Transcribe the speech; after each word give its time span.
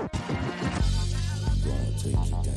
I'll 0.00 0.08
take 1.98 2.46
you 2.46 2.47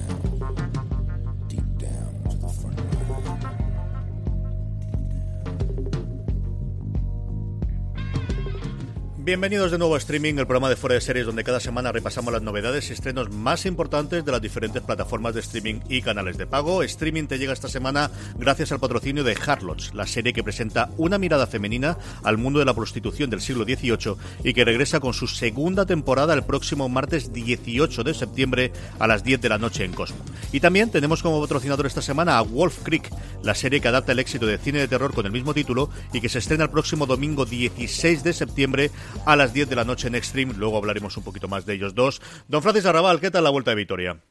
Bienvenidos 9.23 9.69
de 9.69 9.77
nuevo 9.77 9.93
a 9.93 9.99
Streaming, 9.99 10.39
el 10.39 10.47
programa 10.47 10.67
de 10.67 10.75
fuera 10.75 10.95
de 10.95 11.01
series 11.01 11.27
donde 11.27 11.43
cada 11.43 11.59
semana 11.59 11.91
repasamos 11.91 12.33
las 12.33 12.41
novedades 12.41 12.89
y 12.89 12.93
estrenos 12.93 13.29
más 13.29 13.67
importantes 13.67 14.25
de 14.25 14.31
las 14.31 14.41
diferentes 14.41 14.81
plataformas 14.81 15.35
de 15.35 15.41
streaming 15.41 15.81
y 15.87 16.01
canales 16.01 16.39
de 16.39 16.47
pago. 16.47 16.81
Streaming 16.81 17.27
te 17.27 17.37
llega 17.37 17.53
esta 17.53 17.69
semana 17.69 18.09
gracias 18.39 18.71
al 18.71 18.79
patrocinio 18.79 19.23
de 19.23 19.37
Harlots, 19.45 19.93
la 19.93 20.07
serie 20.07 20.33
que 20.33 20.43
presenta 20.43 20.89
una 20.97 21.19
mirada 21.19 21.45
femenina 21.45 21.99
al 22.23 22.39
mundo 22.39 22.57
de 22.57 22.65
la 22.65 22.73
prostitución 22.73 23.29
del 23.29 23.41
siglo 23.41 23.63
XVIII 23.63 24.15
y 24.43 24.55
que 24.55 24.65
regresa 24.65 24.99
con 24.99 25.13
su 25.13 25.27
segunda 25.27 25.85
temporada 25.85 26.33
el 26.33 26.43
próximo 26.43 26.89
martes 26.89 27.31
18 27.31 28.03
de 28.03 28.15
septiembre 28.15 28.71
a 28.97 29.05
las 29.05 29.23
10 29.23 29.39
de 29.39 29.49
la 29.49 29.59
noche 29.59 29.85
en 29.85 29.93
Cosmo. 29.93 30.17
Y 30.51 30.61
también 30.61 30.89
tenemos 30.89 31.21
como 31.21 31.39
patrocinador 31.39 31.85
esta 31.85 32.01
semana 32.01 32.39
a 32.39 32.41
Wolf 32.41 32.79
Creek, 32.81 33.11
la 33.43 33.53
serie 33.53 33.81
que 33.81 33.87
adapta 33.87 34.13
el 34.13 34.19
éxito 34.19 34.47
de 34.47 34.57
cine 34.57 34.79
de 34.79 34.87
terror 34.87 35.13
con 35.13 35.27
el 35.27 35.31
mismo 35.31 35.53
título 35.53 35.91
y 36.11 36.21
que 36.21 36.29
se 36.29 36.39
estrena 36.39 36.63
el 36.63 36.71
próximo 36.71 37.05
domingo 37.05 37.45
16 37.45 38.23
de 38.23 38.33
septiembre 38.33 38.89
a 39.25 39.35
las 39.35 39.53
10 39.53 39.69
de 39.69 39.75
la 39.75 39.83
noche 39.83 40.07
en 40.07 40.15
Extreme. 40.15 40.53
Luego 40.53 40.77
hablaremos 40.77 41.15
un 41.17 41.23
poquito 41.23 41.47
más 41.47 41.65
de 41.65 41.73
ellos 41.73 41.95
dos. 41.95 42.21
Don 42.47 42.61
Francis 42.61 42.85
Arrabal, 42.85 43.19
¿qué 43.19 43.31
tal 43.31 43.43
la 43.43 43.49
vuelta 43.49 43.71
de 43.71 43.75
Vitoria? 43.75 44.21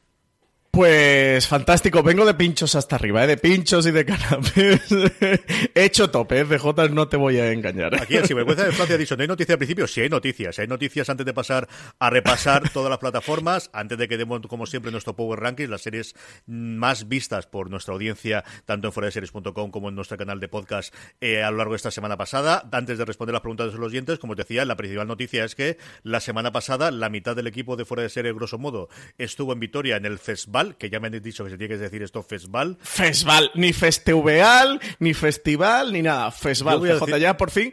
Pues 0.73 1.49
fantástico, 1.49 2.01
vengo 2.05 2.25
de 2.25 2.35
pinchos 2.35 2.77
hasta 2.77 2.95
arriba, 2.95 3.25
¿eh? 3.25 3.27
de 3.27 3.37
pinchos 3.37 3.85
y 3.87 3.91
de 3.91 4.05
canapés. 4.05 4.81
He 5.75 5.85
hecho 5.85 6.11
tope, 6.11 6.39
¿eh? 6.39 6.45
CJ, 6.45 6.91
no 6.93 7.09
te 7.09 7.17
voy 7.17 7.39
a 7.39 7.51
engañar. 7.51 8.01
Aquí 8.01 8.17
en 8.17 8.23
vergüenza 8.23 8.67
de 8.67 8.71
Francia 8.71 8.95
ha 8.95 8.99
dicho, 8.99 9.17
¿no 9.17 9.23
hay 9.23 9.29
noticia 9.29 9.55
al 9.55 9.59
principio? 9.59 9.89
Sí 9.89 10.01
hay 10.01 10.09
noticias, 10.09 10.61
hay 10.61 10.69
noticias 10.69 11.11
antes 11.11 11.27
de 11.27 11.35
pasar 11.35 11.69
a 11.99 12.09
repasar 12.09 12.71
todas 12.71 12.89
las 12.89 13.01
plataformas, 13.01 13.69
antes 13.73 13.99
de 13.99 14.07
que 14.07 14.17
demos, 14.17 14.43
como 14.43 14.65
siempre, 14.65 14.93
nuestro 14.93 15.17
Power 15.17 15.41
Rankings, 15.41 15.69
las 15.69 15.83
series 15.83 16.15
más 16.47 17.09
vistas 17.09 17.49
por 17.49 17.69
nuestra 17.69 17.93
audiencia, 17.95 18.45
tanto 18.65 18.87
en 18.87 18.93
foradeseries.com 18.93 19.73
como 19.73 19.89
en 19.89 19.97
nuestro 19.97 20.19
canal 20.19 20.39
de 20.39 20.47
podcast 20.47 20.95
eh, 21.21 21.43
a 21.43 21.51
lo 21.51 21.57
largo 21.57 21.73
de 21.73 21.79
esta 21.79 21.91
semana 21.91 22.17
pasada. 22.17 22.69
Antes 22.71 22.97
de 22.97 23.05
responder 23.05 23.33
las 23.33 23.43
preguntas 23.43 23.73
de 23.73 23.79
los 23.79 23.89
oyentes, 23.89 24.21
como 24.21 24.35
os 24.35 24.37
decía, 24.37 24.65
la 24.65 24.77
principal 24.77 25.09
noticia 25.09 25.45
es 25.45 25.57
que 25.57 25.79
la 26.05 26.21
semana 26.21 26.53
pasada 26.53 26.93
la 26.93 27.09
mitad 27.09 27.35
del 27.35 27.49
equipo 27.49 27.75
de 27.75 27.85
Fuera 27.85 28.05
de 28.05 28.09
Series, 28.09 28.37
grosso 28.37 28.57
modo, 28.57 28.89
estuvo 29.19 29.53
en 29.53 29.59
Vitoria 29.59 29.97
en 29.97 30.07
el 30.07 30.21
festival 30.21 30.60
que 30.79 30.91
ya 30.91 31.01
me 31.01 31.09
han 31.09 31.21
dicho 31.21 31.45
que 31.45 31.51
se 31.51 31.59
tiene 31.59 31.75
que 31.75 31.81
decir 31.81 32.03
esto 32.03 32.23
festival. 32.23 32.79
Festival, 32.81 33.51
ni 33.55 33.73
festival, 33.73 34.81
ni 34.99 35.15
festival, 35.15 35.93
ni 35.93 36.03
nada. 36.03 36.31
Festival. 36.31 36.81
CJ, 36.81 37.19
ya 37.19 37.37
por 37.37 37.51
fin 37.51 37.73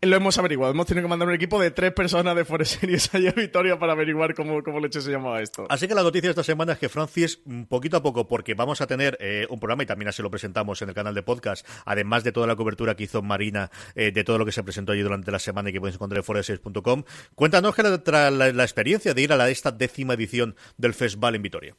lo 0.00 0.16
hemos 0.16 0.38
averiguado. 0.38 0.72
Hemos 0.72 0.86
tenido 0.86 1.04
que 1.04 1.08
mandar 1.08 1.28
un 1.28 1.34
equipo 1.34 1.60
de 1.60 1.70
tres 1.70 1.92
personas 1.92 2.36
de 2.36 2.44
Forest 2.44 2.80
Series 2.80 3.14
allá 3.14 3.30
a 3.30 3.32
Vitoria 3.32 3.78
para 3.78 3.92
averiguar 3.92 4.34
cómo, 4.34 4.62
cómo 4.62 4.80
leche 4.80 5.00
se 5.00 5.10
llamaba 5.10 5.40
esto. 5.40 5.66
Así 5.68 5.88
que 5.88 5.94
la 5.94 6.02
noticia 6.02 6.28
de 6.28 6.30
esta 6.30 6.44
semana 6.44 6.72
es 6.72 6.78
que 6.78 6.88
Francis, 6.88 7.40
mm, 7.44 7.64
poquito 7.64 7.96
a 7.96 8.02
poco, 8.02 8.28
porque 8.28 8.54
vamos 8.54 8.80
a 8.80 8.86
tener 8.86 9.16
eh, 9.20 9.46
un 9.50 9.58
programa 9.58 9.82
y 9.82 9.86
también 9.86 10.08
así 10.08 10.22
lo 10.22 10.30
presentamos 10.30 10.80
en 10.82 10.88
el 10.88 10.94
canal 10.94 11.14
de 11.14 11.22
podcast, 11.22 11.66
además 11.84 12.24
de 12.24 12.32
toda 12.32 12.46
la 12.46 12.56
cobertura 12.56 12.94
que 12.94 13.04
hizo 13.04 13.22
Marina 13.22 13.70
eh, 13.94 14.12
de 14.12 14.24
todo 14.24 14.38
lo 14.38 14.44
que 14.44 14.52
se 14.52 14.62
presentó 14.62 14.92
allí 14.92 15.02
durante 15.02 15.30
la 15.30 15.38
semana 15.38 15.70
y 15.70 15.72
que 15.72 15.80
podéis 15.80 15.96
encontrar 15.96 16.18
en 16.18 16.24
foreseries.com. 16.24 17.04
Cuéntanos 17.34 17.74
que 17.74 17.82
la, 17.82 18.30
la, 18.30 18.62
experiencia 18.62 19.14
de 19.14 19.22
ir 19.22 19.32
a 19.32 19.36
la, 19.36 19.50
esta 19.50 19.70
décima 19.70 20.14
edición 20.14 20.56
del 20.76 20.94
Festival 20.94 21.34
en 21.34 21.42
Vitoria. 21.42 21.76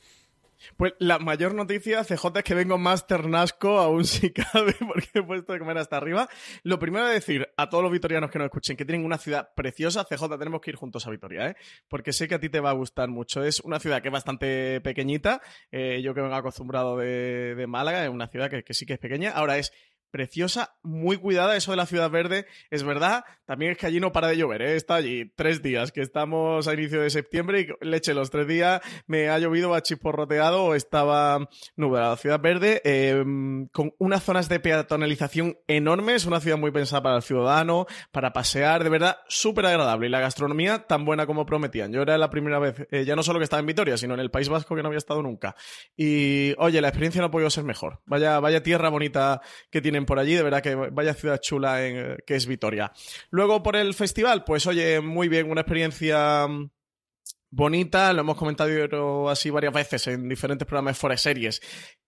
Pues 0.77 0.93
la 0.99 1.19
mayor 1.19 1.53
noticia, 1.53 2.03
CJ, 2.03 2.25
es 2.35 2.43
que 2.43 2.53
vengo 2.53 2.77
más 2.77 3.07
ternasco 3.07 3.79
aún 3.79 4.05
si 4.05 4.31
cabe, 4.33 4.75
porque 4.79 5.09
he 5.13 5.23
puesto 5.23 5.53
de 5.53 5.59
comer 5.59 5.77
hasta 5.77 5.97
arriba. 5.97 6.27
Lo 6.63 6.79
primero 6.79 7.07
es 7.07 7.13
decir 7.13 7.47
a 7.57 7.69
todos 7.69 7.83
los 7.83 7.91
vitorianos 7.91 8.31
que 8.31 8.39
nos 8.39 8.45
escuchen 8.45 8.77
que 8.77 8.85
tienen 8.85 9.05
una 9.05 9.17
ciudad 9.17 9.49
preciosa, 9.55 10.05
CJ, 10.05 10.37
tenemos 10.37 10.61
que 10.61 10.71
ir 10.71 10.75
juntos 10.75 11.05
a 11.07 11.11
Vitoria, 11.11 11.49
¿eh? 11.49 11.55
Porque 11.87 12.13
sé 12.13 12.27
que 12.27 12.35
a 12.35 12.39
ti 12.39 12.49
te 12.49 12.59
va 12.59 12.71
a 12.71 12.73
gustar 12.73 13.09
mucho. 13.09 13.43
Es 13.43 13.59
una 13.61 13.79
ciudad 13.79 14.01
que 14.01 14.09
es 14.09 14.13
bastante 14.13 14.81
pequeñita, 14.81 15.41
eh, 15.71 16.01
yo 16.03 16.13
que 16.13 16.21
vengo 16.21 16.35
acostumbrado 16.35 16.97
de, 16.97 17.65
Málaga, 17.67 18.03
es 18.03 18.09
una 18.09 18.27
ciudad 18.27 18.49
que, 18.49 18.63
que 18.63 18.73
sí 18.73 18.85
que 18.85 18.93
es 18.93 18.99
pequeña. 18.99 19.31
Ahora 19.31 19.57
es 19.57 19.71
preciosa, 20.15 20.77
muy 20.81 21.17
cuidada. 21.17 21.57
Eso 21.57 21.71
de 21.71 21.77
la 21.77 21.85
ciudad 21.85 22.09
verde 22.09 22.45
es 22.69 22.83
verdad. 22.83 23.25
También 23.45 23.72
es 23.72 23.78
que 23.78 23.85
allí 23.85 24.00
no 24.00 24.11
para 24.11 24.28
de 24.28 24.38
llover, 24.38 24.61
¿eh? 24.61 24.75
Está 24.75 24.95
allí 24.95 25.31
tres 25.35 25.61
días, 25.61 25.91
que 25.91 26.01
estamos 26.01 26.67
a 26.67 26.73
inicio 26.73 27.01
de 27.01 27.09
septiembre 27.09 27.67
y 27.81 27.85
leche, 27.85 28.13
los 28.13 28.29
tres 28.29 28.47
días 28.47 28.81
me 29.07 29.29
ha 29.29 29.39
llovido, 29.39 29.69
va 29.69 29.81
chisporroteado 29.81 30.75
estaba 30.75 31.47
nublada. 31.75 32.17
Ciudad 32.17 32.39
verde, 32.39 32.81
em, 32.83 33.67
con 33.67 33.94
unas 33.97 34.23
zonas 34.23 34.50
de 34.50 34.59
peatonalización 34.59 35.57
enormes, 35.67 36.25
una 36.25 36.39
ciudad 36.39 36.57
muy 36.57 36.72
pensada 36.72 37.03
para 37.03 37.17
el 37.17 37.22
ciudadano, 37.22 37.85
para 38.11 38.33
pasear, 38.33 38.83
de 38.83 38.89
verdad, 38.89 39.17
súper 39.28 39.66
agradable. 39.67 40.07
Y 40.07 40.09
la 40.09 40.19
gastronomía 40.19 40.79
tan 40.88 41.06
buena 41.06 41.25
como 41.25 41.45
prometían. 41.45 41.91
Yo 41.91 42.01
era 42.01 42.17
la 42.17 42.29
primera 42.29 42.59
vez, 42.59 42.88
eh, 42.91 43.06
ya 43.06 43.16
no 43.16 43.23
solo 43.23 43.39
que 43.39 43.44
estaba 43.44 43.59
en 43.59 43.67
Vitoria, 43.67 43.97
sino 43.97 44.13
en 44.13 44.19
el 44.19 44.31
País 44.31 44.50
Vasco 44.50 44.75
que 44.75 44.81
no 44.81 44.88
había 44.88 44.97
estado 44.97 45.22
nunca. 45.22 45.56
Y, 45.95 46.53
oye, 46.57 46.81
la 46.81 46.89
experiencia 46.89 47.22
no 47.22 47.27
ha 47.27 47.31
podido 47.31 47.50
ser 47.50 47.63
mejor. 47.63 48.00
Vaya, 48.06 48.39
vaya 48.39 48.63
tierra 48.63 48.89
bonita 48.89 49.41
que 49.69 49.81
tienen 49.81 50.06
por 50.06 50.19
allí, 50.19 50.33
de 50.33 50.44
verdad 50.44 50.62
que 50.62 50.75
vaya 50.75 51.13
ciudad 51.13 51.39
chula 51.39 51.85
en, 51.85 52.17
que 52.25 52.35
es 52.35 52.45
Vitoria. 52.47 52.91
Luego 53.35 53.62
por 53.62 53.75
el 53.75 53.94
festival, 53.94 54.46
pues 54.46 54.66
oye, 54.66 55.01
muy 55.01 55.28
bien, 55.28 55.51
una 55.51 55.59
experiencia 55.59 56.47
mm, 56.47 56.69
bonita, 57.51 58.13
lo 58.13 58.22
hemos 58.22 58.38
comentado 58.38 59.28
así 59.28 59.50
varias 59.50 59.73
veces 59.73 60.07
en 60.07 60.29
diferentes 60.29 60.66
programas 60.66 61.01
de 61.01 61.18
Series, 61.18 61.62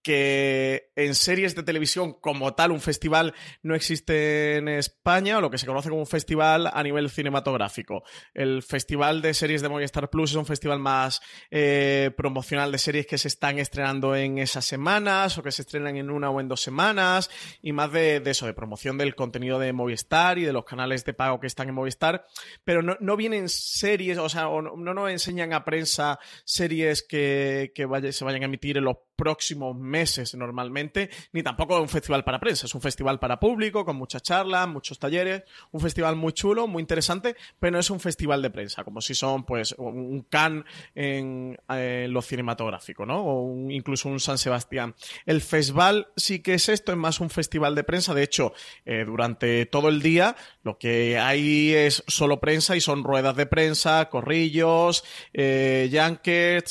que 0.07 0.89
en 0.95 1.15
series 1.15 1.53
de 1.53 1.63
televisión 1.63 2.13
como 2.13 2.53
tal 2.53 2.71
un 2.71 2.79
festival 2.79 3.33
no 3.61 3.75
existe 3.75 4.55
en 4.55 4.69
España, 4.69 5.37
o 5.37 5.41
lo 5.41 5.51
que 5.51 5.57
se 5.57 5.65
conoce 5.65 5.89
como 5.89 5.99
un 5.99 6.07
festival 6.07 6.71
a 6.71 6.81
nivel 6.81 7.09
cinematográfico. 7.09 8.03
El 8.33 8.63
festival 8.63 9.21
de 9.21 9.33
series 9.33 9.61
de 9.61 9.67
Movistar 9.67 10.09
Plus 10.09 10.29
es 10.29 10.37
un 10.37 10.45
festival 10.45 10.79
más 10.79 11.19
eh, 11.51 12.11
promocional 12.15 12.71
de 12.71 12.77
series 12.77 13.05
que 13.05 13.17
se 13.17 13.27
están 13.27 13.59
estrenando 13.59 14.15
en 14.15 14.37
esas 14.37 14.63
semanas 14.63 15.37
o 15.37 15.43
que 15.43 15.51
se 15.51 15.63
estrenan 15.63 15.97
en 15.97 16.09
una 16.09 16.29
o 16.29 16.39
en 16.39 16.47
dos 16.47 16.61
semanas 16.61 17.29
y 17.61 17.73
más 17.73 17.91
de, 17.91 18.21
eso, 18.25 18.45
de 18.45 18.53
promoción 18.53 18.97
del 18.97 19.13
contenido 19.13 19.59
de 19.59 19.73
Movistar 19.73 20.37
y 20.37 20.45
de 20.45 20.53
los 20.53 20.63
canales 20.63 21.03
de 21.03 21.15
pago 21.15 21.41
que 21.41 21.47
están 21.47 21.67
en 21.67 21.75
Movistar, 21.75 22.25
pero 22.63 22.81
no, 22.81 22.95
no 23.01 23.17
vienen 23.17 23.49
series, 23.49 24.19
o 24.19 24.29
sea, 24.29 24.43
no, 24.43 24.61
no 24.61 24.93
nos 24.93 25.11
enseñan 25.11 25.51
a 25.51 25.65
prensa 25.65 26.17
series 26.45 27.03
que, 27.03 27.73
que 27.75 28.13
se 28.13 28.23
vayan 28.23 28.43
a 28.43 28.45
emitir 28.45 28.77
en 28.77 28.85
los 28.85 28.95
próximos 29.17 29.75
meses 29.75 30.33
normalmente, 30.35 31.09
ni 31.33 31.43
tampoco 31.43 31.81
un 31.81 31.89
festival 31.89 32.23
para 32.23 32.39
prensa, 32.39 32.67
es 32.67 32.75
un 32.75 32.81
festival 32.81 33.19
para 33.19 33.39
público, 33.39 33.83
con 33.83 33.95
muchas 33.95 34.21
charlas, 34.23 34.67
muchos 34.67 34.99
talleres, 34.99 35.43
un 35.71 35.81
festival 35.81 36.15
muy 36.15 36.31
chulo, 36.33 36.67
muy 36.67 36.81
interesante, 36.81 37.35
pero 37.59 37.71
no 37.71 37.79
es 37.79 37.89
un 37.89 37.99
festival 37.99 38.41
de 38.41 38.49
prensa, 38.49 38.83
como 38.83 39.01
si 39.01 39.15
son 39.15 39.43
pues 39.43 39.75
un 39.77 40.25
can 40.29 40.63
en, 40.95 41.57
lo 41.67 42.21
cinematográfico, 42.21 43.05
¿no? 43.05 43.23
O 43.25 43.69
incluso 43.69 44.07
un 44.07 44.19
San 44.19 44.37
Sebastián. 44.37 44.95
El 45.25 45.41
festival 45.41 46.07
sí 46.15 46.39
que 46.39 46.53
es 46.53 46.69
esto, 46.69 46.91
es 46.91 46.97
más 46.97 47.19
un 47.19 47.29
festival 47.29 47.75
de 47.75 47.83
prensa, 47.83 48.13
de 48.13 48.23
hecho, 48.23 48.53
eh, 48.85 49.03
durante 49.05 49.65
todo 49.65 49.89
el 49.89 50.01
día 50.01 50.35
lo 50.63 50.77
que 50.77 51.17
hay 51.17 51.73
es 51.73 52.03
solo 52.07 52.39
prensa 52.39 52.75
y 52.75 52.81
son 52.81 53.03
ruedas 53.03 53.35
de 53.35 53.45
prensa, 53.45 54.09
corrillos, 54.09 55.03
eh, 55.33 55.89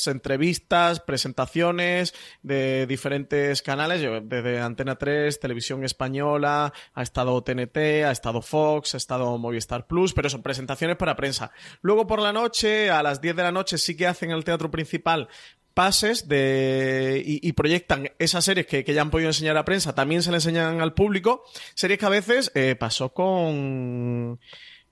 entrevistas, 0.07 1.01
presentaciones, 1.01 2.15
de 2.47 2.87
diferentes 2.87 3.61
canales, 3.61 4.01
desde 4.23 4.61
Antena 4.61 4.95
3, 4.95 5.41
Televisión 5.41 5.83
Española, 5.85 6.73
ha 6.95 7.03
estado 7.03 7.43
TNT, 7.43 7.77
ha 8.07 8.13
estado 8.13 8.41
Fox, 8.41 8.95
ha 8.95 8.99
estado 8.99 9.37
Movistar 9.37 9.89
Plus, 9.89 10.15
pero 10.15 10.31
son 10.31 10.45
presentaciones 10.45 10.97
para 10.97 11.17
prensa. 11.17 11.51
Luego 11.83 12.07
por 12.07 12.23
la 12.23 12.33
noche, 12.33 12.89
a 12.91 13.03
las 13.03 13.21
10 13.21 13.35
de 13.35 13.43
la 13.43 13.51
noche, 13.51 13.79
sí 13.79 13.97
que 13.97 14.07
hacen 14.07 14.31
el 14.31 14.45
teatro 14.45 14.71
principal 14.71 15.29
pases 15.75 16.29
de, 16.29 17.23
y, 17.27 17.53
proyectan 17.53 18.11
esas 18.19 18.45
series 18.45 18.67
que, 18.67 18.83
ya 18.83 19.03
han 19.03 19.11
podido 19.11 19.29
enseñar 19.29 19.59
a 19.59 19.65
prensa, 19.65 19.95
también 19.95 20.23
se 20.23 20.31
le 20.31 20.37
enseñan 20.37 20.81
al 20.81 20.95
público, 20.95 21.45
series 21.75 21.99
que 21.99 22.07
a 22.07 22.11
veces 22.11 22.51
eh, 22.55 22.77
pasó 22.79 23.13
con 23.13 24.41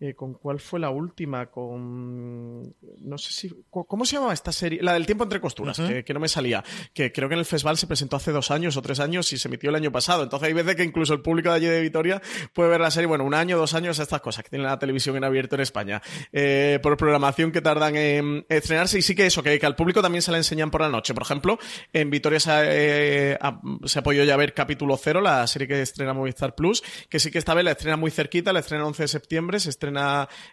Eh, 0.04 0.14
¿Con 0.14 0.34
cuál 0.34 0.60
fue 0.60 0.78
la 0.78 0.90
última? 0.90 1.46
Con. 1.46 2.74
No 2.98 3.16
sé 3.16 3.32
si. 3.32 3.64
¿Cómo 3.70 4.04
se 4.04 4.16
llamaba 4.16 4.34
esta 4.34 4.52
serie? 4.52 4.82
La 4.82 4.92
del 4.92 5.06
tiempo 5.06 5.24
entre 5.24 5.40
costuras, 5.40 5.80
que, 5.80 6.12
no 6.12 6.20
me 6.20 6.28
salía. 6.28 6.62
Que 6.92 7.10
creo 7.10 7.26
que 7.26 7.34
en 7.34 7.38
el 7.38 7.46
festival 7.46 7.78
se 7.78 7.86
presentó 7.86 8.16
hace 8.16 8.30
dos 8.30 8.50
años 8.50 8.76
o 8.76 8.82
tres 8.82 9.00
años 9.00 9.32
y 9.32 9.38
se 9.38 9.48
emitió 9.48 9.70
el 9.70 9.76
año 9.76 9.90
pasado. 9.90 10.22
Entonces 10.22 10.48
hay 10.48 10.52
veces 10.52 10.76
que 10.76 10.84
incluso 10.84 11.14
el 11.14 11.22
público 11.22 11.48
de 11.48 11.54
allí 11.54 11.66
de 11.66 11.80
Vitoria 11.80 12.20
puede 12.52 12.68
ver 12.68 12.82
la 12.82 12.90
serie, 12.90 13.06
bueno, 13.06 13.24
un 13.24 13.32
año, 13.32 13.56
dos 13.56 13.72
años, 13.72 13.98
estas 13.98 14.20
cosas 14.20 14.44
que 14.44 14.50
tiene 14.50 14.66
la 14.66 14.78
televisión 14.78 15.16
en 15.16 15.24
abierto 15.24 15.54
en 15.54 15.62
España. 15.62 16.02
Eh, 16.32 16.80
por 16.82 16.98
programación 16.98 17.50
que 17.50 17.62
tardan 17.62 17.96
en 17.96 18.44
estrenarse. 18.50 18.98
Y 18.98 19.02
sí 19.02 19.14
que 19.14 19.24
eso, 19.24 19.42
que, 19.42 19.58
al 19.64 19.74
público 19.74 20.02
también 20.02 20.20
se 20.20 20.32
la 20.32 20.36
enseñan 20.36 20.70
por 20.70 20.82
la 20.82 20.90
noche. 20.90 21.14
Por 21.14 21.22
ejemplo, 21.22 21.58
en 21.94 22.10
Vitoria 22.10 22.40
se 22.40 23.38
ha, 23.40 23.60
se 23.86 23.98
ha 23.98 24.02
podido 24.02 24.24
ya 24.24 24.36
ver 24.36 24.52
capítulo 24.52 24.98
cero, 24.98 25.22
la 25.22 25.46
serie 25.46 25.66
que 25.66 25.80
estrena 25.80 26.12
Movistar 26.12 26.54
Plus, 26.54 26.82
que 27.08 27.18
sí 27.18 27.30
que 27.30 27.38
esta 27.38 27.54
vez 27.54 27.64
la 27.64 27.70
estrena 27.70 27.96
muy 27.96 28.10
cerquita, 28.10 28.52
la 28.52 28.60
estrena 28.60 28.82
el 28.82 28.88
11 28.88 29.04
de 29.04 29.08
septiembre, 29.08 29.60
se 29.60 29.70
estrena 29.70 29.93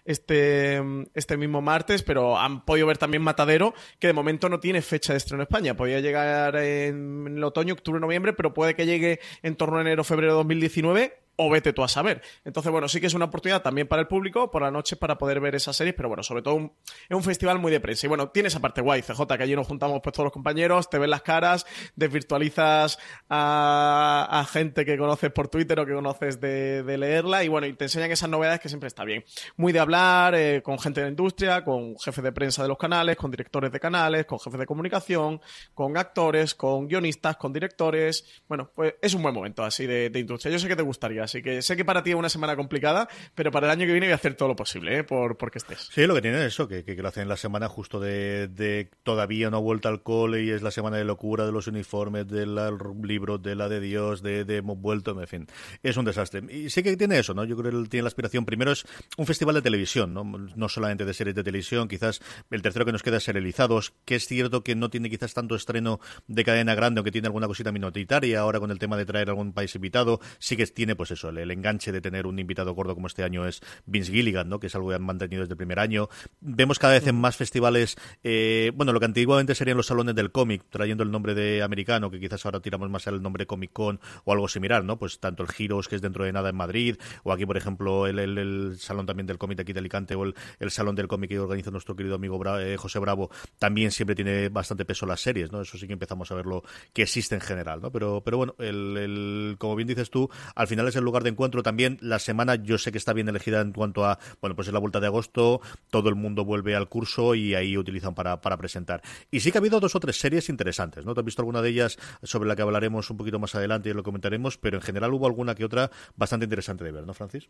este, 0.06 0.82
este 1.14 1.38
mismo 1.38 1.62
martes, 1.62 2.04
pero 2.04 2.38
han 2.38 2.66
podido 2.66 2.88
ver 2.88 2.98
también 2.98 3.24
Matadero, 3.24 3.74
que 4.00 4.08
de 4.08 4.14
momento 4.14 4.50
no 4.50 4.60
tiene 4.60 4.82
fecha 4.82 5.14
de 5.14 5.18
estreno 5.18 5.42
en 5.42 5.48
España. 5.48 5.76
Podía 5.76 6.00
llegar 6.00 6.56
en, 6.56 7.44
otoño, 7.44 7.74
octubre, 7.74 8.00
noviembre, 8.00 8.34
pero 8.34 8.54
puede 8.54 8.76
que 8.76 8.86
llegue 8.86 9.20
en 9.44 9.56
torno 9.56 9.78
a 9.78 9.82
enero, 9.82 10.04
febrero 10.04 10.34
de 10.34 10.38
2019 10.38 11.21
o 11.36 11.50
vete 11.50 11.74
tú 11.74 11.84
a 11.84 11.88
saber. 11.88 12.22
Entonces, 12.46 12.72
bueno, 12.72 12.88
sí 12.88 13.00
que 13.00 13.08
es 13.08 13.14
una 13.14 13.26
oportunidad 13.26 13.62
también 13.62 13.88
para 13.88 14.02
el 14.02 14.08
público, 14.08 14.52
por 14.52 14.62
la 14.62 14.72
noche 14.72 14.96
para 14.96 15.18
poder 15.18 15.40
ver 15.40 15.56
esa 15.56 15.74
serie, 15.74 15.94
pero 15.94 16.10
bueno, 16.10 16.24
sobre 16.24 16.42
todo 16.42 16.72
es 17.10 17.16
un 17.16 17.24
festival 17.24 17.60
muy 17.60 17.72
de 17.72 17.80
prensa. 17.80 18.06
Y 18.06 18.10
bueno, 18.10 18.30
tiene 18.30 18.48
esa 18.48 18.60
parte 18.60 18.82
guay, 18.82 19.02
CJ, 19.02 19.26
que 19.38 19.44
allí 19.44 19.56
nos 19.56 19.68
juntamos 19.68 20.02
pues 20.04 20.14
todos 20.14 20.26
los 20.26 20.34
compañeros, 20.34 20.90
te 20.90 21.00
ven 21.00 21.10
las 21.10 21.22
caras, 21.22 21.66
desvirtualizas 21.96 23.00
a, 23.30 24.48
gente 24.52 24.86
que 24.86 24.98
conoces 24.98 25.32
por 25.32 25.48
Twitter 25.48 25.80
o 25.80 25.86
que 25.86 25.94
conoces 25.94 26.40
de, 26.42 26.84
leerla, 26.98 27.44
y 27.44 27.48
bueno, 27.48 27.68
y 27.68 27.74
te 27.74 27.86
enseñan 27.86 28.12
esas 28.12 28.30
novedades 28.30 28.60
que 28.60 28.70
siempre 28.70 28.88
está 28.88 29.06
bien. 29.06 29.24
Muy 29.56 29.72
de 29.72 29.80
hablar, 29.80 30.36
eh, 30.36 30.62
con 30.62 30.78
gente 30.78 31.00
de 31.00 31.06
la 31.06 31.12
industria, 31.12 31.64
con 31.64 31.98
jefes 31.98 32.24
de 32.24 32.32
prensa 32.32 32.62
de 32.62 32.68
los 32.68 32.78
canales, 32.78 33.16
con 33.16 33.32
directores 33.32 33.72
de 33.72 33.80
canales, 33.80 34.26
con 34.26 34.40
jefes 34.40 34.60
de 34.60 34.66
comunicación, 34.66 35.42
con 35.74 35.98
actores, 35.98 36.54
con 36.54 36.88
guionistas, 36.88 37.38
con 37.38 37.54
directores. 37.54 38.42
Bueno, 38.48 38.70
pues 38.76 38.96
es 39.02 39.14
un 39.14 39.24
buen 39.24 39.34
momento 39.34 39.64
así 39.64 39.88
de, 39.88 40.10
de 40.10 40.20
industria. 40.20 40.52
Yo 40.52 40.60
sé 40.60 40.68
que 40.68 40.76
te 40.76 40.84
gustaría 40.84 41.21
Así 41.22 41.42
que 41.42 41.62
sé 41.62 41.76
que 41.76 41.86
para 41.86 42.04
ti 42.04 42.12
es 42.12 42.16
una 42.16 42.30
semana 42.30 42.56
complicada, 42.56 43.08
pero 43.36 43.52
para 43.52 43.68
el 43.68 43.72
año 43.72 43.86
que 43.86 43.92
viene 43.92 44.08
voy 44.08 44.14
a 44.14 44.16
hacer 44.16 44.36
todo 44.36 44.50
lo 44.50 44.56
posible, 44.56 45.00
¿eh? 45.00 45.04
Por, 45.04 45.38
porque 45.38 45.60
estés. 45.60 45.90
Sí, 45.92 46.06
lo 46.06 46.16
que 46.16 46.22
tiene 46.22 46.40
es 46.40 46.54
eso, 46.54 46.68
que, 46.68 46.84
que, 46.84 46.96
lo 46.96 47.08
hacen 47.08 47.28
la 47.28 47.38
semana 47.38 47.68
justo 47.68 48.00
de, 48.00 48.90
todavía 49.04 49.50
no 49.50 49.58
ha 49.58 49.60
vuelto 49.60 49.90
al 49.90 50.04
cole 50.04 50.44
y 50.44 50.52
es 50.52 50.62
la 50.62 50.72
semana 50.72 50.98
de 50.98 51.06
locura 51.06 51.46
de 51.46 51.52
los 51.52 51.68
uniformes, 51.68 52.28
del 52.28 52.58
libro, 53.04 53.38
de 53.38 53.56
la 53.56 53.70
de 53.70 53.80
Dios, 53.80 54.22
de, 54.22 54.42
hemos 54.50 54.80
vuelto, 54.80 55.20
en 55.20 55.28
fin. 55.28 55.48
Es 55.84 55.98
un 55.98 56.06
desastre. 56.06 56.42
Y 56.50 56.70
sé 56.70 56.84
que 56.84 56.96
tiene 56.98 57.20
eso, 57.20 57.34
¿no? 57.34 57.44
Yo 57.46 57.56
creo 57.58 57.72
que 57.84 57.90
tiene 57.90 58.04
la 58.04 58.08
aspiración. 58.08 58.46
Primero 58.46 58.72
es 58.72 58.86
un 59.18 59.26
festival 59.26 59.56
de 59.56 59.62
televisión, 59.62 60.14
¿no? 60.14 60.24
No 60.24 60.70
solamente 60.70 61.06
de 61.06 61.14
series 61.14 61.36
de 61.36 61.44
televisión, 61.44 61.88
quizás 61.88 62.22
el 62.50 62.62
tercero 62.62 62.86
que 62.86 62.92
nos 62.92 63.04
queda 63.04 63.18
es 63.18 63.24
serializados, 63.24 63.94
que 64.06 64.16
es 64.16 64.28
cierto 64.28 64.64
que 64.64 64.76
no 64.76 64.90
tiene 64.90 65.10
quizás 65.10 65.34
tanto 65.34 65.56
estreno 65.56 66.00
de 66.28 66.44
cadena 66.44 66.76
grande, 66.76 67.00
aunque 67.00 67.12
tiene 67.12 67.28
alguna 67.28 67.48
cosita 67.48 67.72
minoritaria, 67.72 68.40
ahora 68.40 68.60
con 68.60 68.72
el 68.72 68.80
tema 68.80 68.98
de 68.98 69.06
traer 69.06 69.30
algún 69.30 69.54
país 69.54 69.74
invitado, 69.76 70.20
sí 70.40 70.58
que 70.58 70.66
tiene 70.68 70.96
pues 70.96 71.11
eso 71.12 71.30
el, 71.30 71.52
enganche 71.52 71.92
de 71.92 72.02
tener 72.02 72.28
un 72.28 72.40
invitado 72.40 72.74
gordo 72.74 72.96
como 72.96 73.08
este 73.08 73.24
año 73.24 73.46
es 73.46 73.62
Vince 73.86 74.12
Gilligan, 74.12 74.50
¿no? 74.50 74.60
Que 74.60 74.68
es 74.68 74.76
algo 74.76 74.90
que 74.90 74.96
han 74.96 75.04
mantenido 75.04 75.42
desde 75.42 75.54
el 75.54 75.58
primer 75.58 75.80
año. 75.80 76.10
Vemos 76.40 76.80
cada 76.80 76.94
vez 76.94 77.08
en 77.08 77.16
más 77.16 77.36
festivales, 77.36 77.96
eh, 78.24 78.72
bueno, 78.76 78.94
lo 78.94 79.00
que 79.00 79.06
antiguamente 79.06 79.56
serían 79.56 79.78
los 79.78 79.88
salones 79.88 80.16
del 80.16 80.32
cómic, 80.32 80.64
trayendo 80.70 81.04
el 81.04 81.12
nombre 81.12 81.34
de 81.34 81.62
americano, 81.64 82.10
que 82.10 82.20
quizás 82.20 82.46
ahora 82.46 82.60
tiramos 82.60 82.90
más 82.90 83.08
al 83.08 83.22
nombre 83.22 83.46
Comic 83.46 83.72
Con 83.74 84.00
o 84.26 84.34
algo 84.34 84.48
similar, 84.48 84.84
¿no? 84.84 84.98
Pues 84.98 85.20
tanto 85.20 85.44
el 85.44 85.50
Heroes, 85.58 85.88
que 85.88 85.96
es 85.96 86.02
dentro 86.02 86.26
de 86.26 86.32
nada 86.32 86.50
en 86.50 86.56
Madrid, 86.56 86.98
o 87.24 87.32
aquí, 87.32 87.46
por 87.46 87.58
ejemplo, 87.58 88.08
el, 88.08 88.76
salón 88.80 89.06
también 89.06 89.28
del 89.28 89.38
cómic 89.38 89.58
de 89.58 89.64
aquí 89.64 89.74
de 89.74 89.80
Alicante, 89.80 90.16
o 90.16 90.24
el, 90.24 90.72
salón 90.72 90.96
del 90.96 91.08
cómic 91.08 91.30
que 91.30 91.40
organiza 91.40 91.72
nuestro 91.72 91.96
querido 91.96 92.16
amigo 92.16 92.42
eh, 92.60 92.78
José 92.78 93.00
Bravo, 93.00 93.30
también 93.60 93.92
siempre 93.92 94.16
tiene 94.16 94.50
bastante 94.50 94.86
peso 94.86 95.06
las 95.06 95.22
series, 95.22 95.52
¿no? 95.52 95.62
Eso 95.62 95.78
sí 95.78 95.88
que 95.88 95.94
empezamos 95.94 96.32
a 96.32 96.36
verlo 96.36 96.64
que 96.94 97.04
existe 97.04 97.36
en 97.36 97.42
general, 97.42 97.82
¿no? 97.82 97.92
Pero, 97.92 98.22
pero 98.24 98.38
bueno, 98.38 98.56
el, 98.60 99.56
como 99.58 99.76
bien 99.76 99.88
dices 99.88 100.10
tú, 100.10 100.30
al 100.56 100.68
final 100.68 100.88
es 100.88 100.96
el 100.96 101.01
lugar 101.04 101.24
de 101.24 101.30
encuentro 101.30 101.64
también. 101.64 101.98
La 102.02 102.20
semana 102.20 102.56
yo 102.56 102.78
sé 102.78 102.92
que 102.92 102.98
está 102.98 103.14
bien 103.14 103.30
elegida 103.30 103.62
en 103.62 103.74
cuanto 103.74 104.06
a, 104.06 104.20
bueno, 104.42 104.56
pues 104.56 104.68
es 104.68 104.74
la 104.74 104.80
vuelta 104.80 105.00
de 105.00 105.08
agosto, 105.08 105.62
todo 105.90 106.10
el 106.10 106.16
mundo 106.16 106.46
vuelve 106.46 106.76
al 106.76 106.90
curso 106.90 107.36
y 107.36 107.56
ahí 107.56 107.78
utilizan 107.78 108.16
para, 108.16 108.42
para 108.42 108.58
presentar. 108.58 109.02
Y 109.30 109.40
sí 109.40 109.52
que 109.52 109.58
ha 109.58 109.62
habido 109.62 109.80
dos 109.80 109.96
o 109.96 110.00
tres 110.00 110.20
series 110.20 110.50
interesantes, 110.50 111.06
¿no? 111.06 111.14
¿Te 111.14 111.22
has 111.22 111.26
visto 111.26 111.42
alguna 111.42 111.62
de 111.62 111.70
ellas 111.70 111.98
sobre 112.24 112.48
la 112.48 112.56
que 112.56 112.62
hablaremos 112.62 113.10
un 113.10 113.18
poquito 113.18 113.40
más 113.40 113.56
adelante 113.56 113.90
y 113.90 113.94
lo 113.94 114.04
comentaremos? 114.04 114.58
Pero 114.58 114.78
en 114.78 114.84
general 114.84 115.14
hubo 115.14 115.26
alguna 115.26 115.56
que 115.56 115.66
otra 115.66 115.92
bastante 116.16 116.46
interesante 116.46 116.84
de 116.84 116.92
ver, 116.92 117.06
¿no, 117.06 117.14
Francis? 117.14 117.50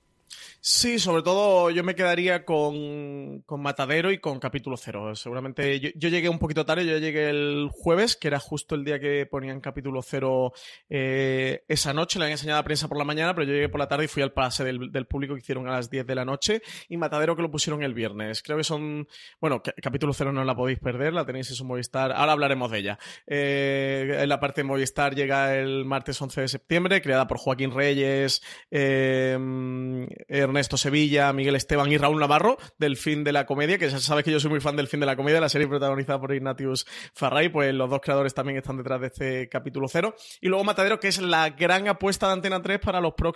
Sí, 0.60 1.00
sobre 1.00 1.24
todo 1.24 1.70
yo 1.70 1.84
me 1.84 1.96
quedaría 1.96 2.46
con, 2.46 3.42
con 3.46 3.62
Matadero 3.62 4.12
y 4.12 4.20
con 4.20 4.40
Capítulo 4.40 4.78
Cero. 4.78 5.16
Seguramente 5.16 5.80
yo, 5.80 6.10
llegué 6.10 6.30
un 6.30 6.40
poquito 6.40 6.66
tarde, 6.66 6.86
yo 6.86 6.98
llegué 6.98 7.30
el 7.30 7.70
jueves, 7.72 8.16
que 8.16 8.28
era 8.28 8.40
justo 8.40 8.76
el 8.76 8.84
día 8.84 9.00
que 9.00 9.26
ponían 9.26 9.62
Capítulo 9.62 10.02
Cero 10.02 10.54
eh, 10.90 11.64
esa 11.68 11.94
noche, 11.94 12.20
le 12.20 12.26
habían 12.26 12.34
enseñado 12.34 12.60
a 12.60 12.64
prensa 12.64 12.88
por 12.88 12.98
la 12.98 13.04
mañana, 13.04 13.34
pero 13.34 13.41
yo 13.44 13.54
llegué 13.54 13.70
por 13.70 13.80
la 13.80 13.88
tarde 13.88 14.06
y 14.06 14.08
fui 14.08 14.24
al 14.24 14.34
pase 14.34 14.64
del, 14.64 15.06
público 15.08 15.34
que 15.34 15.42
hicieron 15.42 15.68
a 15.68 15.72
las 15.72 15.90
10 15.90 16.06
de 16.06 16.16
la 16.16 16.26
noche 16.26 16.62
y 16.88 16.98
Matadero 16.98 17.36
que 17.36 17.42
lo 17.42 17.52
pusieron 17.52 17.84
el 17.84 17.94
viernes. 17.94 18.42
Creo 18.42 18.58
que 18.58 18.64
son, 18.64 19.08
bueno, 19.40 19.62
capítulo 19.82 20.14
cero 20.14 20.32
no 20.32 20.44
la 20.44 20.56
podéis 20.56 20.80
perder, 20.80 21.14
la 21.14 21.26
tenéis 21.26 21.50
en 21.50 21.56
su 21.56 21.66
Movistar, 21.66 22.12
ahora 22.12 22.34
hablaremos 22.34 22.72
de 22.72 22.78
ella. 22.78 23.00
Eh, 23.28 24.18
en 24.20 24.30
la 24.30 24.40
parte 24.40 24.62
de 24.62 24.66
Movistar 24.66 25.16
llega 25.16 25.56
el 25.56 25.86
martes 25.86 26.22
11 26.22 26.42
de 26.42 26.48
septiembre, 26.48 27.02
creada 27.02 27.28
por 27.28 27.38
Joaquín 27.38 27.72
Reyes, 27.72 28.42
eh, 28.70 29.38
Ernesto 30.28 30.78
Sevilla, 30.78 31.34
Miguel 31.34 31.56
Esteban 31.56 31.92
y 31.92 31.98
Raúl 31.98 32.20
Navarro, 32.20 32.58
del 32.78 32.98
fin 32.98 33.24
de 33.24 33.32
la 33.32 33.46
comedia, 33.46 33.78
que 33.78 33.90
ya 33.90 34.00
sabes 34.00 34.24
que 34.24 34.32
yo 34.32 34.40
soy 34.40 34.52
muy 34.52 34.60
fan 34.60 34.76
del 34.76 34.88
fin 34.88 35.00
de 35.00 35.06
la 35.06 35.16
comedia, 35.16 35.42
la 35.42 35.50
serie 35.50 35.68
protagonizada 35.68 36.20
por 36.20 36.34
Ignatius 36.34 36.86
Farray, 37.14 37.50
pues 37.50 37.74
los 37.74 37.90
dos 37.90 38.02
creadores 38.02 38.34
también 38.34 38.58
están 38.58 38.78
detrás 38.78 39.02
de 39.02 39.08
este 39.08 39.50
capítulo 39.50 39.88
cero. 39.88 40.16
Y 40.40 40.48
luego 40.48 40.64
Matadero, 40.64 41.00
que 41.00 41.08
es 41.08 41.20
la 41.20 41.50
gran 41.50 41.88
apuesta 41.88 42.28
de 42.28 42.34
Antena 42.34 42.62
3 42.62 42.80
para 42.80 43.02
los 43.02 43.14
próximos 43.14 43.31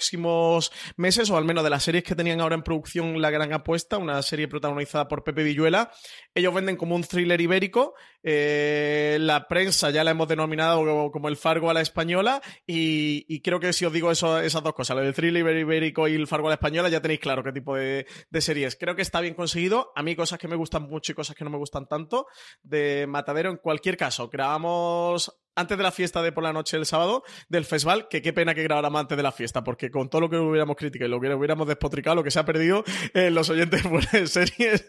meses, 0.98 1.30
o 1.30 1.38
al 1.38 1.46
menos 1.46 1.64
de 1.64 1.70
las 1.70 1.84
series 1.84 2.04
que 2.04 2.16
tenían 2.16 2.42
ahora 2.42 2.56
en 2.56 2.64
producción 2.64 3.22
La 3.22 3.30
Gran 3.30 3.54
Apuesta, 3.54 3.98
una 3.98 4.22
serie 4.22 4.48
protagonizada 4.48 5.08
por 5.08 5.24
Pepe 5.24 5.44
Villuela. 5.44 5.92
Ellos 6.34 6.54
venden 6.54 6.78
como 6.78 6.96
un 6.96 7.04
thriller 7.04 7.40
ibérico. 7.40 7.96
Eh, 8.24 9.18
la 9.22 9.48
prensa 9.48 9.92
ya 9.92 10.04
la 10.04 10.12
hemos 10.12 10.28
denominado 10.28 11.12
como, 11.12 11.30
el 11.30 11.38
Fargo 11.38 11.70
a 11.70 11.74
la 11.74 11.82
española. 11.82 12.42
Y, 12.66 13.42
creo 13.42 13.60
que 13.60 13.74
si 13.74 13.86
os 13.86 13.94
digo 13.94 14.12
eso, 14.12 14.40
esas 14.40 14.64
dos 14.64 14.74
cosas, 14.74 14.98
el 14.98 15.14
thriller 15.14 15.58
ibérico 15.58 16.08
y 16.08 16.16
el 16.16 16.28
Fargo 16.28 16.48
a 16.48 16.52
la 16.52 16.56
española, 16.56 16.90
ya 16.90 17.02
tenéis 17.02 17.20
claro 17.20 17.44
qué 17.44 17.52
tipo 17.52 17.76
de, 17.76 18.06
de 18.30 18.42
series. 18.42 18.76
Creo 18.76 18.96
que 18.96 19.02
está 19.02 19.22
bien 19.22 19.34
conseguido. 19.34 19.92
A 19.96 20.04
mí 20.04 20.16
cosas 20.16 20.40
que 20.40 20.48
me 20.48 20.56
gustan 20.56 20.84
mucho 20.84 21.12
y 21.12 21.16
cosas 21.16 21.36
que 21.36 21.44
no 21.44 21.50
me 21.50 21.58
gustan 21.58 21.88
tanto. 21.88 22.28
De 22.64 23.06
Matadero, 23.08 23.52
en 23.52 23.58
cualquier 23.58 23.98
caso, 23.98 24.30
grabamos 24.30 25.32
antes 25.56 25.78
de 25.78 25.84
la 25.84 25.92
fiesta 25.92 26.22
de 26.22 26.32
por 26.32 26.44
la 26.44 26.54
noche 26.54 26.78
el 26.78 26.86
sábado 26.86 27.24
del 27.50 27.66
festival, 27.66 28.08
que 28.10 28.22
qué 28.22 28.34
pena 28.34 28.54
que 28.54 28.64
grabáramos 28.64 29.02
antes 29.02 29.18
de 29.18 29.24
la 29.24 29.32
fiesta, 29.32 29.64
porque 29.64 29.90
con 29.90 30.10
todo 30.10 30.22
lo 30.22 30.30
que 30.30 30.38
hubiéramos 30.38 30.76
criticado 30.76 31.08
y 31.08 31.12
lo 31.12 31.22
que 31.22 31.34
hubiéramos 31.34 31.68
despotricado, 31.68 32.16
lo 32.16 32.24
que 32.24 32.32
se 32.32 32.40
ha 32.40 32.46
perdido 32.46 32.84
en 33.14 33.34
los 33.34 33.50
oyentes 33.50 33.84
de 34.12 34.28
series 34.28 34.86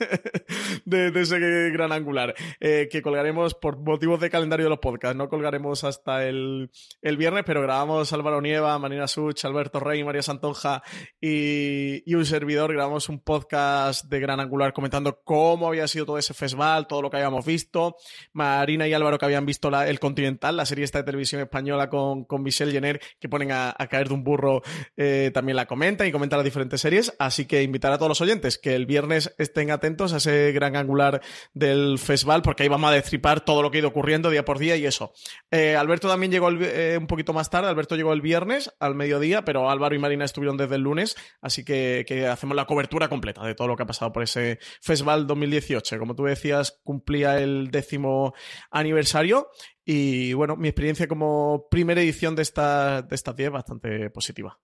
de, 0.84 1.12
ese 1.14 1.38
gran 1.70 1.92
angular, 1.92 2.34
eh, 2.60 2.88
que 2.90 3.02
colgaremos 3.02 3.54
por 3.54 3.78
motivos 3.78 4.20
de 4.20 4.30
calendario 4.30 4.66
de 4.66 4.70
los 4.70 4.78
podcasts, 4.78 5.16
no 5.16 5.28
colgaremos 5.28 5.84
hasta 5.84 6.26
el, 6.26 6.70
viernes, 7.02 7.44
pero 7.46 7.62
grabamos 7.62 8.12
Álvaro 8.12 8.40
Nieva, 8.40 8.78
Marina 8.78 9.06
Such, 9.06 9.44
Alberto 9.44 9.80
Rey, 9.80 10.04
María 10.04 10.22
Santonja 10.22 10.82
y, 11.20 12.14
un 12.14 12.24
servidor, 12.24 12.72
grabamos 12.72 13.08
un 13.08 13.20
podcast 13.20 14.06
de 14.06 14.20
gran 14.20 14.40
angular 14.40 14.72
comentando 14.72 15.20
cómo 15.22 15.68
había 15.68 15.86
sido 15.86 16.06
todo 16.06 16.18
ese 16.18 16.34
festival, 16.34 16.86
todo 16.86 17.02
lo 17.02 17.10
que 17.10 17.16
habíamos 17.18 17.44
visto, 17.44 17.96
Marina 18.32 18.88
y 18.88 18.94
Álvaro 18.94 19.18
que 19.18 19.24
habían 19.24 19.46
visto 19.46 19.68
el 19.68 20.00
Continental, 20.00 20.55
la 20.56 20.66
serie 20.66 20.84
esta 20.84 20.98
de 20.98 21.04
televisión 21.04 21.40
española 21.40 21.88
con, 21.88 22.24
con 22.24 22.42
Michelle 22.42 22.72
Jenner, 22.72 23.00
que 23.20 23.28
ponen 23.28 23.52
a, 23.52 23.74
caer 23.90 24.08
de 24.08 24.14
un 24.14 24.24
burro, 24.24 24.62
eh, 24.96 25.30
también 25.32 25.56
la 25.56 25.66
comenta 25.66 26.06
y 26.06 26.12
comenta 26.12 26.36
las 26.36 26.44
diferentes 26.44 26.80
series. 26.80 27.14
Así 27.18 27.46
que 27.46 27.62
invitar 27.62 27.92
a 27.92 27.98
todos 27.98 28.08
los 28.08 28.20
oyentes 28.20 28.58
que 28.58 28.74
el 28.74 28.86
viernes 28.86 29.34
estén 29.38 29.70
atentos 29.70 30.12
a 30.12 30.16
ese 30.16 30.52
gran 30.52 30.76
angular 30.76 31.20
del 31.54 31.98
festival, 31.98 32.42
porque 32.42 32.64
ahí 32.64 32.68
vamos 32.68 32.90
a 32.90 32.94
destripar 32.94 33.40
todo 33.42 33.62
lo 33.62 33.70
que 33.70 33.78
ha 33.78 33.80
ido 33.80 33.88
ocurriendo 33.88 34.30
día 34.30 34.44
por 34.44 34.58
día 34.58 34.76
y 34.76 34.86
eso. 34.86 35.12
Eh, 35.50 35.76
Alberto 35.76 36.08
también 36.08 36.32
llegó 36.32 36.50
eh, 36.50 36.96
un 36.98 37.06
poquito 37.06 37.32
más 37.32 37.50
tarde, 37.50 37.68
Alberto 37.68 37.96
llegó 37.96 38.12
el 38.12 38.20
viernes 38.20 38.74
al 38.80 38.94
mediodía, 38.94 39.44
pero 39.44 39.70
Álvaro 39.70 39.94
y 39.94 39.98
Marina 39.98 40.24
estuvieron 40.24 40.56
desde 40.56 40.76
el 40.76 40.82
lunes, 40.82 41.16
así 41.40 41.64
que 41.64 42.04
hacemos 42.30 42.56
la 42.56 42.66
cobertura 42.66 43.08
completa 43.08 43.44
de 43.44 43.54
todo 43.54 43.68
lo 43.68 43.76
que 43.76 43.82
ha 43.82 43.86
pasado 43.86 44.12
por 44.12 44.22
ese 44.22 44.58
festival 44.80 45.26
2018. 45.26 45.98
Como 45.98 46.14
tú 46.14 46.24
decías, 46.24 46.80
cumplía 46.82 47.38
el 47.38 47.70
décimo 47.70 48.34
aniversario 48.70 49.48
y 49.86 50.32
bueno, 50.32 50.56
mi 50.56 50.66
experiencia 50.66 51.06
como 51.06 51.68
primera 51.70 52.02
edición 52.02 52.34
de 52.34 52.42
esta, 52.42 53.02
de 53.02 53.14
esta 53.14 53.32
10 53.32 53.46
es 53.46 53.52
bastante 53.52 54.10
positiva. 54.10 54.58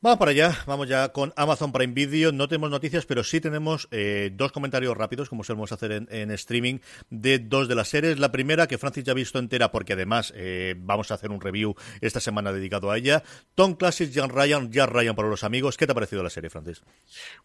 Vamos 0.00 0.20
para 0.20 0.30
allá, 0.30 0.56
vamos 0.64 0.88
ya 0.88 1.08
con 1.08 1.32
Amazon 1.34 1.72
Prime 1.72 1.92
Video. 1.92 2.30
No 2.30 2.46
tenemos 2.46 2.70
noticias, 2.70 3.04
pero 3.04 3.24
sí 3.24 3.40
tenemos 3.40 3.88
eh, 3.90 4.30
dos 4.32 4.52
comentarios 4.52 4.96
rápidos, 4.96 5.28
como 5.28 5.42
solemos 5.42 5.72
hacer 5.72 6.06
en, 6.08 6.30
streaming, 6.30 6.78
de 7.10 7.40
dos 7.40 7.66
de 7.66 7.74
las 7.74 7.88
series. 7.88 8.20
La 8.20 8.30
primera, 8.30 8.68
que 8.68 8.78
Francis 8.78 9.02
ya 9.02 9.10
ha 9.10 9.16
visto 9.16 9.40
entera, 9.40 9.72
porque 9.72 9.94
además 9.94 10.32
eh, 10.36 10.76
vamos 10.78 11.10
a 11.10 11.14
hacer 11.14 11.32
un 11.32 11.40
review 11.40 11.74
esta 12.00 12.20
semana 12.20 12.52
dedicado 12.52 12.92
a 12.92 12.96
ella. 12.96 13.24
Tom 13.56 13.74
Classic, 13.74 14.08
Jan 14.14 14.30
Ryan, 14.30 14.70
Jan 14.72 14.88
Ryan 14.88 15.16
para 15.16 15.26
los 15.26 15.42
amigos. 15.42 15.76
¿Qué 15.76 15.84
te 15.84 15.90
ha 15.90 15.94
parecido 15.96 16.22
la 16.22 16.30
serie, 16.30 16.48
Francis? 16.48 16.80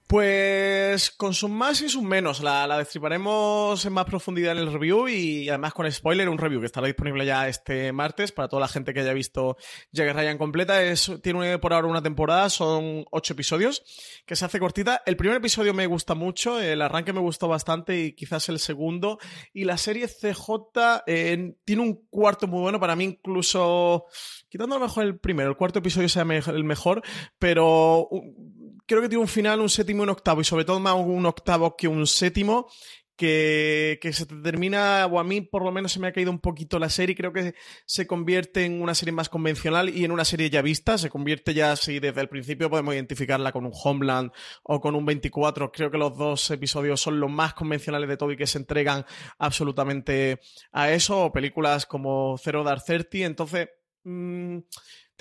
Pues 0.06 1.10
con 1.10 1.34
sus 1.34 1.50
más 1.50 1.82
y 1.82 1.90
sus 1.90 2.04
menos. 2.04 2.44
La, 2.44 2.78
destriparemos 2.78 3.84
en 3.84 3.94
más 3.94 4.06
profundidad 4.06 4.52
en 4.52 4.60
el 4.60 4.72
review 4.72 5.08
y 5.08 5.50
además 5.50 5.74
con 5.74 5.92
spoiler, 5.92 6.30
un 6.30 6.38
review 6.38 6.60
que 6.60 6.68
estará 6.68 6.86
disponible 6.86 7.26
ya 7.26 7.48
este 7.48 7.92
martes 7.94 8.32
para 8.32 8.48
toda 8.48 8.60
la 8.60 8.68
gente 8.68 8.94
que 8.94 9.00
haya 9.00 9.14
visto 9.14 9.58
Jan 9.92 10.16
Ryan 10.16 10.38
completa. 10.38 10.84
Es, 10.84 11.12
tiene 11.24 11.58
por 11.58 11.74
ahora 11.74 11.88
una 11.88 12.04
temporada 12.04 12.43
son 12.50 13.06
ocho 13.12 13.34
episodios, 13.34 13.84
que 14.26 14.36
se 14.36 14.46
hace 14.46 14.60
cortita. 14.60 15.02
El 15.06 15.18
primer 15.18 15.38
episodio 15.38 15.74
me 15.74 15.88
gusta 15.88 16.16
mucho, 16.16 16.60
el 16.60 16.82
arranque 16.82 17.14
me 17.14 17.20
gustó 17.20 17.48
bastante 17.48 18.00
y 18.00 18.14
quizás 18.14 18.50
el 18.50 18.60
segundo. 18.60 19.20
Y 19.54 19.66
la 19.66 19.78
serie 19.78 20.08
CJ 20.08 21.04
eh, 21.08 21.56
tiene 21.66 21.82
un 21.82 22.08
cuarto 22.10 22.48
muy 22.48 22.62
bueno, 22.62 22.80
para 22.80 22.96
mí 22.96 23.06
incluso, 23.06 24.06
quitando 24.50 24.76
a 24.76 24.80
lo 24.80 24.86
mejor 24.86 25.04
el 25.06 25.20
primero, 25.20 25.50
el 25.50 25.58
cuarto 25.58 25.80
episodio 25.80 26.10
sea 26.10 26.24
el 26.24 26.64
mejor, 26.64 27.02
pero 27.40 28.10
creo 28.86 29.02
que 29.02 29.10
tiene 29.10 29.22
un 29.22 29.28
final, 29.28 29.62
un 29.62 29.70
séptimo 29.70 30.02
y 30.02 30.04
un 30.04 30.10
octavo, 30.10 30.42
y 30.42 30.46
sobre 30.46 30.66
todo 30.66 30.80
más 30.80 30.96
un 30.96 31.26
octavo 31.26 31.76
que 31.76 31.88
un 31.88 32.06
séptimo, 32.06 32.68
que, 33.16 34.00
se 34.12 34.26
termina, 34.26 35.06
o 35.06 35.20
a 35.20 35.24
mí 35.24 35.42
por 35.42 35.64
lo 35.64 35.72
menos 35.72 35.92
se 35.92 36.00
me 36.00 36.08
ha 36.08 36.14
caído 36.14 36.32
un 36.32 36.40
poquito 36.40 36.80
la 36.80 36.90
serie, 36.90 37.16
creo 37.16 37.32
que 37.32 37.56
se 37.86 38.08
convierte 38.08 38.66
en 38.66 38.82
una 38.82 38.96
serie 38.96 39.12
más 39.12 39.30
convencional 39.30 39.90
y 39.90 40.04
en 40.06 40.12
una 40.12 40.26
serie 40.26 40.50
ya 40.50 40.62
vista, 40.62 40.98
se 40.98 41.10
convierte 41.10 41.54
ya 41.54 41.72
así 41.72 42.00
desde 42.00 42.22
el 42.22 42.30
principio 42.30 42.70
podemos 42.70 42.94
identificarla 42.94 43.52
con 43.52 43.66
un 43.66 43.74
Homeland 43.74 44.32
o 44.64 44.82
con 44.82 44.96
un 44.96 45.06
24, 45.06 45.72
creo 45.72 45.92
que 45.92 45.98
los 45.98 46.18
dos 46.18 46.50
episodios 46.52 47.02
son 47.02 47.20
los 47.20 47.30
más 47.30 47.54
convencionales 47.54 48.10
de 48.10 48.18
todo 48.18 48.32
y 48.32 48.38
que 48.38 48.48
se 48.48 48.58
entregan 48.58 49.06
absolutamente 49.38 50.40
a 50.72 50.92
eso, 50.92 51.26
o 51.26 51.32
películas 51.32 51.86
como 51.86 52.38
Zero 52.38 52.64
Dark 52.64 52.84
Thirty, 52.84 53.24
entonces... 53.24 53.70
Mmm, 54.06 54.60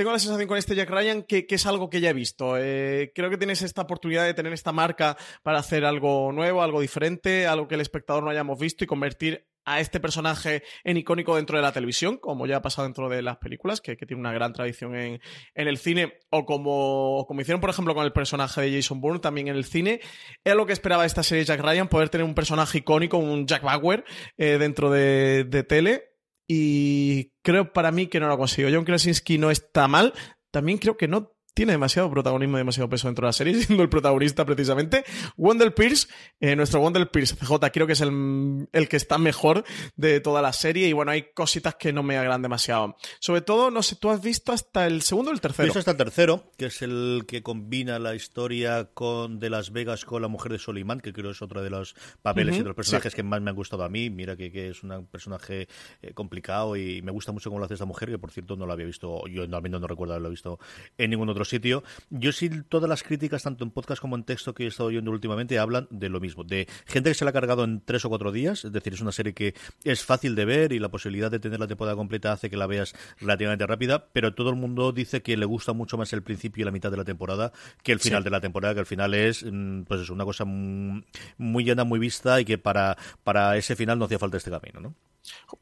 tengo 0.03 0.11
la 0.11 0.19
sensación 0.19 0.49
con 0.49 0.59
este 0.59 0.75
Jack 0.75 0.91
Ryan 0.91 1.23
que, 1.23 1.47
es 1.49 1.65
algo 1.65 1.89
que 1.89 2.01
ya 2.01 2.11
he 2.11 2.13
visto. 2.13 2.57
Eh, 2.59 3.13
creo 3.15 3.31
que 3.31 3.39
tienes 3.39 3.63
esta 3.63 3.83
oportunidad 3.83 4.25
de 4.25 4.35
tener 4.35 4.53
esta 4.53 4.73
marca 4.73 5.17
para 5.45 5.61
hacer 5.61 5.85
algo 5.85 6.33
nuevo, 6.33 6.61
algo 6.61 6.81
diferente, 6.81 7.47
algo 7.47 7.69
que 7.69 7.77
el 7.77 7.83
espectador 7.83 8.25
no 8.25 8.31
hayamos 8.31 8.59
visto 8.59 8.83
y 8.83 8.89
convertir 8.89 9.47
a 9.65 9.79
este 9.79 10.01
personaje 10.01 10.65
en 10.83 10.97
icónico 10.97 11.37
dentro 11.37 11.57
de 11.57 11.63
la 11.63 11.71
televisión, 11.71 12.17
como 12.17 12.49
ya 12.49 12.57
ha 12.57 12.63
pasado 12.63 12.89
dentro 12.89 13.09
de 13.09 13.23
las 13.23 13.37
películas, 13.37 13.81
que, 13.81 13.95
tiene 13.95 14.19
una 14.19 14.33
gran 14.33 14.53
tradición 14.53 14.97
en, 14.97 15.21
el 15.55 15.79
cine, 15.79 16.19
o 16.31 16.45
como, 16.45 17.25
como 17.29 17.41
hicieron, 17.41 17.61
por 17.61 17.71
ejemplo, 17.71 17.95
con 17.95 18.05
el 18.05 18.13
personaje 18.13 18.61
de 18.61 18.73
Jason 18.75 19.01
Bourne 19.01 19.21
también 19.21 19.47
en 19.47 19.55
el 19.55 19.65
cine. 19.65 20.01
Era 20.43 20.57
lo 20.57 20.67
que 20.67 20.73
esperaba 20.73 21.07
esta 21.07 21.23
serie 21.23 21.45
Jack 21.45 21.61
Ryan, 21.61 21.87
poder 21.87 22.09
tener 22.09 22.25
un 22.25 22.35
personaje 22.35 22.79
icónico, 22.79 23.19
un 23.19 23.47
Jack 23.47 23.63
Bauer, 23.63 24.05
eh, 24.37 24.59
dentro 24.59 24.91
de, 24.91 25.45
de 25.45 25.63
tele 25.63 26.12
y 26.55 27.33
creo 27.43 27.73
para 27.73 27.91
mí 27.91 28.09
que 28.09 28.21
no 28.21 28.27
lo 28.27 28.35
ha 28.35 28.39
conseguido. 28.39 28.71
John 28.75 28.85
Krasinski 28.85 29.39
no 29.39 29.51
está 29.51 29.89
mal. 29.89 30.13
También 30.51 30.77
creo 30.77 30.99
que 30.99 31.09
no 31.09 31.32
tiene 31.55 31.73
demasiado 31.73 32.11
protagonismo 32.11 32.57
y 32.57 32.61
demasiado 32.61 32.89
peso 32.89 33.09
dentro 33.09 33.27
de 33.27 33.29
la 33.29 33.33
serie, 33.33 33.55
siendo 33.63 33.83
el 33.83 33.89
protagonista 33.89 34.45
precisamente. 34.45 35.05
Wendell 35.37 35.73
Pierce, 35.73 36.09
eh, 36.41 36.57
nuestro 36.57 36.81
Wendell 36.81 37.09
Pierce 37.09 37.37
CJ, 37.37 37.71
creo 37.73 37.87
que 37.87 37.93
es 37.93 38.01
el, 38.01 38.69
el, 38.73 38.89
que 38.89 38.97
está 38.97 39.19
mejor 39.19 39.65
de 39.97 40.21
toda 40.21 40.43
la 40.43 40.53
serie 40.53 40.89
y 40.89 40.93
bueno, 40.93 41.11
hay 41.11 41.33
cositas 41.35 41.75
que 41.75 41.93
no 41.93 42.03
me 42.03 42.17
agradan 42.17 42.43
demasiado. 42.43 42.97
Sobre 43.21 43.43
todo, 43.43 43.71
no 43.71 43.83
sé, 43.83 43.97
¿tú 43.97 44.11
has 44.11 44.23
visto 44.23 44.53
hasta 44.53 44.87
el 44.87 45.03
segundo 45.03 45.31
o 45.31 45.35
el 45.35 45.41
tercero? 45.41 45.67
Visto 45.67 45.79
hasta 45.79 45.93
el 45.93 45.97
tercero, 45.97 46.51
que 46.57 46.67
es 46.67 46.83
el 46.83 47.25
que 47.27 47.43
combina 47.43 47.99
la 47.99 48.15
historia 48.15 48.91
con 48.95 49.39
de 49.39 49.51
Las 49.51 49.73
Vegas 49.73 50.05
con 50.05 50.23
la 50.23 50.29
mujer 50.29 50.53
de 50.53 50.59
Soliman, 50.59 51.01
que 51.01 51.13
creo 51.13 51.31
es 51.31 51.43
otro 51.43 51.63
de 51.63 51.71
los 51.71 51.95
papeles 52.23 52.57
y 52.57 52.59
de 52.59 52.65
los 52.65 52.75
personajes 52.75 53.15
que 53.15 53.23
más 53.23 53.41
me 53.43 53.51
han 53.51 53.57
gustado 53.57 53.85
a 53.85 53.89
mí. 53.89 54.11
Mira 54.11 54.37
que, 54.37 54.51
que 54.51 54.71
es 54.71 54.83
un 54.83 55.07
personaje 55.07 55.69
eh, 56.01 56.15
complicado 56.15 56.77
y 56.77 57.03
me 57.03 57.13
gusta 57.13 57.33
mucho 57.33 57.51
cómo 57.51 57.59
lo 57.59 57.67
hace 57.67 57.75
esta 57.75 57.87
mujer, 57.87 58.11
que 58.11 58.19
por 58.19 58.31
cierto 58.31 58.57
no 58.57 58.67
lo 58.67 58.73
había 58.73 58.87
visto, 58.87 59.27
yo 59.27 59.43
al 59.43 59.63
menos 59.63 59.81
no 59.81 59.87
recuerdo 59.87 60.15
haberlo 60.15 60.31
visto 60.31 60.59
en 60.97 61.11
ningún 61.11 61.29
otro 61.29 61.42
sitio. 61.45 61.83
Yo 62.11 62.33
sí, 62.33 62.51
todas 62.69 62.89
las 62.89 63.03
críticas, 63.03 63.43
tanto 63.43 63.65
en 63.65 63.71
podcast 63.71 64.01
como 64.01 64.17
en 64.17 64.25
texto 64.25 64.55
que 64.55 64.65
he 64.65 64.67
estado 64.67 64.89
oyendo 64.89 65.11
últimamente, 65.11 65.59
hablan 65.59 65.89
de 65.91 66.09
lo 66.09 66.21
mismo, 66.21 66.45
de 66.45 66.69
gente 66.87 67.11
que 67.11 67.15
se 67.15 67.25
la 67.25 67.31
ha 67.31 67.33
cargado 67.33 67.65
en 67.65 67.81
tres 67.85 68.05
o 68.05 68.09
cuatro 68.09 68.33
días, 68.33 68.65
es 68.65 68.73
decir, 68.73 68.95
es 68.95 69.01
una 69.01 69.13
serie 69.13 69.35
que 69.35 69.55
es 69.85 70.05
fácil 70.05 70.35
de 70.35 70.45
ver 70.45 70.73
y 70.73 70.79
la 70.79 70.91
posibilidad 70.91 71.31
de 71.31 71.39
tener 71.39 71.61
la 71.61 71.67
temporada 71.67 71.97
completa 71.97 72.33
hace 72.33 72.51
que 72.51 72.57
la 72.57 72.67
veas 72.67 72.95
relativamente 73.21 73.67
rápida, 73.67 74.07
pero 74.13 74.35
todo 74.35 74.51
el 74.51 74.57
mundo 74.57 74.93
dice 74.93 75.23
que 75.23 75.37
le 75.37 75.47
gusta 75.47 75.73
mucho 75.73 75.97
más 75.97 76.13
el 76.13 76.23
principio 76.23 76.63
y 76.63 76.65
la 76.65 76.71
mitad 76.71 76.91
de 76.91 76.97
la 76.97 77.05
temporada 77.05 77.53
que 77.83 77.93
el 77.93 78.01
final 78.01 78.25
de 78.25 78.31
la 78.31 78.41
temporada, 78.41 78.75
que 78.75 78.81
al 78.81 78.87
final 78.87 79.15
es 79.15 79.45
mm, 79.45 79.83
pues 79.83 80.01
es 80.01 80.11
una 80.11 80.25
cosa 80.25 80.45
muy 80.45 81.65
llena, 81.65 81.85
muy 81.85 81.99
vista 81.99 82.41
y 82.41 82.45
que 82.45 82.59
para, 82.59 82.97
para 83.25 83.57
ese 83.57 83.77
final 83.77 83.99
no 83.99 84.07
hacía 84.07 84.19
falta 84.19 84.37
este 84.37 84.51
camino, 84.51 84.81
¿no? 84.81 84.95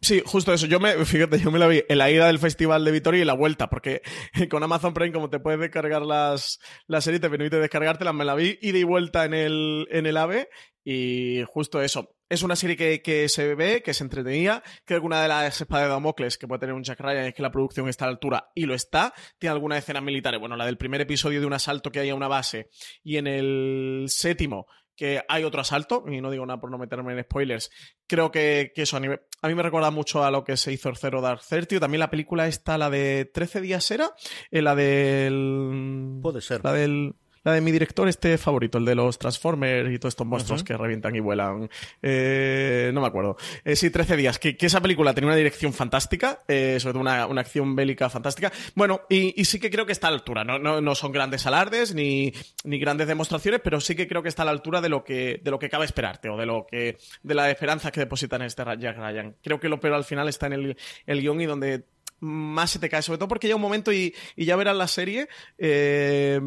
Sí, 0.01 0.23
justo 0.25 0.53
eso. 0.53 0.67
Yo 0.67 0.81
me, 0.81 1.05
fíjate, 1.05 1.39
yo 1.39 1.51
me 1.51 1.59
la 1.59 1.67
vi 1.67 1.83
en 1.89 1.99
la 1.99 2.11
ida 2.11 2.27
del 2.27 2.39
Festival 2.39 2.85
de 2.85 2.93
Vitoria 2.93 3.23
y 3.23 3.25
la 3.25 3.35
vuelta, 3.35 3.69
porque 3.69 4.03
con 4.51 4.63
Amazon 4.63 4.95
Prime, 4.95 5.13
como 5.13 5.31
te 5.31 5.41
puedes 5.41 5.61
descargar 5.61 6.03
las, 6.03 6.61
la 6.87 7.01
serie, 7.01 7.21
te 7.21 7.29
permite 7.29 7.59
descargártelas, 7.59 8.15
me 8.15 8.25
la 8.25 8.35
vi 8.35 8.59
ida 8.63 8.79
y 8.79 8.85
vuelta 8.85 9.25
en 9.25 9.35
el, 9.35 9.87
en 9.91 10.07
el 10.07 10.17
AVE 10.17 10.49
y 10.85 11.43
justo 11.47 11.83
eso. 11.83 12.17
Es 12.29 12.43
una 12.43 12.55
serie 12.55 12.77
que, 12.77 13.03
que, 13.03 13.29
se 13.29 13.57
ve, 13.57 13.83
que 13.83 13.93
se 13.93 14.05
entretenía. 14.05 14.63
Creo 14.85 15.01
que 15.01 15.07
una 15.07 15.21
de 15.21 15.29
las 15.29 15.61
espadas 15.61 15.87
de 15.87 15.91
Damocles 15.91 16.39
que 16.39 16.47
puede 16.47 16.61
tener 16.61 16.75
un 16.77 16.85
Jack 16.85 17.01
Ryan 17.01 17.25
es 17.25 17.35
que 17.35 17.43
la 17.43 17.51
producción 17.51 17.89
está 17.89 18.05
a 18.05 18.09
la 18.09 18.13
altura 18.13 18.53
y 18.55 18.67
lo 18.67 18.75
está. 18.75 19.13
Tiene 19.39 19.53
algunas 19.53 19.79
escenas 19.79 20.03
militares. 20.03 20.39
Bueno, 20.39 20.57
la 20.57 20.65
del 20.65 20.79
primer 20.79 21.01
episodio 21.01 21.41
de 21.41 21.47
un 21.47 21.53
asalto 21.55 21.91
que 21.91 21.99
hay 21.99 22.11
a 22.11 22.15
una 22.15 22.29
base 22.29 22.71
y 23.03 23.17
en 23.17 23.27
el 23.27 24.05
séptimo 24.07 24.69
que 24.97 25.23
hay 25.29 25.45
otro 25.45 25.61
asalto, 25.61 26.05
y 26.07 26.21
no 26.21 26.31
digo 26.31 26.45
nada 26.47 26.61
por 26.61 26.71
no 26.71 26.79
meterme 26.79 27.13
en 27.13 27.23
spoilers, 27.23 27.71
creo 28.07 28.31
que, 28.31 28.73
eso 28.77 28.97
a, 28.97 29.01
a, 29.01 29.49
mí 29.49 29.55
me 29.55 29.63
recuerda 29.63 29.91
mucho 29.91 30.25
a 30.25 30.31
lo 30.31 30.45
que 30.45 30.57
se 30.57 30.73
hizo 30.73 30.89
el 30.89 30.97
Zero 30.97 31.21
Dark 31.21 31.41
Thirty, 31.49 31.81
también 31.81 32.01
la 32.01 32.11
película 32.11 32.47
está, 32.47 32.79
la 32.79 32.91
de 32.91 33.31
13 33.33 33.61
días 33.61 33.91
era, 33.91 34.13
eh, 34.51 34.63
la 34.63 34.75
del... 34.75 36.19
Puede 36.23 36.41
ser. 36.41 36.65
La 36.65 36.73
del... 36.73 37.15
La 37.43 37.53
de 37.53 37.63
mi 37.63 37.73
director 37.73 38.07
este 38.07 38.37
favorito, 38.37 38.77
el 38.77 38.85
de 38.85 38.95
los 38.95 39.19
Transformers 39.19 39.91
y 39.91 39.99
todos 39.99 40.13
estos 40.13 40.27
monstruos 40.27 40.63
que 40.63 40.77
revientan 40.77 41.17
y 41.17 41.21
vuelan. 41.21 41.71
Eh, 42.03 42.91
no 42.93 43.01
me 43.01 43.07
acuerdo. 43.07 43.37
Eh, 43.65 43.77
sí, 43.77 43.89
13 43.89 44.17
días. 44.17 44.39
Que, 44.39 44.57
esa 44.61 44.83
película 44.83 45.15
tenía 45.15 45.29
una 45.29 45.37
dirección 45.37 45.73
fantástica, 45.73 46.43
eh, 46.47 46.79
sobre 46.79 46.93
todo 46.93 47.01
una, 47.01 47.41
acción 47.41 47.75
bélica 47.75 48.11
fantástica. 48.11 48.53
Bueno, 48.75 49.03
y, 49.09 49.43
sí 49.45 49.59
que 49.59 49.71
creo 49.71 49.87
que 49.87 49.93
está 49.93 50.09
a 50.09 50.11
la 50.11 50.19
altura. 50.19 50.45
No, 50.45 50.81
no, 50.83 50.95
son 50.95 51.13
grandes 51.13 51.47
alardes 51.47 51.95
ni, 51.95 52.31
ni, 52.65 52.79
grandes 52.79 53.07
demostraciones, 53.07 53.61
pero 53.65 53.81
sí 53.81 53.95
que 53.95 54.07
creo 54.07 54.23
que 54.23 54.29
está 54.29 54.43
a 54.43 54.47
la 54.47 54.51
altura 54.51 54.83
de 54.83 54.91
lo 54.91 55.03
que, 55.03 55.41
de 55.43 55.51
lo 55.51 55.59
que 55.59 55.71
cabe 55.71 55.87
esperarte 55.87 56.29
o 56.29 56.37
de 56.37 56.45
lo 56.45 56.67
que, 56.67 56.99
de 57.23 57.35
la 57.35 57.51
esperanza 57.51 57.91
que 57.91 58.01
depositan 58.01 58.43
en 58.43 58.49
este 58.49 58.65
Jack 58.79 58.99
Ryan. 58.99 59.37
Creo 59.43 59.59
que 59.59 59.71
lo 59.71 59.81
peor 59.81 59.95
al 59.95 60.05
final 60.05 60.29
está 60.29 60.47
en 60.47 60.53
el, 60.53 60.77
el 61.07 61.21
guion 61.23 61.41
y 61.41 61.47
donde 61.47 61.85
más 62.21 62.71
se 62.71 62.79
te 62.79 62.89
cae, 62.89 63.03
sobre 63.03 63.19
todo 63.19 63.29
porque 63.29 63.47
llega 63.47 63.57
un 63.57 63.63
momento 63.63 63.93
y, 63.93 64.15
ya 64.37 64.57
verás 64.57 64.77
la 64.77 64.89
serie 64.89 65.29
eh, 65.59 66.41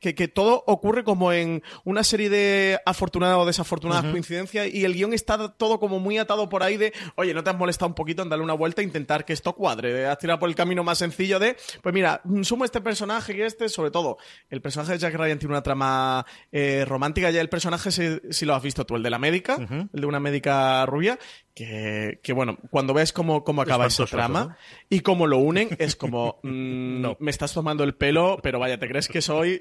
que, 0.00 0.28
todo 0.28 0.62
ocurre 0.66 1.04
como 1.04 1.32
en 1.32 1.62
una 1.84 2.04
serie 2.04 2.28
de 2.30 2.78
afortunadas 2.84 3.38
o 3.38 3.46
desafortunadas 3.46 4.10
coincidencias 4.10 4.68
y 4.72 4.84
el 4.84 4.94
guion 4.94 5.14
está 5.14 5.48
todo 5.52 5.80
como 5.80 5.98
muy 6.00 6.18
atado 6.18 6.48
por 6.48 6.62
ahí 6.62 6.76
de, 6.76 6.92
oye, 7.16 7.34
¿no 7.34 7.42
te 7.42 7.50
has 7.50 7.56
molestado 7.56 7.88
un 7.88 7.94
poquito 7.94 8.22
en 8.22 8.28
darle 8.28 8.44
una 8.44 8.54
vuelta 8.54 8.82
e 8.82 8.84
intentar 8.84 9.24
que 9.24 9.32
esto 9.32 9.54
cuadre? 9.54 10.06
Has 10.06 10.18
tirado 10.18 10.38
por 10.38 10.48
el 10.48 10.54
camino 10.54 10.84
más 10.84 10.98
sencillo 10.98 11.38
de, 11.38 11.56
pues 11.82 11.94
mira, 11.94 12.20
sumo 12.42 12.64
este 12.64 12.80
personaje 12.80 13.36
y 13.36 13.42
este, 13.42 13.68
sobre 13.68 13.90
todo, 13.90 14.18
el 14.50 14.60
personaje 14.60 14.92
de 14.92 14.98
Jack 14.98 15.14
Ryan 15.14 15.38
tiene 15.38 15.54
una 15.54 15.62
trama 15.62 16.26
eh, 16.52 16.84
romántica, 16.86 17.30
ya 17.30 17.40
el 17.40 17.48
personaje, 17.48 17.90
si, 17.90 18.46
lo 18.46 18.54
has 18.54 18.62
visto 18.62 18.84
tú, 18.84 18.96
el 18.96 19.02
de 19.02 19.10
la 19.10 19.18
médica, 19.18 19.56
el 19.92 20.00
de 20.00 20.06
una 20.06 20.20
médica 20.20 20.86
rubia, 20.86 21.18
que, 21.58 22.20
que 22.22 22.32
bueno, 22.32 22.56
cuando 22.70 22.94
ves 22.94 23.12
cómo, 23.12 23.42
cómo 23.42 23.62
acaba 23.62 23.86
esa 23.86 24.06
trama 24.06 24.56
y 24.88 25.00
cómo 25.00 25.26
lo 25.26 25.38
unen, 25.38 25.70
es 25.80 25.96
como, 25.96 26.38
mm, 26.44 27.00
no. 27.00 27.16
me 27.18 27.32
estás 27.32 27.52
tomando 27.52 27.82
el 27.82 27.96
pelo, 27.96 28.38
pero 28.44 28.60
vaya, 28.60 28.78
¿te 28.78 28.86
crees 28.86 29.08
que 29.08 29.20
soy 29.20 29.58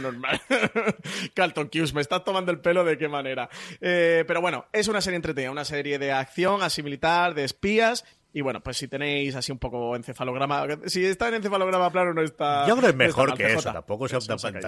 normal? 0.00 0.40
Carlton 1.34 1.68
Cuse, 1.68 1.92
me 1.92 2.00
estás 2.00 2.24
tomando 2.24 2.50
el 2.50 2.60
pelo 2.60 2.82
de 2.82 2.96
qué 2.96 3.08
manera. 3.08 3.50
Eh, 3.82 4.24
pero 4.26 4.40
bueno, 4.40 4.64
es 4.72 4.88
una 4.88 5.02
serie 5.02 5.16
entretenida, 5.16 5.50
una 5.50 5.66
serie 5.66 5.98
de 5.98 6.12
acción, 6.12 6.62
así 6.62 6.82
militar, 6.82 7.34
de 7.34 7.44
espías 7.44 8.06
y 8.36 8.40
bueno, 8.40 8.60
pues 8.60 8.76
si 8.76 8.88
tenéis 8.88 9.36
así 9.36 9.52
un 9.52 9.58
poco 9.58 9.94
encefalograma, 9.94 10.66
si 10.86 11.04
está 11.04 11.28
en 11.28 11.34
encefalograma 11.34 11.88
plano 11.92 12.12
no 12.12 12.20
está... 12.20 12.66
Yo 12.66 12.76
creo 12.76 12.88
que 12.88 12.90
es 12.90 12.96
mejor 12.96 13.34
que 13.34 13.52
eso, 13.52 13.72
tampoco, 13.72 14.06
es, 14.06 14.12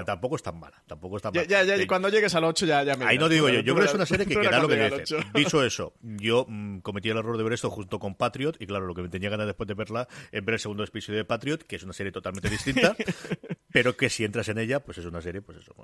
tampoco 0.07 0.37
es 0.37 0.43
tan 0.45 0.61
mala, 0.61 0.81
tampoco 0.87 1.17
es 1.17 1.23
tan 1.25 1.33
Ya, 1.33 1.65
ya, 1.65 1.87
cuando 1.89 2.09
llegues 2.09 2.33
al 2.37 2.45
8 2.45 2.65
ya, 2.65 2.85
ya 2.85 2.95
me... 2.95 3.07
Ahí 3.07 3.19
no 3.19 3.29
digo 3.29 3.49
yo, 3.49 3.59
yo 3.61 3.75
creo 3.75 3.85
que 3.85 3.91
es 3.91 3.95
una 3.95 4.07
serie 4.07 4.25
que, 4.25 4.37
queda 4.37 4.61
lo 4.61 4.69
que 4.69 4.89
dice. 4.89 5.17
Dicho 5.35 5.65
eso, 5.65 5.95
yo 6.01 6.47
mm, 6.49 6.79
cometí 6.79 7.11
el 7.11 7.17
error 7.17 7.37
de 7.37 7.43
ver 7.43 7.55
esto 7.55 7.69
junto 7.69 7.99
con 7.99 8.15
Patriot, 8.15 8.57
y 8.61 8.69
claro, 8.69 8.87
lo 8.87 8.95
que 8.95 9.03
me 9.03 9.09
tenía 9.09 9.31
ganas 9.31 9.49
después 9.49 9.67
de 9.67 9.75
verla 9.75 10.07
es 10.31 10.45
ver 10.45 10.55
el 10.55 10.61
segundo 10.61 10.85
episodio 10.85 11.19
de 11.19 11.25
Patriot, 11.25 11.65
que 11.65 11.75
es 11.75 11.83
una 11.83 11.93
serie 11.93 12.13
totalmente 12.13 12.49
distinta, 12.49 12.95
pero 13.73 13.97
que 13.97 14.11
si 14.11 14.25
entras 14.25 14.49
en 14.49 14.59
ella, 14.59 14.85
pues 14.85 14.99
es 14.99 15.07
una 15.07 15.21
serie, 15.21 15.43
pues 15.43 15.59
eso, 15.59 15.75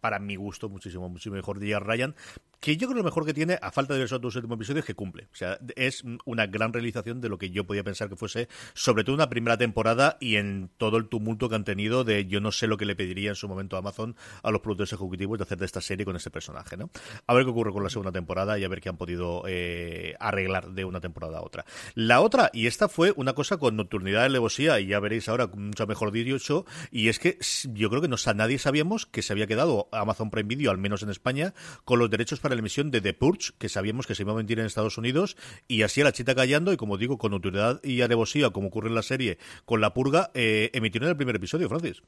para 0.00 0.18
mi 0.18 0.34
gusto, 0.34 0.68
muchísimo, 0.68 1.08
muchísimo 1.08 1.36
mejor 1.36 1.60
de 1.60 1.78
Ryan, 1.78 2.16
que 2.58 2.76
yo 2.76 2.88
creo 2.88 2.96
que 2.96 3.02
lo 3.02 3.04
mejor 3.04 3.24
que 3.24 3.32
tiene, 3.32 3.60
a 3.62 3.70
falta 3.70 3.94
de 3.94 4.00
ver 4.00 4.06
esos 4.06 4.20
dos 4.20 4.34
últimos 4.34 4.56
episodios, 4.56 4.82
es 4.82 4.86
que 4.86 4.94
cumple. 4.94 5.28
O 5.32 5.36
sea, 5.36 5.58
es 5.76 6.02
una 6.24 6.46
gran 6.46 6.72
realización 6.72 7.20
de 7.20 7.27
lo 7.28 7.38
que 7.38 7.50
yo 7.50 7.64
podía 7.64 7.84
pensar 7.84 8.08
que 8.08 8.16
fuese, 8.16 8.48
sobre 8.74 9.04
todo 9.04 9.14
una 9.14 9.28
primera 9.28 9.56
temporada 9.56 10.16
y 10.20 10.36
en 10.36 10.70
todo 10.76 10.96
el 10.96 11.08
tumulto 11.08 11.48
que 11.48 11.54
han 11.54 11.64
tenido 11.64 12.04
de 12.04 12.26
yo 12.26 12.40
no 12.40 12.52
sé 12.52 12.66
lo 12.66 12.76
que 12.76 12.84
le 12.84 12.96
pediría 12.96 13.30
en 13.30 13.36
su 13.36 13.48
momento 13.48 13.76
a 13.76 13.80
Amazon 13.80 14.16
a 14.42 14.50
los 14.50 14.60
productores 14.60 14.92
ejecutivos 14.92 15.38
de 15.38 15.44
hacer 15.44 15.58
de 15.58 15.66
esta 15.66 15.80
serie 15.80 16.04
con 16.04 16.16
este 16.16 16.30
personaje, 16.30 16.76
¿no? 16.76 16.90
A 17.26 17.34
ver 17.34 17.44
qué 17.44 17.50
ocurre 17.50 17.72
con 17.72 17.82
la 17.82 17.90
segunda 17.90 18.12
temporada 18.12 18.58
y 18.58 18.64
a 18.64 18.68
ver 18.68 18.80
qué 18.80 18.88
han 18.88 18.96
podido 18.96 19.42
eh, 19.46 20.14
arreglar 20.20 20.70
de 20.70 20.84
una 20.84 21.00
temporada 21.00 21.38
a 21.38 21.42
otra. 21.42 21.64
La 21.94 22.20
otra, 22.20 22.50
y 22.52 22.66
esta 22.66 22.88
fue 22.88 23.12
una 23.16 23.32
cosa 23.32 23.56
con 23.58 23.76
nocturnidad 23.76 24.22
de 24.22 24.30
levosía, 24.30 24.80
y 24.80 24.86
ya 24.86 25.00
veréis 25.00 25.28
ahora 25.28 25.46
mucho 25.46 25.86
mejor 25.86 26.12
dicho, 26.12 26.64
y 26.90 27.08
es 27.08 27.18
que 27.18 27.38
yo 27.72 27.90
creo 27.90 28.02
que 28.02 28.08
no, 28.08 28.16
nadie 28.34 28.58
sabíamos 28.58 29.06
que 29.06 29.22
se 29.22 29.32
había 29.32 29.46
quedado 29.46 29.88
Amazon 29.92 30.30
Prime 30.30 30.48
Video, 30.48 30.70
al 30.70 30.78
menos 30.78 31.02
en 31.02 31.10
España, 31.10 31.54
con 31.84 31.98
los 31.98 32.10
derechos 32.10 32.40
para 32.40 32.54
la 32.54 32.60
emisión 32.60 32.90
de 32.90 33.00
The 33.00 33.14
Purge, 33.14 33.52
que 33.58 33.68
sabíamos 33.68 34.06
que 34.06 34.14
se 34.14 34.22
iba 34.22 34.32
a 34.32 34.36
mentir 34.36 34.58
en 34.58 34.66
Estados 34.66 34.98
Unidos, 34.98 35.36
y 35.66 35.82
así 35.82 36.00
a 36.00 36.04
la 36.04 36.12
chita 36.12 36.34
callando, 36.34 36.72
y 36.72 36.76
como 36.76 36.98
digo, 36.98 37.17
con 37.18 37.32
nocturnidad 37.32 37.80
y 37.84 38.00
alevosía, 38.00 38.50
como 38.50 38.68
ocurre 38.68 38.88
en 38.88 38.94
la 38.94 39.02
serie, 39.02 39.38
con 39.64 39.80
la 39.80 39.92
purga, 39.92 40.30
eh, 40.34 40.70
emitieron 40.72 41.08
el 41.08 41.16
primer 41.16 41.36
episodio, 41.36 41.68
Francis. 41.68 42.02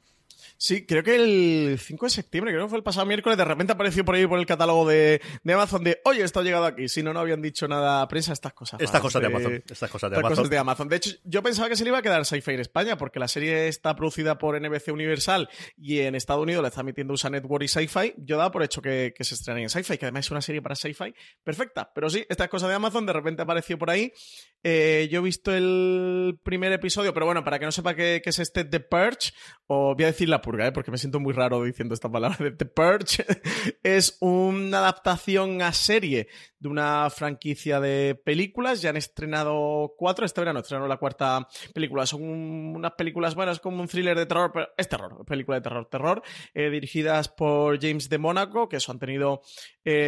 Sí, 0.61 0.85
creo 0.85 1.01
que 1.01 1.15
el 1.15 1.79
5 1.79 2.05
de 2.05 2.09
septiembre, 2.11 2.53
creo 2.53 2.65
que 2.65 2.69
fue 2.69 2.77
el 2.77 2.83
pasado 2.83 3.07
miércoles, 3.07 3.35
de 3.35 3.45
repente 3.45 3.73
apareció 3.73 4.05
por 4.05 4.13
ahí 4.13 4.27
por 4.27 4.37
el 4.37 4.45
catálogo 4.45 4.87
de, 4.87 5.19
Amazon 5.43 5.83
de, 5.83 5.99
oye, 6.05 6.23
esto 6.23 6.39
ha 6.39 6.43
llegado 6.43 6.65
aquí. 6.65 6.87
Si 6.87 7.01
no, 7.01 7.13
no 7.13 7.19
habían 7.19 7.41
dicho 7.41 7.67
nada 7.67 8.03
a 8.03 8.07
prensa, 8.07 8.31
estas 8.31 8.53
cosas. 8.53 8.79
Estas 8.79 9.01
cosas 9.01 9.23
de, 9.23 9.27
Amazon. 9.27 9.63
Estas 9.67 9.89
cosas 9.89 10.11
de 10.11 10.17
Amazon. 10.17 10.35
Cosas 10.35 10.49
de 10.51 10.57
Amazon. 10.59 10.87
De 10.87 10.97
hecho, 10.97 11.09
yo 11.23 11.41
pensaba 11.41 11.67
que 11.67 11.75
se 11.75 11.83
le 11.83 11.89
iba 11.89 11.97
a 11.97 12.03
quedar 12.03 12.23
Sci-Fi 12.27 12.51
en 12.51 12.59
España, 12.59 12.95
porque 12.95 13.17
la 13.17 13.27
serie 13.27 13.69
está 13.69 13.95
producida 13.95 14.37
por 14.37 14.55
NBC 14.61 14.89
Universal 14.89 15.49
y 15.77 16.01
en 16.01 16.13
Estados 16.13 16.43
Unidos 16.43 16.61
la 16.61 16.67
está 16.67 16.81
emitiendo 16.81 17.15
USA 17.15 17.31
Network 17.31 17.63
y 17.63 17.67
Sci-Fi. 17.67 18.13
Yo 18.17 18.37
daba 18.37 18.51
por 18.51 18.61
hecho 18.61 18.83
que, 18.83 19.15
se 19.19 19.33
estrenaría 19.33 19.63
en 19.63 19.71
Sci-Fi, 19.71 19.97
que 19.97 20.05
además 20.05 20.25
es 20.25 20.31
una 20.31 20.43
serie 20.43 20.61
para 20.61 20.75
Sci-Fi 20.75 21.11
perfecta. 21.43 21.91
Pero 21.91 22.07
sí, 22.07 22.23
estas 22.29 22.49
cosas 22.49 22.69
de 22.69 22.75
Amazon 22.75 23.07
de 23.07 23.13
repente 23.13 23.41
apareció 23.41 23.79
por 23.79 23.89
ahí. 23.89 24.13
Eh, 24.61 25.09
yo 25.11 25.21
he 25.21 25.23
visto 25.23 25.51
el 25.51 26.39
primer 26.43 26.71
episodio, 26.71 27.15
pero 27.15 27.25
bueno, 27.25 27.43
para 27.43 27.57
que 27.57 27.65
no 27.65 27.71
sepa 27.71 27.95
qué, 27.95 28.21
es 28.23 28.37
este 28.37 28.63
The 28.63 28.79
Purge, 28.79 29.31
o 29.65 29.95
voy 29.95 30.03
a 30.03 30.07
decir 30.07 30.29
la 30.29 30.39
¿eh? 30.59 30.71
porque 30.71 30.91
me 30.91 30.97
siento 30.97 31.19
muy 31.19 31.33
raro 31.33 31.63
diciendo 31.63 31.93
esta 31.93 32.09
palabra. 32.09 32.37
The 32.57 32.65
Purge 32.65 33.25
es 33.83 34.17
una 34.19 34.79
adaptación 34.79 35.61
a 35.61 35.71
serie 35.71 36.27
de 36.59 36.69
una 36.69 37.09
franquicia 37.09 37.79
de 37.79 38.15
películas. 38.15 38.81
Ya 38.81 38.89
han 38.89 38.97
estrenado 38.97 39.93
cuatro, 39.97 40.25
este 40.25 40.41
verano 40.41 40.59
estrenaron 40.59 40.89
la 40.89 40.97
cuarta 40.97 41.47
película. 41.73 42.05
Son 42.05 42.21
unas 42.21 42.93
películas 42.93 43.35
buenas, 43.35 43.59
como 43.59 43.81
un 43.81 43.87
thriller 43.87 44.17
de 44.17 44.25
terror, 44.25 44.51
pero 44.53 44.67
es 44.75 44.89
terror, 44.89 45.25
película 45.25 45.57
de 45.57 45.61
terror, 45.61 45.87
terror, 45.89 46.21
eh, 46.53 46.69
dirigidas 46.69 47.29
por 47.29 47.79
James 47.81 48.09
de 48.09 48.17
Mónaco, 48.17 48.67
que 48.67 48.77
eso 48.77 48.91
han 48.91 48.99
tenido 48.99 49.41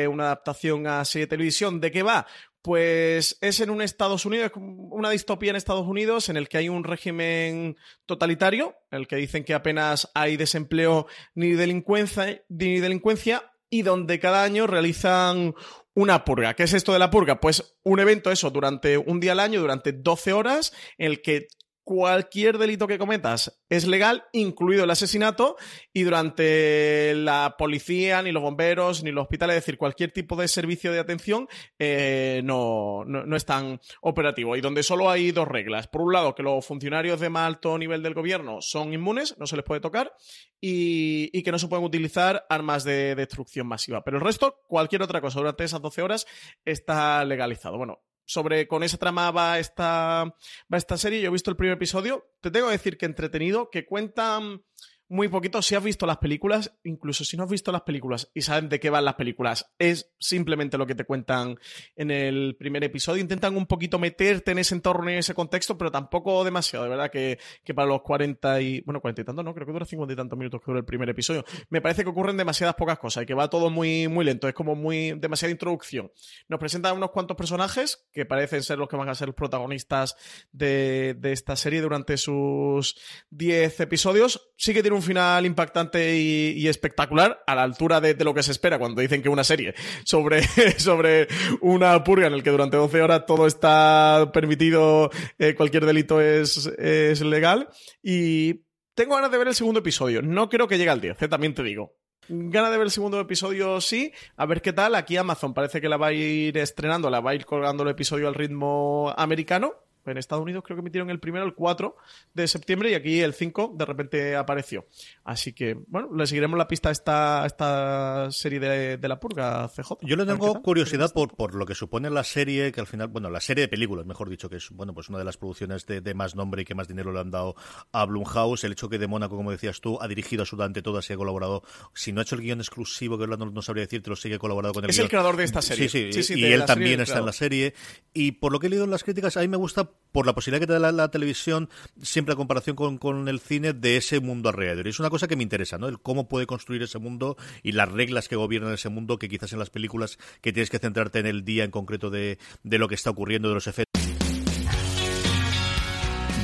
una 0.09 0.25
adaptación 0.25 0.85
a 0.87 1.03
serie 1.05 1.25
de 1.25 1.29
televisión. 1.29 1.79
¿De 1.79 1.91
qué 1.91 2.03
va? 2.03 2.27
Pues 2.63 3.37
es 3.41 3.59
en 3.59 3.69
un 3.69 3.81
Estados 3.81 4.25
Unidos, 4.25 4.51
una 4.55 5.09
distopía 5.09 5.49
en 5.49 5.57
Estados 5.57 5.85
Unidos 5.85 6.29
en 6.29 6.37
el 6.37 6.47
que 6.47 6.57
hay 6.57 6.69
un 6.69 6.85
régimen 6.85 7.75
totalitario, 8.05 8.73
en 8.89 9.01
el 9.01 9.07
que 9.07 9.17
dicen 9.17 9.43
que 9.43 9.53
apenas 9.53 10.09
hay 10.15 10.37
desempleo 10.37 11.05
ni 11.35 11.51
delincuencia, 11.51 12.41
ni 12.47 12.79
delincuencia 12.79 13.51
y 13.69 13.81
donde 13.81 14.17
cada 14.19 14.43
año 14.43 14.65
realizan 14.65 15.53
una 15.93 16.23
purga. 16.23 16.53
¿Qué 16.53 16.63
es 16.63 16.73
esto 16.73 16.93
de 16.93 16.99
la 16.99 17.09
purga? 17.09 17.41
Pues 17.41 17.75
un 17.83 17.99
evento, 17.99 18.31
eso, 18.31 18.49
durante 18.49 18.97
un 18.97 19.19
día 19.19 19.33
al 19.33 19.41
año, 19.41 19.59
durante 19.59 19.91
12 19.91 20.31
horas, 20.31 20.73
en 20.97 21.11
el 21.11 21.21
que 21.21 21.47
cualquier 21.83 22.57
delito 22.57 22.87
que 22.87 22.97
cometas 22.97 23.61
es 23.69 23.85
legal, 23.87 24.23
incluido 24.31 24.83
el 24.83 24.89
asesinato, 24.89 25.57
y 25.91 26.03
durante 26.03 27.13
la 27.15 27.55
policía, 27.57 28.21
ni 28.21 28.31
los 28.31 28.41
bomberos, 28.41 29.03
ni 29.03 29.11
los 29.11 29.23
hospitales, 29.23 29.57
es 29.57 29.63
decir, 29.63 29.77
cualquier 29.77 30.11
tipo 30.11 30.35
de 30.35 30.47
servicio 30.47 30.91
de 30.91 30.99
atención 30.99 31.47
eh, 31.79 32.41
no, 32.43 33.03
no, 33.05 33.35
es 33.35 33.45
tan 33.45 33.79
operativo. 34.01 34.55
Y 34.55 34.61
donde 34.61 34.83
solo 34.83 35.09
hay 35.09 35.31
dos 35.31 35.47
reglas. 35.47 35.87
Por 35.87 36.01
un 36.01 36.13
lado, 36.13 36.35
que 36.35 36.43
los 36.43 36.65
funcionarios 36.65 37.19
de 37.19 37.29
más 37.29 37.47
alto 37.47 37.77
nivel 37.77 38.01
del 38.01 38.13
gobierno 38.13 38.61
son 38.61 38.93
inmunes, 38.93 39.35
no 39.37 39.47
se 39.47 39.55
les 39.55 39.65
puede 39.65 39.81
tocar, 39.81 40.13
y, 40.61 41.29
y 41.37 41.43
que 41.43 41.51
no 41.51 41.59
se 41.59 41.67
pueden 41.67 41.85
utilizar 41.85 42.45
armas 42.49 42.83
de 42.83 43.15
destrucción 43.15 43.67
masiva. 43.67 44.03
Pero 44.03 44.17
el 44.17 44.23
resto, 44.23 44.61
cualquier 44.67 45.01
otra 45.01 45.21
cosa 45.21 45.39
durante 45.39 45.63
esas 45.63 45.81
12 45.81 46.01
horas 46.01 46.27
está 46.63 47.25
legalizado. 47.25 47.77
Bueno, 47.77 48.01
sobre 48.25 48.67
con 48.67 48.83
esa 48.83 48.97
trama 48.97 49.31
va 49.31 49.59
esta, 49.59 50.25
va 50.71 50.77
esta 50.77 50.97
serie. 50.97 51.21
Yo 51.21 51.29
he 51.29 51.31
visto 51.31 51.49
el 51.49 51.57
primer 51.57 51.75
episodio. 51.75 52.31
Te 52.41 52.51
tengo 52.51 52.67
que 52.67 52.73
decir 52.73 52.97
que 52.97 53.05
entretenido, 53.05 53.69
que 53.69 53.85
cuentan 53.85 54.63
muy 55.09 55.27
poquito. 55.27 55.61
Si 55.61 55.75
has 55.75 55.83
visto 55.83 56.05
las 56.05 56.17
películas, 56.17 56.73
incluso 56.83 57.23
si 57.23 57.37
no 57.37 57.43
has 57.43 57.49
visto 57.49 57.71
las 57.71 57.81
películas 57.81 58.31
y 58.33 58.41
saben 58.41 58.69
de 58.69 58.79
qué 58.79 58.89
van 58.89 59.05
las 59.05 59.15
películas, 59.15 59.71
es 59.77 60.11
simplemente 60.19 60.77
lo 60.77 60.87
que 60.87 60.95
te 60.95 61.03
cuentan 61.03 61.57
en 61.95 62.11
el 62.11 62.55
primer 62.57 62.83
episodio. 62.83 63.21
Intentan 63.21 63.55
un 63.55 63.65
poquito 63.65 63.99
meterte 63.99 64.51
en 64.51 64.59
ese 64.59 64.75
entorno 64.75 65.09
y 65.09 65.13
en 65.13 65.19
ese 65.19 65.33
contexto, 65.33 65.77
pero 65.77 65.91
tampoco 65.91 66.43
demasiado. 66.43 66.85
De 66.85 66.89
verdad 66.89 67.11
que, 67.11 67.37
para 67.75 67.87
los 67.87 68.01
40 68.01 68.61
y. 68.61 68.81
Bueno, 68.81 69.01
40 69.01 69.21
y 69.21 69.25
tantos, 69.25 69.45
no, 69.45 69.53
creo 69.53 69.65
que 69.67 69.73
dura 69.73 69.85
50 69.85 70.13
y 70.13 70.15
tantos 70.15 70.37
minutos 70.37 70.61
que 70.61 70.65
dura 70.67 70.79
el 70.79 70.85
primer 70.85 71.09
episodio. 71.09 71.45
Me 71.69 71.81
parece 71.81 72.03
que 72.03 72.09
ocurren 72.09 72.37
demasiadas 72.37 72.75
pocas 72.75 72.97
cosas 72.97 73.23
y 73.23 73.25
que 73.25 73.33
va 73.33 73.49
todo 73.49 73.69
muy, 73.69 74.07
muy 74.07 74.25
lento. 74.25 74.47
Es 74.47 74.53
como 74.53 74.75
muy. 74.75 75.11
demasiada 75.11 75.51
introducción. 75.51 76.11
Nos 76.47 76.59
presentan 76.59 76.95
unos 76.95 77.11
cuantos 77.11 77.37
personajes 77.37 78.07
que 78.11 78.25
parecen 78.25 78.63
ser 78.63 78.77
los 78.77 78.87
que 78.87 78.95
van 78.95 79.09
a 79.09 79.15
ser 79.15 79.27
los 79.27 79.35
protagonistas 79.35 80.15
de, 80.51 81.15
de 81.17 81.31
esta 81.33 81.55
serie 81.55 81.81
durante 81.81 82.17
sus 82.17 82.95
10 83.29 83.79
episodios. 83.81 84.49
Sí 84.57 84.73
que 84.73 84.81
tiene 84.81 84.92
un 84.93 85.01
final 85.01 85.45
impactante 85.45 86.17
y, 86.17 86.67
espectacular 86.67 87.43
a 87.45 87.55
la 87.55 87.63
altura 87.63 87.99
de, 88.01 88.15
lo 88.23 88.33
que 88.33 88.43
se 88.43 88.51
espera 88.51 88.79
cuando 88.79 89.01
dicen 89.01 89.21
que 89.21 89.29
una 89.29 89.43
serie 89.43 89.73
sobre, 90.05 90.43
sobre 90.77 91.27
una 91.61 92.03
purga 92.03 92.27
en 92.27 92.33
el 92.33 92.43
que 92.43 92.51
durante 92.51 92.77
12 92.77 93.01
horas 93.01 93.25
todo 93.25 93.47
está 93.47 94.31
permitido, 94.33 95.09
eh, 95.39 95.55
cualquier 95.55 95.85
delito 95.85 96.21
es, 96.21 96.67
es 96.77 97.21
legal. 97.21 97.69
Y 98.01 98.61
tengo 98.95 99.15
ganas 99.15 99.31
de 99.31 99.37
ver 99.37 99.47
el 99.47 99.55
segundo 99.55 99.79
episodio. 99.79 100.21
No 100.21 100.49
creo 100.49 100.67
que 100.67 100.77
llegue 100.77 100.89
al 100.89 101.01
10, 101.01 101.21
eh, 101.21 101.27
también 101.27 101.53
te 101.53 101.63
digo. 101.63 101.95
Gana 102.29 102.69
de 102.69 102.77
ver 102.77 102.85
el 102.85 102.91
segundo 102.91 103.19
episodio, 103.19 103.81
sí. 103.81 104.13
A 104.37 104.45
ver 104.45 104.61
qué 104.61 104.71
tal. 104.71 104.95
Aquí 104.95 105.17
Amazon 105.17 105.53
parece 105.53 105.81
que 105.81 105.89
la 105.89 105.97
va 105.97 106.07
a 106.07 106.13
ir 106.13 106.57
estrenando, 106.57 107.09
la 107.09 107.19
va 107.19 107.31
a 107.31 107.35
ir 107.35 107.45
colgando 107.45 107.83
el 107.83 107.89
episodio 107.89 108.27
al 108.27 108.35
ritmo 108.35 109.13
americano. 109.17 109.73
En 110.05 110.17
Estados 110.17 110.43
Unidos 110.43 110.63
creo 110.65 110.77
que 110.77 110.81
emitieron 110.81 111.09
el 111.09 111.19
primero 111.19 111.45
el 111.45 111.53
4 111.53 111.95
de 112.33 112.47
septiembre 112.47 112.91
y 112.91 112.93
aquí 112.93 113.21
el 113.21 113.33
5 113.33 113.73
de 113.75 113.85
repente 113.85 114.35
apareció. 114.35 114.85
Así 115.23 115.53
que, 115.53 115.77
bueno, 115.87 116.09
le 116.13 116.27
seguiremos 116.27 116.57
la 116.57 116.67
pista 116.67 116.89
a 116.89 116.91
esta, 116.91 117.45
esta 117.45 118.31
serie 118.31 118.59
de, 118.59 119.07
la 119.07 119.19
purga, 119.19 119.67
CJ. 119.67 119.97
Yo 120.01 120.15
le 120.15 120.25
tengo 120.25 120.61
curiosidad 120.61 121.11
por, 121.13 121.35
por 121.35 121.55
lo 121.55 121.65
que 121.65 121.75
supone 121.75 122.09
la 122.09 122.23
serie, 122.23 122.71
que 122.71 122.79
al 122.79 122.87
final, 122.87 123.07
bueno, 123.07 123.29
la 123.29 123.39
serie 123.39 123.63
de 123.63 123.67
películas, 123.67 124.05
mejor 124.05 124.29
dicho, 124.29 124.49
que 124.49 124.57
es, 124.57 124.69
bueno, 124.71 124.93
pues 124.93 125.09
una 125.09 125.17
de 125.17 125.25
las 125.25 125.37
producciones 125.37 125.85
de, 125.85 126.13
más 126.13 126.35
nombre 126.35 126.61
y 126.61 126.65
que 126.65 126.75
más 126.75 126.87
dinero 126.87 127.11
le 127.11 127.19
han 127.19 127.31
dado 127.31 127.55
a 127.91 128.05
Blumhouse. 128.05 128.63
El 128.63 128.73
hecho 128.73 128.89
que 128.89 128.99
de 128.99 129.07
Mónaco, 129.07 129.35
como 129.35 129.51
decías 129.51 129.81
tú, 129.81 129.97
ha 130.01 130.07
dirigido 130.07 130.43
absolutamente 130.43 130.81
todas 130.81 131.09
y 131.09 131.13
ha 131.13 131.17
colaborado, 131.17 131.63
si 131.93 132.11
no 132.11 132.19
ha 132.19 132.23
hecho 132.23 132.35
el 132.35 132.41
guion 132.41 132.59
exclusivo, 132.59 133.17
que 133.17 133.23
Orlando 133.23 133.45
no 133.45 133.61
sabría 133.61 133.83
decirte, 133.83 134.09
lo 134.09 134.15
sigue 134.15 134.37
colaborado 134.37 134.73
con 134.73 134.83
el 134.83 134.89
Es 134.89 134.99
el 134.99 135.09
creador 135.09 135.37
de 135.37 135.43
esta 135.43 135.61
serie. 135.61 135.89
Sí, 135.89 136.11
sí, 136.23 136.33
y 136.35 136.45
él 136.45 136.65
también 136.65 137.01
está 137.01 137.19
en 137.19 137.25
la 137.25 137.33
serie. 137.33 137.73
Y 138.13 138.33
por 138.33 138.51
lo 138.51 138.59
que 138.59 138.67
he 138.67 138.69
leído 138.69 138.85
en 138.85 138.91
las 138.91 139.03
críticas, 139.03 139.37
a 139.37 139.41
mí 139.41 139.47
me 139.47 139.57
gusta 139.57 139.89
por 140.11 140.25
la 140.25 140.33
posibilidad 140.33 140.61
que 140.61 140.67
te 140.67 140.79
da 140.79 140.91
la, 140.91 141.11
televisión, 141.11 141.69
siempre 142.01 142.33
a 142.33 142.37
comparación 142.37 142.75
con, 142.75 143.27
el 143.27 143.39
cine, 143.39 143.73
de 143.73 143.97
ese 143.97 144.19
mundo 144.19 144.49
alrededor. 144.49 144.85
Y 144.85 144.91
es 144.91 144.99
una 144.99 145.09
cosa 145.09 145.27
que 145.27 145.35
me 145.35 145.43
interesa, 145.43 145.77
¿no? 145.77 145.87
El 145.87 145.99
cómo 145.99 146.27
puede 146.29 146.45
construir 146.45 146.83
ese 146.83 146.99
mundo 146.99 147.35
y 147.63 147.71
las 147.71 147.91
reglas 147.91 148.27
que 148.27 148.35
gobiernan 148.35 148.73
ese 148.73 148.89
mundo, 148.89 149.17
que 149.17 149.27
quizás 149.27 149.51
en 149.53 149.59
las 149.59 149.69
películas 149.69 150.17
que 150.41 150.53
tienes 150.53 150.69
que 150.69 150.79
centrarte 150.79 151.19
en 151.19 151.25
el 151.25 151.43
día 151.43 151.63
en 151.63 151.71
concreto 151.71 152.09
de, 152.09 152.37
de 152.63 152.77
lo 152.77 152.87
que 152.87 152.95
está 152.95 153.09
ocurriendo, 153.09 153.49
de 153.49 153.55
los 153.55 153.67
efectos. 153.67 154.01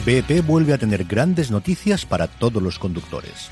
BP 0.06 0.46
vuelve 0.46 0.74
a 0.74 0.78
tener 0.78 1.04
grandes 1.04 1.52
noticias 1.52 2.06
para 2.06 2.28
todos 2.28 2.64
los 2.64 2.80
conductores. 2.80 3.52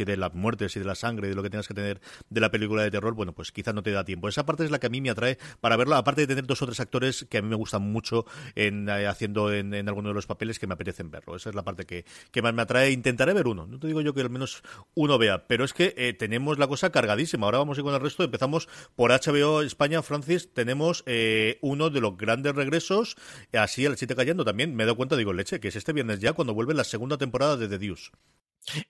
Y 0.00 0.04
de 0.04 0.16
las 0.16 0.34
muertes 0.34 0.76
y 0.76 0.80
de 0.80 0.86
la 0.86 0.94
sangre 0.94 1.26
y 1.26 1.30
de 1.30 1.36
lo 1.36 1.42
que 1.42 1.50
tengas 1.50 1.68
que 1.68 1.74
tener 1.74 2.00
de 2.30 2.40
la 2.40 2.50
película 2.50 2.82
de 2.82 2.90
terror, 2.90 3.14
bueno, 3.14 3.34
pues 3.34 3.52
quizás 3.52 3.74
no 3.74 3.82
te 3.82 3.90
da 3.90 4.04
tiempo. 4.04 4.28
Esa 4.28 4.46
parte 4.46 4.64
es 4.64 4.70
la 4.70 4.78
que 4.78 4.86
a 4.86 4.90
mí 4.90 5.00
me 5.00 5.10
atrae 5.10 5.38
para 5.60 5.76
verla, 5.76 5.98
aparte 5.98 6.22
de 6.22 6.26
tener 6.26 6.46
dos 6.46 6.62
o 6.62 6.66
tres 6.66 6.80
actores 6.80 7.26
que 7.28 7.38
a 7.38 7.42
mí 7.42 7.48
me 7.48 7.56
gustan 7.56 7.82
mucho 7.82 8.24
en, 8.54 8.88
eh, 8.88 9.06
haciendo 9.06 9.52
en, 9.52 9.74
alguno 9.88 10.08
de 10.08 10.14
los 10.14 10.26
papeles 10.26 10.58
que 10.58 10.66
me 10.66 10.74
apetecen 10.74 11.10
verlo. 11.10 11.36
Esa 11.36 11.50
es 11.50 11.54
la 11.54 11.62
parte 11.62 11.84
que, 11.84 12.04
que 12.30 12.42
más 12.42 12.54
me 12.54 12.62
atrae. 12.62 12.90
Intentaré 12.90 13.32
ver 13.34 13.46
uno. 13.46 13.66
No 13.66 13.78
te 13.78 13.86
digo 13.86 14.00
yo 14.00 14.14
que 14.14 14.20
al 14.20 14.30
menos 14.30 14.62
uno 14.94 15.18
vea, 15.18 15.46
pero 15.46 15.64
es 15.64 15.72
que 15.72 15.94
eh, 15.96 16.12
tenemos 16.14 16.58
la 16.58 16.66
cosa 16.66 16.90
cargadísima. 16.90 17.46
Ahora 17.46 17.58
vamos 17.58 17.76
a 17.76 17.80
ir 17.80 17.84
con 17.84 17.94
el 17.94 18.00
resto. 18.00 18.24
Empezamos 18.24 18.68
por 18.96 19.10
HBO 19.10 19.62
España, 19.62 20.02
Francis. 20.02 20.52
Tenemos 20.52 21.02
eh, 21.06 21.58
uno 21.60 21.90
de 21.90 22.00
los 22.00 22.16
grandes 22.16 22.54
regresos, 22.54 23.16
así 23.52 23.86
al 23.86 23.96
sitio 23.96 24.16
cayendo 24.16 24.44
también. 24.44 24.74
Me 24.74 24.84
he 24.84 24.86
dado 24.86 24.96
cuenta, 24.96 25.16
digo, 25.16 25.32
leche, 25.32 25.60
que 25.60 25.68
es 25.68 25.76
este 25.76 25.92
viernes 25.92 26.20
ya 26.20 26.32
cuando 26.32 26.54
vuelve 26.54 26.74
la 26.74 26.84
segunda 26.84 27.18
temporada 27.18 27.56
de 27.56 27.68
The 27.68 27.78
Deuce. 27.78 28.10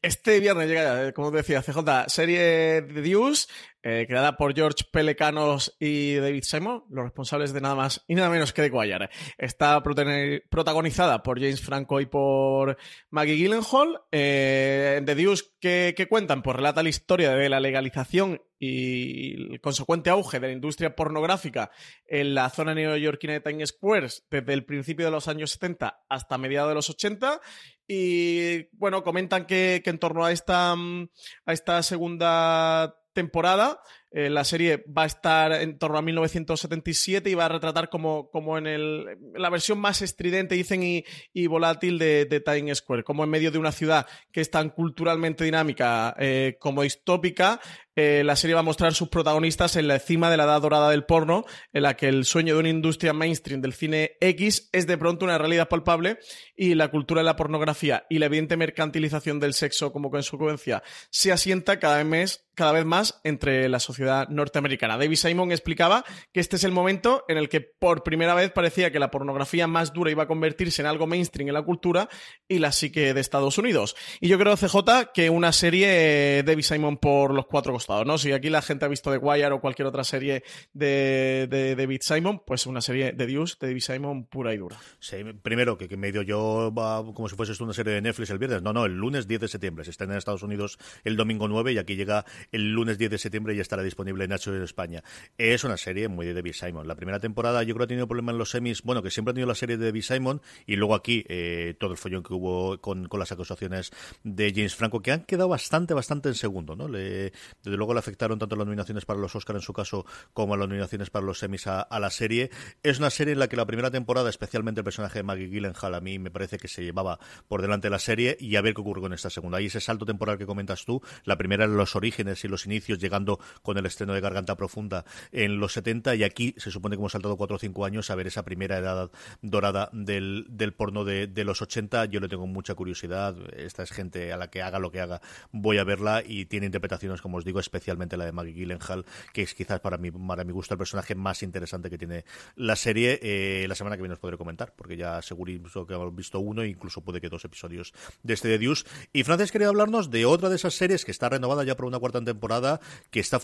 Este 0.03 0.41
viernes 0.41 0.69
llega, 0.69 1.13
como 1.13 1.31
decía 1.31 1.63
CJ, 1.63 2.09
serie 2.09 2.41
de 2.83 3.03
Deuce, 3.03 3.49
eh, 3.87 4.07
creada 4.09 4.39
por 4.39 4.55
George 4.55 4.83
Pelecanos 4.91 5.77
y 5.79 6.15
David 6.15 6.45
Simon, 6.45 6.85
los 6.89 7.05
responsables 7.05 7.53
de 7.53 7.61
nada 7.61 7.75
más 7.75 8.03
y 8.09 8.15
nada 8.15 8.31
menos 8.31 8.55
que 8.55 8.63
de 8.63 8.71
Wire. 8.71 9.11
Está 9.37 9.83
protagonizada 9.83 11.23
por 11.23 11.39
James 11.39 11.61
Franco 11.61 12.01
y 12.01 12.07
por 12.07 12.79
Maggie 13.11 13.37
Gyllenhaal. 13.37 14.01
Eh, 14.11 15.03
The 15.05 15.15
Deuce, 15.15 15.45
¿qué, 15.61 16.07
cuentan? 16.09 16.43
Pues 16.43 16.57
relata 16.57 16.83
la 16.83 16.89
historia 16.89 17.33
de 17.33 17.51
la 17.51 17.61
legalización 17.61 18.41
y 18.59 19.53
el 19.53 19.61
consecuente 19.61 20.09
auge 20.09 20.41
de 20.41 20.47
la 20.47 20.55
industria 20.55 20.97
pornográfica 20.97 21.71
en 22.07 22.35
la 22.35 22.49
zona 22.49 22.75
neoyorquina 22.75 23.35
de 23.35 23.41
Times 23.41 23.69
Square 23.69 24.09
desde 24.31 24.53
el 24.55 24.65
principio 24.65 25.05
de 25.05 25.13
los 25.13 25.29
años 25.29 25.51
70 25.51 26.05
hasta 26.09 26.39
mediados 26.39 26.71
de 26.71 26.75
los 26.75 26.89
80 26.89 27.39
y 27.87 28.67
bueno, 28.79 29.03
comentan 29.03 29.45
que, 29.45 29.83
que 29.85 29.91
en 29.91 29.99
torno 29.99 30.25
a 30.25 30.33
esta, 30.33 30.75
mm, 30.75 31.11
a 31.45 31.53
esta 31.53 31.83
segunda 31.83 32.97
temporada 33.15 33.81
eh, 34.17 34.31
la 34.31 34.45
serie 34.45 34.85
va 34.97 35.03
a 35.03 35.07
estar 35.07 35.53
en 35.53 35.77
torno 35.77 35.99
a 35.99 36.03
1977 36.03 37.29
y 37.29 37.35
va 37.35 37.47
a 37.47 37.49
retratar 37.49 37.89
como, 37.89 38.31
como 38.31 38.57
en 38.57 38.69
el, 38.69 39.19
la 39.35 39.51
versión 39.51 39.81
más 39.81 40.03
estridente, 40.03 40.55
dicen, 40.55 40.85
y, 40.85 41.05
y 41.33 41.49
volátil 41.49 41.99
de, 41.99 42.25
de, 42.25 42.39
Times 42.39 42.79
Square, 42.79 43.03
como 43.03 43.25
en 43.25 43.31
medio 43.31 43.51
de 43.51 43.59
una 43.59 43.73
ciudad 43.73 44.07
que 44.31 44.41
es 44.41 44.53
tan 44.53 44.71
culturalmente 44.71 45.43
dinámica 45.43 46.15
eh, 46.19 46.57
como 46.61 46.83
distópica. 46.83 47.61
Eh, 47.97 48.23
la 48.25 48.35
serie 48.35 48.55
va 48.55 48.61
a 48.61 48.65
mostrar 48.65 48.93
sus 48.95 49.09
protagonistas 49.09 49.77
en 49.77 49.87
la 49.87 49.99
cima 50.01 50.29
de 50.29 50.37
la 50.37 50.45
edad 50.45 50.61
dorada 50.61 50.91
del 50.91 51.05
porno, 51.05 51.45
en 51.73 51.83
la 51.83 51.95
que 51.95 52.09
el 52.09 52.25
sueño 52.25 52.55
de 52.55 52.61
una 52.61 52.69
industria 52.69 53.13
mainstream 53.13 53.61
del 53.61 53.73
cine 53.73 54.17
X 54.21 54.69
es 54.73 54.87
de 54.87 54.99
pronto 54.99 55.25
una 55.25 55.39
realidad 55.39 55.69
palpable 55.69 56.19
y 56.57 56.75
la 56.75 56.89
cultura 56.89 57.21
de 57.21 57.27
la 57.27 57.37
pornografía 57.37 58.05
y 58.11 58.19
la 58.19 58.27
evidente 58.27 58.57
mercantilización 58.57 59.39
del 59.39 59.55
sexo 59.55 59.93
como 59.93 60.11
consecuencia 60.11 60.83
se 61.11 61.31
asienta 61.31 61.79
cada 61.79 62.03
vez, 62.03 62.49
cada 62.55 62.73
vez 62.73 62.85
más 62.85 63.21
entre 63.23 63.69
la 63.69 63.79
sociedad 63.79 64.04
norteamericana. 64.29 64.97
David 64.97 65.17
Simon 65.17 65.53
explicaba 65.53 66.05
que 66.33 66.41
este 66.41 66.57
es 66.57 66.65
el 66.65 66.73
momento 66.73 67.25
en 67.29 67.39
el 67.39 67.49
que 67.49 67.61
por 67.61 68.03
primera 68.03 68.35
vez 68.35 68.51
parecía 68.51 68.91
que 68.91 68.99
la 68.99 69.11
pornografía 69.11 69.67
más 69.67 69.93
dura 69.93 70.11
iba 70.11 70.25
a 70.25 70.27
convertirse 70.27 70.83
en 70.83 70.87
algo 70.87 71.07
mainstream 71.07 71.49
en 71.49 71.55
la 71.55 71.63
cultura 71.63 72.09
y 72.49 72.59
la 72.59 72.73
psique 72.73 73.15
de 73.15 73.21
Estados 73.21 73.59
Unidos. 73.59 73.97
Y 74.21 74.29
yo 74.29 74.39
creo, 74.39 74.57
CJ, 74.57 75.13
que 75.13 75.31
una 75.31 75.53
serie 75.53 76.43
David 76.45 76.65
Simon 76.65 76.97
por 76.99 77.33
los 77.33 77.47
cuatro 77.47 77.73
costados, 77.73 78.07
¿no? 78.07 78.19
Si 78.19 78.33
aquí 78.33 78.51
la 78.51 78.63
gente 78.63 78.85
ha 78.85 78.89
visto 78.89 79.11
The 79.11 79.19
Wire 79.19 79.53
o 79.53 79.61
cualquier 79.61 79.87
otra 79.87 80.05
serie 80.05 80.43
de, 80.73 81.75
David 81.77 82.01
Simon, 82.03 82.43
pues 82.47 82.67
una 82.67 82.81
serie 82.81 83.13
de 83.13 83.27
Deuce 83.27 83.57
de 83.61 83.69
David 83.69 83.81
Simon 83.81 84.27
pura 84.27 84.55
y 84.55 84.59
dura. 84.59 84.77
Sí, 84.99 85.17
primero, 85.43 85.77
que, 85.77 85.89
que 85.89 85.97
medio 85.97 86.23
yo 86.23 86.73
va 86.77 87.03
como 87.13 87.29
si 87.29 87.37
fuese 87.37 87.63
una 87.63 87.73
serie 87.73 87.95
de 87.95 88.03
Netflix 88.03 88.31
el 88.31 88.39
viernes. 88.39 88.63
No, 88.63 88.73
no, 88.73 88.85
el 88.87 88.95
lunes 88.95 89.27
10 89.27 89.41
de 89.41 89.49
septiembre. 89.49 89.85
Se 89.85 89.91
está 89.91 90.05
en 90.05 90.13
Estados 90.13 90.43
Unidos 90.43 90.79
el 91.05 91.17
domingo 91.17 91.49
9 91.49 91.73
y 91.73 91.79
aquí 91.79 91.97
llega 91.97 92.25
el 92.53 92.73
lunes 92.73 92.99
10 92.99 93.11
de 93.13 93.19
septiembre 93.19 93.55
y 93.55 93.61
estará 93.61 93.83
disponible 93.83 93.94
disponible 93.95 94.25
en 94.25 94.31
HBO 94.31 94.57
en 94.57 94.63
España. 94.65 95.03
Es 95.39 95.63
una 95.63 95.77
serie 95.77 96.09
muy 96.09 96.27
de 96.27 96.35
David 96.35 96.53
Simon. 96.53 96.89
La 96.89 96.97
primera 96.97 97.21
temporada 97.21 97.63
yo 97.63 97.75
creo 97.75 97.79
que 97.79 97.85
ha 97.85 97.95
tenido 97.95 98.09
problemas 98.09 98.35
en 98.35 98.39
los 98.39 98.51
semis, 98.51 98.83
bueno, 98.83 99.03
que 99.03 99.11
siempre 99.11 99.31
ha 99.31 99.35
tenido 99.35 99.49
la 99.49 99.55
serie 99.55 99.77
de 99.77 99.87
David 99.87 100.03
Simon 100.03 100.43
y 100.67 100.77
luego 100.77 100.95
aquí 100.95 101.25
eh, 101.29 101.75
todo 101.79 101.93
el 101.93 101.97
follón 101.97 102.23
que 102.23 102.35
hubo 102.35 102.81
con, 102.81 103.09
las 103.15 103.31
acusaciones 103.31 103.93
de 104.25 104.53
James 104.53 104.75
Franco, 104.75 105.01
que 105.01 105.13
han 105.13 105.21
quedado 105.21 105.49
bastante, 105.49 105.95
bastante 105.95 106.29
en 106.29 106.35
segundo, 106.35 106.75
¿no? 106.75 106.89
Desde 106.89 107.33
luego 107.63 107.95
le 107.95 108.01
afectaron 108.01 108.39
tanto 108.39 108.57
las 108.57 108.67
nominaciones 108.67 109.05
para 109.05 109.21
los 109.21 109.35
Oscar 109.37 109.55
en 109.55 109.63
su 109.63 109.73
caso 109.73 110.05
como 110.33 110.57
las 110.57 110.69
nominaciones 110.69 111.11
para 111.11 111.25
los 111.25 111.39
semis 111.39 111.69
a, 111.69 111.87
la 112.01 112.11
serie. 112.11 112.51
Es 112.83 112.99
una 112.99 113.11
serie 113.11 113.35
en 113.35 113.39
la 113.39 113.49
que 113.49 113.57
la 113.57 113.67
primera 113.67 113.91
temporada, 113.93 114.29
especialmente 114.29 114.81
el 114.81 114.85
personaje 114.85 115.21
de 115.21 115.23
Maggie 115.23 115.49
Gyllenhaal, 115.49 115.95
a 115.95 116.01
mí 116.01 116.19
me 116.19 116.33
parece 116.33 116.59
que 116.59 116.67
se 116.67 116.83
llevaba 116.83 117.21
por 117.47 117.63
delante 117.63 117.87
de 117.87 117.91
la 117.93 118.01
serie 118.01 118.37
y 118.41 118.57
a 118.57 118.61
ver 118.63 118.75
qué 118.75 118.81
ocurre 118.81 119.01
con 119.01 119.13
esta 119.13 119.31
segunda. 119.31 119.59
Ahí 119.59 119.67
ese 119.67 119.81
salto 119.81 120.05
temporal 120.05 120.39
que 120.39 120.47
comentas 120.47 120.85
tú, 120.85 121.01
la 121.25 121.37
primera 121.39 121.65
en 121.65 121.77
los 121.77 121.95
orígenes 121.95 122.45
y 122.45 122.49
los 122.49 122.67
inicios, 122.67 122.99
llegando 122.99 123.39
con 123.63 123.79
el 123.79 123.84
el 123.85 123.89
estreno 123.89 124.15
de 124.15 124.21
Garganta 124.21 124.57
Profunda 124.57 125.05
en 125.31 125.61
los 125.61 125.75
70 125.75 126.15
y 126.17 126.25
aquí 126.25 126.55
se 126.57 126.71
supone 126.71 126.97
que 126.97 127.01
hemos 127.01 127.13
saltado 127.13 127.37
4 127.37 127.57
o 127.57 127.59
5 127.59 127.85
años 127.85 128.11
a 128.11 128.15
ver 128.15 128.27
esa 128.27 128.45
primera 128.45 128.79
edad 128.79 129.11
dorada 129.43 129.91
del, 129.93 130.47
del 130.49 130.73
porno 130.73 131.05
de, 131.05 131.45
los 131.45 131.61
80. 131.61 132.07
Yo 132.07 132.21
le 132.21 132.29
tengo 132.29 132.47
mucha 132.47 132.75
curiosidad. 132.75 133.37
Esta 133.57 133.83
es 133.83 133.91
gente 133.91 134.33
a 134.33 134.37
la 134.37 134.49
que 134.49 134.63
haga 134.63 134.79
lo 134.79 134.91
que 134.91 135.01
haga, 135.01 135.21
voy 135.53 135.79
a 135.79 135.85
verla 135.85 136.23
y 136.27 136.47
tiene 136.47 136.67
interpretaciones, 136.67 137.21
como 137.21 137.37
os 137.37 137.45
digo, 137.45 137.61
especialmente 137.61 138.17
la 138.17 138.25
de 138.25 138.33
Maggie 138.33 138.55
Gyllenhaal, 138.55 139.05
que 139.33 139.43
es 139.43 139.55
quizás 139.55 139.81
para 139.81 139.99
mí, 139.99 140.11
para 140.11 140.45
mi 140.45 140.53
gusto, 140.53 140.75
el 140.75 140.79
personaje 140.79 141.15
más 141.15 141.43
interesante 141.43 141.91
que 141.91 141.99
tiene 141.99 142.25
la 142.57 142.77
serie. 142.77 143.21
Eh, 143.23 143.67
la 143.69 143.75
semana 143.75 143.97
que 143.97 144.03
viene 144.03 144.15
os 144.15 144.21
podré 144.21 144.39
comentar, 144.39 144.73
porque 144.75 144.97
ya 144.97 145.21
seguro 145.21 145.53
que 145.87 145.95
hemos 145.95 146.15
visto 146.15 146.41
uno 146.41 146.63
e 146.63 146.69
incluso 146.69 147.03
puede 147.03 147.21
que 147.21 147.29
dos 147.29 147.45
episodios 147.45 147.93
de 148.23 148.35
este 148.35 148.49
de 148.49 148.59
Deuce. 148.59 148.85
Y 149.13 149.25
Frances 149.25 149.53
quería 149.53 149.69
hablarnos 149.69 150.11
de 150.11 150.25
otra 150.25 150.49
de 150.49 150.57
esas 150.57 150.75
series 150.75 151.05
que 151.05 151.11
está 151.11 151.29
renovada 151.29 151.65
ya 151.65 151.77
por 151.77 151.85
una 151.85 151.99
cuarta 151.99 152.23
temporada, 152.25 152.81
que 153.11 153.21
está 153.21 153.39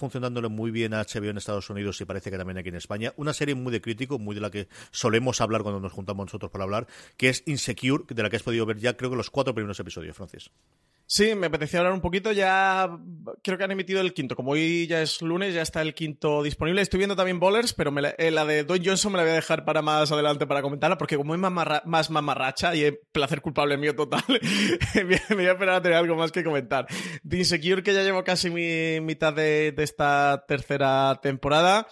muy 0.49 0.71
bien 0.71 0.95
a 0.95 1.03
HBO 1.03 1.31
en 1.31 1.39
Estados 1.39 1.69
Unidos 1.71 2.01
y 2.01 2.05
parece 2.05 2.31
que 2.31 2.39
también 2.39 2.59
aquí 2.59 2.69
en 2.69 2.77
España. 2.77 3.13
Una 3.17 3.33
serie 3.33 3.55
muy 3.55 3.73
de 3.73 3.81
crítico, 3.81 4.19
muy 4.19 4.35
de 4.35 4.41
la 4.41 4.51
que 4.51 4.69
solemos 4.91 5.41
hablar 5.41 5.63
cuando 5.63 5.81
nos 5.81 5.93
juntamos 5.93 6.27
nosotros 6.27 6.51
para 6.51 6.65
hablar, 6.65 6.87
que 7.17 7.29
es 7.29 7.43
Insecure, 7.47 8.05
de 8.09 8.23
la 8.23 8.31
que 8.31 8.37
has 8.37 8.43
podido 8.43 8.67
ver 8.67 8.79
ya 8.79 8.97
creo 8.97 9.11
que 9.11 9.17
los 9.17 9.31
cuatro 9.31 9.55
primeros 9.55 9.79
episodios, 9.81 10.17
Francis. 10.17 10.51
Sí, 11.13 11.35
me 11.35 11.49
apetecía 11.49 11.81
hablar 11.81 11.93
un 11.93 12.01
poquito. 12.01 12.31
Ya 12.31 12.89
creo 13.43 13.59
que 13.59 13.65
han 13.65 13.73
emitido 13.73 14.01
el 14.01 14.15
quinto. 14.15 14.37
Como 14.37 14.53
hoy 14.53 14.87
ya 14.87 15.03
es 15.03 15.21
lunes, 15.23 15.53
ya 15.53 15.63
está 15.63 15.83
el 15.83 15.93
quinto 15.93 16.41
disponible. 16.41 16.83
Estoy 16.83 16.99
viendo 16.99 17.17
también 17.17 17.41
Bowlers, 17.41 17.73
pero 17.73 17.91
la, 17.91 18.11
eh, 18.11 18.31
la, 18.31 18.45
de 18.45 18.63
Don 18.63 18.79
Johnson 18.85 19.11
me 19.11 19.19
la 19.19 19.25
voy 19.25 19.33
a 19.33 19.35
dejar 19.35 19.65
para 19.65 19.83
más 19.83 20.13
adelante 20.13 20.47
para 20.47 20.63
comentarla, 20.63 20.99
porque 20.99 21.17
como 21.17 21.35
es 21.35 21.41
más, 21.41 21.83
más 21.85 22.11
mamarracha 22.11 22.77
y 22.77 22.85
es 22.85 22.95
placer 23.11 23.41
culpable 23.41 23.77
mío 23.77 23.97
total, 23.97 24.23
me 24.95 25.35
voy 25.35 25.47
a 25.47 25.51
esperar 25.51 25.75
a 25.75 25.83
tener 25.83 25.99
algo 25.99 26.15
más 26.15 26.31
que 26.31 26.45
comentar. 26.45 26.87
The 27.29 27.39
Insecure, 27.39 27.83
que 27.83 27.93
ya 27.93 28.05
llevo 28.05 28.23
casi 28.23 28.49
mi 28.49 29.01
mitad 29.01 29.35
de, 29.35 29.73
de 29.73 29.83
esta 29.83 30.10
tercera 30.47 31.19
temporada 31.23 31.87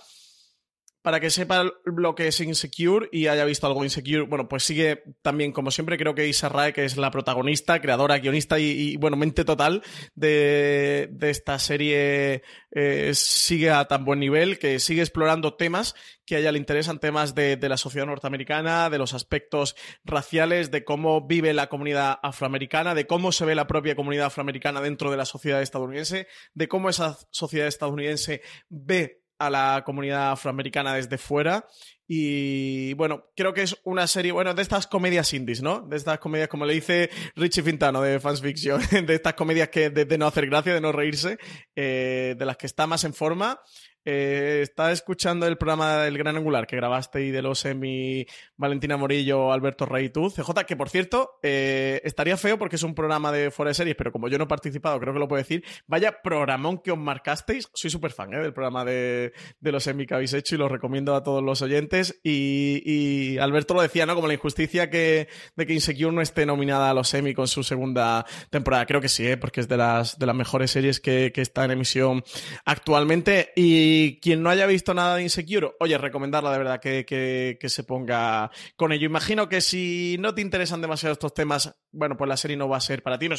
para 1.03 1.21
que 1.21 1.31
sepa 1.31 1.65
lo 1.85 2.15
que 2.15 2.29
es 2.29 2.41
Insecure 2.41 3.09
y 3.13 3.29
haya 3.29 3.45
visto 3.45 3.67
algo 3.67 3.85
Insecure, 3.85 4.23
bueno, 4.23 4.49
pues 4.49 4.65
sigue 4.65 5.05
también, 5.23 5.53
como 5.53 5.71
siempre, 5.71 5.97
creo 5.97 6.15
que 6.15 6.27
Isa 6.27 6.49
Rae, 6.49 6.73
que 6.73 6.85
es 6.85 6.97
la 6.97 7.11
protagonista, 7.11 7.81
creadora, 7.81 8.19
guionista 8.19 8.59
y, 8.59 8.97
bueno, 8.97 9.17
mente 9.17 9.45
total 9.45 9.83
de, 10.15 11.11
esta 11.21 11.59
serie, 11.59 12.43
eh, 12.73 13.13
sigue 13.15 13.71
a 13.71 13.85
tan 13.87 14.05
buen 14.05 14.21
nivel, 14.21 14.59
que 14.59 14.81
sigue 14.81 15.03
explorando 15.03 15.55
temas 15.55 15.95
que 16.27 16.37
a 16.37 16.39
ella 16.41 16.53
le 16.53 16.59
interesan, 16.59 16.99
temas 16.99 17.35
de, 17.35 17.57
de 17.57 17.69
la 17.69 17.77
sociedad 17.77 18.07
norteamericana, 18.07 18.91
de 18.91 18.99
los 18.99 19.15
aspectos 19.15 19.77
raciales, 20.05 20.71
de 20.71 20.85
cómo 20.85 21.27
vive 21.27 21.55
la 21.55 21.69
comunidad 21.69 22.19
afroamericana, 22.23 22.95
de 22.95 23.07
cómo 23.07 23.33
se 23.33 23.47
ve 23.47 23.55
la 23.55 23.67
propia 23.67 23.97
comunidad 23.97 24.27
afroamericana 24.27 24.81
dentro 24.81 25.11
de 25.11 25.17
la 25.17 25.25
sociedad 25.25 25.63
estadounidense, 25.63 26.27
de 26.53 26.69
cómo 26.69 26.91
esa 26.91 27.17
sociedad 27.31 27.69
estadounidense 27.69 28.43
ve 28.69 29.23
a 29.39 29.51
la 29.51 29.83
comunidad 29.85 30.33
afroamericana 30.33 30.95
desde 30.95 31.19
fuera. 31.19 31.67
Y 32.11 32.95
bueno, 32.95 33.27
creo 33.37 33.53
que 33.53 33.63
es 33.63 33.77
una 33.85 34.07
serie, 34.07 34.33
bueno, 34.33 34.55
de 34.55 34.63
estas 34.63 34.87
comedias 34.87 35.35
indies, 35.35 35.61
¿no? 35.61 35.83
De 35.83 35.97
estas 35.97 36.19
comedias, 36.19 36.49
como 36.49 36.65
le 36.65 36.73
dice 36.73 37.11
Richie 37.37 37.63
Fintano 37.63 38.01
de 38.01 38.19
Fans 38.19 38.41
Fiction, 38.41 38.81
de 39.07 39.15
estas 39.15 39.35
comedias 39.35 39.69
que 39.69 39.91
de, 39.91 40.19
no 40.19 40.27
hacer 40.27 40.47
gracia, 40.47 40.73
de 40.73 40.81
no 40.81 40.91
reírse, 40.91 41.39
eh, 41.77 42.35
de 42.39 42.45
las 42.47 42.57
que 42.57 42.67
está 42.67 42.87
más 42.87 43.05
en 43.05 43.13
forma. 43.13 43.61
Eh, 44.11 44.63
está 44.63 44.91
escuchando 44.91 45.47
el 45.47 45.59
programa 45.59 45.99
del 45.99 46.17
Gran 46.17 46.35
Angular 46.35 46.67
que 46.67 46.77
grabaste 46.77 47.27
y 47.27 47.31
de 47.31 47.43
los 47.43 47.59
semi 47.59 48.27
Valentina 48.57 48.97
Morillo, 48.97 49.53
Alberto 49.53 49.85
Rey 49.85 50.09
tú, 50.09 50.31
CJ, 50.31 50.65
que 50.67 50.77
por 50.77 50.89
cierto, 50.89 51.33
eh, 51.43 52.01
estaría 52.05 52.39
feo 52.39 52.59
porque 52.59 52.77
es 52.77 52.83
un 52.85 52.95
programa 52.95 53.31
de 53.33 53.51
fuera 53.51 53.69
de 53.69 53.75
series, 53.75 53.97
pero 53.97 54.11
como 54.11 54.29
yo 54.29 54.39
no 54.39 54.45
he 54.45 54.47
participado, 54.47 54.99
creo 54.99 55.13
que 55.13 55.19
lo 55.19 55.29
puedo 55.29 55.43
decir. 55.43 55.63
Vaya 55.87 56.23
programón 56.23 56.79
que 56.79 56.91
os 56.91 56.97
marcasteis. 56.97 57.69
Soy 57.75 57.91
súper 57.91 58.13
fan 58.13 58.33
¿eh? 58.33 58.39
del 58.39 58.55
programa 58.55 58.83
de, 58.83 59.35
de 59.61 59.73
los 59.73 59.85
semi 59.85 60.07
que 60.07 60.15
habéis 60.15 60.33
hecho 60.33 60.55
y 60.55 60.59
lo 60.59 60.71
recomiendo 60.71 61.15
a 61.15 61.23
todos 61.23 61.43
los 61.43 61.61
oyentes. 61.61 62.19
Y, 62.25 62.83
y 62.87 63.37
Alberto 63.37 63.75
lo 63.75 63.83
decía, 63.83 64.07
¿no? 64.07 64.15
Como 64.15 64.27
la 64.27 64.35
injusticia 64.35 64.89
que, 64.89 65.29
de 65.55 65.67
que 65.67 65.75
Insecure 65.75 66.13
no 66.13 66.23
esté 66.23 66.47
nominada 66.47 66.89
a 66.89 66.95
los 66.95 67.09
semi 67.09 67.35
con 67.35 67.47
su 67.47 67.63
segunda 67.63 68.25
temporada. 68.49 68.87
Creo 68.87 69.03
que 69.03 69.11
sí, 69.11 69.27
¿eh? 69.27 69.37
porque 69.37 69.61
es 69.61 69.69
de 69.69 69.77
las, 69.77 70.19
de 70.19 70.25
las 70.25 70.35
mejores 70.35 70.71
series 70.71 70.99
que, 70.99 71.31
que 71.31 71.43
está 71.43 71.67
en 71.67 71.73
emisión 71.73 72.25
actualmente. 72.65 73.53
Y 73.55 73.98
quien 74.21 74.43
no 74.43 74.51
haya 74.51 74.67
visto 74.67 74.95
nada 74.95 75.17
de 75.17 75.23
Insecure, 75.23 75.73
oye, 75.81 75.97
recomendarla 75.99 76.53
de 76.53 76.59
verdad 76.59 76.81
que, 76.81 77.05
que, 77.05 77.59
que 77.61 77.69
se 77.69 77.85
ponga 77.85 78.51
con 78.77 78.93
ello. 78.93 79.07
Imagino 79.07 79.49
que 79.49 79.61
si 79.61 80.17
no 80.19 80.35
te 80.35 80.43
interesan 80.43 80.81
demasiado 80.81 81.13
estos 81.13 81.35
temas, 81.35 81.77
bueno, 81.91 82.17
pues 82.17 82.29
la 82.29 82.37
serie 82.37 82.57
no 82.57 82.69
va 82.69 82.77
a 82.77 82.81
ser 82.81 83.03
para 83.03 83.19
ti. 83.19 83.29
No, 83.29 83.35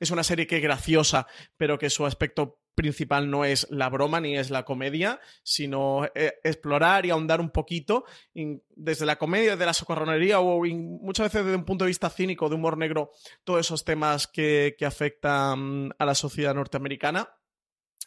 es 0.00 0.10
una 0.10 0.24
serie 0.24 0.46
que 0.46 0.56
es 0.56 0.62
graciosa, 0.62 1.26
pero 1.56 1.78
que 1.78 1.90
su 1.90 2.06
aspecto 2.06 2.60
principal 2.74 3.30
no 3.30 3.44
es 3.44 3.66
la 3.70 3.88
broma 3.88 4.20
ni 4.20 4.36
es 4.36 4.50
la 4.50 4.64
comedia, 4.64 5.20
sino 5.42 6.06
eh, 6.14 6.34
explorar 6.42 7.04
y 7.04 7.10
ahondar 7.10 7.40
un 7.40 7.50
poquito 7.50 8.04
desde 8.34 9.06
la 9.06 9.16
comedia, 9.16 9.52
desde 9.52 9.66
la 9.66 9.74
socorronería 9.74 10.40
o 10.40 10.64
muchas 10.64 11.26
veces 11.26 11.44
desde 11.44 11.58
un 11.58 11.64
punto 11.64 11.84
de 11.84 11.90
vista 11.90 12.08
cínico, 12.08 12.48
de 12.48 12.54
humor 12.54 12.78
negro, 12.78 13.10
todos 13.44 13.60
esos 13.60 13.84
temas 13.84 14.26
que, 14.26 14.76
que 14.78 14.86
afectan 14.86 15.92
a 15.98 16.06
la 16.06 16.14
sociedad 16.14 16.54
norteamericana. 16.54 17.28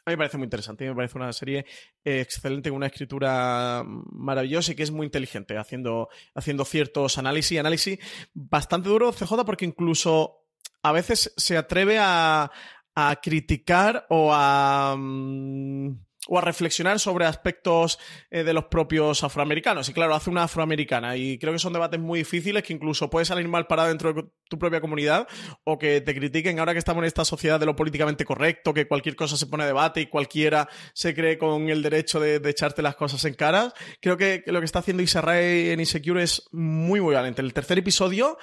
A 0.06 0.10
mí 0.10 0.13
me 0.13 0.18
parece 0.18 0.38
muy 0.38 0.46
interesante, 0.46 0.86
me 0.86 0.96
parece 0.96 1.18
una 1.18 1.32
serie 1.32 1.66
eh, 2.04 2.20
excelente, 2.20 2.70
con 2.70 2.78
una 2.78 2.88
escritura 2.88 3.84
maravillosa 3.86 4.74
y 4.74 4.76
que 4.76 4.84
es 4.84 4.92
muy 4.92 5.06
inteligente, 5.06 5.58
haciendo, 5.58 6.10
haciendo 6.36 6.66
ciertos 6.66 7.18
análisis, 7.18 7.58
análisis 7.58 8.00
bastante 8.34 8.89
duro, 8.89 9.13
CJ, 9.13 9.46
porque 9.46 9.63
incluso 9.63 10.46
a 10.82 10.92
veces 10.92 11.34
se 11.38 11.56
atreve 11.56 12.00
a, 12.00 12.52
a 12.96 13.16
criticar 13.22 14.06
o 14.10 14.32
a... 14.34 14.94
Um, 14.96 15.98
o 16.28 16.38
a 16.38 16.42
reflexionar 16.42 17.00
sobre 17.00 17.26
aspectos 17.26 18.00
eh, 18.32 18.44
de 18.44 18.54
los 18.54 18.66
propios 18.66 19.24
afroamericanos. 19.24 19.90
Y 19.90 19.94
claro, 19.94 20.16
hace 20.16 20.30
una 20.30 20.44
afroamericana. 20.44 21.16
Y 21.18 21.38
creo 21.38 21.54
que 21.54 21.60
son 21.60 21.74
debates 21.74 22.00
muy 22.00 22.20
difíciles 22.20 22.64
que 22.64 22.74
incluso 22.74 23.10
puedes 23.10 23.28
salir 23.28 23.48
mal 23.48 23.68
parado 23.68 23.90
dentro 23.90 24.14
de 24.14 24.24
tu 24.50 24.58
propia 24.58 24.82
comunidad 24.82 25.28
o 25.64 25.78
que 25.78 26.02
te 26.02 26.14
critiquen 26.14 26.60
ahora 26.60 26.74
que 26.74 26.80
estamos 26.80 27.02
en 27.02 27.08
esta 27.08 27.26
sociedad 27.26 27.60
de 27.60 27.66
lo 27.66 27.76
políticamente 27.76 28.26
correcto, 28.26 28.74
que 28.74 28.88
cualquier 28.88 29.16
cosa 29.16 29.38
se 29.38 29.48
pone 29.48 29.64
a 29.64 29.68
debate 29.68 30.02
y 30.02 30.06
cualquiera 30.08 30.70
se 30.94 31.14
cree 31.14 31.38
con 31.38 31.70
el 31.70 31.82
derecho 31.82 32.20
de, 32.20 32.42
echarte 32.44 32.82
las 32.82 32.96
cosas 32.96 33.24
en 33.26 33.34
caras. 33.34 33.74
Creo 34.00 34.18
que, 34.18 34.44
lo 34.46 34.60
que 34.60 34.66
está 34.66 34.80
haciendo 34.80 35.02
Israel 35.02 35.72
en 35.72 35.80
Insecure 35.80 36.22
es 36.22 36.48
muy, 36.52 37.02
muy 37.02 37.16
valiente. 37.16 37.42
El 37.42 37.54
tercer 37.54 37.80
episodio 37.80 38.38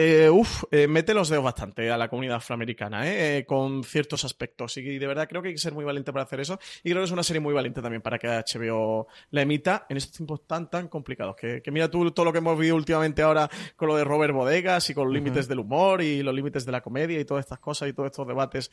eh, 0.00 0.30
uf, 0.30 0.64
eh, 0.70 0.86
mete 0.86 1.12
los 1.12 1.28
dedos 1.28 1.44
bastante 1.44 1.90
a 1.90 1.98
la 1.98 2.08
comunidad 2.08 2.36
afroamericana, 2.36 3.06
eh, 3.06 3.38
eh, 3.38 3.44
con 3.44 3.84
ciertos 3.84 4.24
aspectos. 4.24 4.76
Y 4.78 4.98
de 4.98 5.06
verdad 5.06 5.28
creo 5.28 5.42
que 5.42 5.48
hay 5.48 5.54
que 5.54 5.60
ser 5.60 5.74
muy 5.74 5.84
valiente 5.84 6.12
para 6.12 6.24
hacer 6.24 6.40
eso. 6.40 6.58
Y 6.82 6.90
creo 6.90 7.02
que 7.02 7.04
es 7.04 7.10
una 7.10 7.22
serie 7.22 7.40
muy 7.40 7.52
valiente 7.52 7.82
también 7.82 8.00
para 8.00 8.18
que 8.18 8.28
HBO 8.28 9.08
la 9.30 9.42
emita 9.42 9.86
en 9.88 9.98
estos 9.98 10.16
tiempos 10.16 10.46
tan, 10.46 10.70
tan 10.70 10.88
complicados. 10.88 11.36
Que, 11.36 11.60
que 11.60 11.70
mira 11.70 11.90
tú 11.90 12.10
todo 12.12 12.24
lo 12.24 12.32
que 12.32 12.38
hemos 12.38 12.58
vivido 12.58 12.76
últimamente 12.76 13.22
ahora 13.22 13.50
con 13.76 13.88
lo 13.88 13.96
de 13.96 14.04
Robert 14.04 14.32
Bodegas 14.32 14.88
y 14.90 14.94
con 14.94 15.06
los 15.06 15.14
límites 15.14 15.48
del 15.48 15.58
humor 15.58 16.02
y 16.02 16.22
los 16.22 16.34
límites 16.34 16.64
de 16.64 16.72
la 16.72 16.80
comedia 16.80 17.20
y 17.20 17.24
todas 17.24 17.44
estas 17.44 17.58
cosas 17.58 17.88
y 17.88 17.92
todos 17.92 18.06
estos 18.06 18.26
debates 18.26 18.70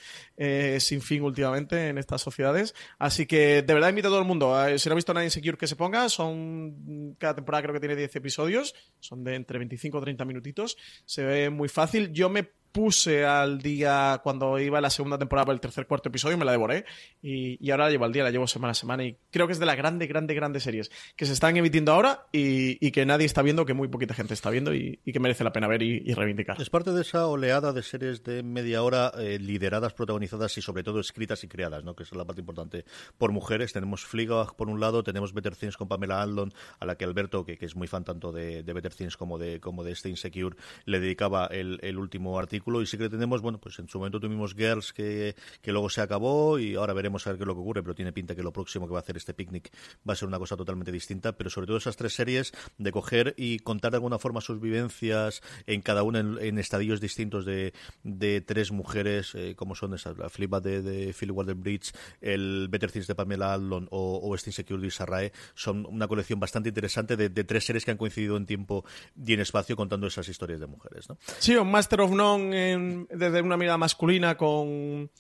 sin 0.80 1.02
fin 1.02 1.24
últimamente 1.24 1.90
en 1.90 1.98
estas 1.98 2.22
sociedades. 2.22 2.74
Así 3.00 3.26
que 3.26 3.64
de 3.64 3.74
verdad 3.74 3.90
invito 3.90 4.08
a 4.08 4.12
todo 4.12 4.22
el 4.22 4.28
mundo. 4.28 4.56
si 4.78 4.88
no 4.88 4.94
ha 4.94 4.96
visto 4.96 5.14
nada 5.14 5.26
Insecure 5.26 5.58
que 5.58 5.68
se 5.68 5.76
ponga, 5.76 6.08
son 6.10 7.16
cada 7.20 7.36
temporada 7.36 7.64
creo 7.64 7.74
que 7.74 7.80
tiene 7.80 7.96
10 7.96 8.16
episodios, 8.16 8.76
son 9.00 9.24
de 9.24 9.36
entre 9.36 9.58
25 9.58 9.98
o 9.98 10.02
30 10.02 10.26
minutitos 10.26 10.78
se 11.06 11.17
ve 11.24 11.50
muy 11.50 11.70
fácil. 11.70 12.12
Yo 12.14 12.30
me 12.30 12.50
puse 12.72 13.26
al 13.26 13.60
día 13.60 14.20
cuando 14.24 14.60
iba 14.60 14.80
la 14.82 14.90
segunda 14.90 15.18
temporada 15.18 15.46
por 15.46 15.54
el 15.54 15.60
tercer 15.60 15.88
cuarto 15.88 16.10
episodio, 16.10 16.38
me 16.38 16.46
la 16.46 16.52
devoré 16.52 16.86
y, 17.22 17.58
y, 17.66 17.72
ahora 17.72 17.86
la 17.86 17.92
llevo 17.92 18.06
al 18.06 18.14
día, 18.14 18.24
la 18.24 18.32
llevo 18.32 18.48
semana 18.48 18.72
a 18.72 18.76
semana 18.76 19.04
y 19.04 19.18
creo 19.32 19.48
que 19.48 19.54
es 19.54 19.60
de 19.60 19.66
las 19.66 19.78
grandes, 19.78 20.08
grandes, 20.08 20.36
grandes 20.36 20.64
series 20.64 20.92
que 21.16 21.26
se 21.26 21.34
están 21.34 21.58
emitiendo 21.58 21.92
ahora 21.92 22.28
y, 22.32 22.86
y, 22.86 22.92
que 22.92 23.06
nadie 23.06 23.26
está 23.26 23.42
viendo, 23.42 23.66
que 23.66 23.74
muy 23.74 23.88
poquita 23.88 24.14
gente 24.14 24.34
está 24.34 24.50
viendo 24.50 24.74
y, 24.74 25.00
y 25.04 25.14
que 25.14 25.20
merece 25.20 25.44
la 25.44 25.52
pena 25.52 25.68
ver 25.68 25.82
y, 25.82 26.14
reivindicar. 26.14 26.60
Es 26.62 26.70
parte 26.70 26.92
de 26.92 27.02
esa 27.02 27.28
oleada 27.28 27.74
de 27.74 27.84
series 27.84 28.24
de 28.24 28.44
media 28.44 28.84
hora 28.84 29.12
eh, 29.18 29.40
lideradas, 29.40 29.94
protagonizadas 29.94 30.58
y 30.58 30.62
sobre 30.62 30.84
todo 30.84 31.00
escritas 31.00 31.44
y 31.44 31.48
creadas, 31.48 31.84
¿no? 31.84 31.96
que 31.96 32.04
es 32.04 32.12
la 32.14 32.26
parte 32.26 32.42
importante 32.42 32.86
por 33.18 33.32
mujeres. 33.32 33.74
Tenemos 33.74 34.06
Fleabag 34.06 34.56
por 34.56 34.70
un 34.70 34.80
lado, 34.80 35.04
tenemos 35.04 35.34
Better 35.34 35.56
Things 35.56 35.78
con 35.78 35.88
Pamela 35.88 36.22
Aldon, 36.22 36.54
a 36.80 36.86
la 36.86 36.96
que 36.96 37.06
Alberto, 37.06 37.46
que, 37.46 37.58
que 37.58 37.66
es 37.66 37.76
muy 37.76 37.88
fan 37.88 38.04
tanto 38.04 38.32
de, 38.32 38.64
de, 38.64 38.74
Better 38.74 38.94
Things 38.94 39.18
como 39.18 39.38
de, 39.38 39.60
como 39.60 39.84
de 39.84 39.92
este 39.92 40.10
Insecure, 40.10 40.56
le 40.86 41.00
dedicaba 41.00 41.48
el, 41.48 41.80
el 41.82 41.98
último 41.98 42.38
artículo 42.40 42.57
y 42.66 42.86
sí 42.86 42.98
que 42.98 43.10
tenemos, 43.10 43.42
bueno, 43.42 43.60
pues 43.60 43.80
en 43.80 43.88
su 43.88 43.98
momento 44.00 44.20
tuvimos 44.20 44.54
Girls 44.54 44.94
que, 44.94 45.36
que 45.62 45.72
luego 45.72 45.90
se 45.90 46.02
acabó 46.02 46.60
y 46.60 46.76
ahora 46.76 46.94
veremos 46.94 47.26
a 47.26 47.32
ver 47.32 47.38
qué 47.38 47.44
es 47.44 47.48
lo 47.48 47.56
que 47.56 47.62
ocurre, 47.62 47.84
pero 47.84 47.96
tiene 47.96 48.12
pinta 48.12 48.36
que 48.36 48.44
lo 48.44 48.52
próximo 48.52 48.88
que 48.88 48.94
va 48.94 49.00
a 49.00 49.02
hacer 49.02 49.18
este 49.18 49.34
picnic 49.34 49.72
va 50.08 50.14
a 50.14 50.16
ser 50.16 50.28
una 50.28 50.40
cosa 50.40 50.58
totalmente 50.58 50.92
distinta, 50.92 51.38
pero 51.38 51.50
sobre 51.50 51.68
todo 51.68 51.78
esas 51.78 51.96
tres 51.96 52.14
series 52.14 52.54
de 52.78 52.92
coger 52.92 53.34
y 53.38 53.60
contar 53.60 53.92
de 53.92 53.98
alguna 53.98 54.20
forma 54.20 54.42
sus 54.42 54.60
vivencias 54.60 55.42
en 55.66 55.82
cada 55.82 56.04
una 56.04 56.20
en, 56.20 56.58
estadios 56.58 57.00
distintos 57.00 57.46
de, 57.46 57.74
de 58.04 58.42
tres 58.42 58.72
mujeres, 58.72 59.34
eh, 59.36 59.54
como 59.56 59.76
son 59.76 59.94
esas, 59.94 60.18
la 60.18 60.30
Flipa 60.30 60.60
de, 60.60 60.82
de 60.82 61.14
Philip 61.14 61.36
Walter 61.36 61.56
Bridge, 61.56 61.92
el 62.22 62.68
Better 62.70 62.92
Things 62.92 63.08
de 63.08 63.16
Pamela 63.16 63.54
Adlon 63.54 63.88
o, 63.92 64.18
o 64.18 64.28
West 64.30 64.48
Insecure 64.48 64.90
Sarrae, 64.90 65.32
son 65.56 65.86
una 65.86 66.08
colección 66.08 66.40
bastante 66.40 66.70
interesante 66.70 67.16
de, 67.16 67.30
de, 67.30 67.44
tres 67.44 67.66
series 67.66 67.86
que 67.86 67.92
han 67.92 67.98
coincidido 67.98 68.38
en 68.38 68.46
tiempo 68.46 68.86
y 69.16 69.34
en 69.34 69.40
espacio 69.40 69.76
contando 69.76 70.08
esas 70.08 70.28
historias 70.28 70.60
de 70.60 70.68
mujeres. 70.68 71.10
¿no? 71.10 71.18
Sí, 71.40 71.56
un 71.56 71.72
Master 71.72 72.02
of 72.02 72.12
None 72.12 72.47
en, 72.54 73.08
desde 73.12 73.42
una 73.42 73.58
mirada 73.58 73.78
masculina 73.78 74.38
con. 74.38 75.12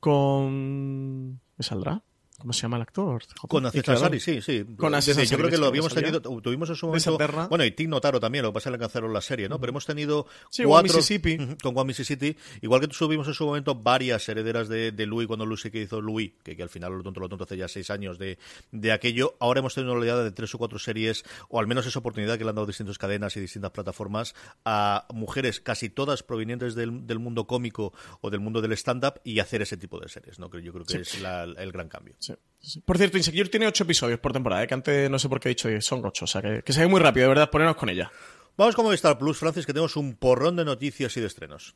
con. 0.00 1.32
¿Me 1.56 1.62
saldrá? 1.62 2.02
¿Cómo 2.38 2.52
se 2.52 2.62
llama 2.62 2.76
el 2.76 2.82
actor? 2.82 3.22
Con 3.48 3.64
Aziz 3.64 3.88
Ansari, 3.88 4.18
sí, 4.18 4.42
sí. 4.42 4.64
Con 4.76 4.92
Aziz 4.94 5.16
Yo 5.30 5.36
creo 5.38 5.50
que 5.50 5.56
lo 5.56 5.66
habíamos 5.66 5.94
tenido, 5.94 6.20
tuvimos 6.20 6.68
en 6.68 6.74
su 6.74 6.86
momento... 6.86 7.16
Bueno, 7.48 7.64
y 7.64 7.70
Tim 7.70 7.90
Notaro 7.90 8.18
también, 8.18 8.42
lo 8.42 8.50
que 8.50 8.54
pasa 8.54 8.68
es 8.68 8.72
que 8.72 8.78
le 8.78 8.80
cancelaron 8.80 9.12
la 9.12 9.20
serie, 9.20 9.48
¿no? 9.48 9.60
Pero 9.60 9.70
hemos 9.70 9.86
tenido 9.86 10.26
sí, 10.50 10.64
cuatro... 10.64 10.92
Mississippi. 10.92 11.38
Con 11.62 11.76
One 11.76 11.88
Mississippi. 11.88 12.36
Igual 12.60 12.80
que 12.80 12.92
subimos 12.92 13.28
en 13.28 13.34
su 13.34 13.46
momento 13.46 13.76
varias 13.76 14.28
herederas 14.28 14.68
de, 14.68 14.90
de 14.90 15.06
Louis, 15.06 15.28
cuando 15.28 15.46
Lucy 15.46 15.70
que 15.70 15.82
hizo 15.82 16.00
Louis, 16.00 16.32
que, 16.42 16.56
que, 16.56 16.62
al 16.64 16.68
final 16.68 16.92
lo 16.92 17.02
tonto 17.04 17.20
lo 17.20 17.28
tonto 17.28 17.44
hace 17.44 17.56
ya 17.56 17.68
seis 17.68 17.88
años 17.90 18.18
de, 18.18 18.38
de 18.72 18.90
aquello. 18.90 19.36
Ahora 19.38 19.60
hemos 19.60 19.74
tenido 19.74 19.92
una 19.92 20.00
oleada 20.00 20.24
de 20.24 20.32
tres 20.32 20.52
o 20.56 20.58
cuatro 20.58 20.80
series, 20.80 21.24
o 21.48 21.60
al 21.60 21.68
menos 21.68 21.86
esa 21.86 22.00
oportunidad 22.00 22.36
que 22.36 22.42
le 22.42 22.50
han 22.50 22.56
dado 22.56 22.66
distintas 22.66 22.98
cadenas 22.98 23.36
y 23.36 23.40
distintas 23.40 23.70
plataformas 23.70 24.34
a 24.64 25.06
mujeres, 25.14 25.60
casi 25.60 25.88
todas 25.88 26.24
provenientes 26.24 26.74
del, 26.74 27.06
del 27.06 27.20
mundo 27.20 27.46
cómico 27.46 27.92
o 28.20 28.30
del 28.30 28.40
mundo 28.40 28.60
del 28.60 28.72
stand-up, 28.72 29.20
y 29.22 29.38
hacer 29.38 29.62
ese 29.62 29.76
tipo 29.76 30.00
de 30.00 30.08
series, 30.08 30.40
¿no? 30.40 30.50
Que 30.50 30.60
yo 30.62 30.72
creo 30.72 30.84
que 30.84 31.04
sí. 31.04 31.16
es 31.16 31.20
la, 31.22 31.44
el 31.44 31.70
gran 31.70 31.88
cambio. 31.88 32.16
Por 32.84 32.96
cierto, 32.96 33.18
Insecure 33.18 33.48
tiene 33.48 33.66
ocho 33.66 33.84
episodios 33.84 34.18
por 34.20 34.32
temporada, 34.32 34.62
¿eh? 34.62 34.66
que 34.66 34.74
antes 34.74 35.10
no 35.10 35.18
sé 35.18 35.28
por 35.28 35.38
qué 35.38 35.48
he 35.48 35.50
dicho 35.50 35.68
son 35.80 36.04
ocho, 36.04 36.24
o 36.24 36.28
sea 36.28 36.40
que, 36.40 36.62
que 36.62 36.72
se 36.72 36.80
ve 36.80 36.86
muy 36.86 37.00
rápido, 37.00 37.24
de 37.24 37.28
verdad, 37.28 37.50
ponernos 37.50 37.76
con 37.76 37.90
ella. 37.90 38.10
Vamos 38.56 38.74
con 38.74 38.84
Movistar 38.84 39.18
Plus, 39.18 39.36
Francis, 39.36 39.66
que 39.66 39.72
tenemos 39.72 39.96
un 39.96 40.14
porrón 40.14 40.56
de 40.56 40.64
noticias 40.64 41.16
y 41.16 41.20
de 41.20 41.26
estrenos. 41.26 41.74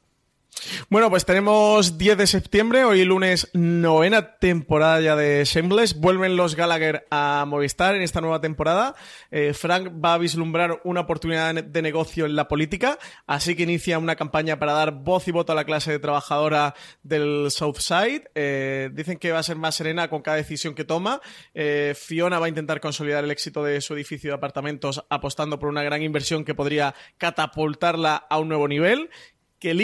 Bueno, 0.91 1.11
pues 1.11 1.25
tenemos 1.25 1.99
10 1.99 2.19
de 2.19 2.27
septiembre, 2.27 2.85
hoy 2.85 3.05
lunes, 3.05 3.51
novena 3.53 4.39
temporada 4.39 5.01
ya 5.01 5.17
de 5.17 5.45
Shameless. 5.45 6.01
Vuelven 6.01 6.37
los 6.37 6.57
Gallagher 6.57 7.07
a 7.11 7.45
Movistar 7.47 7.95
en 7.95 8.03
esta 8.03 8.21
nueva 8.21 8.41
temporada. 8.41 8.95
Eh, 9.31 9.53
Frank 9.55 9.93
va 10.03 10.15
a 10.15 10.19
vislumbrar 10.19 10.81
una 10.85 11.01
oportunidad 11.01 11.55
de 11.63 11.83
negocio 11.83 12.27
en 12.27 12.37
la 12.37 12.49
política, 12.49 12.99
así 13.27 13.55
que 13.55 13.63
inicia 13.65 13.99
una 13.99 14.17
campaña 14.17 14.59
para 14.59 14.73
dar 14.73 14.93
voz 14.93 15.29
y 15.29 15.31
voto 15.31 15.53
a 15.53 15.55
la 15.55 15.65
clase 15.65 15.99
trabajadora 15.99 16.75
del 17.03 17.51
Southside. 17.51 18.31
Eh, 18.35 18.91
dicen 18.93 19.19
que 19.19 19.33
va 19.33 19.41
a 19.41 19.45
ser 19.45 19.57
más 19.57 19.75
serena 19.75 20.09
con 20.09 20.23
cada 20.23 20.39
decisión 20.39 20.75
que 20.75 20.85
toma. 20.85 21.21
Eh, 21.55 21.95
Fiona 21.97 22.39
va 22.39 22.47
a 22.47 22.51
intentar 22.51 22.81
consolidar 22.81 23.25
el 23.25 23.31
éxito 23.31 23.63
de 23.63 23.81
su 23.81 23.95
edificio 23.95 24.31
de 24.31 24.37
apartamentos 24.37 25.05
apostando 25.09 25.59
por 25.59 25.69
una 25.69 25.83
gran 25.83 26.03
inversión 26.03 26.45
que 26.45 26.55
podría 26.55 26.95
catapultarla 27.19 28.17
a 28.17 28.39
un 28.39 28.49
nuevo 28.49 28.69
nivel. 28.69 29.11
Que 29.59 29.75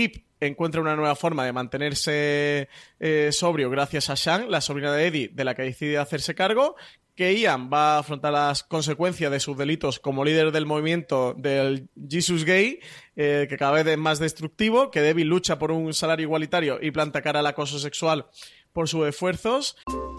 encuentra 0.41 0.81
una 0.81 0.97
nueva 0.97 1.17
forma 1.17 1.45
de 1.45 1.53
mantenerse 1.53 2.69
eh, 3.01 3.31
sobrio 3.33 3.71
gracias 3.71 4.11
a 4.11 4.15
Shang, 4.15 4.49
la 4.49 4.61
sobrina 4.61 4.93
de 4.93 5.07
Eddie, 5.07 5.31
de 5.33 5.45
la 5.45 5.55
que 5.55 5.63
decide 5.63 5.99
hacerse 5.99 6.35
cargo, 6.35 6.77
que 7.15 7.39
Ian 7.39 7.71
va 7.73 7.97
a 7.97 7.99
afrontar 8.01 8.33
las 8.33 8.65
consecuencias 8.65 9.31
de 9.31 9.41
sus 9.41 9.57
delitos 9.57 10.01
como 10.01 10.25
líder 10.25 10.51
del 10.51 10.67
movimiento 10.67 11.35
del 11.35 11.89
Jesus 12.09 12.45
Gay, 12.45 12.81
eh, 13.17 13.47
que 13.49 13.57
cada 13.57 13.73
vez 13.73 13.87
es 13.87 13.99
más 13.99 14.19
destructivo, 14.19 14.91
que 14.91 15.01
Debbie 15.01 15.25
lucha 15.25 15.59
por 15.59 15.71
un 15.71 15.95
salario 15.95 16.25
igualitario 16.25 16.79
y 16.83 16.91
planta 16.91 17.23
cara 17.23 17.41
al 17.41 17.47
acoso 17.47 17.79
sexual 17.79 18.27
por 18.73 18.89
sus 18.89 19.07
esfuerzos. 19.07 19.77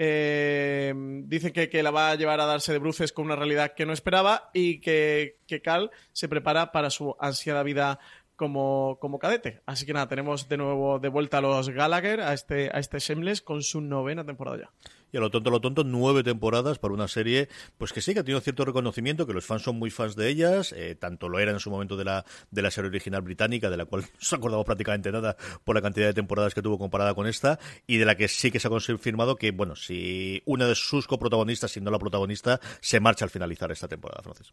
Eh, 0.00 0.94
dice 1.24 1.52
que, 1.52 1.68
que, 1.68 1.82
la 1.82 1.90
va 1.90 2.10
a 2.10 2.14
llevar 2.14 2.40
a 2.40 2.46
darse 2.46 2.72
de 2.72 2.78
bruces 2.78 3.12
con 3.12 3.24
una 3.24 3.34
realidad 3.34 3.74
que 3.74 3.84
no 3.84 3.92
esperaba 3.92 4.48
y 4.54 4.80
que, 4.80 5.40
que 5.48 5.60
Cal 5.60 5.90
se 6.12 6.28
prepara 6.28 6.70
para 6.70 6.88
su 6.88 7.16
ansiada 7.18 7.64
vida 7.64 7.98
como, 8.36 8.98
como 9.00 9.18
cadete. 9.18 9.60
Así 9.66 9.84
que 9.84 9.92
nada, 9.92 10.06
tenemos 10.06 10.48
de 10.48 10.56
nuevo 10.56 11.00
de 11.00 11.08
vuelta 11.08 11.38
a 11.38 11.40
los 11.40 11.68
Gallagher, 11.70 12.20
a 12.20 12.32
este, 12.32 12.70
a 12.72 12.78
este 12.78 13.00
Shameless, 13.00 13.42
con 13.42 13.62
su 13.62 13.80
novena 13.80 14.24
temporada 14.24 14.58
ya. 14.58 14.70
Y 15.12 15.16
a 15.16 15.20
lo 15.20 15.30
tonto, 15.30 15.50
a 15.50 15.52
lo 15.52 15.60
tonto, 15.60 15.84
nueve 15.84 16.22
temporadas 16.22 16.78
para 16.78 16.94
una 16.94 17.08
serie, 17.08 17.48
pues 17.78 17.92
que 17.92 18.00
sí, 18.00 18.14
que 18.14 18.20
ha 18.20 18.24
tenido 18.24 18.40
cierto 18.40 18.64
reconocimiento, 18.64 19.26
que 19.26 19.32
los 19.32 19.44
fans 19.44 19.62
son 19.62 19.78
muy 19.78 19.90
fans 19.90 20.16
de 20.16 20.28
ellas, 20.28 20.72
eh, 20.72 20.94
tanto 20.94 21.28
lo 21.28 21.38
era 21.38 21.50
en 21.50 21.60
su 21.60 21.70
momento 21.70 21.96
de 21.96 22.04
la, 22.04 22.24
de 22.50 22.62
la 22.62 22.70
serie 22.70 22.88
original 22.88 23.22
británica, 23.22 23.70
de 23.70 23.76
la 23.76 23.86
cual 23.86 24.02
no 24.02 24.08
nos 24.18 24.32
acordamos 24.32 24.66
prácticamente 24.66 25.10
nada 25.10 25.36
por 25.64 25.76
la 25.76 25.82
cantidad 25.82 26.06
de 26.06 26.14
temporadas 26.14 26.54
que 26.54 26.62
tuvo 26.62 26.78
comparada 26.78 27.14
con 27.14 27.26
esta, 27.26 27.58
y 27.86 27.96
de 27.96 28.04
la 28.04 28.16
que 28.16 28.28
sí 28.28 28.50
que 28.50 28.60
se 28.60 28.68
ha 28.68 28.70
confirmado 28.70 29.36
que, 29.36 29.50
bueno, 29.50 29.76
si 29.76 30.42
una 30.44 30.66
de 30.66 30.74
sus 30.74 31.06
coprotagonistas, 31.06 31.70
si 31.70 31.80
no 31.80 31.90
la 31.90 31.98
protagonista, 31.98 32.60
se 32.80 33.00
marcha 33.00 33.24
al 33.24 33.30
finalizar 33.30 33.70
esta 33.72 33.88
temporada, 33.88 34.22
Francis. 34.22 34.52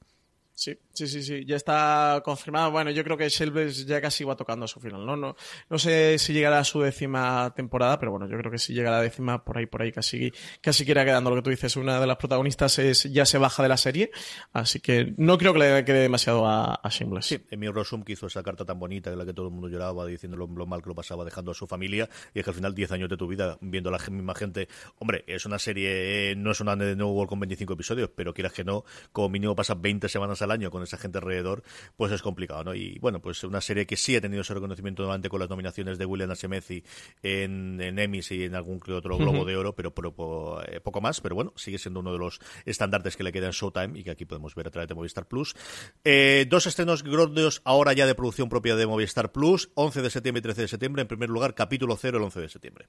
Sí, 0.55 0.79
sí, 0.93 1.05
sí, 1.07 1.21
sí, 1.21 1.45
ya 1.45 1.57
está 1.57 2.21
confirmado. 2.23 2.71
Bueno, 2.71 2.89
yo 2.89 3.03
creo 3.03 3.17
que 3.17 3.27
Shelves 3.27 3.85
ya 3.85 3.99
casi 3.99 4.23
va 4.23 4.37
tocando 4.37 4.63
a 4.63 4.67
su 4.69 4.79
final, 4.79 5.05
¿no? 5.05 5.17
No, 5.17 5.35
no 5.69 5.77
sé 5.77 6.17
si 6.17 6.31
llegará 6.31 6.59
a 6.59 6.63
su 6.63 6.79
décima 6.79 7.53
temporada, 7.53 7.99
pero 7.99 8.11
bueno, 8.11 8.25
yo 8.29 8.37
creo 8.37 8.49
que 8.49 8.57
si 8.57 8.73
llega 8.73 8.87
a 8.89 8.93
la 8.93 9.01
décima, 9.01 9.43
por 9.43 9.57
ahí, 9.57 9.65
por 9.65 9.81
ahí, 9.81 9.91
casi, 9.91 10.31
casi 10.61 10.85
quiera 10.85 11.03
quedando 11.03 11.29
lo 11.29 11.35
que 11.35 11.41
tú 11.41 11.49
dices. 11.49 11.75
Una 11.75 11.99
de 11.99 12.07
las 12.07 12.15
protagonistas 12.15 12.79
es, 12.79 13.03
ya 13.03 13.25
se 13.25 13.37
baja 13.37 13.63
de 13.63 13.69
la 13.69 13.75
serie, 13.75 14.11
así 14.53 14.79
que 14.79 15.13
no 15.17 15.37
creo 15.37 15.51
que 15.51 15.59
le 15.59 15.83
quede 15.83 15.99
demasiado 15.99 16.47
a, 16.47 16.75
a. 16.75 16.89
Sí, 17.21 17.41
Emil 17.51 17.73
Rossum 17.73 18.05
hizo 18.07 18.27
esa 18.27 18.41
carta 18.41 18.63
tan 18.63 18.79
bonita 18.79 19.11
en 19.11 19.17
la 19.17 19.25
que 19.25 19.33
todo 19.33 19.47
el 19.47 19.51
mundo 19.51 19.67
lloraba 19.67 20.05
diciendo 20.05 20.37
lo, 20.37 20.47
mal 20.47 20.81
que 20.81 20.87
lo 20.87 20.95
pasaba 20.95 21.25
dejando 21.25 21.51
a 21.51 21.53
su 21.53 21.67
familia, 21.67 22.09
y 22.33 22.39
es 22.39 22.45
que 22.45 22.51
al 22.51 22.55
final 22.55 22.73
10 22.73 22.93
años 22.93 23.09
de 23.09 23.17
tu 23.17 23.27
vida 23.27 23.57
viendo 23.59 23.89
a 23.89 23.91
la 23.91 23.99
misma 24.09 24.33
gente, 24.33 24.69
hombre, 24.99 25.25
es 25.27 25.45
una 25.45 25.59
serie, 25.59 26.33
no 26.37 26.51
es 26.51 26.61
una 26.61 26.77
de 26.77 26.95
New 26.95 27.09
World 27.09 27.27
con 27.27 27.39
25 27.41 27.73
episodios, 27.73 28.09
pero 28.15 28.33
quieras 28.33 28.53
que 28.53 28.63
no, 28.63 28.85
como 29.11 29.27
mínimo 29.27 29.53
pasas 29.53 29.81
20 29.81 30.07
semanas 30.07 30.41
al 30.45 30.51
año 30.51 30.71
con 30.71 30.81
esa 30.83 30.97
gente 30.97 31.17
alrededor, 31.17 31.63
pues 31.97 32.11
es 32.11 32.21
complicado, 32.21 32.63
¿no? 32.63 32.75
Y 32.75 32.97
bueno, 32.99 33.21
pues 33.21 33.43
una 33.43 33.61
serie 33.61 33.85
que 33.85 33.97
sí 33.97 34.15
ha 34.15 34.21
tenido 34.21 34.41
ese 34.41 34.53
reconocimiento 34.53 35.03
durante 35.03 35.29
con 35.29 35.39
las 35.39 35.49
nominaciones 35.49 35.97
de 35.97 36.05
William 36.05 36.31
Asemezi 36.31 36.83
en, 37.21 37.79
en 37.81 37.99
Emmys 37.99 38.31
y 38.31 38.43
en 38.43 38.55
algún 38.55 38.79
que 38.79 38.93
otro 38.93 39.17
Globo 39.17 39.39
uh 39.39 39.43
-huh. 39.43 39.45
de 39.45 39.57
Oro, 39.57 39.75
pero, 39.75 39.93
pero 39.93 40.61
eh, 40.67 40.79
poco 40.79 41.01
más, 41.01 41.21
pero 41.21 41.35
bueno, 41.35 41.53
sigue 41.55 41.77
siendo 41.77 41.99
uno 41.99 42.13
de 42.13 42.19
los 42.19 42.39
estandartes 42.65 43.17
que 43.17 43.23
le 43.23 43.31
queda 43.31 43.47
en 43.47 43.51
Showtime 43.51 43.99
y 43.99 44.03
que 44.03 44.11
aquí 44.11 44.25
podemos 44.25 44.55
ver 44.55 44.67
a 44.67 44.71
través 44.71 44.87
de 44.87 44.95
Movistar 44.95 45.27
Plus. 45.27 45.55
Eh, 46.03 46.45
dos 46.49 46.65
estrenos 46.67 47.03
gordos 47.03 47.61
ahora 47.65 47.93
ya 47.93 48.05
de 48.05 48.15
producción 48.15 48.49
propia 48.49 48.75
de 48.75 48.85
Movistar 48.85 49.31
Plus, 49.31 49.69
11 49.75 50.01
de 50.01 50.09
septiembre 50.09 50.39
y 50.39 50.43
13 50.43 50.61
de 50.61 50.67
septiembre. 50.67 51.01
En 51.01 51.07
primer 51.07 51.29
lugar, 51.29 51.55
capítulo 51.55 51.97
0 51.97 52.17
el 52.17 52.23
11 52.23 52.41
de 52.41 52.49
septiembre. 52.49 52.87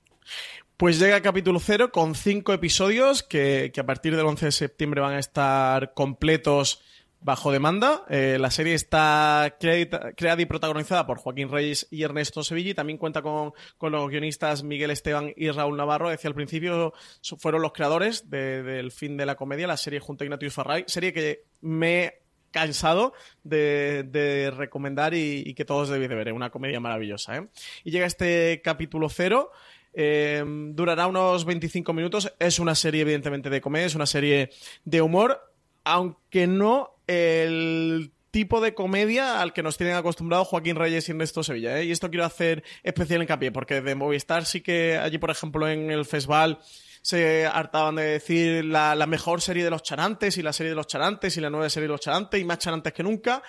Pues 0.77 0.99
llega 0.99 1.21
capítulo 1.23 1.59
0 1.59 1.91
con 1.91 2.15
cinco 2.15 2.53
episodios 2.53 3.23
que, 3.23 3.71
que 3.73 3.81
a 3.81 3.87
partir 3.87 4.17
del 4.17 4.27
11 4.27 4.47
de 4.47 4.53
septiembre 4.53 5.01
van 5.01 5.15
a 5.15 5.19
estar 5.19 5.95
completos 5.95 6.83
bajo 7.27 7.51
demanda. 7.51 8.05
Eh, 8.09 8.39
la 8.41 8.53
serie 8.53 8.75
está 8.75 9.57
creada 9.59 10.41
y 10.41 10.47
protagonizada 10.47 11.09
por 11.09 11.19
Joaquín 11.19 11.51
Reyes 11.51 11.89
y 11.91 12.05
Ernesto 12.05 12.45
Sevilla 12.45 12.73
también 12.73 12.99
cuenta 12.99 13.21
con, 13.21 13.53
con, 13.79 13.91
los 13.91 14.09
guionistas 14.09 14.63
Miguel 14.63 14.93
Esteban 14.93 15.33
y 15.37 15.51
Raúl 15.51 15.77
Navarro. 15.77 16.09
Decía 16.09 16.29
al 16.29 16.37
principio, 16.37 16.93
fueron 17.39 17.63
los 17.63 17.73
creadores 17.73 18.31
de, 18.31 18.63
del 18.63 18.93
fin 18.93 19.17
de 19.17 19.27
la 19.27 19.35
comedia, 19.35 19.67
la 19.67 19.77
serie 19.77 19.99
junto 19.99 20.23
a 20.23 20.27
Ignatius 20.27 20.55
Farray, 20.55 20.85
serie 20.87 21.13
que 21.13 21.47
me 21.63 22.21
cansado 22.53 23.13
de, 23.43 24.53
recomendar 24.57 25.13
y, 25.13 25.53
que 25.55 25.65
todos 25.65 25.89
debéis 25.89 26.11
de 26.11 26.15
ver. 26.15 26.29
Es 26.29 26.35
una 26.35 26.51
comedia 26.51 26.79
maravillosa. 26.79 27.39
¿eh? 27.39 27.49
Y 27.83 27.91
llega 27.91 28.07
este 28.07 28.61
capítulo 28.63 29.09
cero. 29.09 29.51
Eh, 29.93 30.45
durará 30.47 31.09
unos 31.09 31.45
25 31.45 31.93
minutos. 31.93 32.33
Es 32.39 32.61
una 32.61 32.77
serie, 32.77 33.01
evidentemente, 33.01 33.51
de 33.51 33.61
comedia, 33.61 33.87
es 33.87 33.97
una 33.97 34.07
serie 34.07 34.51
de 34.85 35.03
humor, 35.03 35.41
aunque 35.83 36.47
no 36.47 36.96
el 37.07 38.13
tipo 38.31 38.61
de 38.61 38.75
comedia 38.75 39.41
al 39.41 39.53
que 39.53 39.63
nos 39.63 39.79
tienen 39.79 39.97
acostumbrados 39.97 40.49
Joaquín 40.49 40.77
Reyes 40.77 41.09
y 41.09 41.13
Ernesto 41.13 41.43
Sevilla. 41.43 41.79
¿eh? 41.79 41.85
Y 41.85 41.91
esto 41.91 42.11
quiero 42.11 42.27
hacer 42.27 42.65
especial 42.83 43.23
hincapié, 43.23 43.51
porque 43.51 43.81
de 43.81 43.95
Movistar 43.95 44.45
sí 44.45 44.61
que 44.61 44.99
allí, 44.99 45.17
por 45.19 45.31
ejemplo, 45.31 45.67
en 45.69 45.91
el 45.91 46.05
festival 46.05 46.59
se 47.01 47.47
hartaban 47.47 47.95
de 47.95 48.03
decir 48.03 48.65
la, 48.65 48.95
mejor 49.07 49.41
serie 49.41 49.65
de 49.65 49.71
los 49.71 49.83
charantes 49.83 50.37
y 50.37 50.43
la 50.43 50.53
serie 50.53 50.71
de 50.71 50.77
los 50.77 50.87
charantes 50.87 51.37
y 51.37 51.41
la 51.41 51.49
nueva 51.49 51.71
serie 51.71 51.87
de 51.87 51.93
los 51.93 52.01
charantes 52.01 52.41
y 52.41 52.45
más 52.45 52.59
charantes 52.59 52.93
que 52.93 53.03
nunca. 53.03 53.43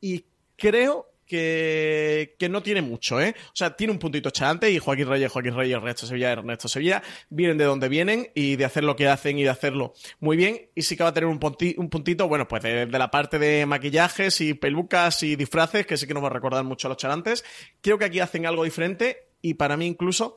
Y 0.00 0.24
creo 0.56 1.13
que, 1.26 2.36
que, 2.38 2.48
no 2.48 2.62
tiene 2.62 2.82
mucho, 2.82 3.20
¿eh? 3.20 3.34
O 3.48 3.56
sea, 3.56 3.76
tiene 3.76 3.92
un 3.92 3.98
puntito 3.98 4.30
charante 4.30 4.70
y 4.70 4.78
Joaquín 4.78 5.08
Reyes, 5.08 5.30
Joaquín 5.30 5.54
Reyes, 5.54 5.76
Ernesto 5.76 6.06
Sevilla, 6.06 6.32
Ernesto 6.32 6.68
Sevilla, 6.68 7.02
vienen 7.28 7.58
de 7.58 7.64
donde 7.64 7.88
vienen 7.88 8.30
y 8.34 8.56
de 8.56 8.64
hacer 8.64 8.84
lo 8.84 8.96
que 8.96 9.08
hacen 9.08 9.38
y 9.38 9.44
de 9.44 9.50
hacerlo 9.50 9.94
muy 10.20 10.36
bien. 10.36 10.68
Y 10.74 10.82
sí 10.82 10.96
que 10.96 11.02
va 11.02 11.10
a 11.10 11.14
tener 11.14 11.28
un, 11.28 11.38
punti, 11.38 11.74
un 11.78 11.88
puntito, 11.88 12.28
bueno, 12.28 12.48
pues 12.48 12.62
de, 12.62 12.86
de, 12.86 12.98
la 12.98 13.10
parte 13.10 13.38
de 13.38 13.66
maquillajes 13.66 14.40
y 14.40 14.54
pelucas 14.54 15.22
y 15.22 15.36
disfraces, 15.36 15.86
que 15.86 15.96
sí 15.96 16.06
que 16.06 16.14
nos 16.14 16.22
va 16.22 16.28
a 16.28 16.32
recordar 16.32 16.64
mucho 16.64 16.88
a 16.88 16.90
los 16.90 16.98
charantes. 16.98 17.44
Creo 17.80 17.98
que 17.98 18.04
aquí 18.04 18.20
hacen 18.20 18.46
algo 18.46 18.64
diferente 18.64 19.28
y 19.42 19.54
para 19.54 19.76
mí 19.76 19.86
incluso 19.86 20.36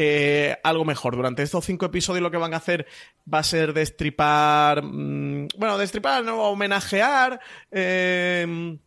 eh, 0.00 0.56
algo 0.62 0.84
mejor. 0.84 1.16
Durante 1.16 1.42
estos 1.42 1.64
cinco 1.64 1.86
episodios 1.86 2.22
lo 2.22 2.30
que 2.30 2.36
van 2.36 2.54
a 2.54 2.58
hacer 2.58 2.86
va 3.32 3.40
a 3.40 3.42
ser 3.42 3.72
destripar, 3.72 4.82
mmm, 4.84 5.48
bueno, 5.56 5.76
destripar, 5.76 6.24
no, 6.24 6.40
homenajear. 6.44 7.40
Eh, 7.72 8.78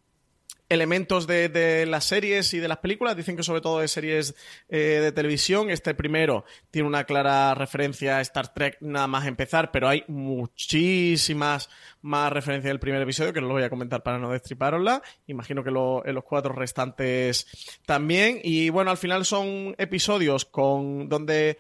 elementos 0.72 1.28
de, 1.28 1.50
de, 1.50 1.86
las 1.86 2.06
series 2.06 2.54
y 2.54 2.60
de 2.60 2.68
las 2.70 2.78
películas. 2.78 3.18
Dicen 3.18 3.36
que 3.36 3.44
sobre 3.44 3.60
todo 3.60 3.80
de 3.80 3.90
series 3.90 4.34
eh, 4.70 5.00
de 5.02 5.12
televisión. 5.12 5.70
Este 5.70 5.94
primero 5.94 6.46
tiene 6.72 6.88
una 6.88 7.04
clara 7.04 7.54
referencia 7.54 8.18
a 8.18 8.22
Star 8.22 8.54
Trek 8.54 8.78
nada 8.80 9.08
más 9.08 9.28
empezar, 9.28 9.72
pero 9.72 9.90
hay 9.90 10.06
muchísimas 10.08 11.70
más 12.02 12.32
referencias 12.32 12.72
del 12.72 12.80
primer 12.80 13.02
episodio 13.02 13.34
que 13.34 13.42
no 13.42 13.48
lo 13.48 13.54
voy 13.54 13.64
a 13.64 13.70
comentar 13.70 14.02
para 14.02 14.18
no 14.18 14.32
destriparosla. 14.32 15.02
Imagino 15.28 15.62
que 15.62 15.72
lo, 15.72 16.04
los 16.06 16.24
cuatro 16.24 16.54
restantes 16.54 17.48
también. 17.86 18.40
Y 18.42 18.70
bueno, 18.70 18.92
al 18.92 18.98
final 18.98 19.26
son 19.26 19.76
episodios 19.78 20.46
con 20.46 21.10
donde 21.10 21.58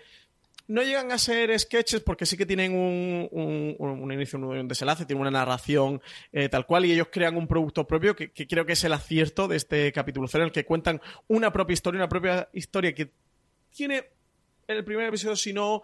no 0.71 0.84
llegan 0.84 1.12
a 1.12 1.17
ser 1.17 1.57
sketches 1.60 2.01
porque 2.01 2.25
sí 2.25 2.38
que 2.38 2.45
tienen 2.45 2.73
un, 2.73 3.27
un, 3.31 3.75
un 3.77 4.12
inicio, 4.13 4.39
un 4.39 4.67
desenlace, 4.69 5.05
tienen 5.05 5.21
una 5.21 5.31
narración 5.31 6.01
eh, 6.31 6.47
tal 6.47 6.65
cual 6.65 6.86
y 6.86 6.93
ellos 6.93 7.10
crean 7.12 7.36
un 7.36 7.45
producto 7.45 7.86
propio 7.86 8.15
que, 8.15 8.31
que, 8.31 8.47
creo 8.47 8.65
que 8.65 8.73
es 8.73 8.84
el 8.86 8.93
acierto 8.93 9.49
de 9.49 9.57
este 9.57 9.91
capítulo 9.91 10.29
cero 10.29 10.45
en 10.45 10.47
el 10.47 10.53
que 10.53 10.63
cuentan 10.63 11.01
una 11.27 11.51
propia 11.51 11.73
historia, 11.73 11.97
una 11.99 12.07
propia 12.07 12.47
historia 12.53 12.95
que 12.95 13.12
tiene 13.75 14.05
en 14.67 14.77
el 14.77 14.86
primer 14.86 15.07
episodio, 15.07 15.36
si 15.36 15.51
no 15.51 15.84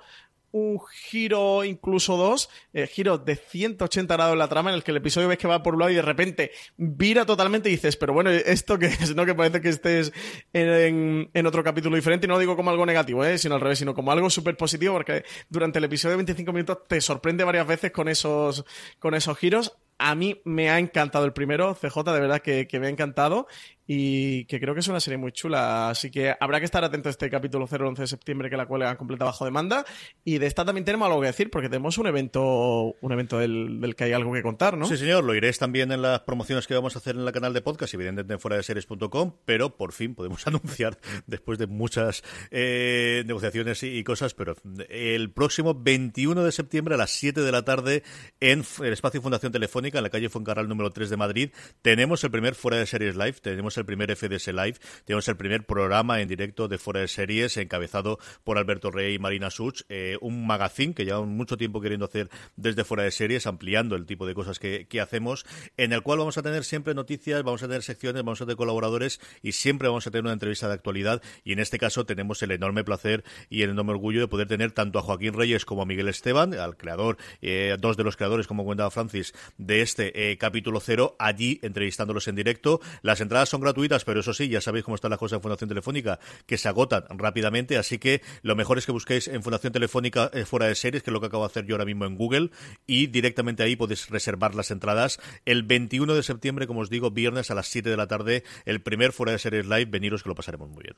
un 0.58 0.80
giro, 1.10 1.63
incluso 1.63 2.17
dos, 2.17 2.50
eh, 2.74 2.88
giro 2.88 3.17
de 3.17 3.36
180 3.36 4.13
grados 4.13 4.34
en 4.34 4.39
la 4.39 4.48
trama, 4.48 4.70
en 4.70 4.76
el 4.76 4.84
que 4.84 4.91
el 4.91 4.98
episodio 4.98 5.28
ves 5.28 5.38
que 5.38 5.48
va 5.48 5.63
por 5.63 5.74
un 5.74 5.80
lado 5.80 5.91
y 5.91 5.96
de 5.96 6.02
repente 6.02 6.52
vira 6.78 7.26
totalmente 7.26 7.70
y 7.70 7.74
dices, 7.74 7.98
pero 7.98 8.13
bueno, 8.13 8.30
¿esto 8.30 8.78
qué 8.80 8.88
es? 8.88 9.15
No 9.15 9.26
que 9.26 9.36
parece 9.36 9.62
que 9.62 9.70
estés 9.70 10.12
en, 10.54 10.67
en, 10.67 11.30
en 11.34 11.46
otro 11.46 11.63
capítulo 11.63 11.96
diferente, 11.96 12.26
y 12.26 12.28
no 12.28 12.36
lo 12.36 12.39
digo 12.39 12.56
como 12.56 12.70
algo 12.70 12.86
negativo, 12.86 13.24
¿eh? 13.24 13.38
sino 13.38 13.56
al 13.56 13.62
revés, 13.62 13.80
sino 13.80 13.93
como 13.93 14.12
algo 14.12 14.30
súper 14.30 14.58
positivo, 14.58 14.93
porque 14.93 15.24
durante 15.50 15.80
el 15.80 15.86
episodio 15.86 16.12
de 16.12 16.17
25 16.17 16.54
minutos 16.54 16.80
te 16.88 17.02
sorprende 17.02 17.43
varias 17.43 17.67
veces 17.67 17.91
con 17.91 18.08
esos, 18.08 18.65
con 19.00 19.13
esos 19.13 19.38
giros. 19.38 19.78
A 20.00 20.13
mí 20.13 20.39
me 20.46 20.70
ha 20.70 20.78
encantado 20.78 21.26
el 21.26 21.34
primero, 21.34 21.74
CJ, 21.74 22.04
de 22.04 22.20
verdad 22.20 22.41
que, 22.41 22.67
que 22.67 22.80
me 22.80 22.86
ha 22.86 22.89
encantado 22.91 23.48
y 23.88 24.43
que 24.45 24.60
creo 24.60 24.73
que 24.73 24.82
es 24.82 24.88
una 24.89 25.00
serie 25.00 25.17
muy 25.17 25.32
chula. 25.32 25.89
Así 25.89 26.12
que 26.12 26.36
habrá 26.39 26.60
que 26.60 26.65
estar 26.65 26.84
atento 26.84 27.08
a 27.08 27.12
este 27.12 27.30
capítulo 27.30 27.65
0 27.67 27.88
11 27.88 28.02
de 28.02 28.08
septiembre 28.08 28.50
que 28.50 28.58
la 28.58 28.65
cuelgan 28.65 28.97
completa 28.97 29.26
bajo 29.26 29.45
demanda. 29.45 29.86
Y 30.26 30.38
de 30.38 30.45
esta 30.45 30.65
también 30.65 30.84
tenemos 30.84 31.08
algo 31.08 31.21
que 31.21 31.28
decir 31.28 31.50
porque 31.50 31.69
tenemos 31.69 31.97
un 31.97 32.08
evento, 32.08 32.95
un 33.00 33.12
evento 33.12 33.39
del, 33.39 33.80
del, 33.80 33.95
que 33.95 34.04
hay 34.04 34.12
algo 34.12 34.34
que 34.34 34.43
contar, 34.43 34.78
¿no? 34.78 34.86
Sí, 34.86 34.97
señor. 34.97 35.23
Lo 35.23 35.34
iréis 35.34 35.58
también 35.58 35.91
en 35.91 36.02
las 36.02 36.19
promociones 36.21 36.67
que 36.67 36.73
vamos 36.73 36.95
a 36.95 37.00
hacer 37.00 37.15
en 37.15 37.21
el 37.21 37.32
canal 37.32 37.54
de 37.54 37.62
podcast, 37.62 37.93
evidentemente 37.93 38.34
en 38.34 38.39
fuera 38.39 38.58
de 38.58 38.63
series.com, 38.63 39.34
pero 39.45 39.78
por 39.78 39.93
fin 39.93 40.15
podemos 40.15 40.45
anunciar, 40.47 40.97
después 41.26 41.58
de 41.58 41.67
muchas 41.67 42.23
eh, 42.52 43.23
negociaciones 43.26 43.84
y, 43.84 44.04
cosas, 44.04 44.34
pero 44.34 44.56
el 44.89 45.32
próximo 45.32 45.73
21 45.73 46.43
de 46.43 46.52
septiembre 46.52 46.95
a 46.95 46.97
las 46.97 47.12
7 47.12 47.41
de 47.41 47.52
la 47.52 47.63
tarde 47.63 48.04
en 48.39 48.63
el 48.82 48.93
espacio 48.93 49.21
Fundación 49.21 49.52
Telefónica, 49.52 50.00
en 50.00 50.04
la 50.04 50.10
calle 50.10 50.30
Fuencarral 50.30 50.67
número 50.67 50.91
3 50.91 51.10
de 51.10 51.17
Madrid, 51.17 51.50
tenemos 51.82 52.23
el 52.23 52.32
primer 52.32 52.56
fuera 52.56 52.78
de 52.78 52.86
series 52.86 53.15
live. 53.15 53.34
Tenemos 53.41 53.77
el 53.78 53.86
primer 53.86 54.16
FDS 54.16 54.48
Live, 54.48 54.76
tenemos 55.06 55.28
el 55.28 55.38
primer 55.38 55.66
programa 55.66 56.22
en 56.22 56.28
directo 56.28 56.68
de 56.68 56.78
Fuera 56.78 57.02
de 57.02 57.08
Series, 57.08 57.58
encabezado 57.58 58.20
por 58.44 58.58
Alberto 58.58 58.92
Rey 58.92 59.16
y 59.16 59.20
Marina 59.20 59.50
Such, 59.50 59.82
eh, 59.90 60.18
un 60.22 60.46
magazine 60.46 60.94
que 60.94 61.06
llevamos 61.06 61.30
mucho 61.30 61.58
tiempo 61.58 61.82
queriendo 61.82 62.06
hacer 62.06 62.30
desde 62.56 62.84
Fuera 62.84 63.04
de 63.04 63.12
Series, 63.12 63.48
ampliando 63.48 63.96
el 63.96 64.06
tipo 64.06 64.26
de 64.26 64.34
cosas 64.34 64.60
que, 64.60 64.88
hacemos, 65.02 65.46
en 65.78 65.94
el 65.94 66.02
cual 66.02 66.18
vamos 66.18 66.38
a 66.38 66.42
tener 66.42 66.63
siempre 66.63 66.96
noticias, 66.96 67.44
vamos 67.44 67.62
a 67.62 67.68
tener 67.68 67.84
secciones, 67.84 68.24
vamos 68.24 68.42
a 68.42 68.46
tener 68.46 68.58
colaboradores 68.58 69.20
y 69.44 69.52
siempre 69.52 69.88
vamos 69.88 70.08
a 70.08 70.12
tener 70.12 70.24
una 70.24 70.34
entrevista 70.34 70.68
de 70.68 70.74
actualidad. 70.74 71.22
Y 71.44 71.54
en 71.54 71.60
este 71.60 71.78
caso 71.78 72.06
tenemos 72.06 72.42
el 72.42 72.52
enorme 72.52 72.84
placer 72.84 73.24
y 73.50 73.62
el 73.62 73.70
enorme 73.70 73.92
orgullo 73.92 74.22
de 74.22 74.28
poder 74.28 74.48
tener 74.48 74.72
tanto 74.72 74.97
a 74.97 75.04
Joaquín 75.04 75.34
Reyes 75.34 75.66
como 75.66 75.84
a 75.84 75.86
Miguel 75.86 76.08
Esteban, 76.08 76.54
al 76.56 76.78
creador, 76.78 77.18
eh, 77.41 77.78
dos 77.80 77.95
de 77.95 78.04
los 78.04 78.18
creadores, 78.18 78.47
como 78.47 78.64
comentaba 78.64 78.89
Francis, 78.89 79.34
de 79.58 79.82
este 79.82 80.32
eh, 80.32 80.38
capítulo 80.38 80.80
cero, 80.80 81.16
allí 81.20 81.60
entrevistándolos 81.62 82.28
en 82.28 82.36
directo. 82.36 82.82
Las 83.01 83.22
entradas 83.22 83.49
son 83.49 83.62
gratuitas, 83.68 84.03
pero 84.05 84.22
eso 84.22 84.34
sí, 84.34 84.47
ya 84.49 84.61
sabéis 84.61 84.86
cómo 84.86 84.95
están 84.95 85.11
las 85.11 85.20
cosas 85.20 85.38
en 85.38 85.41
Fundación 85.41 85.68
Telefónica, 85.68 86.20
que 86.45 86.57
se 86.57 86.68
agotan 86.68 87.03
rápidamente. 87.09 87.78
Así 87.78 87.99
que 87.99 88.22
lo 88.41 88.55
mejor 88.55 88.78
es 88.78 88.86
que 88.86 88.91
busquéis 88.91 89.28
en 89.28 89.43
Fundación 89.43 89.74
Telefónica 89.74 90.30
eh, 90.34 90.45
fuera 90.45 90.68
de 90.68 90.76
series, 90.76 91.03
que 91.03 91.09
es 91.09 91.13
lo 91.13 91.20
que 91.20 91.28
acabo 91.28 91.43
de 91.43 91.51
hacer 91.51 91.65
yo 91.65 91.76
ahora 91.76 91.86
mismo 91.86 92.05
en 92.05 92.15
Google, 92.15 92.51
y 92.86 93.07
directamente 93.07 93.63
ahí 93.63 93.76
podéis 93.76 94.09
reservar 94.09 94.55
las 94.55 94.72
entradas. 94.72 95.20
El 95.45 95.63
21 95.63 96.15
de 96.15 96.24
septiembre, 96.24 96.68
como 96.68 96.82
os 96.82 96.89
digo, 96.89 97.11
viernes 97.11 97.51
a 97.51 97.55
las 97.55 97.68
7 97.68 97.89
de 97.89 97.97
la 97.97 98.07
tarde, 98.07 98.43
el 98.65 98.82
primer 98.82 99.11
fuera 99.11 99.32
de 99.32 99.39
series 99.39 99.65
live. 99.65 99.86
Veniros 99.86 100.24
que 100.24 100.30
lo 100.30 100.36
pasaremos 100.36 100.70
muy 100.70 100.84
bien. 100.84 100.95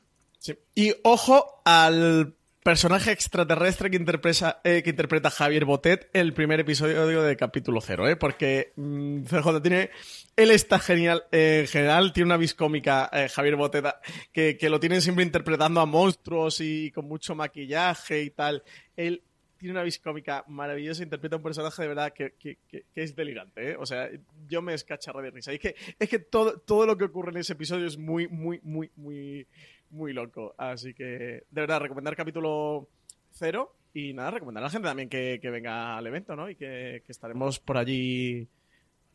Y 0.74 0.94
ojo 1.04 1.62
al 1.66 2.36
personaje 2.70 3.12
extraterrestre 3.12 3.90
que 3.90 3.98
interpreta, 3.98 4.62
eh, 4.64 4.84
que 4.84 4.92
interpreta 4.92 5.32
Javier 5.32 5.66
Botet 5.66 6.08
el 6.14 6.34
primer 6.34 6.60
episodio 6.60 7.24
de 7.24 7.36
capítulo 7.36 7.82
cero, 7.82 8.08
¿eh? 8.08 8.16
porque 8.16 8.74
mm, 8.76 9.24
CJ 9.24 9.60
tiene. 9.64 9.90
Él 10.36 10.52
está 10.52 10.78
genial 10.78 11.24
en 11.32 11.66
general, 11.66 12.14
tiene 12.14 12.28
una 12.28 12.38
vis 12.38 12.54
cómica, 12.54 13.10
eh, 13.12 13.28
Javier 13.28 13.56
Botet, 13.56 13.86
que, 14.32 14.56
que, 14.56 14.70
lo 14.70 14.80
tienen 14.80 15.02
siempre 15.02 15.26
interpretando 15.26 15.82
a 15.82 15.88
monstruos 15.88 16.62
y 16.62 16.92
con 16.92 17.08
mucho 17.08 17.34
maquillaje 17.34 18.22
y 18.22 18.30
tal. 18.30 18.62
Él 18.96 19.24
tiene 19.58 19.72
una 19.72 19.82
vis 19.82 19.98
cómica 19.98 20.46
maravillosa, 20.48 21.02
interpreta 21.02 21.38
un 21.38 21.44
personaje 21.44 21.82
de 21.82 21.88
verdad 21.88 22.14
que, 22.14 22.60
es 22.94 23.16
delirante, 23.16 23.72
¿eh? 23.72 23.78
O 23.80 23.88
sea, 23.88 24.12
yo 24.48 24.62
me 24.62 24.76
escacharro 24.76 25.24
de 25.24 25.32
risa. 25.32 25.52
Y 25.54 25.56
es 25.56 25.62
que, 25.62 25.76
es 25.98 26.08
que 26.08 26.20
todo, 26.20 26.60
todo 26.60 26.86
lo 26.86 26.96
que 26.96 27.06
ocurre 27.06 27.32
en 27.32 27.38
ese 27.38 27.54
episodio 27.54 27.88
es 27.88 27.98
muy, 27.98 28.28
muy, 28.28 28.60
muy, 28.62 28.92
muy 28.96 29.48
muy 29.90 30.14
loco. 30.14 30.56
Así 30.58 30.94
que, 30.94 31.04
de 31.50 31.62
verdad, 31.62 31.80
recomendar 31.80 32.16
capítulo 32.16 32.88
cero 33.32 33.76
y 33.94 34.14
nada, 34.14 34.32
recomendar 34.32 34.64
a 34.64 34.68
la 34.68 34.72
gente 34.72 34.88
también 34.88 35.10
que, 35.10 35.40
venga 35.44 35.98
al 35.98 36.08
evento, 36.08 36.36
¿no? 36.36 36.50
Y 36.50 36.56
que, 36.56 37.04
que, 37.06 37.12
estaremos 37.12 37.60
por 37.60 37.78
allí 37.78 38.48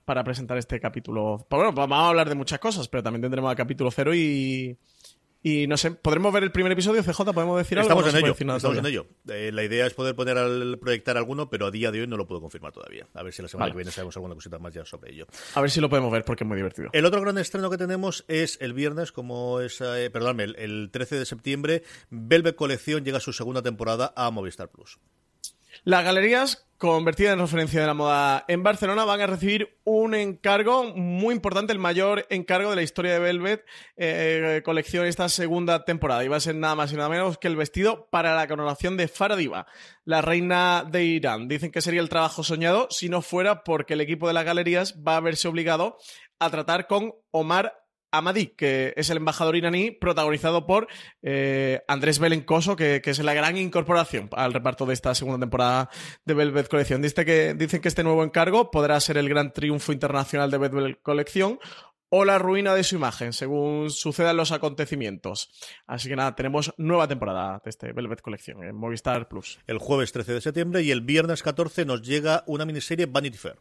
para 0.04 0.24
presentar 0.24 0.58
este 0.58 0.80
capítulo. 0.80 1.46
Bueno, 1.48 1.72
vamos 1.72 1.98
a 1.98 2.08
hablar 2.08 2.28
de 2.28 2.34
muchas 2.34 2.58
cosas, 2.58 2.88
pero 2.88 3.02
también 3.02 3.22
tendremos 3.22 3.50
el 3.50 3.56
capítulo 3.56 3.90
cero 3.90 4.14
y, 4.14 4.76
y 5.46 5.66
no 5.66 5.76
sé, 5.76 5.90
¿podremos 5.90 6.32
ver 6.32 6.42
el 6.42 6.50
primer 6.50 6.72
episodio, 6.72 7.02
CJ? 7.02 7.34
¿Podemos 7.34 7.58
decir 7.58 7.78
algo? 7.78 7.90
Estamos 7.90 8.14
en 8.14 8.24
ello. 8.24 8.54
Estamos 8.56 8.78
en 8.78 8.86
ello. 8.86 9.06
Eh, 9.28 9.50
la 9.52 9.62
idea 9.62 9.86
es 9.86 9.92
poder 9.92 10.16
poner 10.16 10.38
al 10.38 10.78
proyectar 10.78 11.18
alguno, 11.18 11.50
pero 11.50 11.66
a 11.66 11.70
día 11.70 11.90
de 11.90 12.00
hoy 12.00 12.06
no 12.06 12.16
lo 12.16 12.26
puedo 12.26 12.40
confirmar 12.40 12.72
todavía. 12.72 13.06
A 13.12 13.22
ver 13.22 13.30
si 13.34 13.42
la 13.42 13.48
semana 13.48 13.70
que 13.70 13.76
viene 13.76 13.90
sabemos 13.90 14.16
alguna 14.16 14.34
cosita 14.34 14.58
más 14.58 14.72
ya 14.72 14.86
sobre 14.86 15.12
ello. 15.12 15.26
A 15.54 15.60
ver 15.60 15.70
si 15.70 15.82
lo 15.82 15.90
podemos 15.90 16.10
ver 16.10 16.24
porque 16.24 16.44
es 16.44 16.48
muy 16.48 16.56
divertido. 16.56 16.88
El 16.94 17.04
otro 17.04 17.20
gran 17.20 17.36
estreno 17.36 17.68
que 17.68 17.76
tenemos 17.76 18.24
es 18.26 18.56
el 18.62 18.72
viernes, 18.72 19.12
como 19.12 19.60
es, 19.60 19.82
eh, 19.82 20.08
perdóname, 20.10 20.44
el, 20.44 20.56
el 20.56 20.88
13 20.90 21.16
de 21.16 21.26
septiembre, 21.26 21.82
Velvet 22.08 22.56
Colección 22.56 23.04
llega 23.04 23.18
a 23.18 23.20
su 23.20 23.34
segunda 23.34 23.60
temporada 23.60 24.14
a 24.16 24.30
Movistar 24.30 24.70
Plus. 24.70 24.98
Las 25.82 26.04
galerías, 26.04 26.66
convertidas 26.84 27.32
en 27.32 27.38
referencia 27.38 27.80
de 27.80 27.86
la 27.86 27.94
moda 27.94 28.44
en 28.46 28.62
Barcelona, 28.62 29.06
van 29.06 29.18
a 29.22 29.26
recibir 29.26 29.78
un 29.84 30.14
encargo 30.14 30.84
muy 30.94 31.34
importante, 31.34 31.72
el 31.72 31.78
mayor 31.78 32.26
encargo 32.28 32.68
de 32.68 32.76
la 32.76 32.82
historia 32.82 33.14
de 33.14 33.20
Velvet 33.20 33.64
eh, 33.96 34.60
colección 34.66 35.06
esta 35.06 35.30
segunda 35.30 35.86
temporada. 35.86 36.22
Y 36.24 36.28
va 36.28 36.36
a 36.36 36.40
ser 36.40 36.56
nada 36.56 36.74
más 36.74 36.92
y 36.92 36.96
nada 36.96 37.08
menos 37.08 37.38
que 37.38 37.48
el 37.48 37.56
vestido 37.56 38.06
para 38.10 38.34
la 38.34 38.46
coronación 38.46 38.98
de 38.98 39.08
Faradiva, 39.08 39.66
la 40.04 40.20
reina 40.20 40.84
de 40.86 41.04
Irán. 41.04 41.48
Dicen 41.48 41.72
que 41.72 41.80
sería 41.80 42.02
el 42.02 42.10
trabajo 42.10 42.44
soñado 42.44 42.86
si 42.90 43.08
no 43.08 43.22
fuera 43.22 43.64
porque 43.64 43.94
el 43.94 44.02
equipo 44.02 44.28
de 44.28 44.34
las 44.34 44.44
galerías 44.44 44.96
va 44.96 45.16
a 45.16 45.20
verse 45.20 45.48
obligado 45.48 45.96
a 46.38 46.50
tratar 46.50 46.86
con 46.86 47.14
Omar 47.30 47.83
Amadi, 48.16 48.48
que 48.48 48.94
es 48.96 49.10
el 49.10 49.18
embajador 49.18 49.56
iraní, 49.56 49.90
protagonizado 49.90 50.66
por 50.66 50.88
eh, 51.22 51.82
Andrés 51.88 52.18
Belencoso, 52.18 52.76
que, 52.76 53.00
que, 53.02 53.10
es 53.10 53.18
la 53.18 53.34
gran 53.34 53.56
incorporación 53.56 54.28
al 54.32 54.52
reparto 54.52 54.86
de 54.86 54.94
esta 54.94 55.14
segunda 55.14 55.44
temporada 55.44 55.90
de 56.24 56.34
Velvet. 56.34 56.68
Dice 57.00 57.24
que, 57.24 57.54
dicen 57.54 57.80
que 57.80 57.88
este 57.88 58.04
nuevo 58.04 58.24
encargo 58.24 58.70
podrá 58.70 58.98
ser 59.00 59.16
el 59.16 59.28
gran 59.28 59.52
triunfo 59.52 59.92
internacional 59.92 60.50
de 60.50 60.58
Velvet 60.58 61.02
Colección 61.02 61.58
o 62.16 62.24
la 62.24 62.38
ruina 62.38 62.74
de 62.74 62.84
su 62.84 62.94
imagen, 62.94 63.32
según 63.32 63.90
sucedan 63.90 64.36
los 64.36 64.52
acontecimientos. 64.52 65.50
Así 65.86 66.08
que 66.08 66.14
nada, 66.14 66.36
tenemos 66.36 66.72
nueva 66.76 67.08
temporada 67.08 67.60
de 67.64 67.70
este 67.70 67.92
Velvet 67.92 68.20
Colección 68.20 68.62
en 68.62 68.76
Movistar 68.76 69.28
Plus. 69.28 69.58
El 69.66 69.78
jueves 69.78 70.12
13 70.12 70.34
de 70.34 70.40
septiembre 70.40 70.82
y 70.82 70.92
el 70.92 71.00
viernes 71.00 71.42
14 71.42 71.84
nos 71.84 72.02
llega 72.02 72.44
una 72.46 72.64
miniserie 72.64 73.06
Vanity 73.06 73.36
Fair. 73.36 73.56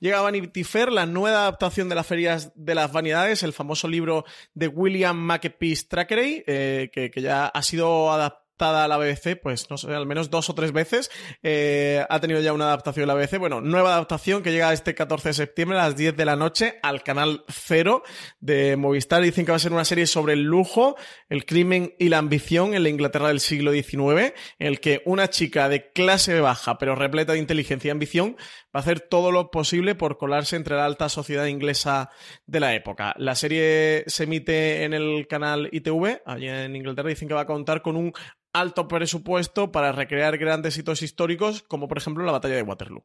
Llega 0.00 0.20
Vanity 0.20 0.64
Fair, 0.64 0.90
la 0.92 1.06
nueva 1.06 1.40
adaptación 1.40 1.88
de 1.88 1.94
las 1.94 2.06
ferias 2.06 2.52
de 2.54 2.74
las 2.74 2.92
vanidades, 2.92 3.42
el 3.42 3.52
famoso 3.52 3.88
libro 3.88 4.24
de 4.54 4.68
William 4.68 5.16
Makepeace 5.16 5.86
Thackeray, 5.88 6.44
eh, 6.46 6.90
que, 6.92 7.10
ya 7.20 7.46
ha 7.46 7.62
sido 7.62 8.12
adaptado 8.12 8.47
a 8.60 8.88
la 8.88 8.96
BBC, 8.96 9.40
pues 9.40 9.70
no 9.70 9.76
sé, 9.76 9.94
al 9.94 10.06
menos 10.06 10.30
dos 10.30 10.50
o 10.50 10.54
tres 10.54 10.72
veces. 10.72 11.10
Eh, 11.42 12.04
ha 12.08 12.20
tenido 12.20 12.40
ya 12.40 12.52
una 12.52 12.66
adaptación 12.66 13.02
de 13.02 13.06
la 13.06 13.14
BBC. 13.14 13.38
Bueno, 13.38 13.60
nueva 13.60 13.92
adaptación 13.92 14.42
que 14.42 14.52
llega 14.52 14.72
este 14.72 14.94
14 14.94 15.28
de 15.28 15.34
septiembre 15.34 15.78
a 15.78 15.84
las 15.84 15.96
10 15.96 16.16
de 16.16 16.24
la 16.24 16.36
noche 16.36 16.78
al 16.82 17.02
canal 17.02 17.44
Cero 17.48 18.02
de 18.40 18.76
Movistar. 18.76 19.22
Dicen 19.22 19.44
que 19.44 19.52
va 19.52 19.56
a 19.56 19.60
ser 19.60 19.72
una 19.72 19.84
serie 19.84 20.06
sobre 20.06 20.32
el 20.32 20.42
lujo, 20.42 20.96
el 21.28 21.44
crimen 21.44 21.94
y 21.98 22.08
la 22.08 22.18
ambición 22.18 22.74
en 22.74 22.82
la 22.82 22.88
Inglaterra 22.88 23.28
del 23.28 23.40
siglo 23.40 23.72
XIX, 23.72 24.34
en 24.58 24.66
el 24.66 24.80
que 24.80 25.02
una 25.04 25.28
chica 25.28 25.68
de 25.68 25.92
clase 25.92 26.40
baja, 26.40 26.78
pero 26.78 26.94
repleta 26.94 27.32
de 27.32 27.38
inteligencia 27.38 27.88
y 27.88 27.90
ambición, 27.90 28.36
va 28.74 28.80
a 28.80 28.80
hacer 28.80 29.00
todo 29.00 29.32
lo 29.32 29.50
posible 29.50 29.94
por 29.94 30.18
colarse 30.18 30.56
entre 30.56 30.76
la 30.76 30.84
alta 30.84 31.08
sociedad 31.08 31.46
inglesa 31.46 32.10
de 32.46 32.60
la 32.60 32.74
época. 32.74 33.14
La 33.18 33.34
serie 33.34 34.04
se 34.06 34.24
emite 34.24 34.84
en 34.84 34.94
el 34.94 35.26
canal 35.28 35.68
ITV, 35.72 36.22
allí 36.26 36.48
en 36.48 36.76
Inglaterra. 36.76 37.08
Dicen 37.08 37.28
que 37.28 37.34
va 37.34 37.42
a 37.42 37.46
contar 37.46 37.82
con 37.82 37.96
un 37.96 38.12
alto 38.60 38.88
presupuesto 38.88 39.72
para 39.72 39.92
recrear 39.92 40.38
grandes 40.38 40.76
hitos 40.78 41.02
históricos, 41.02 41.62
como 41.62 41.88
por 41.88 41.98
ejemplo 41.98 42.24
la 42.24 42.32
batalla 42.32 42.56
de 42.56 42.62
Waterloo. 42.62 43.04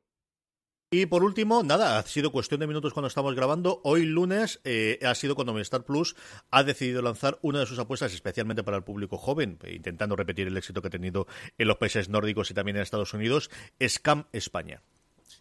Y 0.91 1.07
por 1.07 1.23
último, 1.23 1.63
nada, 1.63 1.97
ha 1.97 2.03
sido 2.03 2.31
cuestión 2.31 2.59
de 2.59 2.67
minutos 2.67 2.93
cuando 2.93 3.07
estamos 3.07 3.33
grabando. 3.33 3.81
Hoy 3.83 4.05
lunes 4.05 4.61
eh, 4.63 4.99
ha 5.03 5.15
sido 5.15 5.33
cuando 5.33 5.51
Movistar 5.51 5.83
Plus 5.83 6.15
ha 6.51 6.61
decidido 6.63 7.01
lanzar 7.01 7.39
una 7.41 7.61
de 7.61 7.65
sus 7.65 7.79
apuestas 7.79 8.13
especialmente 8.13 8.63
para 8.63 8.77
el 8.77 8.83
público 8.83 9.17
joven, 9.17 9.57
intentando 9.67 10.15
repetir 10.15 10.45
el 10.45 10.55
éxito 10.55 10.83
que 10.83 10.89
ha 10.89 10.91
tenido 10.91 11.25
en 11.57 11.67
los 11.67 11.77
países 11.77 12.09
nórdicos 12.09 12.51
y 12.51 12.53
también 12.53 12.77
en 12.77 12.83
Estados 12.83 13.15
Unidos, 13.15 13.49
Scam 13.83 14.25
España. 14.33 14.83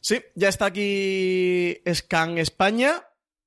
Sí, 0.01 0.23
ya 0.35 0.49
está 0.49 0.67
aquí 0.67 1.83
Scam 1.87 2.39
España. 2.39 3.05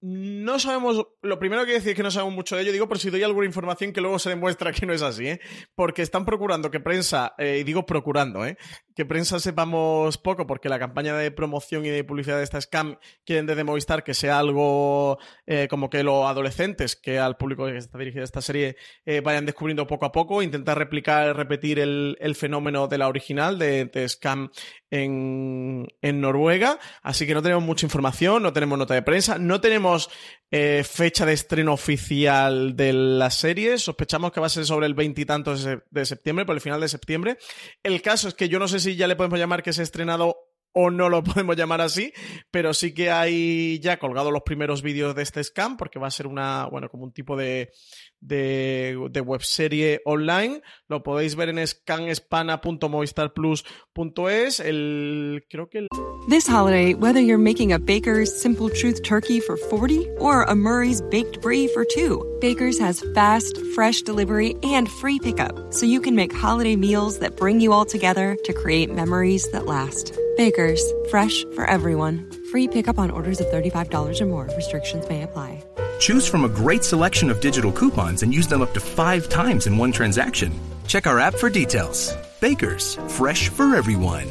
No 0.07 0.59
sabemos, 0.59 1.03
lo 1.23 1.39
primero 1.39 1.65
que 1.65 1.71
decir 1.71 1.89
es 1.89 1.95
que 1.95 2.03
no 2.03 2.11
sabemos 2.11 2.35
mucho 2.35 2.55
de 2.55 2.61
ello, 2.61 2.71
digo 2.71 2.87
por 2.87 2.99
si 2.99 3.09
doy 3.09 3.23
alguna 3.23 3.47
información 3.47 3.91
que 3.91 4.01
luego 4.01 4.19
se 4.19 4.29
demuestra 4.29 4.71
que 4.71 4.85
no 4.85 4.93
es 4.93 5.01
así, 5.01 5.29
¿eh? 5.29 5.41
porque 5.73 6.03
están 6.03 6.25
procurando 6.25 6.69
que 6.69 6.79
prensa, 6.79 7.33
eh, 7.39 7.57
y 7.61 7.63
digo 7.63 7.87
procurando, 7.87 8.45
¿eh? 8.45 8.55
Que 8.95 9.05
prensa 9.05 9.39
sepamos 9.39 10.17
poco, 10.17 10.47
porque 10.47 10.69
la 10.69 10.79
campaña 10.79 11.15
de 11.17 11.29
promoción 11.31 11.85
y 11.85 11.89
de 11.89 12.03
publicidad 12.03 12.37
de 12.37 12.43
esta 12.43 12.61
scam 12.61 12.97
quieren 13.25 13.45
desde 13.45 13.63
Movistar 13.63 14.03
que 14.03 14.13
sea 14.13 14.39
algo 14.39 15.19
eh, 15.45 15.67
como 15.69 15.89
que 15.89 16.03
los 16.03 16.25
adolescentes, 16.25 16.95
que 16.95 17.19
al 17.19 17.37
público 17.37 17.65
que 17.65 17.77
está 17.77 17.97
dirigida 17.97 18.23
esta 18.23 18.41
serie, 18.41 18.77
eh, 19.05 19.21
vayan 19.21 19.45
descubriendo 19.45 19.85
poco 19.85 20.05
a 20.05 20.11
poco, 20.11 20.41
intentar 20.41 20.77
replicar, 20.77 21.35
repetir 21.35 21.79
el, 21.79 22.35
fenómeno 22.35 22.87
de 22.87 22.97
la 22.97 23.07
original, 23.07 23.59
de, 23.59 23.85
de 23.85 24.09
scam 24.09 24.49
en 24.89 25.87
Noruega, 26.01 26.79
así 27.01 27.27
que 27.27 27.33
no 27.33 27.41
tenemos 27.41 27.63
mucha 27.63 27.85
información, 27.85 28.43
no 28.43 28.53
tenemos 28.53 28.77
nota 28.77 28.93
de 28.93 29.01
prensa, 29.01 29.37
no 29.37 29.59
tenemos 29.59 30.09
eh, 30.51 30.83
fecha 30.83 31.25
de 31.25 31.33
estreno 31.33 31.73
oficial 31.73 32.75
de 32.75 32.93
la 32.93 33.29
serie. 33.29 33.77
Sospechamos 33.77 34.31
que 34.31 34.39
va 34.39 34.47
a 34.47 34.49
ser 34.49 34.65
sobre 34.65 34.85
el 34.85 34.93
veintitantos 34.93 35.67
de 35.89 36.05
septiembre, 36.05 36.45
por 36.45 36.55
el 36.55 36.61
final 36.61 36.81
de 36.81 36.87
septiembre. 36.87 37.37
El 37.83 38.01
caso 38.01 38.27
es 38.27 38.33
que 38.33 38.49
yo 38.49 38.59
no 38.59 38.67
sé 38.67 38.79
si 38.79 38.95
ya 38.95 39.07
le 39.07 39.15
podemos 39.15 39.39
llamar 39.39 39.63
que 39.63 39.73
se 39.73 39.81
ha 39.81 39.83
estrenado 39.83 40.37
o 40.75 40.91
no 40.91 41.09
lo 41.09 41.23
podemos 41.23 41.55
llamar 41.55 41.81
así, 41.81 42.13
pero 42.51 42.71
sí 42.73 42.93
que 42.93 43.09
hay 43.09 43.79
ya 43.79 43.97
colgado 43.97 44.29
los 44.29 44.43
primeros 44.43 44.83
vídeos 44.83 45.15
de 45.15 45.23
este 45.23 45.43
scam, 45.43 45.77
porque 45.77 45.97
va 45.99 46.07
a 46.07 46.11
ser 46.11 46.27
una, 46.27 46.67
bueno, 46.67 46.89
como 46.89 47.05
un 47.05 47.11
tipo 47.11 47.35
de, 47.35 47.71
de, 48.19 48.95
de 49.09 49.21
webserie 49.21 50.01
online. 50.05 50.61
Lo 50.87 51.01
podéis 51.01 51.35
ver 51.35 51.49
en 51.49 51.65
scanespana.movistarplus.es. 51.65 54.59
El, 54.59 55.43
creo 55.49 55.67
que 55.69 55.79
el... 55.79 55.87
This 56.27 56.47
holiday, 56.47 56.93
whether 56.95 57.21
you're 57.21 57.37
making 57.37 57.71
a 57.71 57.77
Baker's 57.79 58.41
Simple 58.41 58.69
Truth 58.69 59.03
turkey 59.03 59.39
for 59.39 59.57
40 59.57 60.09
or 60.17 60.41
a 60.43 60.55
Murray's 60.55 61.01
Baked 61.01 61.39
Brie 61.41 61.67
for 61.67 61.85
2, 61.85 62.39
Baker's 62.41 62.79
has 62.79 63.03
fast, 63.13 63.59
fresh 63.75 64.01
delivery 64.01 64.55
and 64.63 64.89
free 64.89 65.19
pickup, 65.19 65.71
so 65.71 65.85
you 65.85 66.01
can 66.01 66.15
make 66.15 66.33
holiday 66.33 66.75
meals 66.75 67.19
that 67.19 67.37
bring 67.37 67.61
you 67.61 67.71
all 67.71 67.85
together 67.85 68.35
to 68.43 68.53
create 68.53 68.91
memories 68.91 69.47
that 69.51 69.67
last. 69.67 70.17
Baker's, 70.35 70.81
fresh 71.09 71.45
for 71.55 71.65
everyone. 71.65 72.29
Free 72.51 72.67
pickup 72.67 72.99
on 72.99 73.11
orders 73.11 73.39
of 73.39 73.47
$35 73.47 74.21
or 74.21 74.25
more. 74.25 74.49
Restrictions 74.55 75.07
may 75.07 75.23
apply. 75.23 75.63
Choose 75.99 76.27
from 76.27 76.43
a 76.43 76.49
great 76.49 76.83
selection 76.83 77.29
of 77.29 77.39
digital 77.39 77.71
coupons 77.71 78.21
and 78.23 78.33
use 78.33 78.47
them 78.47 78.61
up 78.61 78.73
to 78.73 78.79
five 78.79 79.29
times 79.29 79.67
in 79.67 79.77
one 79.77 79.91
transaction. 79.91 80.51
Check 80.87 81.07
our 81.07 81.19
app 81.19 81.35
for 81.35 81.49
details. 81.49 82.13
Bakers, 82.41 82.95
fresh 83.07 83.49
for 83.49 83.75
everyone. 83.75 84.27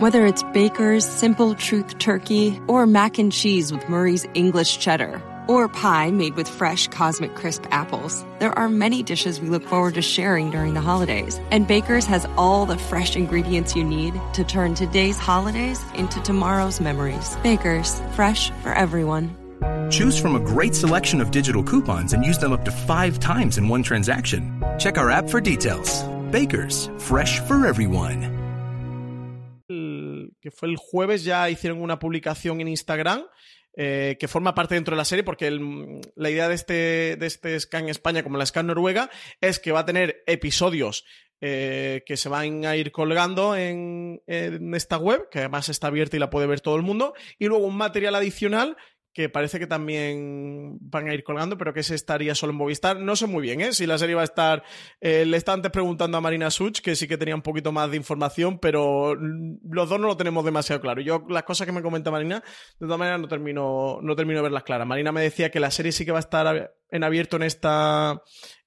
Whether 0.00 0.26
it's 0.26 0.42
Baker's 0.52 1.06
Simple 1.06 1.54
Truth 1.54 1.98
Turkey 1.98 2.60
or 2.66 2.86
mac 2.86 3.18
and 3.18 3.30
cheese 3.30 3.72
with 3.72 3.88
Murray's 3.88 4.26
English 4.34 4.78
Cheddar 4.78 5.22
or 5.48 5.68
pie 5.68 6.10
made 6.10 6.34
with 6.36 6.48
fresh 6.48 6.88
Cosmic 6.88 7.34
Crisp 7.34 7.64
apples, 7.70 8.24
there 8.38 8.56
are 8.58 8.68
many 8.68 9.02
dishes 9.02 9.40
we 9.40 9.48
look 9.48 9.64
forward 9.64 9.94
to 9.94 10.02
sharing 10.02 10.50
during 10.50 10.74
the 10.74 10.80
holidays. 10.80 11.40
And 11.50 11.66
Baker's 11.66 12.06
has 12.06 12.26
all 12.36 12.66
the 12.66 12.78
fresh 12.78 13.16
ingredients 13.16 13.74
you 13.74 13.84
need 13.84 14.14
to 14.34 14.44
turn 14.44 14.74
today's 14.74 15.18
holidays 15.18 15.80
into 15.94 16.20
tomorrow's 16.22 16.80
memories. 16.80 17.36
Baker's, 17.42 18.00
fresh 18.12 18.50
for 18.62 18.72
everyone. 18.72 19.36
Choose 19.90 20.18
from 20.18 20.36
a 20.36 20.40
great 20.40 20.74
selection 20.74 21.20
of 21.20 21.30
digital 21.30 21.62
coupons 21.62 22.12
and 22.12 22.24
use 22.24 22.38
them 22.38 22.52
up 22.52 22.64
to 22.64 22.70
five 22.70 23.18
times 23.18 23.58
in 23.58 23.68
one 23.68 23.82
transaction. 23.82 24.62
Check 24.78 24.98
our 24.98 25.10
app 25.10 25.28
for 25.28 25.40
details. 25.40 26.02
Bakers, 26.30 26.90
fresh 26.98 27.40
for 27.40 27.66
everyone. 27.66 28.44
que 30.44 30.50
fue 30.50 30.68
el 30.68 30.76
jueves, 30.76 31.24
ya 31.24 31.48
hicieron 31.48 31.80
una 31.80 31.98
publicación 31.98 32.60
en 32.60 32.68
Instagram 32.68 33.24
eh, 33.76 34.16
que 34.20 34.28
forma 34.28 34.54
parte 34.54 34.74
dentro 34.74 34.94
de 34.94 34.98
la 34.98 35.04
serie, 35.04 35.24
porque 35.24 35.48
el, 35.48 36.00
la 36.14 36.30
idea 36.30 36.48
de 36.48 36.54
este, 36.54 37.16
de 37.16 37.26
este 37.26 37.58
Scan 37.58 37.88
España, 37.88 38.22
como 38.22 38.38
la 38.38 38.46
Scan 38.46 38.66
Noruega, 38.66 39.10
es 39.40 39.58
que 39.58 39.72
va 39.72 39.80
a 39.80 39.86
tener 39.86 40.22
episodios 40.26 41.04
eh, 41.40 42.04
que 42.06 42.16
se 42.16 42.28
van 42.28 42.64
a 42.64 42.76
ir 42.76 42.92
colgando 42.92 43.56
en, 43.56 44.22
en, 44.26 44.74
esta 44.74 44.96
web, 44.96 45.28
que 45.30 45.40
además 45.40 45.68
está 45.68 45.88
abierta 45.88 46.16
y 46.16 46.20
la 46.20 46.30
puede 46.30 46.46
ver 46.46 46.60
todo 46.60 46.76
el 46.76 46.82
mundo, 46.82 47.14
y 47.38 47.46
luego 47.46 47.66
un 47.66 47.76
material 47.76 48.14
adicional 48.14 48.76
que 49.14 49.28
parece 49.28 49.60
que 49.60 49.68
también 49.68 50.76
van 50.80 51.08
a 51.08 51.14
ir 51.14 51.22
colgando, 51.22 51.56
pero 51.56 51.72
que 51.72 51.84
se 51.84 51.94
estaría 51.94 52.34
solo 52.34 52.50
en 52.50 52.58
Movistar. 52.58 52.98
No 52.98 53.14
sé 53.14 53.28
muy 53.28 53.42
bien, 53.42 53.60
¿eh? 53.60 53.72
Si 53.72 53.86
la 53.86 53.96
serie 53.96 54.16
va 54.16 54.22
a 54.22 54.24
estar... 54.24 54.64
Eh, 55.00 55.24
le 55.24 55.36
estaba 55.36 55.54
antes 55.54 55.70
preguntando 55.70 56.18
a 56.18 56.20
Marina 56.20 56.50
Such, 56.50 56.80
que 56.80 56.96
sí 56.96 57.06
que 57.06 57.16
tenía 57.16 57.36
un 57.36 57.42
poquito 57.42 57.70
más 57.70 57.92
de 57.92 57.96
información, 57.96 58.58
pero 58.58 59.14
los 59.14 59.88
dos 59.88 60.00
no 60.00 60.08
lo 60.08 60.16
tenemos 60.16 60.44
demasiado 60.44 60.82
claro. 60.82 61.00
Yo 61.00 61.24
las 61.28 61.44
cosas 61.44 61.64
que 61.64 61.72
me 61.72 61.80
comenta 61.80 62.10
Marina, 62.10 62.42
de 62.80 62.86
todas 62.86 62.98
maneras 62.98 63.20
no 63.20 63.28
termino, 63.28 64.00
no 64.02 64.16
termino 64.16 64.40
de 64.40 64.42
verlas 64.42 64.64
claras. 64.64 64.86
Marina 64.86 65.12
me 65.12 65.22
decía 65.22 65.50
que 65.50 65.60
la 65.60 65.70
serie 65.70 65.92
sí 65.92 66.04
que 66.04 66.12
va 66.12 66.18
a 66.18 66.20
estar 66.20 66.74
en 66.90 67.04
abierto 67.04 67.36
en 67.36 67.44
esta, 67.44 68.20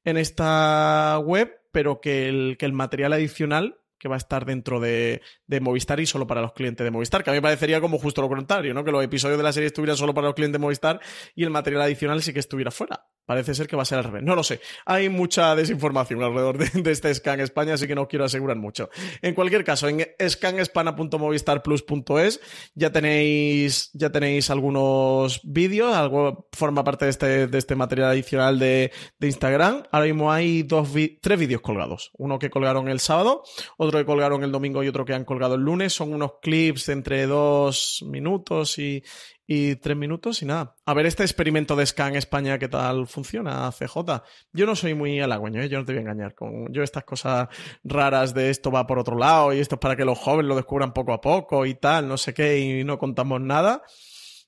en 0.06 0.16
esta 0.16 1.20
web, 1.20 1.60
pero 1.74 2.00
que 2.00 2.30
el, 2.30 2.56
que 2.58 2.66
el 2.66 2.74
material 2.74 3.12
adicional 3.12 3.82
que 4.00 4.08
va 4.08 4.16
a 4.16 4.18
estar 4.18 4.46
dentro 4.46 4.80
de, 4.80 5.22
Movistar 5.62 6.00
y 6.00 6.06
solo 6.06 6.28
para 6.28 6.42
los 6.42 6.54
clientes 6.54 6.84
de 6.84 6.92
Movistar, 6.92 7.24
que 7.24 7.30
a 7.30 7.34
mí 7.34 7.38
me 7.38 7.42
parecería 7.42 7.82
como 7.82 7.98
justo 7.98 8.22
lo 8.22 8.30
contrario, 8.30 8.74
¿no? 8.74 8.84
Que 8.84 8.92
los 8.92 9.04
episodios 9.04 9.38
de 9.38 9.44
la 9.44 9.52
serie 9.52 9.68
estuvieran 9.68 9.98
solo 9.98 10.14
para 10.14 10.28
los 10.28 10.36
clientes 10.36 10.54
de 10.54 10.60
Movistar 10.60 11.00
y 11.36 11.44
el 11.44 11.50
material 11.50 11.82
adicional 11.82 12.22
sí 12.22 12.34
que 12.34 12.40
estuviera 12.40 12.72
fuera. 12.72 13.06
Parece 13.28 13.54
ser 13.56 13.68
que 13.68 13.76
va 13.76 13.82
a 13.82 13.86
ser 13.86 13.98
al 13.98 14.06
revés. 14.06 14.24
No 14.24 14.36
lo 14.36 14.44
sé. 14.44 14.62
Hay 14.86 15.10
mucha 15.10 15.54
desinformación 15.54 16.24
alrededor 16.24 16.58
de, 16.58 16.70
de 16.82 16.92
este 16.92 17.14
Scan 17.14 17.42
España, 17.42 17.74
así 17.74 17.86
que 17.86 17.94
no 17.94 18.08
quiero 18.08 18.24
asegurar 18.24 18.56
mucho. 18.56 18.90
En 19.22 19.34
cualquier 19.34 19.66
caso, 19.66 19.90
en 19.90 20.08
scanespana.movistarplus.es 20.26 22.40
ya 22.74 22.94
tenéis, 22.94 23.90
ya 23.94 24.14
tenéis 24.14 24.50
algunos 24.50 25.42
vídeos, 25.44 25.94
algo 25.94 26.48
forma 26.54 26.86
parte 26.86 27.04
de 27.04 27.12
este, 27.12 27.48
de 27.48 27.58
este 27.58 27.76
material 27.76 28.12
adicional 28.12 28.60
de, 28.60 28.94
de 29.20 29.28
Instagram. 29.28 29.84
Ahora 29.92 30.06
mismo 30.06 30.32
hay 30.32 30.64
dos 30.64 30.88
tres 31.22 31.38
vídeos 31.38 31.60
colgados. 31.60 32.12
Uno 32.14 32.40
que 32.40 32.50
colgaron 32.50 32.88
el 32.88 33.02
sábado, 33.02 33.44
otro 33.88 34.00
que 34.00 34.06
colgaron 34.06 34.44
el 34.44 34.52
domingo 34.52 34.84
y 34.84 34.88
otro 34.88 35.06
que 35.06 35.14
han 35.14 35.26
colgado 35.26 35.56
el 35.56 35.62
lunes. 35.62 35.94
Son 35.94 36.14
unos 36.14 36.34
clips 36.42 36.90
entre 36.90 37.26
dos 37.26 38.04
minutos 38.08 38.78
y, 38.78 39.04
y 39.48 39.78
tres 39.78 39.96
minutos 39.96 40.42
y 40.42 40.46
nada. 40.46 40.76
A 40.86 40.94
ver 40.94 41.06
este 41.06 41.24
experimento 41.24 41.76
de 41.76 41.86
Scan 41.86 42.16
España, 42.16 42.60
¿qué 42.60 42.68
tal 42.68 43.08
funciona, 43.08 43.72
CJ? 43.72 44.24
Yo 44.52 44.66
no 44.66 44.76
soy 44.76 44.94
muy 44.94 45.20
halagüeño, 45.22 45.62
¿eh? 45.62 45.70
yo 45.70 45.80
no 45.80 45.86
te 45.86 45.94
voy 45.94 46.00
a 46.00 46.02
engañar. 46.02 46.36
Con 46.36 46.72
yo 46.74 46.84
estas 46.84 47.06
cosas 47.06 47.48
raras 47.84 48.34
de 48.34 48.50
esto 48.50 48.72
va 48.72 48.86
por 48.86 49.00
otro 49.00 49.18
lado 49.18 49.54
y 49.54 49.60
esto 49.60 49.76
es 49.76 49.80
para 49.80 49.96
que 49.96 50.06
los 50.06 50.20
jóvenes 50.20 50.50
lo 50.50 50.56
descubran 50.56 50.94
poco 50.94 51.14
a 51.14 51.22
poco 51.22 51.66
y 51.66 51.76
tal, 51.76 52.08
no 52.08 52.18
sé 52.18 52.34
qué, 52.34 52.60
y 52.60 52.84
no 52.84 53.00
contamos 53.00 53.40
nada. 53.40 53.82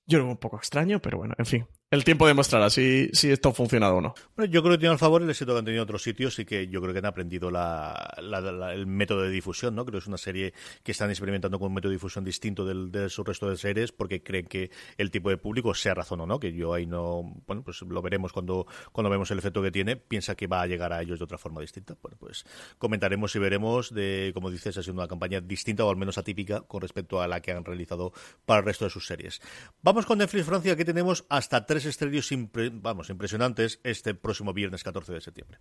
Yo 0.05 0.17
lo 0.17 0.25
veo 0.25 0.33
un 0.33 0.39
poco 0.39 0.57
extraño, 0.57 1.01
pero 1.01 1.17
bueno, 1.17 1.35
en 1.37 1.45
fin, 1.45 1.67
el 1.91 2.03
tiempo 2.03 2.27
demostrará 2.27 2.69
si, 2.69 3.09
si 3.13 3.31
esto 3.31 3.49
ha 3.49 3.53
funcionado 3.53 3.95
o 3.95 4.01
no. 4.01 4.13
Bueno, 4.35 4.51
yo 4.51 4.61
creo 4.61 4.73
que 4.73 4.79
tiene 4.79 4.93
al 4.93 4.99
favor 4.99 5.23
el 5.23 5.29
éxito 5.29 5.53
que 5.53 5.59
han 5.59 5.65
tenido 5.65 5.83
otros 5.83 6.03
sitios 6.03 6.37
y 6.37 6.45
que 6.45 6.67
yo 6.67 6.81
creo 6.81 6.93
que 6.93 6.99
han 6.99 7.05
aprendido 7.05 7.49
la, 7.49 8.13
el 8.73 8.85
método 8.85 9.23
de 9.23 9.31
difusión, 9.31 9.73
¿no? 9.73 9.85
Creo 9.85 9.99
que 9.99 10.03
es 10.03 10.07
una 10.07 10.17
serie 10.17 10.53
que 10.83 10.91
están 10.91 11.09
experimentando 11.09 11.57
con 11.57 11.69
un 11.69 11.73
método 11.73 11.89
de 11.89 11.95
difusión 11.95 12.23
distinto 12.23 12.63
del, 12.63 12.91
de 12.91 13.09
su 13.09 13.23
resto 13.23 13.49
de 13.49 13.57
series 13.57 13.91
porque 13.91 14.21
creen 14.21 14.45
que 14.45 14.69
el 14.97 15.09
tipo 15.09 15.29
de 15.29 15.37
público, 15.37 15.73
sea 15.73 15.95
razón 15.95 16.21
o 16.21 16.27
no, 16.27 16.39
que 16.39 16.53
yo 16.53 16.73
ahí 16.73 16.85
no, 16.85 17.23
bueno, 17.47 17.63
pues 17.63 17.81
lo 17.81 18.01
veremos 18.03 18.33
cuando, 18.33 18.67
cuando 18.91 19.09
vemos 19.09 19.31
el 19.31 19.39
efecto 19.39 19.61
que 19.63 19.71
tiene, 19.71 19.95
piensa 19.95 20.35
que 20.35 20.45
va 20.45 20.61
a 20.61 20.67
llegar 20.67 20.93
a 20.93 21.01
ellos 21.01 21.17
de 21.17 21.25
otra 21.25 21.39
forma 21.39 21.59
distinta. 21.61 21.95
Bueno, 22.01 22.17
pues 22.19 22.45
comentaremos 22.77 23.35
y 23.35 23.39
veremos 23.39 23.93
de, 23.93 24.31
como 24.35 24.51
dices, 24.51 24.77
ha 24.77 24.83
sido 24.83 24.93
una 24.93 25.07
campaña 25.07 25.41
distinta 25.41 25.85
o 25.85 25.89
al 25.89 25.97
menos 25.97 26.19
atípica 26.19 26.61
con 26.61 26.81
respecto 26.81 27.19
a 27.19 27.27
la 27.27 27.41
que 27.41 27.51
han 27.51 27.65
realizado 27.65 28.13
para 28.45 28.59
el 28.59 28.65
resto 28.65 28.85
de 28.85 28.91
sus 28.91 29.07
series. 29.07 29.41
Vamos 29.81 30.05
con 30.05 30.19
Netflix 30.19 30.45
Francia, 30.45 30.75
que 30.75 30.85
tenemos 30.85 31.25
hasta 31.29 31.65
tres 31.65 31.78
impre 32.31 32.69
vamos, 32.73 33.09
impresionantes 33.09 33.79
este 33.83 34.13
próximo 34.13 34.53
viernes 34.53 34.83
14 34.83 35.13
de 35.13 35.21
septiembre. 35.21 35.59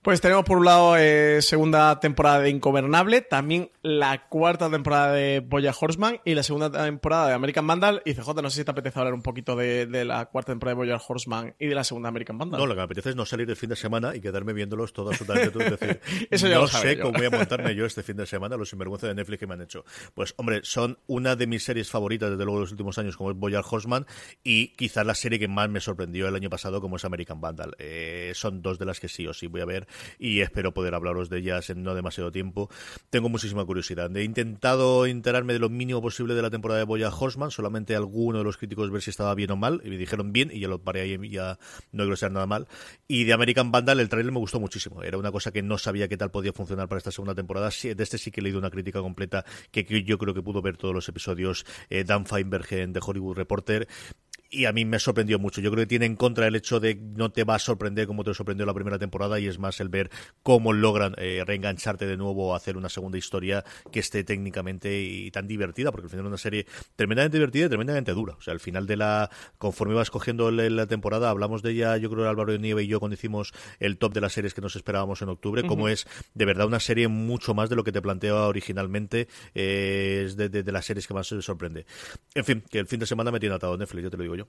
Pues 0.00 0.20
tenemos 0.20 0.44
por 0.44 0.58
un 0.58 0.64
lado 0.64 0.96
eh, 0.96 1.42
segunda 1.42 2.00
temporada 2.00 2.40
de 2.40 2.48
Incobernable, 2.48 3.20
también 3.20 3.70
la 3.82 4.26
cuarta 4.28 4.70
temporada 4.70 5.12
de 5.12 5.40
Boya 5.40 5.74
Horseman 5.78 6.20
y 6.24 6.34
la 6.34 6.42
segunda 6.42 6.70
temporada 6.70 7.28
de 7.28 7.34
American 7.34 7.66
Vandal. 7.66 8.00
Y 8.06 8.14
CJ, 8.14 8.42
no 8.42 8.48
sé 8.48 8.58
si 8.58 8.64
te 8.64 8.70
apetece 8.70 8.98
hablar 8.98 9.12
un 9.12 9.22
poquito 9.22 9.54
de, 9.54 9.86
de 9.86 10.04
la 10.06 10.26
cuarta 10.26 10.52
temporada 10.52 10.74
de 10.74 10.78
Boya 10.78 11.00
Horseman 11.06 11.54
y 11.58 11.66
de 11.66 11.74
la 11.74 11.84
segunda 11.84 12.08
American 12.08 12.38
Vandal. 12.38 12.58
No, 12.58 12.66
lo 12.66 12.74
que 12.74 12.78
me 12.78 12.84
apetece 12.84 13.10
es 13.10 13.16
no 13.16 13.26
salir 13.26 13.50
el 13.50 13.56
fin 13.56 13.68
de 13.68 13.76
semana 13.76 14.16
y 14.16 14.20
quedarme 14.20 14.54
viéndolos 14.54 14.94
todos 14.94 15.12
absolutamente 15.12 15.50
todo. 15.50 15.62
Es 15.64 15.78
decir, 15.78 16.00
Eso 16.30 16.48
ya 16.48 16.58
no 16.58 16.68
sé 16.68 16.98
cómo 16.98 17.12
voy 17.18 17.26
a 17.26 17.30
montarme 17.36 17.74
yo 17.74 17.84
este 17.84 18.02
fin 18.02 18.16
de 18.16 18.26
semana, 18.26 18.56
los 18.56 18.70
sinvergüenza 18.70 19.08
de 19.08 19.14
Netflix 19.14 19.40
que 19.40 19.46
me 19.46 19.54
han 19.54 19.62
hecho. 19.62 19.84
Pues 20.14 20.32
hombre, 20.38 20.60
son 20.62 20.98
una 21.06 21.36
de 21.36 21.46
mis 21.46 21.64
series 21.64 21.90
favoritas 21.90 22.30
desde 22.30 22.44
luego 22.44 22.60
de 22.60 22.64
los 22.64 22.70
últimos 22.70 22.96
años 22.96 23.16
como 23.16 23.30
es 23.30 23.36
Boya 23.36 23.60
Horseman 23.60 24.06
y 24.42 24.68
quizás 24.68 25.04
la 25.04 25.14
serie 25.14 25.38
que 25.38 25.45
más 25.48 25.68
me 25.68 25.80
sorprendió 25.80 26.28
el 26.28 26.34
año 26.34 26.50
pasado 26.50 26.80
como 26.80 26.96
es 26.96 27.04
American 27.04 27.40
Vandal. 27.40 27.74
Eh, 27.78 28.32
son 28.34 28.62
dos 28.62 28.78
de 28.78 28.84
las 28.84 29.00
que 29.00 29.08
sí 29.08 29.26
o 29.26 29.34
sí 29.34 29.46
voy 29.46 29.60
a 29.60 29.64
ver 29.64 29.86
y 30.18 30.40
espero 30.40 30.72
poder 30.72 30.94
hablaros 30.94 31.28
de 31.30 31.38
ellas 31.38 31.70
en 31.70 31.82
no 31.82 31.94
demasiado 31.94 32.32
tiempo. 32.32 32.70
Tengo 33.10 33.28
muchísima 33.28 33.64
curiosidad. 33.64 34.14
He 34.16 34.24
intentado 34.24 35.06
enterarme 35.06 35.52
de 35.52 35.58
lo 35.58 35.68
mínimo 35.68 36.02
posible 36.02 36.34
de 36.34 36.42
la 36.42 36.50
temporada 36.50 36.78
de 36.78 36.84
Boya 36.84 37.08
Horseman, 37.08 37.50
solamente 37.50 37.96
alguno 37.96 38.38
de 38.38 38.44
los 38.44 38.56
críticos 38.56 38.90
ver 38.90 39.02
si 39.02 39.10
estaba 39.10 39.34
bien 39.34 39.50
o 39.50 39.56
mal, 39.56 39.80
y 39.84 39.90
me 39.90 39.96
dijeron 39.96 40.32
bien, 40.32 40.50
y 40.52 40.60
ya 40.60 40.68
lo 40.68 40.82
paré 40.82 41.02
ahí 41.02 41.16
ya 41.30 41.58
no 41.92 42.04
quiero 42.04 42.16
ser 42.16 42.32
nada 42.32 42.46
mal. 42.46 42.68
Y 43.08 43.24
de 43.24 43.32
American 43.32 43.70
Vandal 43.70 44.00
el 44.00 44.08
trailer 44.08 44.32
me 44.32 44.38
gustó 44.38 44.60
muchísimo. 44.60 45.02
Era 45.02 45.18
una 45.18 45.32
cosa 45.32 45.52
que 45.52 45.62
no 45.62 45.78
sabía 45.78 46.08
qué 46.08 46.16
tal 46.16 46.30
podía 46.30 46.52
funcionar 46.52 46.88
para 46.88 46.98
esta 46.98 47.10
segunda 47.10 47.34
temporada. 47.34 47.70
De 47.82 48.02
este 48.02 48.18
sí 48.18 48.30
que 48.30 48.40
he 48.40 48.42
leído 48.42 48.58
una 48.58 48.70
crítica 48.70 49.00
completa 49.00 49.44
que 49.70 49.84
yo 50.04 50.18
creo 50.18 50.34
que 50.34 50.42
pudo 50.42 50.62
ver 50.62 50.76
todos 50.76 50.94
los 50.94 51.08
episodios 51.08 51.64
eh, 51.90 52.04
Dan 52.04 52.26
Feinberg 52.26 52.66
de 52.68 53.00
Hollywood 53.04 53.36
Reporter 53.36 53.88
y 54.50 54.64
a 54.66 54.72
mí 54.72 54.84
me 54.84 54.98
sorprendió 54.98 55.38
mucho. 55.38 55.60
Yo 55.60 55.70
creo 55.70 55.82
que 55.82 55.88
tiene 55.88 56.06
en 56.06 56.16
contra 56.16 56.46
el 56.46 56.56
hecho 56.56 56.80
de 56.80 56.94
no 56.94 57.30
te 57.30 57.44
va 57.44 57.56
a 57.56 57.58
sorprender 57.58 58.06
como 58.06 58.24
te 58.24 58.34
sorprendió 58.34 58.66
la 58.66 58.74
primera 58.74 58.98
temporada 58.98 59.38
y 59.38 59.46
es 59.46 59.58
más 59.58 59.80
el 59.80 59.88
ver 59.88 60.10
cómo 60.42 60.72
logran 60.72 61.14
eh, 61.18 61.42
reengancharte 61.46 62.06
de 62.06 62.16
nuevo 62.16 62.54
a 62.54 62.56
hacer 62.56 62.76
una 62.76 62.88
segunda 62.88 63.18
historia 63.18 63.64
que 63.92 64.00
esté 64.00 64.24
técnicamente 64.24 65.00
y 65.00 65.30
tan 65.30 65.46
divertida, 65.46 65.90
porque 65.90 66.06
al 66.06 66.10
final 66.10 66.26
es 66.26 66.28
una 66.28 66.38
serie 66.38 66.66
tremendamente 66.94 67.36
divertida 67.38 67.66
y 67.66 67.68
tremendamente 67.68 68.12
dura. 68.12 68.34
O 68.34 68.40
sea, 68.40 68.52
al 68.52 68.60
final 68.60 68.86
de 68.86 68.96
la, 68.96 69.30
conforme 69.58 69.94
vas 69.94 70.10
cogiendo 70.10 70.50
la 70.50 70.86
temporada, 70.86 71.30
hablamos 71.30 71.62
de 71.62 71.72
ella, 71.72 71.96
yo 71.96 72.10
creo 72.10 72.24
que 72.24 72.28
Álvaro 72.28 72.52
de 72.52 72.58
Nieve 72.58 72.84
y 72.84 72.86
yo 72.86 73.00
cuando 73.00 73.14
hicimos 73.14 73.52
el 73.80 73.98
top 73.98 74.14
de 74.14 74.20
las 74.20 74.32
series 74.32 74.54
que 74.54 74.60
nos 74.60 74.76
esperábamos 74.76 75.22
en 75.22 75.28
octubre, 75.28 75.62
uh 75.62 75.64
-huh. 75.64 75.68
como 75.68 75.88
es 75.88 76.06
de 76.34 76.44
verdad 76.44 76.66
una 76.66 76.80
serie 76.80 77.08
mucho 77.08 77.54
más 77.54 77.68
de 77.68 77.76
lo 77.76 77.84
que 77.84 77.92
te 77.92 78.02
planteaba 78.02 78.46
originalmente, 78.46 79.28
eh, 79.54 80.24
es 80.26 80.36
de, 80.36 80.48
de, 80.48 80.62
de, 80.62 80.72
las 80.72 80.84
series 80.84 81.06
que 81.06 81.14
más 81.14 81.26
se 81.26 81.40
sorprende. 81.42 81.86
En 82.34 82.44
fin, 82.44 82.62
que 82.70 82.78
el 82.78 82.86
fin 82.86 83.00
de 83.00 83.06
semana 83.06 83.30
me 83.30 83.40
tiene 83.40 83.54
atado 83.54 83.76
Netflix, 83.76 84.04
yo 84.04 84.10
te 84.10 84.16
lo 84.16 84.22
digo 84.22 84.35
yo. 84.36 84.48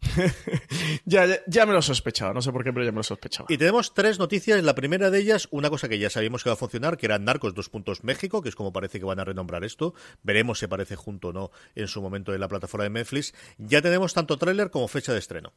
ya, 1.04 1.26
ya, 1.26 1.40
ya, 1.46 1.66
me 1.66 1.72
lo 1.72 1.82
sospechaba, 1.82 2.32
no 2.32 2.40
sé 2.40 2.50
por 2.52 2.64
qué, 2.64 2.72
pero 2.72 2.84
ya 2.84 2.90
me 2.90 2.96
lo 2.96 3.02
sospechaba. 3.02 3.46
Y 3.50 3.58
tenemos 3.58 3.94
tres 3.94 4.18
noticias. 4.18 4.62
La 4.64 4.74
primera 4.74 5.10
de 5.10 5.18
ellas, 5.18 5.48
una 5.50 5.70
cosa 5.70 5.88
que 5.88 5.98
ya 5.98 6.10
sabíamos 6.10 6.42
que 6.42 6.50
va 6.50 6.54
a 6.54 6.56
funcionar, 6.56 6.96
que 6.96 7.06
era 7.06 7.18
Narcos 7.18 7.54
dos 7.54 7.68
puntos 7.68 8.02
México, 8.02 8.42
que 8.42 8.48
es 8.48 8.56
como 8.56 8.72
parece 8.72 8.98
que 8.98 9.04
van 9.04 9.20
a 9.20 9.24
renombrar 9.24 9.64
esto. 9.64 9.94
Veremos 10.22 10.58
si 10.58 10.64
aparece 10.64 10.96
junto 10.96 11.28
o 11.28 11.32
no 11.32 11.50
en 11.74 11.88
su 11.88 12.00
momento 12.00 12.34
en 12.34 12.40
la 12.40 12.48
plataforma 12.48 12.84
de 12.84 12.90
Netflix. 12.90 13.34
Ya 13.58 13.82
tenemos 13.82 14.14
tanto 14.14 14.38
tráiler 14.38 14.70
como 14.70 14.88
fecha 14.88 15.12
de 15.12 15.18
estreno. 15.18 15.52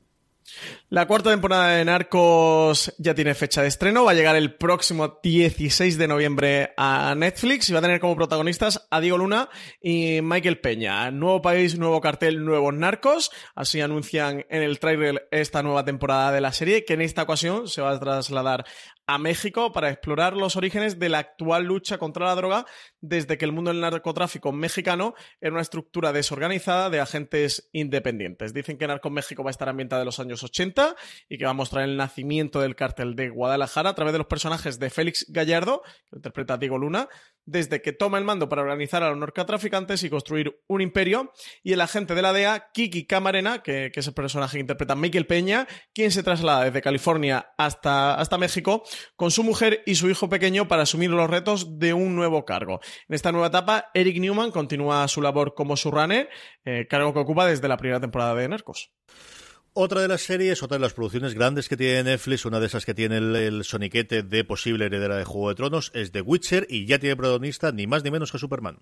La 0.89 1.07
cuarta 1.07 1.31
temporada 1.31 1.69
de 1.69 1.85
Narcos 1.85 2.93
ya 2.97 3.15
tiene 3.15 3.33
fecha 3.33 3.61
de 3.61 3.67
estreno, 3.67 4.05
va 4.05 4.11
a 4.11 4.13
llegar 4.13 4.35
el 4.35 4.55
próximo 4.55 5.19
16 5.23 5.97
de 5.97 6.07
noviembre 6.07 6.73
a 6.77 7.15
Netflix 7.15 7.69
y 7.69 7.73
va 7.73 7.79
a 7.79 7.81
tener 7.81 7.99
como 7.99 8.15
protagonistas 8.15 8.87
a 8.91 8.99
Diego 9.01 9.17
Luna 9.17 9.49
y 9.81 10.19
Michael 10.21 10.59
Peña. 10.59 11.09
Nuevo 11.11 11.41
país, 11.41 11.77
nuevo 11.77 12.01
cartel, 12.01 12.43
nuevos 12.45 12.73
Narcos, 12.73 13.31
así 13.55 13.81
anuncian 13.81 14.45
en 14.49 14.63
el 14.63 14.79
trailer 14.79 15.27
esta 15.31 15.63
nueva 15.63 15.83
temporada 15.83 16.31
de 16.31 16.41
la 16.41 16.53
serie 16.53 16.85
que 16.85 16.93
en 16.93 17.01
esta 17.01 17.23
ocasión 17.23 17.67
se 17.67 17.81
va 17.81 17.91
a 17.91 17.99
trasladar 17.99 18.65
a 19.13 19.19
México 19.19 19.71
para 19.71 19.89
explorar 19.89 20.35
los 20.35 20.55
orígenes 20.55 20.97
de 20.97 21.07
la 21.07 21.19
actual 21.19 21.65
lucha 21.65 21.99
contra 21.99 22.25
la 22.25 22.35
droga 22.35 22.65
desde 22.99 23.37
que 23.37 23.45
el 23.45 23.51
mundo 23.51 23.69
del 23.71 23.79
narcotráfico 23.79 24.51
mexicano 24.51 25.13
era 25.39 25.51
una 25.51 25.61
estructura 25.61 26.11
desorganizada 26.11 26.89
de 26.89 26.99
agentes 26.99 27.69
independientes. 27.73 28.55
Dicen 28.55 28.77
que 28.77 28.87
Narco 28.87 29.11
México 29.11 29.43
va 29.43 29.49
a 29.49 29.51
estar 29.51 29.69
ambientada 29.69 30.01
en 30.01 30.07
los 30.07 30.19
años 30.19 30.41
80 30.43 30.95
y 31.29 31.37
que 31.37 31.45
va 31.45 31.51
a 31.51 31.53
mostrar 31.53 31.83
el 31.83 31.95
nacimiento 31.95 32.59
del 32.59 32.75
cártel 32.75 33.15
de 33.15 33.29
Guadalajara 33.29 33.91
a 33.91 33.95
través 33.95 34.13
de 34.13 34.17
los 34.17 34.27
personajes 34.27 34.79
de 34.79 34.89
Félix 34.89 35.27
Gallardo, 35.29 35.83
que 36.09 36.15
interpreta 36.15 36.57
Diego 36.57 36.79
Luna, 36.79 37.07
desde 37.45 37.81
que 37.81 37.93
toma 37.93 38.17
el 38.17 38.23
mando 38.23 38.49
para 38.49 38.61
organizar 38.61 39.03
a 39.03 39.09
los 39.09 39.17
narcotraficantes 39.17 40.03
y 40.03 40.09
construir 40.09 40.61
un 40.67 40.81
imperio, 40.81 41.31
y 41.63 41.73
el 41.73 41.81
agente 41.81 42.15
de 42.15 42.21
la 42.21 42.33
DEA, 42.33 42.71
Kiki 42.73 43.05
Camarena, 43.05 43.61
que, 43.61 43.91
es 43.93 44.07
el 44.07 44.13
personaje 44.13 44.57
que 44.57 44.61
interpreta 44.61 44.95
Michael 44.95 45.27
Peña, 45.27 45.67
quien 45.93 46.11
se 46.11 46.23
traslada 46.23 46.65
desde 46.65 46.81
California 46.81 47.53
hasta, 47.57 48.15
hasta 48.15 48.37
México 48.37 48.83
con 49.15 49.31
su 49.31 49.43
mujer 49.43 49.83
y 49.85 49.95
su 49.95 50.09
hijo 50.09 50.29
pequeño 50.29 50.67
para 50.67 50.83
asumir 50.83 51.09
los 51.09 51.29
retos 51.29 51.79
de 51.79 51.93
un 51.93 52.15
nuevo 52.15 52.45
cargo. 52.45 52.79
En 53.07 53.15
esta 53.15 53.31
nueva 53.31 53.47
etapa, 53.47 53.89
Eric 53.93 54.19
Newman 54.19 54.51
continúa 54.51 55.07
su 55.07 55.21
labor 55.21 55.53
como 55.53 55.77
surrunner, 55.77 56.29
eh, 56.65 56.87
cargo 56.89 57.13
que 57.13 57.19
ocupa 57.19 57.45
desde 57.45 57.67
la 57.67 57.77
primera 57.77 57.99
temporada 57.99 58.35
de 58.35 58.47
Narcos. 58.47 58.91
Otra 59.75 60.01
de 60.01 60.07
las 60.07 60.21
series, 60.21 60.61
otra 60.61 60.77
de 60.77 60.81
las 60.81 60.93
producciones 60.93 61.33
grandes 61.33 61.67
que 61.67 61.75
tiene 61.75 62.03
Netflix, 62.03 62.45
una 62.45 62.59
de 62.59 62.67
esas 62.67 62.85
que 62.85 62.93
tiene 62.93 63.17
el, 63.17 63.63
soniquete 63.63 64.21
de 64.21 64.43
posible 64.43 64.85
heredera 64.85 65.17
de 65.17 65.23
Juego 65.23 65.49
de 65.49 65.55
Tronos, 65.55 65.89
es 65.95 66.11
The 66.11 66.21
Witcher 66.21 66.67
y 66.69 66.85
ya 66.85 66.99
tiene 66.99 67.15
protagonista 67.15 67.71
ni 67.71 67.87
más 67.87 68.03
ni 68.03 68.11
menos 68.11 68.31
que 68.31 68.37
Superman. 68.37 68.77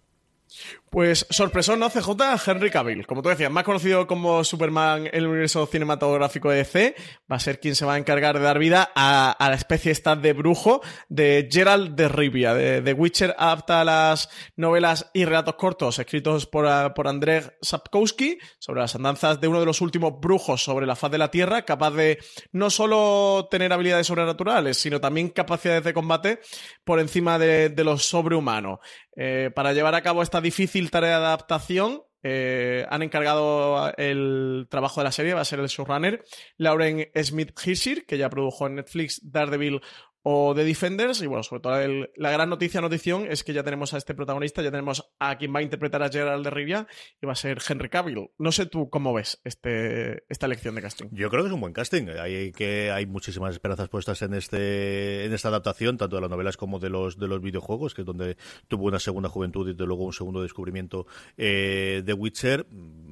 Pues 0.89 1.25
sorpresón, 1.29 1.79
¿no? 1.79 1.89
CJ, 1.89 2.09
Henry 2.45 2.69
Cavill. 2.69 3.07
Como 3.07 3.21
tú 3.21 3.29
decías, 3.29 3.49
más 3.49 3.63
conocido 3.63 4.07
como 4.07 4.43
Superman 4.43 5.07
en 5.07 5.15
el 5.15 5.27
universo 5.27 5.65
cinematográfico 5.65 6.49
de 6.49 6.57
DC, 6.57 6.95
va 7.31 7.37
a 7.37 7.39
ser 7.39 7.61
quien 7.61 7.75
se 7.75 7.85
va 7.85 7.93
a 7.93 7.97
encargar 7.97 8.37
de 8.37 8.43
dar 8.43 8.59
vida 8.59 8.91
a, 8.93 9.37
la 9.39 9.55
especie 9.55 9.93
esta 9.93 10.17
de 10.17 10.33
brujo 10.33 10.81
de 11.07 11.47
Gerald 11.49 11.95
de 11.95 12.09
Rivia. 12.09 12.53
De, 12.53 12.93
Witcher 12.93 13.33
adapta 13.37 13.85
las 13.85 14.29
novelas 14.57 15.09
y 15.13 15.23
relatos 15.23 15.55
cortos 15.55 15.97
escritos 15.97 16.45
por, 16.45 16.93
por 16.93 17.07
Andrzej 17.07 17.53
Sapkowski 17.61 18.37
sobre 18.59 18.81
las 18.81 18.93
andanzas 18.93 19.39
de 19.39 19.47
uno 19.47 19.61
de 19.61 19.65
los 19.65 19.79
últimos 19.79 20.19
brujos 20.19 20.61
sobre 20.61 20.85
la 20.85 20.97
faz 20.97 21.11
de 21.11 21.17
la 21.17 21.31
Tierra, 21.31 21.61
capaz 21.63 21.91
de 21.91 22.19
no 22.51 22.69
solo 22.69 23.47
tener 23.49 23.71
habilidades 23.71 24.07
sobrenaturales, 24.07 24.77
sino 24.77 24.99
también 24.99 25.29
capacidades 25.29 25.85
de 25.85 25.93
combate 25.93 26.39
por 26.83 26.99
encima 26.99 27.39
de, 27.39 27.69
de 27.69 27.83
lo 27.85 27.97
sobrehumano. 27.97 28.81
Eh, 29.15 29.51
para 29.53 29.73
llevar 29.73 29.93
a 29.93 30.01
cabo 30.01 30.21
esta 30.21 30.40
difícil 30.41 30.91
tarea 30.91 31.19
de 31.19 31.25
adaptación, 31.25 32.03
eh, 32.23 32.85
han 32.89 33.01
encargado 33.01 33.91
el 33.97 34.67
trabajo 34.69 34.99
de 34.99 35.05
la 35.05 35.11
serie, 35.11 35.33
va 35.33 35.41
a 35.41 35.45
ser 35.45 35.59
el 35.59 35.67
showrunner 35.67 36.23
Lauren 36.57 37.07
Smith 37.23 37.51
Hissir, 37.65 38.05
que 38.05 38.17
ya 38.17 38.29
produjo 38.29 38.67
en 38.67 38.75
Netflix 38.75 39.19
Daredevil 39.23 39.81
o 40.23 40.53
de 40.53 40.63
Defenders. 40.63 41.21
Y 41.21 41.27
bueno, 41.27 41.43
sobre 41.43 41.61
todo 41.61 42.07
la 42.15 42.31
gran 42.31 42.49
noticia, 42.49 42.81
notición, 42.81 43.27
es 43.29 43.43
que 43.43 43.53
ya 43.53 43.63
tenemos 43.63 43.93
a 43.93 43.97
este 43.97 44.13
protagonista, 44.13 44.61
ya 44.61 44.71
tenemos 44.71 45.11
a 45.19 45.37
quien 45.37 45.53
va 45.53 45.59
a 45.59 45.63
interpretar 45.63 46.03
a 46.03 46.09
Gerald 46.09 46.43
de 46.43 46.49
Rivia 46.49 46.87
y 47.21 47.25
va 47.25 47.33
a 47.33 47.35
ser 47.35 47.59
Henry 47.67 47.89
Cavill. 47.89 48.29
No 48.37 48.51
sé 48.51 48.65
tú 48.65 48.89
cómo 48.89 49.13
ves 49.13 49.39
este, 49.43 50.23
esta 50.29 50.45
elección 50.45 50.75
de 50.75 50.81
casting. 50.81 51.07
Yo 51.11 51.29
creo 51.29 51.43
que 51.43 51.47
es 51.47 51.53
un 51.53 51.61
buen 51.61 51.73
casting. 51.73 52.07
Hay, 52.19 52.51
que, 52.51 52.91
hay 52.91 53.05
muchísimas 53.05 53.53
esperanzas 53.53 53.89
puestas 53.89 54.21
en, 54.21 54.33
este, 54.33 55.25
en 55.25 55.33
esta 55.33 55.49
adaptación, 55.49 55.97
tanto 55.97 56.15
de 56.15 56.21
las 56.21 56.29
novelas 56.29 56.57
como 56.57 56.79
de 56.79 56.89
los, 56.89 57.17
de 57.17 57.27
los 57.27 57.41
videojuegos, 57.41 57.93
que 57.93 58.01
es 58.01 58.05
donde 58.05 58.37
tuvo 58.67 58.85
una 58.85 58.99
segunda 58.99 59.29
juventud 59.29 59.67
y 59.67 59.73
luego 59.73 60.05
un 60.05 60.13
segundo 60.13 60.41
descubrimiento 60.41 61.07
eh, 61.37 62.01
de 62.05 62.13
Witcher. 62.13 62.67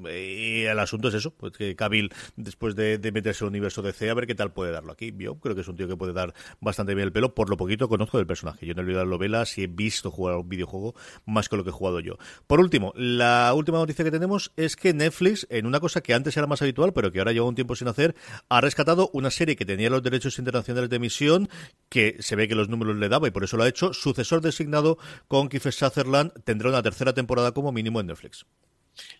Y 0.05 0.63
el 0.63 0.79
asunto 0.79 1.09
es 1.09 1.15
eso, 1.15 1.31
pues 1.31 1.53
Cavill, 1.75 2.11
después 2.35 2.75
de, 2.75 2.99
meterse 3.13 3.43
al 3.43 3.49
universo 3.49 3.81
de 3.81 3.93
C, 3.93 4.09
a 4.09 4.13
ver 4.13 4.27
qué 4.27 4.35
tal 4.35 4.53
puede 4.53 4.71
darlo 4.71 4.91
aquí. 4.91 5.13
Yo 5.17 5.39
creo 5.39 5.55
que 5.55 5.61
es 5.61 5.67
un 5.67 5.75
tío 5.75 5.87
que 5.87 5.97
puede 5.97 6.13
dar 6.13 6.33
bastante 6.59 6.95
bien 6.95 6.98
el 7.03 7.11
pelo, 7.11 7.33
por 7.33 7.49
lo 7.49 7.57
poquito 7.57 7.87
conozco 7.89 8.17
del 8.17 8.27
personaje. 8.27 8.65
Yo 8.65 8.73
no 8.73 8.81
he 8.81 8.85
leído 8.85 8.99
las 8.99 9.09
novelas 9.09 9.57
y 9.57 9.63
he 9.63 9.67
visto 9.67 10.11
jugar 10.11 10.37
un 10.37 10.49
videojuego 10.49 10.95
más 11.25 11.49
que 11.49 11.57
lo 11.57 11.63
que 11.63 11.69
he 11.69 11.73
jugado 11.73 11.99
yo. 11.99 12.17
Por 12.47 12.59
último, 12.59 12.93
la 12.95 13.53
última 13.53 13.77
noticia 13.77 14.05
que 14.05 14.11
tenemos 14.11 14.51
es 14.57 14.75
que 14.75 14.93
Netflix, 14.93 15.47
en 15.49 15.65
una 15.65 15.79
cosa 15.79 16.01
que 16.01 16.13
antes 16.13 16.35
era 16.37 16.47
más 16.47 16.61
habitual, 16.61 16.93
pero 16.93 17.11
que 17.11 17.19
ahora 17.19 17.31
lleva 17.31 17.47
un 17.47 17.55
tiempo 17.55 17.75
sin 17.75 17.87
hacer, 17.87 18.15
ha 18.49 18.61
rescatado 18.61 19.09
una 19.13 19.31
serie 19.31 19.55
que 19.55 19.65
tenía 19.65 19.89
los 19.89 20.03
derechos 20.03 20.37
internacionales 20.39 20.89
de 20.89 20.95
emisión, 20.95 21.49
que 21.89 22.17
se 22.19 22.35
ve 22.35 22.47
que 22.47 22.55
los 22.55 22.69
números 22.69 22.95
le 22.97 23.09
daba 23.09 23.27
y 23.27 23.31
por 23.31 23.43
eso 23.43 23.57
lo 23.57 23.63
ha 23.63 23.67
hecho. 23.67 23.93
Sucesor 23.93 24.41
designado 24.41 24.97
con 25.27 25.49
Kiefer 25.49 25.73
Sutherland 25.73 26.31
tendrá 26.43 26.69
una 26.69 26.83
tercera 26.83 27.13
temporada 27.13 27.51
como 27.51 27.71
mínimo 27.71 27.99
en 27.99 28.07
Netflix. 28.07 28.45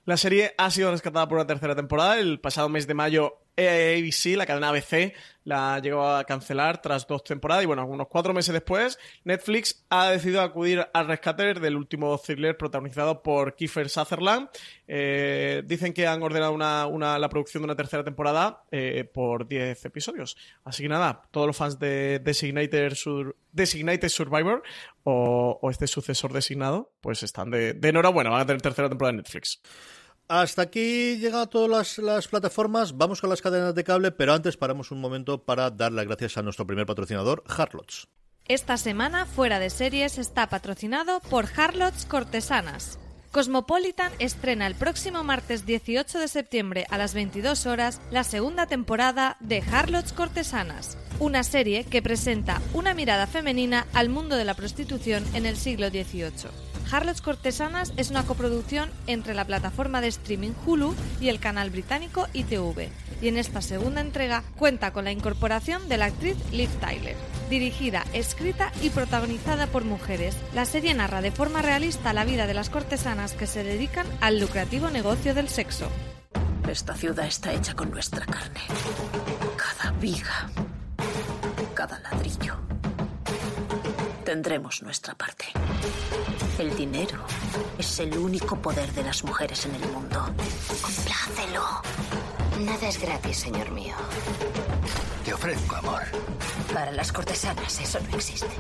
La 0.05 0.17
serie 0.17 0.53
ha 0.57 0.71
sido 0.71 0.91
rescatada 0.91 1.27
por 1.27 1.38
una 1.38 1.47
tercera 1.47 1.75
temporada. 1.75 2.19
El 2.19 2.39
pasado 2.39 2.69
mes 2.69 2.88
de 2.88 2.93
mayo 2.93 3.38
ABC, 3.57 4.35
la 4.37 4.45
cadena 4.45 4.69
ABC, 4.69 5.13
la 5.43 5.79
llegó 5.79 6.07
a 6.07 6.23
cancelar 6.23 6.81
tras 6.81 7.07
dos 7.07 7.23
temporadas 7.23 7.63
y 7.63 7.65
bueno, 7.65 7.85
unos 7.85 8.07
cuatro 8.07 8.33
meses 8.33 8.53
después, 8.53 8.99
Netflix 9.23 9.83
ha 9.89 10.11
decidido 10.11 10.41
acudir 10.41 10.87
al 10.93 11.07
rescate 11.07 11.53
del 11.55 11.75
último 11.75 12.17
thriller 12.17 12.55
protagonizado 12.57 13.23
por 13.23 13.55
Kiefer 13.55 13.89
Sutherland. 13.89 14.49
Eh, 14.87 15.63
dicen 15.65 15.93
que 15.93 16.07
han 16.07 16.21
ordenado 16.21 16.51
una, 16.51 17.19
la 17.19 17.29
producción 17.29 17.63
de 17.63 17.65
una 17.65 17.75
tercera 17.75 18.03
temporada 18.03 18.63
eh, 18.71 19.09
por 19.11 19.47
10 19.47 19.85
episodios. 19.85 20.37
Así 20.63 20.83
que 20.83 20.89
nada, 20.89 21.23
todos 21.31 21.47
los 21.47 21.57
fans 21.57 21.79
de 21.79 22.19
Designated, 22.19 22.93
Survivor 24.09 24.63
o, 25.03 25.59
este 25.71 25.87
sucesor 25.87 26.31
designado, 26.31 26.91
pues 27.01 27.23
están 27.23 27.49
de, 27.49 27.73
de 27.73 27.89
enhorabuena, 27.89 28.29
van 28.29 28.41
a 28.41 28.45
tener 28.45 28.61
tercera 28.61 28.89
temporada 28.89 29.11
en 29.11 29.17
Netflix. 29.17 29.61
Hasta 30.30 30.61
aquí 30.61 31.17
llegan 31.17 31.49
todas 31.49 31.97
las, 31.97 32.27
plataformas. 32.27 32.95
Vamos 32.95 33.19
con 33.19 33.32
las 33.32 33.41
cadenas 33.41 33.73
de 33.73 33.84
cable, 33.84 34.11
pero 34.11 34.32
antes 34.32 34.57
paramos 34.57 34.91
un 34.91 35.01
momento 35.01 35.43
para 35.43 35.71
dar 35.71 35.91
las 35.91 36.05
gracias 36.05 36.38
a 36.38 36.43
nuestro 36.43 36.67
primer 36.67 36.86
patrocinador, 36.86 37.43
Harlots. 37.47 38.07
Esta 38.45 38.77
semana, 38.77 39.25
Fuera 39.25 39.57
de 39.57 39.71
Series 39.71 40.19
está 40.19 40.47
patrocinado 40.47 41.19
por 41.32 41.47
Harlots 41.57 42.05
Cortesanas. 42.05 42.99
Cosmopolitan 43.32 44.11
estrena 44.19 44.67
el 44.67 44.75
próximo 44.75 45.23
martes 45.23 45.65
18 45.65 46.19
de 46.19 46.27
septiembre 46.27 46.86
a 46.91 46.99
las 46.99 47.15
22 47.15 47.65
horas 47.65 47.99
la 48.11 48.23
segunda 48.23 48.67
temporada 48.67 49.36
de 49.39 49.63
Harlots 49.71 50.13
Cortesanas, 50.13 50.95
una 51.19 51.43
serie 51.43 51.86
que 51.86 52.03
presenta 52.03 52.61
una 52.75 52.93
mirada 52.93 53.25
femenina 53.25 53.88
al 53.93 54.09
mundo 54.09 54.36
de 54.36 54.45
la 54.45 54.53
prostitución 54.53 55.25
en 55.34 55.47
el 55.47 55.57
siglo 55.57 55.89
XVIII. 55.89 56.68
Harlots 56.91 57.21
Cortesanas 57.21 57.93
es 57.97 58.09
una 58.09 58.23
coproducción 58.23 58.89
entre 59.05 59.33
la 59.33 59.45
plataforma 59.45 60.01
de 60.01 60.07
streaming 60.07 60.53
Hulu 60.65 60.95
y 61.21 61.29
el 61.29 61.39
canal 61.39 61.69
británico 61.69 62.27
ITV, 62.33 62.89
y 63.21 63.27
en 63.27 63.37
esta 63.37 63.61
segunda 63.61 64.01
entrega 64.01 64.43
cuenta 64.57 64.91
con 64.91 65.05
la 65.05 65.11
incorporación 65.11 65.87
de 65.87 65.97
la 65.97 66.05
actriz 66.05 66.37
Liv 66.51 66.69
Tyler. 66.79 67.15
Dirigida, 67.49 68.05
escrita 68.13 68.71
y 68.81 68.89
protagonizada 68.89 69.67
por 69.67 69.83
mujeres, 69.83 70.35
la 70.53 70.65
serie 70.65 70.93
narra 70.93 71.21
de 71.21 71.31
forma 71.31 71.61
realista 71.61 72.13
la 72.13 72.25
vida 72.25 72.47
de 72.47 72.53
las 72.53 72.69
cortesanas 72.69 73.33
que 73.33 73.47
se 73.47 73.63
dedican 73.63 74.07
al 74.21 74.39
lucrativo 74.39 74.89
negocio 74.89 75.33
del 75.33 75.49
sexo. 75.49 75.89
Esta 76.67 76.95
ciudad 76.95 77.25
está 77.25 77.53
hecha 77.53 77.73
con 77.75 77.91
nuestra 77.91 78.25
carne. 78.25 78.61
Cada 79.57 79.91
viga, 79.97 80.49
cada 81.73 81.99
ladrillo. 81.99 82.78
Tendremos 84.30 84.84
nuestra 84.84 85.15
parte. 85.15 85.45
El 86.59 86.75
dinero 86.75 87.25
es 87.80 87.99
el 87.99 88.15
único 88.15 88.55
poder 88.57 88.93
de 88.93 89.01
las 89.01 89.23
mujeres 89.23 89.65
en 89.65 89.73
el 89.73 89.91
mundo. 89.91 90.23
Complácelo. 90.84 91.63
Nada 92.59 92.88
es 92.88 93.01
gratis, 93.01 93.38
señor 93.38 93.71
mío. 93.71 93.95
Te 95.25 95.34
ofrezco 95.34 95.77
amor. 95.77 96.03
Para 96.71 96.91
las 96.91 97.11
cortesanas 97.11 97.82
eso 97.82 97.99
no 98.01 98.17
existe. 98.17 98.51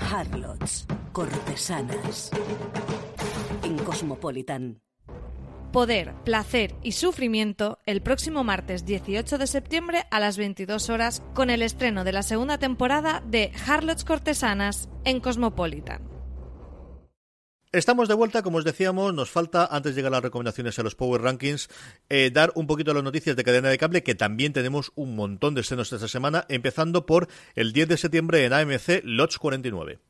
Harlots, 0.00 0.86
cortesanas. 1.12 2.32
En 3.62 3.78
Cosmopolitan. 3.78 4.82
Poder, 5.72 6.14
Placer 6.24 6.74
y 6.82 6.92
Sufrimiento 6.92 7.78
el 7.86 8.02
próximo 8.02 8.44
martes 8.44 8.84
18 8.84 9.38
de 9.38 9.46
septiembre 9.46 10.04
a 10.10 10.20
las 10.20 10.36
22 10.36 10.90
horas 10.90 11.22
con 11.34 11.50
el 11.50 11.62
estreno 11.62 12.04
de 12.04 12.12
la 12.12 12.22
segunda 12.22 12.58
temporada 12.58 13.22
de 13.26 13.52
Harlots 13.66 14.04
Cortesanas 14.04 14.88
en 15.04 15.20
Cosmopolitan. 15.20 16.10
Estamos 17.72 18.08
de 18.08 18.14
vuelta, 18.14 18.42
como 18.42 18.58
os 18.58 18.64
decíamos, 18.64 19.14
nos 19.14 19.30
falta, 19.30 19.64
antes 19.70 19.94
de 19.94 20.00
llegar 20.00 20.12
a 20.12 20.16
las 20.16 20.24
recomendaciones 20.24 20.76
a 20.80 20.82
los 20.82 20.96
Power 20.96 21.22
Rankings, 21.22 21.68
eh, 22.08 22.32
dar 22.32 22.50
un 22.56 22.66
poquito 22.66 22.92
las 22.92 23.04
noticias 23.04 23.36
de 23.36 23.44
cadena 23.44 23.68
de 23.68 23.78
cable, 23.78 24.02
que 24.02 24.16
también 24.16 24.52
tenemos 24.52 24.90
un 24.96 25.14
montón 25.14 25.54
de 25.54 25.60
estrenos 25.60 25.92
esta 25.92 26.08
semana, 26.08 26.46
empezando 26.48 27.06
por 27.06 27.28
el 27.54 27.72
10 27.72 27.90
de 27.90 27.96
septiembre 27.96 28.44
en 28.44 28.54
AMC 28.54 29.02
Lodge 29.04 29.38
49. 29.38 30.00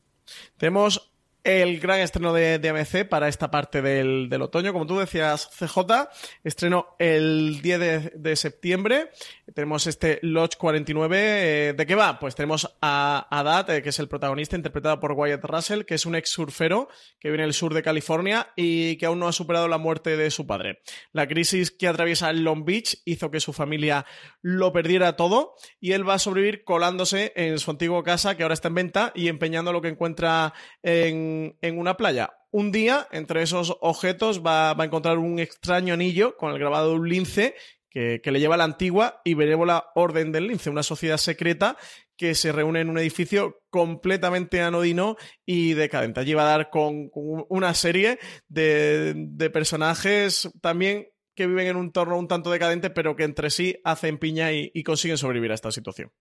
Tenemos 0.57 1.10
el 1.45 1.81
gran 1.81 2.01
estreno 2.01 2.33
de, 2.33 2.59
de 2.59 2.69
AMC 2.69 3.09
para 3.09 3.29
esta 3.29 3.51
parte 3.51 3.83
del, 3.83 4.31
otoño. 4.41 4.73
Como 4.73 4.87
tú 4.87 4.99
decías, 4.99 5.49
CJ, 5.59 6.09
estreno 6.45 6.97
el 6.99 7.61
10 7.63 8.13
de, 8.15 8.37
septiembre. 8.37 9.11
Tenemos 9.55 9.87
este 9.87 10.19
Lodge 10.23 10.57
49. 10.57 11.19
Eh, 11.19 11.73
¿De 11.73 11.87
qué 11.87 11.95
va? 11.95 12.19
Pues 12.19 12.35
tenemos 12.35 12.77
a, 12.81 13.27
a 13.31 13.43
Dad, 13.43 13.71
eh, 13.71 13.83
que 13.83 13.89
es 13.89 13.99
el 13.99 14.09
protagonista, 14.09 14.57
interpretado 14.57 15.01
por 15.01 15.13
Wyatt 15.13 15.45
Russell, 15.45 15.85
que 15.85 15.95
es 15.95 16.07
un 16.07 16.15
ex 16.15 16.31
surfero 16.31 16.89
que 17.19 17.31
viene 17.31 17.45
del 17.45 17.55
sur 17.55 17.75
de 17.75 17.83
California 17.83 18.53
y 18.57 18.97
que 18.97 19.07
aún 19.07 19.19
no 19.19 19.29
ha 19.29 19.33
superado 19.33 19.69
la 19.69 19.79
muerte 19.79 20.17
de 20.17 20.31
su 20.31 20.47
padre. 20.47 20.81
La 21.13 21.27
crisis 21.27 21.71
que 21.71 21.89
atraviesa 21.89 22.33
Long 22.33 22.65
Beach 22.65 22.99
hizo 23.05 23.31
que 23.31 23.41
su 23.41 23.53
familia 23.53 24.07
lo 24.43 24.73
perdiera 24.73 25.17
todo 25.17 25.55
y 25.81 25.93
él 25.93 26.09
va 26.09 26.15
a 26.15 26.19
sobrevivir 26.19 26.65
colándose 26.65 27.33
en 27.37 27.59
su 27.59 27.71
antigua 27.71 28.03
casa, 28.03 28.37
que 28.37 28.43
ahora 28.43 28.55
está 28.55 28.69
en 28.69 28.75
venta, 28.75 29.13
y 29.15 29.29
empeñando 29.29 29.73
lo 29.73 29.81
que 29.81 29.89
encuentra 29.89 30.53
en 30.83 31.30
en, 31.61 31.79
una 31.79 31.97
playa. 31.97 32.31
Un 32.51 32.73
día, 32.73 33.07
entre 33.13 33.43
esos 33.43 33.77
objetos, 33.81 34.45
va, 34.45 34.71
a 34.71 34.85
encontrar 34.85 35.19
un 35.19 35.39
extraño 35.39 35.95
anillo 35.95 36.37
con 36.37 36.53
el 36.53 36.59
grabado 36.59 36.91
de 36.91 36.95
un 36.97 37.09
lince 37.09 37.55
que, 37.91 38.21
le 38.25 38.41
lleva 38.41 38.55
a 38.55 38.59
la 38.59 38.65
antigua 38.65 39.21
y 39.25 39.35
benévola 39.35 39.91
Orden 39.95 40.33
del 40.33 40.47
Lince, 40.47 40.71
una 40.71 40.83
sociedad 40.83 41.17
secreta 41.17 41.77
que 42.17 42.35
se 42.35 42.53
reúne 42.53 42.81
en 42.81 42.91
un 42.91 42.99
edificio 42.99 43.63
completamente 43.71 44.61
anodino 44.61 45.17
y 45.45 45.75
decadente. 45.75 46.21
Allí 46.21 46.35
va 46.35 46.43
a 46.43 46.57
dar 46.57 46.71
con, 46.71 47.11
una 47.15 47.75
serie 47.75 48.19
de, 48.49 49.51
personajes 49.53 50.51
también 50.61 51.09
que 51.35 51.47
viven 51.47 51.69
en 51.69 51.77
un 51.77 51.87
entorno 51.87 52.19
un 52.19 52.29
tanto 52.29 52.51
decadente, 52.51 52.91
pero 52.91 53.17
que 53.17 53.25
entre 53.25 53.51
sí 53.51 53.81
hacen 53.85 54.19
piña 54.19 54.53
y 54.53 54.83
consiguen 54.83 55.19
sobrevivir 55.19 55.53
a 55.53 55.55
esta 55.55 55.73
situación. 55.73 56.13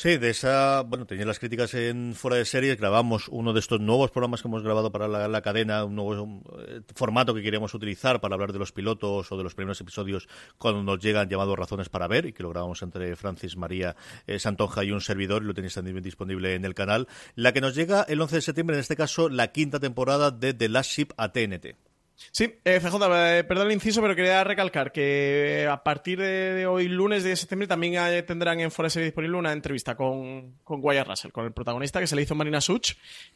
Sí, 0.00 0.16
de 0.16 0.30
esa, 0.30 0.80
bueno, 0.80 1.04
tenía 1.04 1.26
las 1.26 1.38
críticas 1.38 1.74
en 1.74 2.14
fuera 2.14 2.38
de 2.38 2.46
series, 2.46 2.78
grabamos 2.78 3.28
uno 3.28 3.52
de 3.52 3.60
estos 3.60 3.80
nuevos 3.80 4.10
programas 4.10 4.40
que 4.40 4.48
hemos 4.48 4.62
grabado 4.62 4.90
para 4.90 5.08
la, 5.08 5.28
la 5.28 5.42
cadena, 5.42 5.84
un 5.84 5.94
nuevo 5.94 6.40
eh, 6.58 6.80
formato 6.94 7.34
que 7.34 7.42
queríamos 7.42 7.74
utilizar 7.74 8.18
para 8.18 8.32
hablar 8.34 8.54
de 8.54 8.58
los 8.58 8.72
pilotos 8.72 9.30
o 9.30 9.36
de 9.36 9.42
los 9.44 9.54
primeros 9.54 9.78
episodios 9.78 10.26
cuando 10.56 10.82
nos 10.82 11.00
llegan 11.00 11.28
llamados 11.28 11.58
Razones 11.58 11.90
para 11.90 12.08
Ver 12.08 12.24
y 12.24 12.32
que 12.32 12.42
lo 12.42 12.48
grabamos 12.48 12.80
entre 12.80 13.14
Francis 13.14 13.58
María 13.58 13.94
eh, 14.26 14.38
Santonja 14.38 14.84
y 14.84 14.90
un 14.90 15.02
servidor 15.02 15.42
y 15.42 15.46
lo 15.48 15.52
tenéis 15.52 15.74
también 15.74 16.00
disponible 16.00 16.54
en 16.54 16.64
el 16.64 16.72
canal. 16.72 17.06
La 17.34 17.52
que 17.52 17.60
nos 17.60 17.74
llega 17.74 18.06
el 18.08 18.22
11 18.22 18.36
de 18.36 18.40
septiembre, 18.40 18.76
en 18.76 18.80
este 18.80 18.96
caso, 18.96 19.28
la 19.28 19.52
quinta 19.52 19.80
temporada 19.80 20.30
de 20.30 20.54
The 20.54 20.70
Last 20.70 20.92
Ship 20.92 21.08
a 21.18 21.30
TNT. 21.30 21.89
Sí, 22.32 22.54
eh, 22.64 22.80
FJ, 22.80 23.38
eh, 23.38 23.44
perdón 23.44 23.68
el 23.68 23.72
inciso, 23.72 24.00
pero 24.02 24.14
quería 24.14 24.44
recalcar 24.44 24.92
que 24.92 25.66
a 25.70 25.82
partir 25.82 26.20
de, 26.20 26.66
hoy, 26.66 26.88
lunes 26.88 27.24
de 27.24 27.34
septiembre, 27.34 27.66
también 27.66 27.98
hay, 27.98 28.22
tendrán 28.22 28.60
en 28.60 28.70
Forest 28.70 28.98
disponible 28.98 29.36
una 29.36 29.52
entrevista 29.52 29.96
con, 29.96 30.58
con 30.62 30.80
Wyatt 30.82 31.08
Russell, 31.08 31.32
con 31.32 31.46
el 31.46 31.52
protagonista 31.52 31.98
que 31.98 32.06
se 32.06 32.14
le 32.14 32.22
hizo 32.22 32.34
Marina 32.34 32.60
Such. 32.60 32.92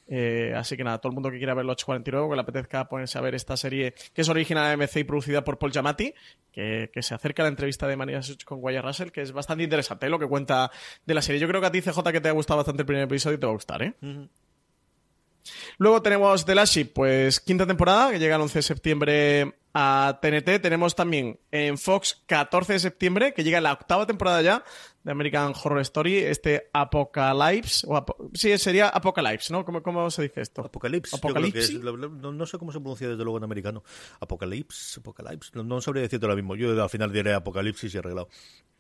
Eh, 0.07 0.53
así 0.55 0.76
que 0.76 0.85
nada, 0.85 0.99
todo 0.99 1.11
el 1.11 1.14
mundo 1.14 1.30
que 1.30 1.39
quiera 1.39 1.55
ver 1.55 1.64
los 1.64 1.85
49, 1.85 2.28
que 2.28 2.35
le 2.35 2.41
apetezca 2.43 2.89
ponerse 2.89 3.18
a 3.18 3.20
ver 3.20 3.35
esta 3.35 3.57
serie 3.57 3.95
que 4.12 4.20
es 4.20 4.28
original 4.28 4.70
de 4.78 4.87
MC 4.87 5.01
y 5.01 5.05
producida 5.05 5.43
por 5.43 5.59
Paul 5.59 5.72
Giamatti, 5.72 6.14
que, 6.53 6.91
se 7.01 7.14
acerca 7.14 7.43
a 7.43 7.45
la 7.45 7.51
entrevista 7.51 7.89
de 7.89 7.97
Marina 7.97 8.22
Such 8.22 8.45
con 8.45 8.59
Wyatt 8.61 8.85
Russell, 8.85 9.11
que 9.11 9.22
es 9.22 9.32
bastante 9.32 9.64
interesante 9.64 10.09
lo 10.09 10.18
que 10.18 10.26
cuenta 10.26 10.70
de 11.05 11.14
la 11.14 11.22
serie. 11.22 11.41
Yo 11.41 11.49
creo 11.49 11.61
que 11.61 11.66
a 11.66 11.72
ti, 11.72 11.80
CJ, 11.80 12.01
que 12.12 12.20
te 12.20 12.28
ha 12.28 12.32
gustado 12.32 12.59
bastante 12.59 12.82
el 12.82 12.87
primer 12.87 13.05
episodio, 13.05 13.39
te 13.39 13.47
va 13.47 13.53
a 13.53 13.55
gustar, 13.55 13.82
¿eh? 13.82 13.95
Uh. 14.03 14.28
Luego 15.78 16.03
tenemos 16.03 16.45
The 16.45 16.55
Last 16.55 16.74
Ship, 16.74 16.92
pues 16.92 17.40
quinta 17.40 17.66
temporada, 17.66 18.11
que 18.11 18.18
llega 18.18 18.36
el 18.36 18.42
11 18.42 18.59
de 18.59 18.62
septiembre 18.62 19.55
a 19.74 20.18
TNT. 20.22 20.61
Tenemos 20.61 20.95
también 20.95 21.38
en 21.51 21.78
Fox 21.78 22.22
14 22.26 22.74
de 22.74 22.78
septiembre, 22.78 23.34
que 23.34 23.45
llega 23.45 23.61
la 23.61 23.72
octava 23.72 24.07
temporada 24.07 24.40
ya 24.42 24.64
de 25.05 25.13
American 25.13 25.53
Horror 25.63 25.81
Story, 25.81 26.17
este 26.17 26.71
Apocalypse, 26.73 27.87
o 27.87 28.05
sí, 28.33 28.57
sería 28.57 28.89
Apocalypse, 28.89 29.53
¿no? 29.53 29.65
¿Cómo, 29.65 29.83
¿Cómo, 29.83 30.11
se 30.11 30.23
dice 30.23 30.41
esto? 30.41 30.63
Apocalypse. 30.63 31.15
Apocalipsis. 31.15 31.79
No, 31.81 32.33
no, 32.33 32.47
sé 32.47 32.59
cómo 32.59 32.73
se 32.73 32.81
pronuncia 32.81 33.09
desde 33.09 33.23
luego 33.23 33.37
en 33.37 33.45
americano. 33.45 33.85
Apocalypse, 34.21 35.01
Apocalypse. 35.01 35.51
No, 35.55 35.63
no 35.63 35.81
sabría 35.83 36.03
decirte 36.03 36.25
ahora 36.25 36.37
mismo. 36.37 36.57
Yo 36.57 36.83
al 36.83 36.89
final 36.89 37.13
diré 37.13 37.35
Apocalipsis 37.35 37.95
y 37.95 37.99
arreglado. 37.99 38.29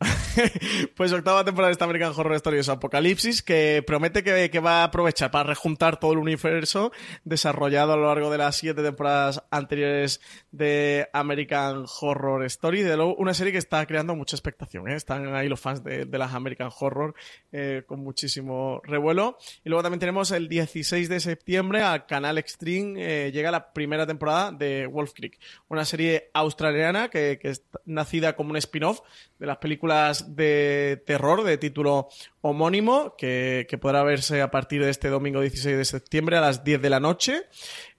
pues 0.96 1.12
octava 1.12 1.44
temporada 1.44 1.68
de 1.68 1.72
esta 1.72 1.84
American 1.84 2.12
Horror 2.16 2.34
Story 2.34 2.58
es 2.58 2.68
Apocalipsis, 2.68 3.42
que 3.42 3.82
promete 3.86 4.24
que, 4.24 4.50
que, 4.50 4.58
va 4.58 4.80
a 4.80 4.84
aprovechar 4.84 5.30
para 5.30 5.48
rejuntar 5.48 6.00
todo 6.00 6.12
el 6.12 6.18
universo 6.18 6.90
desarrollado 7.24 7.92
a 7.92 7.96
lo 7.96 8.06
largo 8.06 8.30
de 8.30 8.38
las 8.38 8.56
siete 8.56 8.82
temporadas 8.82 9.44
anteriores 9.50 10.20
de 10.50 11.08
American 11.12 11.84
Horror 12.00 12.44
Story. 12.46 12.82
De 12.82 12.96
luego, 12.96 13.14
una 13.16 13.34
serie 13.34 13.52
que 13.52 13.58
está 13.58 13.84
creando 13.86 14.16
mucha 14.16 14.36
expectación. 14.36 14.88
¿eh? 14.88 14.96
Están 14.96 15.34
ahí 15.34 15.48
los 15.48 15.60
fans 15.60 15.84
de, 15.84 16.06
de 16.06 16.13
las 16.18 16.34
American 16.34 16.70
Horror 16.78 17.14
eh, 17.52 17.82
con 17.86 18.00
muchísimo 18.00 18.80
revuelo. 18.84 19.38
Y 19.64 19.68
luego 19.68 19.82
también 19.82 20.00
tenemos 20.00 20.30
el 20.30 20.48
16 20.48 21.08
de 21.08 21.20
septiembre 21.20 21.82
al 21.82 22.06
canal 22.06 22.38
Extreme 22.38 22.94
eh, 22.96 23.32
llega 23.32 23.50
la 23.50 23.72
primera 23.72 24.06
temporada 24.06 24.52
de 24.52 24.86
Wolf 24.86 25.12
Creek, 25.14 25.38
una 25.68 25.84
serie 25.84 26.30
australiana 26.34 27.08
que, 27.08 27.38
que 27.40 27.50
es 27.50 27.64
nacida 27.84 28.36
como 28.36 28.50
un 28.50 28.56
spin-off 28.56 29.00
de 29.38 29.46
las 29.46 29.58
películas 29.58 30.36
de 30.36 31.02
terror 31.06 31.44
de 31.44 31.58
título 31.58 32.08
homónimo 32.40 33.14
que, 33.16 33.66
que, 33.68 33.78
podrá 33.78 34.02
verse 34.02 34.42
a 34.42 34.50
partir 34.50 34.84
de 34.84 34.90
este 34.90 35.08
domingo 35.08 35.40
16 35.40 35.76
de 35.76 35.84
septiembre 35.84 36.36
a 36.36 36.40
las 36.40 36.62
10 36.62 36.82
de 36.82 36.90
la 36.90 37.00
noche. 37.00 37.42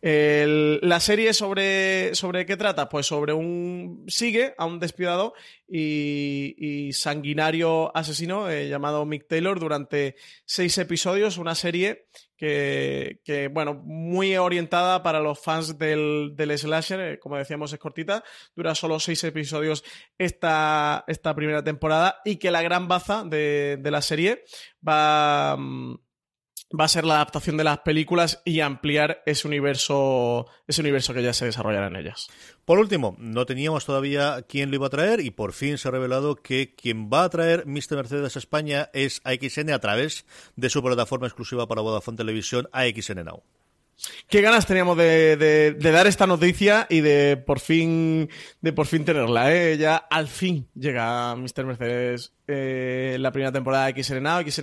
La 0.07 0.99
serie 0.99 1.33
sobre, 1.33 2.13
sobre 2.13 2.45
qué 2.45 2.55
trata? 2.55 2.89
Pues 2.89 3.07
sobre 3.07 3.33
un 3.33 4.05
sigue 4.07 4.53
a 4.55 4.67
un 4.67 4.79
despiadado 4.79 5.33
y, 5.67 6.53
y 6.59 6.93
sanguinario 6.93 7.95
asesino 7.97 8.47
eh, 8.47 8.69
llamado 8.69 9.03
Mick 9.07 9.27
Taylor 9.27 9.59
durante 9.59 10.15
seis 10.45 10.77
episodios, 10.77 11.39
una 11.39 11.55
serie 11.55 12.05
que, 12.37 13.19
que, 13.23 13.47
bueno, 13.47 13.73
muy 13.83 14.37
orientada 14.37 15.01
para 15.01 15.21
los 15.21 15.39
fans 15.39 15.79
del, 15.79 16.33
del 16.35 16.55
slasher, 16.55 16.99
eh, 16.99 17.19
como 17.19 17.37
decíamos 17.37 17.73
es 17.73 17.79
cortita, 17.79 18.23
dura 18.55 18.75
solo 18.75 18.99
seis 18.99 19.23
episodios 19.23 19.83
esta, 20.19 21.03
esta 21.07 21.33
primera 21.33 21.63
temporada 21.63 22.21
y 22.23 22.35
que 22.35 22.51
la 22.51 22.61
gran 22.61 22.87
baza 22.87 23.23
de, 23.23 23.79
de 23.81 23.89
la 23.89 24.03
serie 24.03 24.43
va... 24.87 25.57
Va 26.77 26.85
a 26.85 26.89
ser 26.89 27.05
la 27.05 27.15
adaptación 27.15 27.55
de 27.57 27.63
las 27.63 27.79
películas 27.79 28.41
y 28.43 28.59
ampliar 28.59 29.21
ese 29.25 29.47
universo, 29.47 30.47
ese 30.67 30.81
universo 30.81 31.13
que 31.13 31.23
ya 31.23 31.31
se 31.31 31.45
desarrollará 31.45 31.87
en 31.87 31.95
ellas. 31.95 32.27
Por 32.65 32.79
último, 32.79 33.15
no 33.17 33.45
teníamos 33.45 33.85
todavía 33.85 34.43
quién 34.49 34.71
lo 34.71 34.75
iba 34.75 34.87
a 34.87 34.89
traer 34.89 35.21
y 35.21 35.31
por 35.31 35.53
fin 35.53 35.77
se 35.77 35.87
ha 35.87 35.91
revelado 35.91 36.35
que 36.35 36.75
quien 36.75 37.09
va 37.09 37.23
a 37.23 37.29
traer 37.29 37.65
Mr. 37.65 37.95
Mercedes 37.95 38.35
a 38.35 38.39
España 38.39 38.89
es 38.93 39.21
AXN 39.23 39.71
a 39.71 39.79
través 39.79 40.25
de 40.55 40.69
su 40.69 40.83
plataforma 40.83 41.27
exclusiva 41.27 41.67
para 41.67 41.81
Vodafone 41.81 42.17
Televisión 42.17 42.67
AXN 42.73 43.23
Now. 43.23 43.43
Qué 44.27 44.41
ganas 44.41 44.65
teníamos 44.65 44.97
de, 44.97 45.75
dar 45.79 46.07
esta 46.07 46.27
noticia 46.27 46.85
y 46.89 47.01
de 47.01 47.37
por 47.37 47.59
fin 47.59 48.29
de 48.61 48.73
por 48.73 48.87
fin 48.87 49.05
tenerla, 49.05 49.53
¿eh? 49.53 49.77
Ya 49.77 49.95
al 49.95 50.27
fin 50.27 50.67
llega 50.75 51.35
Mr. 51.35 51.65
Mercedes 51.65 52.33
eh, 52.47 53.17
la 53.19 53.31
primera 53.31 53.51
temporada 53.51 53.91
de 53.91 54.03
XN 54.03 54.21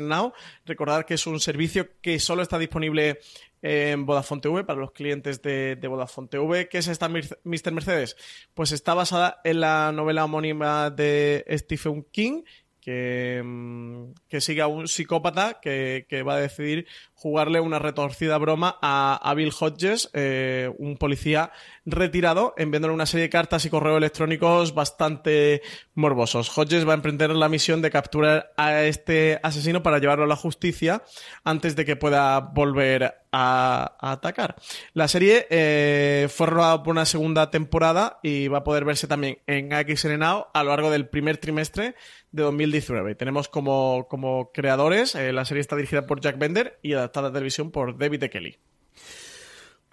Now. 0.08 0.32
Recordar 0.66 1.06
que 1.06 1.14
es 1.14 1.26
un 1.26 1.40
servicio 1.40 1.88
que 2.00 2.18
solo 2.18 2.42
está 2.42 2.58
disponible 2.58 3.20
en 3.62 4.04
Vodafone 4.04 4.40
TV 4.40 4.64
para 4.64 4.80
los 4.80 4.92
clientes 4.92 5.40
de, 5.40 5.76
de 5.76 5.88
Vodafone 5.88 6.28
TV. 6.28 6.68
¿Qué 6.68 6.78
es 6.78 6.88
esta 6.88 7.08
Mr. 7.08 7.72
Mercedes? 7.72 8.16
Pues 8.54 8.72
está 8.72 8.94
basada 8.94 9.40
en 9.44 9.60
la 9.60 9.92
novela 9.92 10.24
homónima 10.24 10.90
de 10.90 11.44
Stephen 11.56 12.04
King 12.10 12.42
que, 12.82 14.10
que, 14.28 14.40
sigue 14.40 14.60
a 14.60 14.66
un 14.66 14.88
psicópata 14.88 15.60
que, 15.62 16.24
va 16.26 16.34
a 16.34 16.40
decidir 16.40 16.86
jugarle 17.22 17.60
una 17.60 17.78
retorcida 17.78 18.36
broma 18.36 18.78
a, 18.82 19.14
a 19.22 19.34
Bill 19.34 19.52
Hodges, 19.58 20.10
eh, 20.12 20.68
un 20.78 20.96
policía 20.96 21.52
retirado, 21.86 22.52
enviándole 22.56 22.94
una 22.94 23.06
serie 23.06 23.26
de 23.26 23.30
cartas 23.30 23.64
y 23.64 23.70
correos 23.70 23.98
electrónicos 23.98 24.74
bastante 24.74 25.62
morbosos. 25.94 26.56
Hodges 26.56 26.86
va 26.86 26.92
a 26.92 26.96
emprender 26.96 27.30
la 27.30 27.48
misión 27.48 27.80
de 27.80 27.90
capturar 27.90 28.52
a 28.56 28.82
este 28.82 29.38
asesino 29.42 29.84
para 29.84 29.98
llevarlo 29.98 30.24
a 30.24 30.28
la 30.28 30.36
justicia 30.36 31.02
antes 31.44 31.76
de 31.76 31.84
que 31.84 31.94
pueda 31.94 32.40
volver 32.40 33.14
a, 33.32 33.96
atacar. 34.00 34.56
La 34.92 35.08
serie 35.08 35.46
eh, 35.48 36.28
fue 36.28 36.48
rodada 36.48 36.82
por 36.82 36.92
una 36.92 37.06
segunda 37.06 37.50
temporada 37.50 38.18
y 38.22 38.48
va 38.48 38.58
a 38.58 38.64
poder 38.64 38.84
verse 38.84 39.06
también 39.06 39.38
en 39.46 39.70
XN 39.70 40.18
Now 40.18 40.48
a 40.52 40.62
lo 40.62 40.70
largo 40.70 40.90
del 40.90 41.08
primer 41.08 41.38
trimestre 41.38 41.94
de 42.30 42.42
2019. 42.42 43.14
Tenemos 43.14 43.48
como, 43.48 44.06
como 44.08 44.52
creadores, 44.52 45.14
eh, 45.14 45.32
la 45.32 45.44
serie 45.44 45.60
está 45.60 45.76
dirigida 45.76 46.06
por 46.06 46.20
Jack 46.20 46.38
Bender 46.38 46.78
y 46.82 46.92
adaptada 46.94 47.11
a 47.20 47.32
televisión 47.32 47.70
por 47.70 47.96
David 47.96 48.24
E. 48.24 48.30
Kelly. 48.30 48.58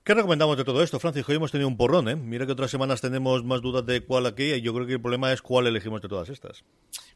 ¿Qué 0.03 0.13
recomendamos 0.13 0.57
de 0.57 0.63
todo 0.63 0.81
esto, 0.81 0.99
Francis? 0.99 1.27
Hoy 1.27 1.35
hemos 1.35 1.51
tenido 1.51 1.67
un 1.67 1.77
porrón, 1.77 2.07
¿eh? 2.07 2.15
Mira 2.15 2.45
que 2.45 2.53
otras 2.53 2.71
semanas 2.71 3.01
tenemos 3.01 3.43
más 3.43 3.61
dudas 3.61 3.85
de 3.85 4.01
cuál 4.01 4.25
aquí 4.25 4.53
y 4.53 4.61
yo 4.61 4.73
creo 4.73 4.87
que 4.87 4.93
el 4.93 5.01
problema 5.01 5.31
es 5.31 5.41
cuál 5.41 5.67
elegimos 5.67 6.01
de 6.01 6.07
todas 6.07 6.29
estas. 6.29 6.63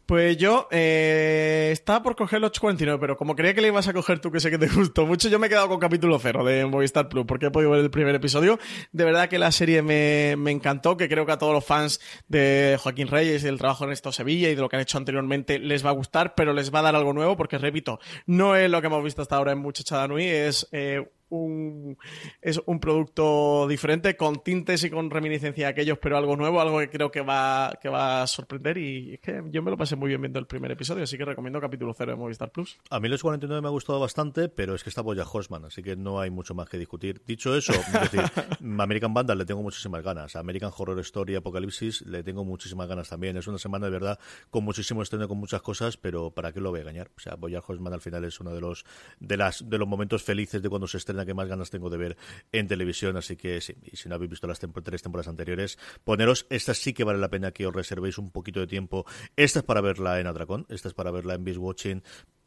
Pues 0.06 0.36
yo 0.36 0.68
eh, 0.70 1.70
estaba 1.72 2.04
por 2.04 2.18
coger 2.18 2.38
el 2.38 2.44
849, 2.44 3.00
pero 3.00 3.18
como 3.18 3.38
creía 3.38 3.54
que 3.54 3.62
le 3.62 3.70
ibas 3.70 3.88
a 3.88 3.94
coger 3.94 4.20
tú, 4.20 4.32
que 4.32 4.42
sé 4.42 4.52
que 4.52 4.58
te 4.58 4.68
gustó 4.68 5.06
mucho, 5.06 5.30
yo 5.30 5.40
me 5.40 5.48
he 5.48 5.50
quedado 5.50 5.70
con 5.70 5.80
capítulo 5.80 6.20
cero 6.20 6.44
de 6.44 6.66
Movistar 6.66 7.08
Plus, 7.08 7.26
porque 7.26 7.46
he 7.46 7.52
podido 7.52 7.72
ver 7.72 7.80
el 7.80 7.90
primer 7.90 8.14
episodio. 8.14 8.60
De 8.92 9.06
verdad 9.06 9.30
que 9.30 9.40
la 9.40 9.52
serie 9.54 9.82
me, 9.82 10.36
me 10.38 10.52
encantó, 10.52 10.98
que 10.98 11.08
creo 11.08 11.26
que 11.26 11.32
a 11.32 11.38
todos 11.38 11.54
los 11.54 11.64
fans 11.64 12.02
de 12.28 12.78
Joaquín 12.82 13.08
Reyes 13.08 13.44
y 13.44 13.46
del 13.46 13.60
trabajo 13.60 13.86
en 13.86 13.92
esto 13.92 14.12
Sevilla 14.12 14.50
y 14.50 14.56
de 14.56 14.62
lo 14.62 14.68
que 14.68 14.76
han 14.76 14.82
hecho 14.82 14.98
anteriormente 14.98 15.58
les 15.58 15.86
va 15.86 15.92
a 15.92 15.94
gustar, 15.94 16.36
pero 16.36 16.52
les 16.52 16.74
va 16.74 16.80
a 16.80 16.84
dar 16.84 16.96
algo 16.98 17.14
nuevo, 17.14 17.38
porque 17.38 17.58
repito, 17.58 18.00
no 18.26 18.58
es 18.58 18.70
lo 18.70 18.82
que 18.82 18.88
hemos 18.88 19.04
visto 19.06 19.22
hasta 19.22 19.38
ahora 19.38 19.54
en 19.54 19.60
Muchachada 19.60 20.08
Nui, 20.08 20.26
es... 20.26 20.68
Eh, 20.74 21.10
un, 21.34 21.98
es 22.42 22.62
un 22.66 22.80
producto 22.80 23.68
diferente, 23.68 24.16
con 24.16 24.44
tintes 24.44 24.84
y 24.84 24.90
con 24.90 25.10
reminiscencia 25.10 25.66
de 25.66 25.72
aquellos, 25.72 25.98
pero 26.00 26.18
algo 26.18 26.36
nuevo, 26.36 26.62
algo 26.62 26.80
que 26.80 26.90
creo 26.90 27.12
que 27.12 27.22
va, 27.22 27.78
que 27.82 27.90
va 27.90 28.22
a 28.22 28.28
sorprender. 28.28 28.78
Y 28.78 29.16
es 29.16 29.20
que 29.20 29.44
yo 29.50 29.62
me 29.64 29.72
lo 29.72 29.78
pasé 29.78 29.96
muy 29.96 30.10
bien 30.10 30.22
viendo 30.22 30.40
el 30.40 30.46
primer 30.46 30.72
episodio, 30.72 31.04
así 31.04 31.18
que 31.18 31.26
recomiendo 31.26 31.60
capítulo 31.60 31.94
0 31.94 32.12
de 32.12 32.18
Movistar 32.18 32.52
Plus. 32.52 32.78
A 32.90 33.00
mí 33.00 33.10
los 33.10 33.22
49 33.22 33.62
me 33.62 33.68
ha 33.68 33.72
gustado 33.72 34.00
bastante, 34.00 34.50
pero 34.50 34.76
es 34.76 34.84
que 34.84 34.90
está 34.90 35.02
Boya 35.02 35.26
Horseman, 35.32 35.66
así 35.66 35.82
que 35.82 35.96
no 35.96 36.20
hay 36.20 36.30
mucho 36.30 36.54
más 36.54 36.70
que 36.70 36.78
discutir. 36.78 37.22
Dicho 37.26 37.56
eso, 37.56 37.74
es 37.74 38.12
decir, 38.12 38.22
American 38.80 39.14
Vandal 39.14 39.38
le 39.38 39.46
tengo 39.46 39.62
muchísimas 39.62 40.04
ganas. 40.04 40.36
American 40.36 40.72
Horror 40.76 41.00
Story 41.00 41.36
Apocalipsis 41.36 42.02
le 42.06 42.24
tengo 42.24 42.46
muchísimas 42.46 42.88
ganas 42.88 43.10
también. 43.10 43.38
Es 43.38 43.48
una 43.48 43.58
semana 43.58 43.88
de 43.88 43.92
verdad 43.92 44.20
con 44.50 44.64
muchísimo 44.64 45.02
estreno, 45.02 45.28
con 45.28 45.38
muchas 45.38 45.62
cosas, 45.62 45.98
pero 45.98 46.32
¿para 46.32 46.52
qué 46.52 46.62
lo 46.62 46.70
voy 46.70 46.80
a 46.80 46.82
engañar? 46.82 47.12
O 47.18 47.20
sea, 47.20 47.36
Boya 47.36 47.62
Horseman 47.66 47.94
al 47.94 48.02
final 48.02 48.24
es 48.26 48.40
uno 48.40 48.54
de 48.54 48.62
los 48.62 48.86
de 49.20 49.38
las 49.38 49.68
de 49.70 49.78
los 49.78 49.88
momentos 49.88 50.24
felices 50.24 50.62
de 50.62 50.70
cuando 50.70 50.88
se 50.88 50.98
estrena 50.98 51.23
que 51.26 51.34
más 51.34 51.48
ganas 51.48 51.70
tengo 51.70 51.90
de 51.90 51.98
ver 51.98 52.18
en 52.52 52.68
televisión, 52.68 53.18
así 53.18 53.36
que 53.36 53.62
si 53.62 53.76
no 54.10 54.16
habéis 54.16 54.32
visto 54.32 54.48
las 54.48 54.60
tres 54.60 55.02
temporadas 55.02 55.28
anteriores, 55.28 55.78
poneros, 56.04 56.46
esta 56.50 56.74
sí 56.74 56.94
que 56.94 57.04
vale 57.04 57.20
la 57.20 57.30
pena 57.30 57.52
que 57.52 57.66
os 57.66 57.74
reservéis 57.74 58.18
un 58.18 58.32
poquito 58.32 58.60
de 58.60 58.68
tiempo. 58.68 59.06
Esta 59.36 59.60
es 59.60 59.66
para 59.66 59.82
verla 59.82 60.20
en 60.20 60.28
Atracón, 60.28 60.66
esta 60.70 60.88
es 60.88 60.94
para 60.94 61.12
verla 61.12 61.36
en 61.36 61.44
Beast 61.44 61.60
Watching, 61.60 62.04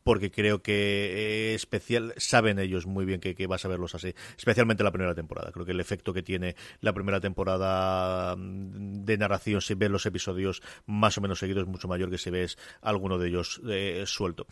porque 0.07 0.31
creo 0.31 0.63
que 0.63 1.51
eh, 1.51 1.55
especial 1.57 2.15
saben 2.17 2.61
ellos 2.61 2.87
muy 2.87 3.05
bien 3.05 3.19
que, 3.19 3.35
que, 3.35 3.49
vas 3.49 3.65
a 3.65 3.69
verlos 3.69 3.97
así, 3.97 4.15
especialmente 4.39 4.85
la 4.85 4.93
primera 4.93 5.17
temporada. 5.17 5.51
Creo 5.51 5.67
que 5.67 5.73
el 5.73 5.81
efecto 5.81 6.13
que 6.13 6.23
tiene 6.23 6.55
la 6.81 6.93
primera 6.93 7.19
temporada 7.19 8.37
mm, 8.37 9.05
de 9.05 9.19
narración, 9.19 9.61
si 9.61 9.75
ves 9.75 9.91
los 9.91 10.07
episodios 10.07 10.63
más 10.87 11.19
o 11.19 11.21
menos 11.23 11.41
seguidos, 11.41 11.65
es 11.65 11.69
mucho 11.69 11.89
mayor 11.89 12.09
que 12.09 12.19
si 12.19 12.31
ves 12.31 12.57
alguno 12.83 13.19
de 13.19 13.27
ellos 13.27 13.61
eh, 13.69 14.05
suelto. 14.07 14.47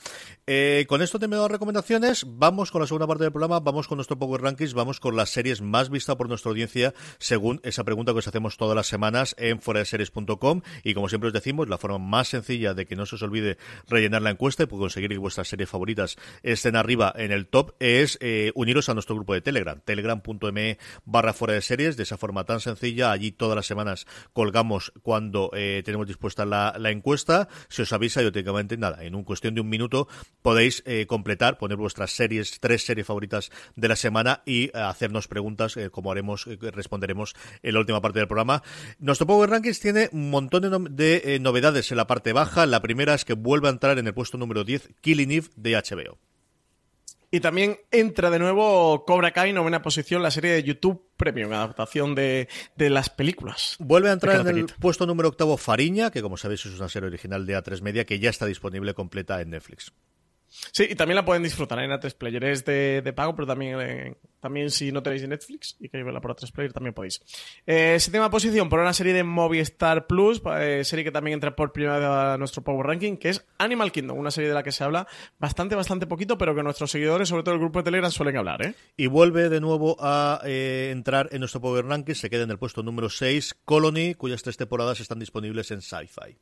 Eh, 0.44 0.86
con 0.88 1.02
esto 1.02 1.20
te 1.20 1.26
he 1.26 1.28
dado 1.28 1.46
recomendaciones. 1.46 2.26
Vamos 2.26 2.72
con 2.72 2.80
la 2.80 2.88
segunda 2.88 3.06
parte 3.06 3.22
del 3.22 3.32
programa, 3.32 3.60
vamos 3.60 3.86
con 3.86 3.98
nuestro 3.98 4.18
Power 4.18 4.42
Rankings, 4.42 4.74
vamos 4.74 4.98
con 4.98 5.14
las 5.14 5.30
series 5.30 5.62
más 5.62 5.88
vistas 5.88 6.16
por 6.16 6.28
nuestra 6.28 6.50
audiencia, 6.50 6.94
según 7.18 7.60
esa 7.62 7.84
pregunta 7.84 8.10
que 8.10 8.18
os 8.18 8.26
hacemos 8.26 8.56
todas 8.56 8.74
las 8.74 8.88
semanas 8.88 9.36
en 9.38 9.60
foradeseries.com. 9.60 10.62
Y 10.82 10.94
como 10.94 11.08
siempre 11.08 11.28
os 11.28 11.32
decimos, 11.32 11.68
la 11.68 11.78
forma 11.78 11.98
más 11.98 12.26
sencilla 12.26 12.74
de 12.74 12.86
que 12.86 12.96
no 12.96 13.06
se 13.06 13.14
os 13.14 13.22
olvide 13.22 13.56
rellenar 13.86 14.20
la 14.20 14.30
encuesta 14.30 14.64
y 14.64 14.66
conseguir 14.66 15.10
que 15.10 15.18
series 15.48 15.68
favoritas 15.68 16.16
estén 16.42 16.76
arriba 16.76 17.12
en 17.16 17.32
el 17.32 17.46
top 17.46 17.74
es 17.78 18.18
eh, 18.20 18.52
uniros 18.54 18.88
a 18.88 18.94
nuestro 18.94 19.14
grupo 19.14 19.34
de 19.34 19.40
Telegram, 19.40 19.80
telegram.me 19.84 20.78
barra 21.04 21.32
fuera 21.32 21.54
de 21.54 21.62
series, 21.62 21.96
de 21.96 22.02
esa 22.04 22.16
forma 22.16 22.44
tan 22.44 22.60
sencilla, 22.60 23.12
allí 23.12 23.32
todas 23.32 23.56
las 23.56 23.66
semanas 23.66 24.06
colgamos 24.32 24.92
cuando 25.02 25.50
eh, 25.54 25.82
tenemos 25.84 26.06
dispuesta 26.06 26.44
la, 26.44 26.74
encuesta, 26.90 27.48
se 27.68 27.82
os 27.82 27.92
avisa 27.92 28.22
y 28.22 28.26
automáticamente 28.26 28.76
nada, 28.76 29.04
en 29.04 29.14
un 29.14 29.24
cuestión 29.24 29.54
de 29.54 29.60
un 29.60 29.68
minuto 29.68 30.08
podéis 30.42 30.82
eh, 30.86 31.06
completar, 31.06 31.58
poner 31.58 31.76
vuestras 31.76 32.12
series, 32.12 32.60
tres 32.60 32.84
series 32.84 33.06
favoritas 33.06 33.50
de 33.76 33.88
la 33.88 33.96
semana 33.96 34.42
y 34.44 34.70
hacernos 34.76 35.28
preguntas, 35.28 35.76
como 35.90 36.12
haremos, 36.12 36.46
responderemos 36.60 37.34
en 37.62 37.74
la 37.74 37.80
última 37.80 38.00
parte 38.00 38.18
del 38.18 38.28
programa. 38.28 38.62
Nuestro 38.98 39.26
Power 39.26 39.50
Rankings 39.50 39.80
tiene 39.80 40.08
un 40.12 40.30
montón 40.30 40.62
de, 40.62 40.70
no 40.70 40.78
de 40.78 41.38
novedades 41.40 41.90
en 41.90 41.96
la 41.96 42.06
parte 42.06 42.32
baja, 42.32 42.66
la 42.66 42.82
primera 42.82 43.14
es 43.14 43.24
que 43.24 43.34
vuelve 43.34 43.68
a 43.68 43.70
entrar 43.70 43.98
en 43.98 44.06
el 44.06 44.14
puesto 44.14 44.38
número 44.38 44.64
10 44.64 44.90
Killing 45.00 45.30
Eve 45.36 45.48
de 45.56 45.72
HBO. 45.74 46.18
Y 47.30 47.40
también 47.40 47.78
entra 47.90 48.30
de 48.30 48.38
nuevo 48.38 49.04
Cobra 49.04 49.32
Kai, 49.32 49.52
novena 49.52 49.82
posición, 49.82 50.22
la 50.22 50.30
serie 50.30 50.52
de 50.52 50.62
YouTube 50.62 51.08
Premium, 51.16 51.52
adaptación 51.52 52.14
de, 52.14 52.48
de 52.76 52.90
las 52.90 53.10
películas. 53.10 53.74
Vuelve 53.80 54.10
a 54.10 54.12
entrar 54.12 54.46
en 54.46 54.56
el 54.56 54.66
puesto 54.66 55.04
número 55.04 55.30
octavo 55.30 55.56
Fariña, 55.56 56.12
que 56.12 56.22
como 56.22 56.36
sabéis 56.36 56.64
es 56.66 56.78
una 56.78 56.88
serie 56.88 57.08
original 57.08 57.44
de 57.44 57.58
A3 57.58 57.80
Media 57.82 58.04
que 58.04 58.20
ya 58.20 58.30
está 58.30 58.46
disponible 58.46 58.94
completa 58.94 59.40
en 59.40 59.50
Netflix. 59.50 59.92
Sí, 60.72 60.86
y 60.90 60.94
también 60.94 61.16
la 61.16 61.24
pueden 61.24 61.42
disfrutar 61.42 61.78
en 61.80 61.90
A3 61.90 62.14
Player. 62.14 62.44
Es 62.44 62.64
de, 62.64 63.02
de 63.02 63.12
pago, 63.12 63.34
pero 63.34 63.46
también, 63.46 63.80
eh, 63.80 64.16
también 64.40 64.70
si 64.70 64.92
no 64.92 65.02
tenéis 65.02 65.26
Netflix 65.26 65.76
y 65.80 65.88
queréis 65.88 66.04
verla 66.04 66.20
por 66.20 66.36
A3 66.36 66.52
Player, 66.52 66.72
también 66.72 66.94
podéis. 66.94 67.20
Eh, 67.66 67.98
séptima 67.98 68.30
posición 68.30 68.68
por 68.68 68.78
una 68.78 68.92
serie 68.92 69.12
de 69.12 69.24
Movistar 69.24 70.06
Plus, 70.06 70.40
eh, 70.58 70.82
serie 70.84 71.04
que 71.04 71.10
también 71.10 71.34
entra 71.34 71.56
por 71.56 71.72
primera 71.72 71.98
vez 71.98 72.08
a 72.08 72.38
nuestro 72.38 72.62
Power 72.62 72.86
Ranking, 72.86 73.16
que 73.16 73.30
es 73.30 73.44
Animal 73.58 73.92
Kingdom, 73.92 74.18
una 74.18 74.30
serie 74.30 74.48
de 74.48 74.54
la 74.54 74.62
que 74.62 74.72
se 74.72 74.84
habla 74.84 75.06
bastante, 75.38 75.74
bastante 75.74 76.06
poquito, 76.06 76.38
pero 76.38 76.54
que 76.54 76.62
nuestros 76.62 76.90
seguidores, 76.90 77.28
sobre 77.28 77.42
todo 77.42 77.54
el 77.54 77.60
grupo 77.60 77.80
de 77.80 77.84
Telegram, 77.84 78.10
suelen 78.10 78.36
hablar. 78.36 78.62
¿eh? 78.62 78.74
Y 78.96 79.06
vuelve 79.06 79.48
de 79.48 79.60
nuevo 79.60 79.96
a 80.00 80.40
eh, 80.44 80.90
entrar 80.92 81.28
en 81.32 81.40
nuestro 81.40 81.60
Power 81.60 81.84
Ranking, 81.86 82.14
se 82.14 82.30
queda 82.30 82.44
en 82.44 82.50
el 82.50 82.58
puesto 82.58 82.82
número 82.82 83.10
6, 83.10 83.54
Colony, 83.64 84.14
cuyas 84.14 84.42
tres 84.42 84.56
temporadas 84.56 85.00
están 85.00 85.18
disponibles 85.18 85.70
en 85.70 85.82
Sci-Fi. 85.82 86.36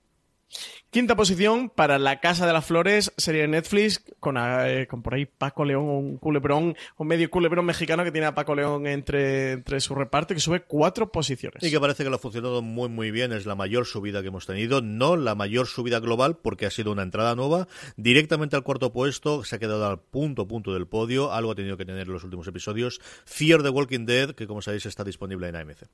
Quinta 0.90 1.16
posición 1.16 1.70
para 1.70 1.98
La 1.98 2.20
Casa 2.20 2.46
de 2.46 2.52
las 2.52 2.66
Flores, 2.66 3.12
serie 3.16 3.42
de 3.42 3.48
Netflix, 3.48 4.04
con, 4.20 4.36
eh, 4.38 4.86
con 4.86 5.02
por 5.02 5.14
ahí 5.14 5.24
Paco 5.24 5.64
León, 5.64 5.88
un 5.88 6.18
culebrón, 6.18 6.76
un 6.98 7.06
medio 7.06 7.30
culebrón 7.30 7.64
mexicano 7.64 8.04
que 8.04 8.12
tiene 8.12 8.26
a 8.26 8.34
Paco 8.34 8.54
León 8.54 8.86
entre, 8.86 9.52
entre 9.52 9.80
su 9.80 9.94
reparto, 9.94 10.34
que 10.34 10.40
sube 10.40 10.64
cuatro 10.64 11.10
posiciones. 11.10 11.62
Y 11.62 11.70
que 11.70 11.80
parece 11.80 12.04
que 12.04 12.10
lo 12.10 12.16
ha 12.16 12.18
funcionado 12.18 12.60
muy, 12.60 12.90
muy 12.90 13.10
bien. 13.10 13.32
Es 13.32 13.46
la 13.46 13.54
mayor 13.54 13.86
subida 13.86 14.20
que 14.20 14.28
hemos 14.28 14.46
tenido. 14.46 14.82
No 14.82 15.16
la 15.16 15.34
mayor 15.34 15.66
subida 15.66 15.98
global, 15.98 16.36
porque 16.36 16.66
ha 16.66 16.70
sido 16.70 16.92
una 16.92 17.02
entrada 17.02 17.34
nueva. 17.34 17.68
Directamente 17.96 18.56
al 18.56 18.62
cuarto 18.62 18.92
puesto, 18.92 19.44
se 19.44 19.56
ha 19.56 19.58
quedado 19.58 19.86
al 19.86 19.98
punto, 19.98 20.46
punto 20.46 20.74
del 20.74 20.86
podio. 20.86 21.32
Algo 21.32 21.52
ha 21.52 21.54
tenido 21.54 21.78
que 21.78 21.86
tener 21.86 22.06
en 22.06 22.12
los 22.12 22.24
últimos 22.24 22.46
episodios. 22.46 23.00
Fear 23.24 23.62
the 23.62 23.70
Walking 23.70 24.04
Dead, 24.04 24.32
que 24.32 24.46
como 24.46 24.60
sabéis 24.60 24.84
está 24.84 25.04
disponible 25.04 25.48
en 25.48 25.56
AMC. 25.56 25.88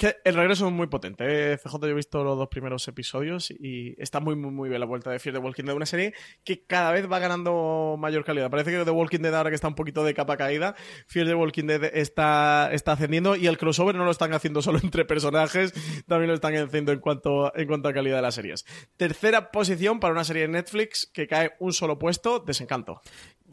Que 0.00 0.16
el 0.24 0.32
regreso 0.34 0.66
es 0.66 0.72
muy 0.72 0.86
potente. 0.86 1.24
¿eh? 1.28 1.58
CJ, 1.58 1.78
yo 1.82 1.88
he 1.88 1.92
visto 1.92 2.24
los 2.24 2.38
dos 2.38 2.48
primeros 2.48 2.88
episodios 2.88 3.50
y 3.50 3.94
está 3.98 4.18
muy, 4.18 4.34
muy, 4.34 4.50
muy 4.50 4.70
bien 4.70 4.80
la 4.80 4.86
vuelta 4.86 5.10
de 5.10 5.18
Fear 5.18 5.34
the 5.34 5.40
Walking 5.40 5.64
Dead. 5.64 5.76
Una 5.76 5.84
serie 5.84 6.14
que 6.42 6.64
cada 6.64 6.90
vez 6.90 7.06
va 7.06 7.18
ganando 7.18 7.96
mayor 7.98 8.24
calidad. 8.24 8.48
Parece 8.48 8.70
que 8.70 8.82
The 8.82 8.90
Walking 8.92 9.18
Dead, 9.18 9.34
ahora 9.34 9.50
que 9.50 9.56
está 9.56 9.68
un 9.68 9.74
poquito 9.74 10.02
de 10.02 10.14
capa 10.14 10.38
caída, 10.38 10.74
Fear 11.06 11.26
the 11.26 11.34
Walking 11.34 11.66
Dead 11.66 11.84
está, 11.92 12.70
está 12.72 12.92
ascendiendo 12.92 13.36
y 13.36 13.46
el 13.46 13.58
crossover 13.58 13.94
no 13.94 14.06
lo 14.06 14.10
están 14.10 14.32
haciendo 14.32 14.62
solo 14.62 14.78
entre 14.82 15.04
personajes, 15.04 15.74
también 16.06 16.28
lo 16.28 16.34
están 16.34 16.56
haciendo 16.56 16.92
en 16.92 17.00
cuanto, 17.00 17.54
en 17.54 17.66
cuanto 17.66 17.90
a 17.90 17.92
calidad 17.92 18.16
de 18.16 18.22
las 18.22 18.36
series. 18.36 18.64
Tercera 18.96 19.50
posición 19.50 20.00
para 20.00 20.14
una 20.14 20.24
serie 20.24 20.44
de 20.44 20.48
Netflix 20.48 21.10
que 21.12 21.26
cae 21.26 21.52
un 21.58 21.74
solo 21.74 21.98
puesto, 21.98 22.38
Desencanto 22.38 23.02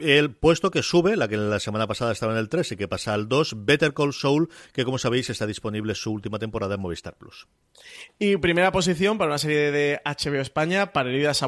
el 0.00 0.34
puesto 0.34 0.70
que 0.70 0.82
sube, 0.82 1.16
la 1.16 1.28
que 1.28 1.36
la 1.36 1.60
semana 1.60 1.86
pasada 1.86 2.12
estaba 2.12 2.32
en 2.32 2.38
el 2.38 2.48
3 2.48 2.72
y 2.72 2.76
que 2.76 2.88
pasa 2.88 3.14
al 3.14 3.28
2, 3.28 3.64
Better 3.64 3.94
Call 3.94 4.12
Saul, 4.12 4.48
que 4.72 4.84
como 4.84 4.98
sabéis 4.98 5.30
está 5.30 5.46
disponible 5.46 5.94
su 5.94 6.12
última 6.12 6.38
temporada 6.38 6.74
en 6.74 6.80
Movistar 6.80 7.16
Plus. 7.16 7.46
Y 8.18 8.36
primera 8.36 8.72
posición 8.72 9.18
para 9.18 9.30
una 9.30 9.38
serie 9.38 9.70
de 9.70 10.00
HBO 10.04 10.40
España, 10.40 10.92
para 10.92 11.10
heridas 11.10 11.42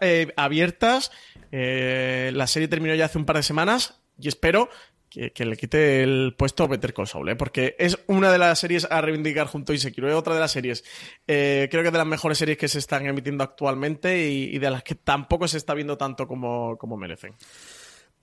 eh, 0.00 0.32
abiertas. 0.36 1.12
Eh, 1.52 2.30
la 2.34 2.46
serie 2.46 2.68
terminó 2.68 2.94
ya 2.94 3.06
hace 3.06 3.18
un 3.18 3.26
par 3.26 3.36
de 3.36 3.42
semanas 3.42 4.00
y 4.18 4.28
espero 4.28 4.68
que, 5.08 5.32
le 5.44 5.56
quite 5.56 6.04
el 6.04 6.34
puesto 6.38 6.68
Better 6.68 6.94
Call 6.94 7.08
Saul, 7.08 7.30
¿eh? 7.30 7.36
porque 7.36 7.74
es 7.80 7.98
una 8.06 8.30
de 8.30 8.38
las 8.38 8.60
series 8.60 8.86
a 8.88 9.00
reivindicar 9.00 9.48
junto 9.48 9.72
a 9.72 9.74
Insecure, 9.74 10.14
otra 10.14 10.34
de 10.34 10.40
las 10.40 10.52
series, 10.52 10.84
creo 11.26 11.68
que 11.68 11.90
de 11.90 11.98
las 11.98 12.06
mejores 12.06 12.38
series 12.38 12.56
que 12.56 12.68
se 12.68 12.78
están 12.78 13.04
emitiendo 13.06 13.42
actualmente 13.42 14.28
y, 14.28 14.56
de 14.60 14.70
las 14.70 14.84
que 14.84 14.94
tampoco 14.94 15.48
se 15.48 15.56
está 15.56 15.74
viendo 15.74 15.98
tanto 15.98 16.28
como 16.28 16.96
merecen. 16.96 17.34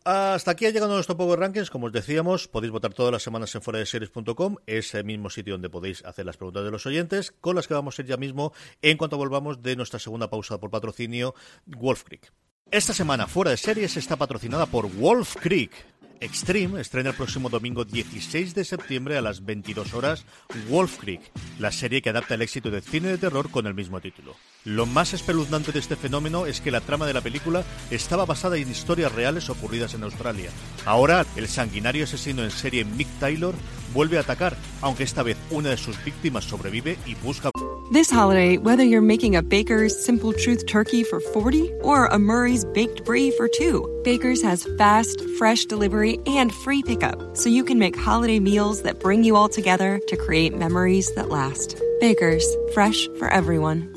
Hasta 0.10 0.52
aquí 0.52 0.66
ha 0.66 0.70
llegado 0.70 0.94
nuestro 0.94 1.18
Power 1.18 1.38
Rankings. 1.38 1.70
Como 1.70 1.88
os 1.88 1.92
decíamos, 1.92 2.48
podéis 2.48 2.72
votar 2.72 2.94
todas 2.94 3.12
las 3.12 3.24
semanas 3.24 3.54
en 3.56 3.62
foradeseries.com, 3.62 4.56
ese 4.66 5.04
mismo 5.04 5.30
sitio 5.30 5.56
donde 5.56 5.70
podéis 5.70 6.06
hacer 6.06 6.26
las 6.26 6.38
preguntas 6.38 6.64
de 6.64 6.72
los 6.72 6.86
oyentes, 6.86 7.34
con 7.42 7.58
las 7.58 7.68
que 7.68 7.74
vamos 7.74 8.00
a 8.00 8.02
ir 8.04 8.08
ya 8.08 8.16
mismo 8.16 8.54
en 8.82 8.96
cuanto 8.96 9.18
volvamos 9.18 9.62
de 9.62 9.76
nuestra 9.76 10.00
segunda 10.00 10.30
pausa 10.30 10.62
por 10.62 10.70
patrocinio, 10.70 11.36
Wolf 11.66 12.04
Creek. 12.04 12.32
Esta 12.72 12.94
semana 12.94 13.28
Fuera 13.28 13.52
de 13.52 13.58
Series 13.58 13.98
está 13.98 14.16
patrocinada 14.16 14.66
por 14.66 14.90
Wolf 14.90 15.36
Creek. 15.42 15.74
Extreme 16.22 16.80
estrena 16.80 17.10
el 17.10 17.16
próximo 17.18 17.50
domingo 17.50 17.84
16 17.84 18.56
de 18.56 18.64
septiembre 18.64 19.18
a 19.18 19.22
las 19.22 19.44
22 19.44 19.94
horas 19.94 20.26
Wolf 20.70 21.00
Creek, 21.00 21.22
la 21.60 21.74
serie 21.74 22.02
que 22.02 22.12
adapta 22.12 22.36
el 22.36 22.44
éxito 22.44 22.72
del 22.72 22.82
cine 22.82 23.10
de 23.10 23.18
terror 23.18 23.52
con 23.52 23.68
el 23.68 23.74
mismo 23.74 24.00
título. 24.00 24.38
Lo 24.68 24.86
más 24.86 25.14
espeluznante 25.14 25.72
de 25.72 25.80
este 25.80 25.96
fenómeno 25.96 26.46
es 26.46 26.60
que 26.60 26.72
la 26.72 26.82
trama 26.82 27.06
de 27.06 27.14
la 27.14 27.22
película 27.22 27.64
estaba 27.90 28.26
basada 28.26 28.58
en 28.58 28.70
historias 28.70 29.14
reales 29.14 29.50
ocurridas 29.50 29.94
en 29.94 30.04
Australia. 30.04 30.50
Ahora, 30.86 31.26
el 31.38 31.48
sanguinario 31.48 32.04
asesino 32.04 32.44
en 32.44 32.52
serie 32.52 32.84
Mick 32.84 33.08
Taylor 33.18 33.56
vuelve 33.94 34.18
a 34.18 34.22
atacar, 34.22 34.58
aunque 34.82 35.04
esta 35.04 35.24
vez 35.24 35.38
una 35.52 35.70
de 35.70 35.78
sus 35.78 36.04
víctimas 36.04 36.44
sobrevive 36.44 36.98
y 37.06 37.16
busca... 37.16 37.50
This 37.94 38.12
holiday, 38.12 38.58
whether 38.58 38.84
you're 38.84 39.00
making 39.00 39.38
a 39.38 39.42
Baker's 39.42 39.98
Simple 40.04 40.34
Truth 40.34 40.66
turkey 40.66 41.06
for 41.06 41.22
40 41.22 41.72
or 41.82 42.08
a 42.08 42.20
Murray's 42.20 42.66
Baked 42.74 43.06
Brie 43.06 43.32
for 43.32 43.48
2, 43.48 44.02
Baker's 44.04 44.44
has 44.44 44.68
fast, 44.78 45.22
fresh 45.38 45.64
delivery 45.64 46.20
and 46.28 46.52
free 46.52 46.84
pickup, 46.84 47.38
so 47.38 47.48
you 47.48 47.64
can 47.64 47.80
make 47.80 47.96
holiday 47.96 48.42
meals 48.42 48.82
that 48.82 49.00
bring 49.00 49.24
you 49.24 49.38
all 49.38 49.48
together 49.48 50.02
to 50.10 50.18
create 50.18 50.54
memories 50.54 51.10
that 51.16 51.30
last. 51.30 51.82
Baker's, 52.02 52.46
fresh 52.74 53.08
for 53.18 53.30
everyone. 53.30 53.97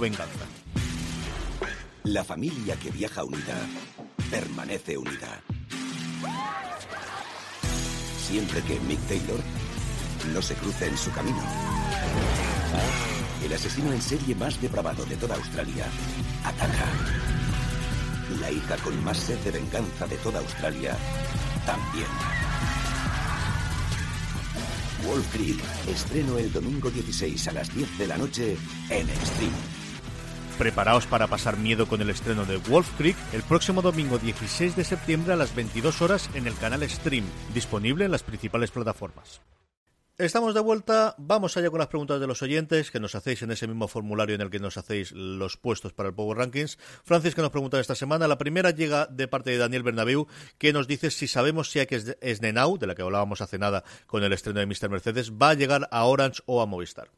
Venganza. 0.00 0.46
La 2.04 2.24
familia 2.24 2.74
que 2.76 2.90
viaja 2.90 3.22
unida 3.22 3.54
permanece 4.30 4.96
unida. 4.96 5.42
Siempre 8.18 8.62
que 8.62 8.80
Mick 8.80 8.98
Taylor 9.06 9.40
no 10.32 10.40
se 10.40 10.54
cruce 10.54 10.86
en 10.86 10.96
su 10.96 11.12
camino. 11.12 11.42
El 13.44 13.52
asesino 13.52 13.92
en 13.92 14.00
serie 14.00 14.34
más 14.34 14.58
depravado 14.62 15.04
de 15.04 15.16
toda 15.16 15.36
Australia 15.36 15.84
ataca. 16.44 16.86
La 18.40 18.50
hija 18.50 18.76
con 18.78 19.04
más 19.04 19.18
sed 19.18 19.38
de 19.40 19.50
venganza 19.50 20.06
de 20.06 20.16
toda 20.16 20.40
Australia 20.40 20.96
también. 21.66 22.06
Wolf 25.06 25.32
Creek, 25.32 25.60
estreno 25.88 26.38
el 26.38 26.50
domingo 26.50 26.90
16 26.90 27.48
a 27.48 27.52
las 27.52 27.74
10 27.74 27.98
de 27.98 28.06
la 28.06 28.16
noche 28.16 28.56
en 28.88 29.06
Stream. 29.06 29.79
Preparaos 30.60 31.06
para 31.06 31.26
pasar 31.26 31.56
miedo 31.56 31.86
con 31.86 32.02
el 32.02 32.10
estreno 32.10 32.44
de 32.44 32.58
Wolf 32.58 32.86
Creek 32.98 33.16
el 33.32 33.42
próximo 33.42 33.80
domingo 33.80 34.18
16 34.18 34.76
de 34.76 34.84
septiembre 34.84 35.32
a 35.32 35.36
las 35.36 35.54
22 35.54 36.02
horas 36.02 36.28
en 36.34 36.46
el 36.46 36.54
canal 36.58 36.86
Stream, 36.86 37.24
disponible 37.54 38.04
en 38.04 38.10
las 38.10 38.22
principales 38.22 38.70
plataformas. 38.70 39.40
Estamos 40.18 40.52
de 40.52 40.60
vuelta, 40.60 41.14
vamos 41.16 41.56
allá 41.56 41.70
con 41.70 41.78
las 41.78 41.88
preguntas 41.88 42.20
de 42.20 42.26
los 42.26 42.42
oyentes 42.42 42.90
que 42.90 43.00
nos 43.00 43.14
hacéis 43.14 43.40
en 43.40 43.52
ese 43.52 43.66
mismo 43.68 43.88
formulario 43.88 44.34
en 44.34 44.42
el 44.42 44.50
que 44.50 44.58
nos 44.58 44.76
hacéis 44.76 45.12
los 45.12 45.56
puestos 45.56 45.94
para 45.94 46.10
el 46.10 46.14
Power 46.14 46.36
Rankings. 46.36 46.76
Francis, 47.04 47.34
nos 47.38 47.48
pregunta 47.48 47.80
esta 47.80 47.94
semana, 47.94 48.28
la 48.28 48.36
primera 48.36 48.70
llega 48.70 49.06
de 49.06 49.28
parte 49.28 49.52
de 49.52 49.56
Daniel 49.56 49.82
Bernabeu, 49.82 50.26
que 50.58 50.74
nos 50.74 50.86
dice 50.86 51.10
si 51.10 51.26
sabemos 51.26 51.70
si 51.70 51.78
hay 51.78 51.86
que 51.86 52.02
es 52.20 52.42
Nenau, 52.42 52.76
de 52.76 52.86
la 52.86 52.94
que 52.94 53.00
hablábamos 53.00 53.40
hace 53.40 53.58
nada 53.58 53.82
con 54.06 54.22
el 54.24 54.34
estreno 54.34 54.60
de 54.60 54.66
Mr. 54.66 54.90
Mercedes, 54.90 55.32
va 55.32 55.48
a 55.48 55.54
llegar 55.54 55.88
a 55.90 56.04
Orange 56.04 56.42
o 56.44 56.60
a 56.60 56.66
Movistar. 56.66 57.08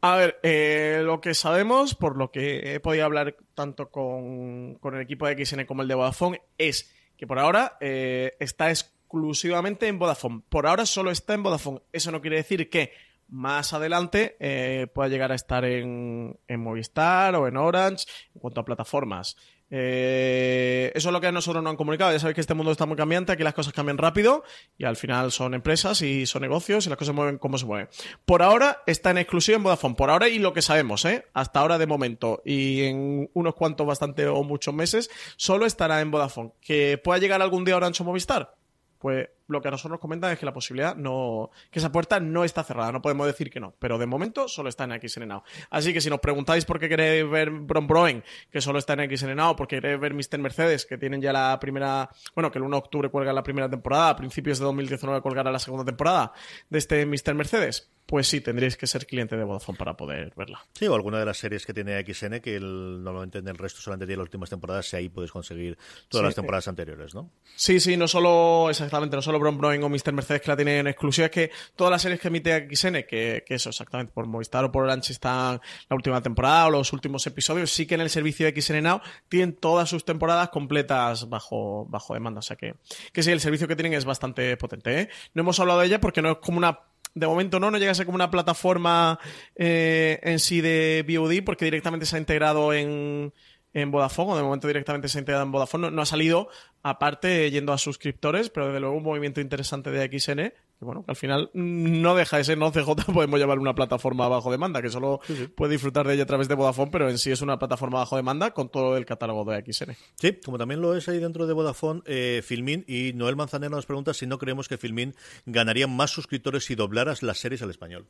A 0.00 0.16
ver, 0.16 0.38
eh, 0.42 1.02
lo 1.04 1.20
que 1.20 1.34
sabemos, 1.34 1.94
por 1.94 2.16
lo 2.16 2.30
que 2.30 2.74
he 2.74 2.80
podido 2.80 3.04
hablar 3.04 3.36
tanto 3.54 3.90
con, 3.90 4.78
el 4.82 5.00
equipo 5.00 5.26
de 5.26 5.44
XN 5.44 5.66
como 5.66 5.82
el 5.82 5.88
de 5.88 5.94
Vodafone, 5.94 6.42
es 6.56 6.94
que 7.16 7.26
por 7.26 7.38
ahora 7.38 7.76
eh, 7.80 8.36
está 8.40 8.70
exclusivamente 8.70 9.88
en 9.88 9.98
Vodafone. 9.98 10.42
Por 10.48 10.66
ahora 10.66 10.86
solo 10.86 11.10
está 11.10 11.34
en 11.34 11.42
Vodafone. 11.42 11.82
Eso 11.92 12.10
no 12.10 12.20
quiere 12.20 12.36
decir 12.36 12.70
que 12.70 12.92
más 13.28 13.72
adelante 13.74 14.36
eh, 14.40 14.86
pueda 14.92 15.08
llegar 15.08 15.32
a 15.32 15.36
estar 15.36 15.64
en 15.64 16.36
Movistar 16.48 17.34
o 17.36 17.46
en 17.46 17.56
Orange 17.56 18.06
en 18.34 18.40
cuanto 18.40 18.60
a 18.60 18.64
plataformas. 18.64 19.36
Eh, 19.70 20.90
eso 20.94 21.08
es 21.08 21.12
lo 21.12 21.20
que 21.20 21.28
a 21.28 21.32
nosotros 21.32 21.62
nos 21.62 21.70
han 21.70 21.76
comunicado. 21.76 22.12
Ya 22.12 22.18
sabéis 22.18 22.34
que 22.34 22.40
este 22.40 22.54
mundo 22.54 22.72
está 22.72 22.86
muy 22.86 22.96
cambiante, 22.96 23.32
aquí 23.32 23.42
las 23.42 23.54
cosas 23.54 23.72
cambian 23.72 23.98
rápido 23.98 24.42
y 24.76 24.84
al 24.84 24.96
final 24.96 25.30
son 25.30 25.54
empresas 25.54 26.02
y 26.02 26.26
son 26.26 26.42
negocios 26.42 26.86
y 26.86 26.88
las 26.88 26.98
cosas 26.98 27.12
se 27.12 27.16
mueven 27.16 27.38
como 27.38 27.56
se 27.56 27.66
mueven. 27.66 27.88
Por 28.24 28.42
ahora 28.42 28.82
está 28.86 29.10
en 29.10 29.18
exclusiva 29.18 29.56
en 29.56 29.62
Vodafone, 29.62 29.94
por 29.94 30.10
ahora 30.10 30.28
y 30.28 30.38
lo 30.38 30.52
que 30.52 30.62
sabemos, 30.62 31.04
¿eh? 31.04 31.26
hasta 31.34 31.60
ahora 31.60 31.78
de 31.78 31.86
momento 31.86 32.42
y 32.44 32.82
en 32.82 33.30
unos 33.32 33.54
cuantos 33.54 33.86
bastante 33.86 34.26
o 34.26 34.42
muchos 34.42 34.74
meses, 34.74 35.10
solo 35.36 35.66
estará 35.66 36.00
en 36.00 36.10
Vodafone. 36.10 36.52
¿Que 36.60 36.98
pueda 36.98 37.20
llegar 37.20 37.40
algún 37.40 37.64
día 37.64 37.76
Orange 37.76 38.02
o 38.02 38.06
Movistar? 38.06 38.54
pues 39.00 39.30
lo 39.50 39.60
que 39.60 39.68
a 39.68 39.70
nosotros 39.70 39.92
nos 39.92 40.00
comentan 40.00 40.32
es 40.32 40.38
que 40.38 40.46
la 40.46 40.52
posibilidad 40.52 40.96
no. 40.96 41.50
que 41.70 41.78
esa 41.78 41.92
puerta 41.92 42.20
no 42.20 42.44
está 42.44 42.62
cerrada, 42.64 42.92
no 42.92 43.02
podemos 43.02 43.26
decir 43.26 43.50
que 43.50 43.60
no, 43.60 43.74
pero 43.78 43.98
de 43.98 44.06
momento 44.06 44.48
solo 44.48 44.68
está 44.68 44.84
en 44.84 45.00
XN 45.00 45.28
Now. 45.28 45.42
Así 45.70 45.92
que 45.92 46.00
si 46.00 46.08
nos 46.08 46.20
preguntáis 46.20 46.64
por 46.64 46.78
qué 46.78 46.88
queréis 46.88 47.28
ver 47.28 47.50
Bron 47.50 47.86
Broen, 47.86 48.24
que 48.50 48.60
solo 48.60 48.78
está 48.78 48.94
en 48.94 49.16
XN 49.16 49.34
Now, 49.34 49.56
porque 49.56 49.76
queréis 49.76 50.00
ver 50.00 50.14
Mr. 50.14 50.38
Mercedes, 50.38 50.86
que 50.86 50.98
tienen 50.98 51.20
ya 51.20 51.32
la 51.32 51.58
primera. 51.60 52.08
bueno, 52.34 52.50
que 52.50 52.58
el 52.58 52.64
1 52.64 52.76
de 52.76 52.78
octubre 52.78 53.08
cuelga 53.10 53.32
la 53.32 53.42
primera 53.42 53.68
temporada, 53.68 54.10
a 54.10 54.16
principios 54.16 54.58
de 54.58 54.64
2019 54.64 55.20
colgará 55.20 55.50
la 55.50 55.58
segunda 55.58 55.84
temporada 55.84 56.32
de 56.68 56.78
este 56.78 57.04
Mr. 57.06 57.34
Mercedes, 57.34 57.90
pues 58.10 58.26
sí, 58.26 58.40
tendréis 58.40 58.76
que 58.76 58.88
ser 58.88 59.06
cliente 59.06 59.36
de 59.36 59.44
Vodafone 59.44 59.78
para 59.78 59.96
poder 59.96 60.32
verla. 60.34 60.60
Sí, 60.74 60.84
o 60.88 60.94
alguna 60.96 61.20
de 61.20 61.26
las 61.26 61.38
series 61.38 61.64
que 61.64 61.72
tiene 61.72 62.04
XN, 62.04 62.40
que 62.40 62.58
normalmente 62.58 63.38
en 63.38 63.46
el 63.46 63.56
resto 63.56 63.80
solamente 63.80 64.06
tiene 64.06 64.18
las 64.18 64.24
últimas 64.24 64.50
temporadas, 64.50 64.92
y 64.92 64.96
ahí 64.96 65.08
puedes 65.08 65.30
conseguir 65.30 65.78
todas 66.08 66.24
las 66.24 66.34
temporadas 66.34 66.66
anteriores, 66.66 67.14
¿no? 67.14 67.30
Sí, 67.54 67.78
sí, 67.78 67.96
no 67.96 68.08
solo, 68.08 68.68
exactamente, 68.68 69.14
no 69.14 69.22
solo 69.22 69.38
Bron 69.40 69.58
Broen 69.58 69.82
o 69.82 69.88
Mr. 69.88 70.12
Mercedes 70.12 70.42
que 70.42 70.48
la 70.48 70.56
tienen 70.56 70.78
en 70.78 70.86
exclusiva, 70.86 71.26
es 71.26 71.32
que 71.32 71.50
todas 71.74 71.90
las 71.90 72.02
series 72.02 72.20
que 72.20 72.28
emite 72.28 72.68
XN, 72.74 73.04
que, 73.08 73.42
que 73.46 73.54
eso, 73.54 73.70
exactamente, 73.70 74.12
por 74.12 74.26
Movistar 74.26 74.64
o 74.64 74.72
por 74.72 74.84
Orange 74.84 75.12
están 75.12 75.60
la 75.88 75.96
última 75.96 76.22
temporada 76.22 76.66
o 76.66 76.70
los 76.70 76.92
últimos 76.92 77.26
episodios, 77.26 77.72
sí 77.72 77.86
que 77.86 77.94
en 77.94 78.02
el 78.02 78.10
servicio 78.10 78.46
de 78.46 78.60
XN 78.60 78.82
Now 78.82 79.00
tienen 79.28 79.54
todas 79.54 79.88
sus 79.88 80.04
temporadas 80.04 80.50
completas 80.50 81.28
bajo, 81.28 81.86
bajo 81.88 82.14
demanda. 82.14 82.40
O 82.40 82.42
sea 82.42 82.56
que, 82.56 82.74
que 83.12 83.22
sí, 83.22 83.30
el 83.30 83.40
servicio 83.40 83.66
que 83.66 83.76
tienen 83.76 83.94
es 83.94 84.04
bastante 84.04 84.56
potente. 84.56 85.00
¿eh? 85.00 85.08
No 85.34 85.42
hemos 85.42 85.58
hablado 85.60 85.80
de 85.80 85.86
ella 85.86 86.00
porque 86.00 86.22
no 86.22 86.32
es 86.32 86.38
como 86.38 86.58
una 86.58 86.80
de 87.14 87.26
momento 87.26 87.58
no, 87.58 87.70
no 87.70 87.78
llega 87.78 87.90
a 87.90 87.94
ser 87.94 88.06
como 88.06 88.14
una 88.14 88.30
plataforma 88.30 89.18
eh, 89.56 90.20
en 90.22 90.38
sí 90.38 90.60
de 90.60 91.04
VOD 91.08 91.42
porque 91.44 91.64
directamente 91.64 92.06
se 92.06 92.16
ha 92.16 92.18
integrado 92.20 92.72
en, 92.72 93.32
en 93.72 93.90
Vodafone, 93.90 94.32
o 94.32 94.36
de 94.36 94.42
momento 94.42 94.66
directamente 94.66 95.08
se 95.08 95.18
ha 95.18 95.20
integrado 95.20 95.44
en 95.44 95.52
Vodafone, 95.52 95.90
no, 95.90 96.02
ha 96.02 96.06
salido 96.06 96.48
aparte 96.82 97.50
yendo 97.50 97.72
a 97.72 97.78
suscriptores, 97.78 98.50
pero 98.50 98.66
desde 98.66 98.80
luego 98.80 98.96
un 98.96 99.02
movimiento 99.02 99.40
interesante 99.40 99.90
de 99.90 100.06
XN, 100.06 100.52
que 100.78 100.84
bueno, 100.84 101.04
que 101.04 101.12
al 101.12 101.16
final 101.16 101.50
no 101.52 102.14
deja 102.14 102.38
de 102.38 102.44
ser, 102.44 102.58
no 102.58 102.72
CJ, 102.72 102.88
podemos 103.12 103.38
llamar 103.38 103.58
una 103.58 103.74
plataforma 103.74 104.28
bajo 104.28 104.50
demanda, 104.50 104.82
que 104.82 104.90
solo 104.90 105.20
puede 105.54 105.72
disfrutar 105.72 106.06
de 106.06 106.14
ella 106.14 106.24
a 106.24 106.26
través 106.26 106.48
de 106.48 106.54
Vodafone, 106.54 106.90
pero 106.90 107.08
en 107.08 107.18
sí 107.18 107.30
es 107.30 107.42
una 107.42 107.58
plataforma 107.58 107.98
bajo 107.98 108.16
demanda 108.16 108.52
con 108.52 108.68
todo 108.70 108.96
el 108.96 109.06
catálogo 109.06 109.44
de 109.44 109.62
XN. 109.62 109.96
Sí, 110.16 110.38
como 110.44 110.58
también 110.58 110.80
lo 110.80 110.96
es 110.96 111.08
ahí 111.08 111.18
dentro 111.18 111.46
de 111.46 111.52
Vodafone, 111.52 112.02
eh, 112.06 112.42
Filmin, 112.44 112.84
y 112.88 113.12
Noel 113.14 113.36
Manzanero 113.36 113.76
nos 113.76 113.86
pregunta 113.86 114.14
si 114.14 114.26
no 114.26 114.38
creemos 114.38 114.68
que 114.68 114.78
Filmin 114.78 115.14
ganaría 115.46 115.86
más 115.86 116.10
suscriptores 116.10 116.64
si 116.64 116.74
doblaras 116.74 117.22
las 117.22 117.38
series 117.38 117.62
al 117.62 117.70
español. 117.70 118.06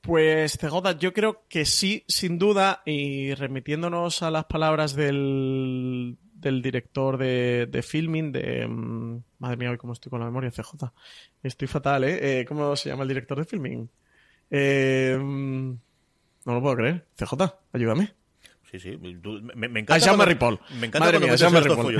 Pues 0.00 0.56
CJ, 0.58 0.98
yo 0.98 1.12
creo 1.12 1.44
que 1.48 1.64
sí, 1.64 2.04
sin 2.08 2.38
duda, 2.38 2.82
y 2.86 3.34
remitiéndonos 3.34 4.22
a 4.22 4.30
las 4.30 4.46
palabras 4.46 4.94
del, 4.94 6.16
del 6.32 6.62
director 6.62 7.18
de, 7.18 7.66
de 7.70 7.82
filming, 7.82 8.32
de... 8.32 8.66
Mm, 8.66 9.22
madre 9.38 9.56
mía, 9.56 9.70
hoy 9.70 9.76
cómo 9.78 9.92
estoy 9.92 10.10
con 10.10 10.20
la 10.20 10.26
memoria, 10.26 10.50
CJ. 10.50 10.92
Estoy 11.42 11.68
fatal, 11.68 12.04
¿eh? 12.04 12.40
eh 12.40 12.44
cómo 12.46 12.74
se 12.76 12.88
llama 12.88 13.02
el 13.02 13.08
director 13.08 13.38
de 13.38 13.44
filming? 13.44 13.90
Eh, 14.50 15.18
mm, 15.20 15.70
no 16.46 16.54
lo 16.54 16.62
puedo 16.62 16.76
creer. 16.76 17.06
CJ, 17.16 17.34
ayúdame. 17.72 18.19
Sí, 18.70 18.78
sí. 18.78 18.96
me, 18.98 19.68
me, 19.68 19.80
encanta. 19.80 19.94
A 19.94 19.98
Jean 19.98 20.16
Marie 20.16 20.36
Paul. 20.36 20.60
Me 20.78 20.86
encanta 20.86 21.06
Madre 21.06 21.18
mía, 21.18 21.34
Jean 21.34 21.52
Marie 21.52 21.74
Paul. 21.74 21.98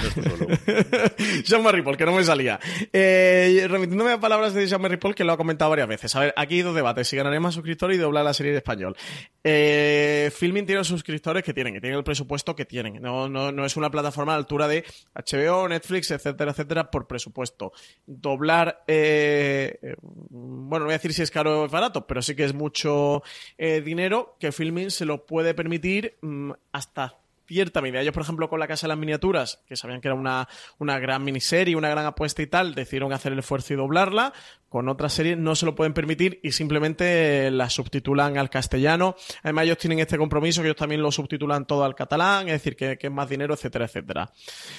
Jean 1.44 1.62
Marie 1.64 1.82
Paul, 1.82 1.96
que 1.96 2.06
no 2.06 2.12
me 2.12 2.22
salía. 2.22 2.60
Eh, 2.92 3.66
remitiéndome 3.68 4.12
a 4.12 4.20
palabras 4.20 4.54
de 4.54 4.68
Jean 4.68 4.80
Marie 4.80 4.98
Paul, 4.98 5.16
que 5.16 5.24
lo 5.24 5.32
ha 5.32 5.36
comentado 5.36 5.68
varias 5.70 5.88
veces. 5.88 6.14
A 6.14 6.20
ver, 6.20 6.34
aquí 6.36 6.56
hay 6.56 6.62
dos 6.62 6.76
debates: 6.76 7.08
si 7.08 7.16
ganaría 7.16 7.40
más 7.40 7.54
suscriptores 7.54 7.96
y 7.96 8.00
doblar 8.00 8.24
la 8.24 8.34
serie 8.34 8.52
de 8.52 8.58
español. 8.58 8.96
Eh, 9.42 10.30
Filming 10.32 10.64
tiene 10.64 10.78
los 10.78 10.86
suscriptores 10.86 11.42
que 11.42 11.52
tienen, 11.52 11.74
que 11.74 11.80
tienen 11.80 11.98
el 11.98 12.04
presupuesto 12.04 12.54
que 12.54 12.66
tienen. 12.66 13.02
No, 13.02 13.28
no, 13.28 13.50
no 13.50 13.64
es 13.64 13.76
una 13.76 13.90
plataforma 13.90 14.32
a 14.32 14.36
la 14.36 14.40
altura 14.40 14.68
de 14.68 14.84
HBO, 15.14 15.68
Netflix, 15.68 16.12
etcétera, 16.12 16.52
etcétera, 16.52 16.90
por 16.90 17.08
presupuesto. 17.08 17.72
Doblar, 18.06 18.84
eh, 18.86 19.78
eh 19.82 19.96
bueno, 20.00 20.80
no 20.80 20.84
voy 20.84 20.94
a 20.94 20.98
decir 20.98 21.12
si 21.14 21.22
es 21.22 21.30
caro 21.32 21.62
o 21.62 21.66
es 21.66 21.72
barato, 21.72 22.06
pero 22.06 22.22
sí 22.22 22.36
que 22.36 22.44
es 22.44 22.54
mucho 22.54 23.22
eh, 23.58 23.80
dinero 23.80 24.36
que 24.38 24.52
Filming 24.52 24.90
se 24.90 25.04
lo 25.04 25.26
puede 25.26 25.54
permitir. 25.54 26.16
Mm, 26.20 26.52
hasta 26.72 27.16
cierta 27.46 27.82
medida. 27.82 28.00
Ellos, 28.00 28.14
por 28.14 28.22
ejemplo, 28.22 28.48
con 28.48 28.60
la 28.60 28.68
Casa 28.68 28.86
de 28.86 28.90
las 28.90 28.98
Miniaturas, 28.98 29.60
que 29.66 29.74
sabían 29.74 30.00
que 30.00 30.06
era 30.06 30.14
una, 30.14 30.48
una 30.78 31.00
gran 31.00 31.24
miniserie, 31.24 31.74
una 31.74 31.88
gran 31.88 32.06
apuesta 32.06 32.42
y 32.42 32.46
tal, 32.46 32.76
decidieron 32.76 33.12
hacer 33.12 33.32
el 33.32 33.40
esfuerzo 33.40 33.72
y 33.72 33.76
doblarla. 33.76 34.32
Con 34.70 34.88
otras 34.88 35.12
series 35.12 35.36
no 35.36 35.56
se 35.56 35.66
lo 35.66 35.74
pueden 35.74 35.92
permitir 35.92 36.38
y 36.44 36.52
simplemente 36.52 37.50
la 37.50 37.68
subtitulan 37.68 38.38
al 38.38 38.50
castellano. 38.50 39.16
Además, 39.42 39.64
ellos 39.64 39.78
tienen 39.78 39.98
este 39.98 40.16
compromiso 40.16 40.62
que 40.62 40.68
ellos 40.68 40.76
también 40.76 41.02
lo 41.02 41.10
subtitulan 41.10 41.66
todo 41.66 41.82
al 41.82 41.96
catalán, 41.96 42.46
es 42.46 42.52
decir, 42.52 42.76
que, 42.76 42.96
es 43.00 43.10
más 43.10 43.28
dinero, 43.28 43.52
etcétera, 43.52 43.86
etcétera. 43.86 44.30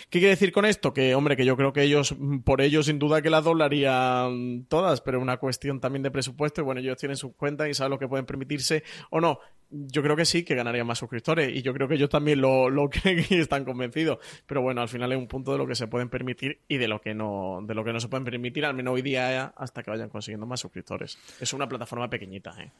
¿Qué 0.09 0.19
quiere 0.19 0.29
decir 0.29 0.53
con 0.53 0.63
esto? 0.63 0.93
Que, 0.93 1.13
hombre, 1.13 1.35
que 1.35 1.43
yo 1.43 1.57
creo 1.57 1.73
que 1.73 1.83
ellos, 1.83 2.15
por 2.45 2.61
ellos, 2.61 2.85
sin 2.85 2.99
duda 2.99 3.21
que 3.21 3.29
las 3.29 3.43
doblarían 3.43 4.65
todas, 4.69 5.01
pero 5.01 5.17
es 5.17 5.23
una 5.23 5.35
cuestión 5.35 5.81
también 5.81 6.03
de 6.03 6.11
presupuesto 6.11 6.61
y 6.61 6.63
bueno, 6.63 6.79
ellos 6.79 6.97
tienen 6.97 7.17
sus 7.17 7.35
cuentas 7.35 7.67
y 7.67 7.73
saben 7.73 7.91
lo 7.91 7.99
que 7.99 8.07
pueden 8.07 8.25
permitirse 8.25 8.85
o 9.09 9.19
no 9.19 9.39
yo 9.71 10.03
creo 10.03 10.15
que 10.15 10.25
sí, 10.25 10.43
que 10.43 10.53
ganarían 10.53 10.85
más 10.85 10.99
suscriptores. 10.99 11.55
Y 11.55 11.61
yo 11.61 11.73
creo 11.73 11.87
que 11.87 11.95
ellos 11.95 12.09
también 12.09 12.41
lo, 12.41 12.69
lo 12.69 12.89
creen 12.89 13.25
y 13.29 13.39
están 13.39 13.65
convencidos. 13.65 14.19
Pero 14.45 14.61
bueno, 14.61 14.81
al 14.81 14.89
final 14.89 15.11
es 15.11 15.17
un 15.17 15.27
punto 15.27 15.53
de 15.53 15.57
lo 15.57 15.65
que 15.65 15.75
se 15.75 15.87
pueden 15.87 16.09
permitir 16.09 16.59
y 16.67 16.77
de 16.77 16.87
lo 16.87 17.01
que 17.01 17.13
no, 17.13 17.59
de 17.63 17.73
lo 17.73 17.83
que 17.83 17.93
no 17.93 17.99
se 17.99 18.09
pueden 18.09 18.25
permitir, 18.25 18.65
al 18.65 18.75
menos 18.75 18.93
hoy 18.93 19.01
día 19.01 19.45
hasta 19.55 19.80
que 19.83 19.91
vayan 19.91 20.09
consiguiendo 20.09 20.45
más 20.45 20.59
suscriptores. 20.59 21.17
Es 21.39 21.53
una 21.53 21.67
plataforma 21.67 22.09
pequeñita, 22.09 22.55
¿eh? 22.61 22.71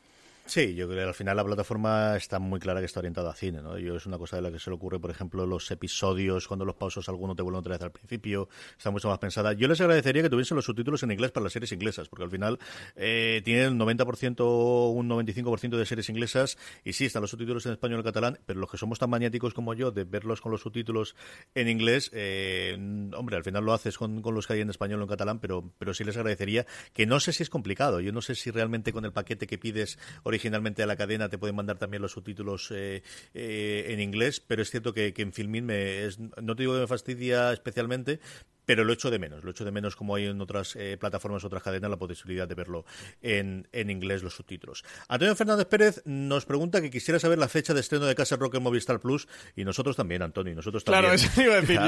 Sí, 0.51 0.75
yo 0.75 0.85
creo 0.89 1.03
que 1.03 1.07
al 1.07 1.13
final 1.13 1.37
la 1.37 1.45
plataforma 1.45 2.17
está 2.17 2.37
muy 2.37 2.59
clara 2.59 2.81
que 2.81 2.85
está 2.85 2.99
orientada 2.99 3.31
a 3.31 3.33
cine, 3.33 3.61
¿no? 3.61 3.77
Yo 3.77 3.95
es 3.95 4.05
una 4.05 4.17
cosa 4.17 4.35
de 4.35 4.41
la 4.41 4.51
que 4.51 4.59
se 4.59 4.69
le 4.69 4.75
ocurre, 4.75 4.99
por 4.99 5.09
ejemplo, 5.09 5.45
los 5.45 5.71
episodios, 5.71 6.45
cuando 6.45 6.65
los 6.65 6.75
pausos 6.75 7.07
alguno 7.07 7.33
te 7.33 7.41
vuelven 7.41 7.59
otra 7.61 7.75
vez 7.75 7.81
al 7.83 7.93
principio, 7.93 8.49
está 8.77 8.91
mucho 8.91 9.07
más 9.07 9.17
pensada. 9.17 9.53
Yo 9.53 9.69
les 9.69 9.79
agradecería 9.79 10.23
que 10.23 10.29
tuviesen 10.29 10.57
los 10.57 10.65
subtítulos 10.65 11.03
en 11.03 11.11
inglés 11.11 11.31
para 11.31 11.45
las 11.45 11.53
series 11.53 11.71
inglesas, 11.71 12.09
porque 12.09 12.25
al 12.25 12.31
final 12.31 12.59
eh, 12.97 13.41
tienen 13.45 13.81
un 13.81 13.87
90%, 13.87 14.93
un 14.93 15.09
95% 15.09 15.77
de 15.77 15.85
series 15.85 16.09
inglesas, 16.09 16.57
y 16.83 16.91
sí, 16.91 17.05
están 17.05 17.21
los 17.21 17.31
subtítulos 17.31 17.65
en 17.67 17.71
español 17.71 18.01
y 18.01 18.03
catalán, 18.03 18.37
pero 18.45 18.59
los 18.59 18.69
que 18.69 18.77
somos 18.77 18.99
tan 18.99 19.09
maniáticos 19.09 19.53
como 19.53 19.73
yo 19.73 19.91
de 19.91 20.03
verlos 20.03 20.41
con 20.41 20.51
los 20.51 20.59
subtítulos 20.59 21.15
en 21.55 21.69
inglés, 21.69 22.11
eh, 22.13 22.75
hombre, 23.15 23.37
al 23.37 23.45
final 23.45 23.63
lo 23.63 23.71
haces 23.71 23.97
con, 23.97 24.21
los 24.21 24.47
que 24.47 24.51
hay 24.55 24.59
en 24.59 24.69
español 24.69 24.99
o 24.99 25.03
en 25.03 25.09
catalán, 25.09 25.39
pero, 25.39 25.71
pero 25.77 25.93
sí 25.93 26.03
les 26.03 26.17
agradecería 26.17 26.65
que 26.91 27.05
no 27.05 27.21
sé 27.21 27.31
si 27.31 27.41
es 27.41 27.49
complicado, 27.49 28.01
yo 28.01 28.11
no 28.11 28.21
sé 28.21 28.35
si 28.35 28.51
realmente 28.51 28.91
con 28.91 29.05
el 29.05 29.13
paquete 29.13 29.47
que 29.47 29.57
pides 29.57 29.97
originalmente 30.23 30.40
originalmente 30.41 30.81
a 30.81 30.87
la 30.87 30.95
cadena 30.95 31.29
te 31.29 31.37
pueden 31.37 31.55
mandar 31.55 31.77
también 31.77 32.01
los 32.01 32.13
subtítulos 32.13 32.71
eh, 32.71 33.03
eh, 33.35 33.85
en 33.89 33.99
inglés, 33.99 34.39
pero 34.39 34.63
es 34.63 34.71
cierto 34.71 34.91
que, 34.91 35.13
en 35.15 35.33
Filmin 35.33 35.65
me 35.65 36.05
es, 36.05 36.17
no 36.19 36.55
te 36.55 36.63
digo 36.63 36.73
que 36.73 36.79
me 36.79 36.87
fastidia 36.87 37.53
especialmente, 37.53 38.19
pero 38.65 38.83
lo 38.83 38.91
echo 38.91 39.11
de 39.11 39.19
menos, 39.19 39.43
lo 39.43 39.51
echo 39.51 39.65
de 39.65 39.71
menos 39.71 39.95
como 39.95 40.15
hay 40.15 40.25
en 40.25 40.41
otras 40.41 40.75
eh, 40.75 40.97
plataformas, 40.99 41.43
otras 41.43 41.61
cadenas, 41.61 41.91
la 41.91 41.97
posibilidad 41.97 42.47
de 42.47 42.55
verlo 42.55 42.85
en, 43.21 43.67
en, 43.71 43.91
inglés 43.91 44.23
los 44.23 44.35
subtítulos. 44.35 44.83
Antonio 45.09 45.35
Fernández 45.35 45.67
Pérez 45.67 46.01
nos 46.05 46.45
pregunta 46.45 46.81
que 46.81 46.89
quisiera 46.89 47.19
saber 47.19 47.37
la 47.37 47.47
fecha 47.47 47.75
de 47.75 47.81
estreno 47.81 48.05
de 48.05 48.15
Casa 48.15 48.35
Rock 48.35 48.55
en 48.55 48.63
Movistar 48.63 48.99
Plus 48.99 49.27
y 49.55 49.63
nosotros 49.63 49.95
también, 49.95 50.23
Antonio, 50.23 50.55
nosotros 50.55 50.83
también. 50.83 51.03
Claro, 51.03 51.15
eso 51.15 51.41
iba 51.41 51.53
a 51.53 51.61
decir 51.61 51.79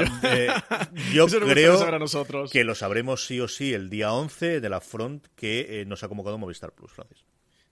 yo. 1.12 1.26
yo 1.26 1.40
creo 1.40 2.48
que 2.52 2.62
lo 2.62 2.74
sabremos 2.76 3.26
sí 3.26 3.40
o 3.40 3.48
sí 3.48 3.74
el 3.74 3.90
día 3.90 4.12
11 4.12 4.60
de 4.60 4.68
la 4.68 4.80
front 4.80 5.26
que 5.34 5.84
nos 5.88 6.04
ha 6.04 6.08
convocado 6.08 6.38
Movistar 6.38 6.72
Plus, 6.72 6.92
Francis. 6.92 7.24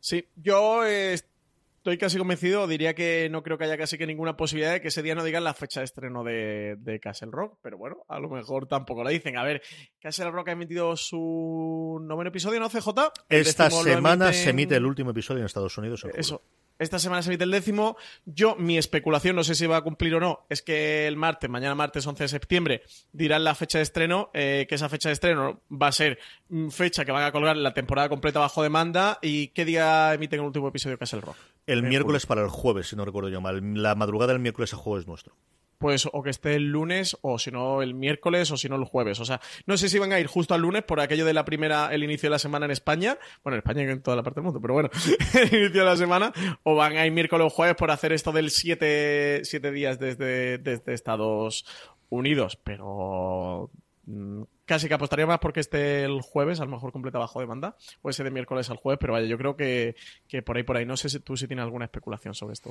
Sí, 0.03 0.26
yo 0.34 0.82
estoy 0.84 1.96
casi 1.96 2.18
convencido, 2.18 2.66
diría 2.66 2.92
que 2.92 3.28
no 3.30 3.44
creo 3.44 3.57
que 3.57 3.66
haya 3.66 3.78
casi 3.78 3.96
que 3.96 4.05
ninguna 4.05 4.36
posibilidad 4.36 4.72
de 4.72 4.80
que 4.80 4.88
ese 4.88 5.00
día 5.00 5.14
no 5.14 5.22
digan 5.22 5.44
la 5.44 5.55
fecha 5.55 5.78
de 5.78 5.84
estreno 5.84 6.24
de, 6.24 7.00
Castle 7.00 7.28
Rock, 7.30 7.61
pero 7.62 7.78
bueno, 7.78 7.98
a 8.09 8.18
lo 8.18 8.28
mejor 8.28 8.66
tampoco 8.66 9.05
lo 9.05 9.11
dicen. 9.11 9.38
A 9.38 9.44
ver, 9.44 9.62
Castle 10.00 10.32
Rock 10.32 10.48
ha 10.48 10.53
emitido 10.53 10.96
su 10.96 12.00
noveno 12.03 12.30
episodio, 12.30 12.59
¿no, 12.59 12.68
CJ? 12.68 12.88
Esta 13.28 13.70
semana 13.70 14.32
se 14.32 14.50
emite 14.50 14.74
el 14.74 14.86
último 14.86 15.12
episodio 15.12 15.38
en 15.38 15.46
Estados 15.46 15.78
Unidos. 15.78 16.05
Eso. 16.16 16.42
Esta 16.83 16.99
semana 16.99 17.22
se 17.22 17.30
emite 17.30 17.45
el 17.45 17.51
décimo. 17.53 17.97
Yo, 18.24 18.57
mi 18.57 18.76
especulación, 18.76 19.37
no 19.37 19.45
sé 19.45 19.55
si 19.55 19.66
va 19.66 19.76
a 19.76 19.83
cumplir 19.83 20.16
o 20.16 20.20
no, 20.20 20.41
es 20.49 20.62
que 20.62 21.07
el 21.07 21.16
martes, 21.16 21.49
mañana 21.49 21.76
martes 21.76 22.05
11 22.05 22.24
de 22.24 22.28
septiembre, 22.28 22.83
dirán 23.12 23.45
la 23.45 23.55
fecha 23.55 23.78
de 23.78 23.83
estreno, 23.83 24.30
eh, 24.35 24.66
que 24.68 24.74
esa 24.74 24.89
fecha 24.89 25.09
de 25.09 25.12
estreno 25.12 25.61
va 25.70 25.87
a 25.87 25.93
ser 25.93 26.18
mm, 26.49 26.70
fecha 26.70 27.05
que 27.05 27.12
van 27.12 27.22
a 27.22 27.30
colgar 27.30 27.57
la 27.57 27.72
temporada 27.72 28.09
completa 28.09 28.41
bajo 28.41 28.64
demanda. 28.64 29.20
¿Y 29.22 29.49
qué 29.49 29.64
día 29.64 30.12
emiten 30.12 30.41
el 30.41 30.47
último 30.47 30.68
episodio 30.68 30.99
que 30.99 31.05
es 31.05 31.12
el 31.12 31.22
rock? 31.22 31.37
El 31.68 31.85
miércoles 31.85 32.26
para 32.26 32.43
el 32.43 32.49
jueves, 32.49 32.89
si 32.89 32.97
no 32.97 33.05
recuerdo 33.05 33.28
yo 33.28 33.41
mal. 33.41 33.61
La 33.80 33.95
madrugada 33.95 34.33
del 34.33 34.43
miércoles 34.43 34.74
a 34.74 34.76
jueves 34.76 35.07
nuestro 35.07 35.37
pues 35.83 36.09
o 36.11 36.22
que 36.22 36.30
esté 36.30 36.55
el 36.55 36.68
lunes 36.68 37.18
o 37.22 37.41
si 37.41 37.51
no 37.51 37.83
el 37.83 37.93
miércoles 37.93 38.53
o 38.53 38.57
si 38.57 38.68
no 38.68 38.76
el 38.76 38.85
jueves. 38.85 39.18
O 39.18 39.24
sea, 39.24 39.41
no 39.66 39.76
sé 39.76 39.89
si 39.89 39.99
van 39.99 40.12
a 40.12 40.20
ir 40.20 40.28
justo 40.28 40.55
al 40.55 40.61
lunes 40.61 40.85
por 40.85 41.01
aquello 41.01 41.26
de 41.26 41.35
la 41.35 41.45
primera, 41.45 41.93
el 41.93 42.05
inicio 42.05 42.28
de 42.28 42.30
la 42.30 42.39
semana 42.39 42.66
en 42.66 42.70
España. 42.70 43.18
Bueno, 43.43 43.57
en 43.57 43.59
España 43.59 43.83
y 43.83 43.91
en 43.91 44.01
toda 44.01 44.16
la 44.16 44.22
parte 44.22 44.39
del 44.39 44.45
mundo, 44.45 44.61
pero 44.61 44.74
bueno, 44.74 44.91
el 45.35 45.55
inicio 45.55 45.80
de 45.80 45.85
la 45.85 45.97
semana. 45.97 46.33
O 46.62 46.76
van 46.76 46.97
a 46.97 47.05
ir 47.05 47.12
miércoles 47.12 47.45
o 47.45 47.51
jueves 47.51 47.74
por 47.74 47.91
hacer 47.91 48.12
esto 48.12 48.30
del 48.30 48.51
siete, 48.51 49.41
siete 49.45 49.72
días 49.72 49.99
desde, 49.99 50.59
desde 50.59 50.95
Estados 50.95 51.66
Unidos. 52.09 52.57
Pero 52.62 53.68
mm, 54.07 54.43
casi 54.73 54.89
que 54.89 54.95
apostaría 54.95 55.27
más 55.27 55.39
porque 55.39 55.61
esté 55.61 56.03
el 56.03 56.23
jueves, 56.23 56.59
a 56.61 56.64
lo 56.64 56.70
mejor 56.70 56.93
completa 56.93 57.18
bajo 57.18 57.39
demanda, 57.41 57.77
o 58.01 58.09
ese 58.09 58.25
de 58.25 58.31
miércoles 58.31 58.70
al 58.70 58.79
jueves, 58.79 58.99
pero 58.99 59.12
vaya, 59.12 59.27
yo 59.27 59.37
creo 59.37 59.55
que, 59.55 59.95
por 60.47 60.57
ahí, 60.57 60.62
por 60.62 60.79
ahí, 60.79 60.87
no 60.87 60.97
sé 60.97 61.11
si 61.11 61.20
tú 61.20 61.37
si 61.37 61.47
tienes 61.47 61.62
alguna 61.62 61.85
especulación 61.85 62.33
sobre 62.33 62.55
esto. 62.55 62.70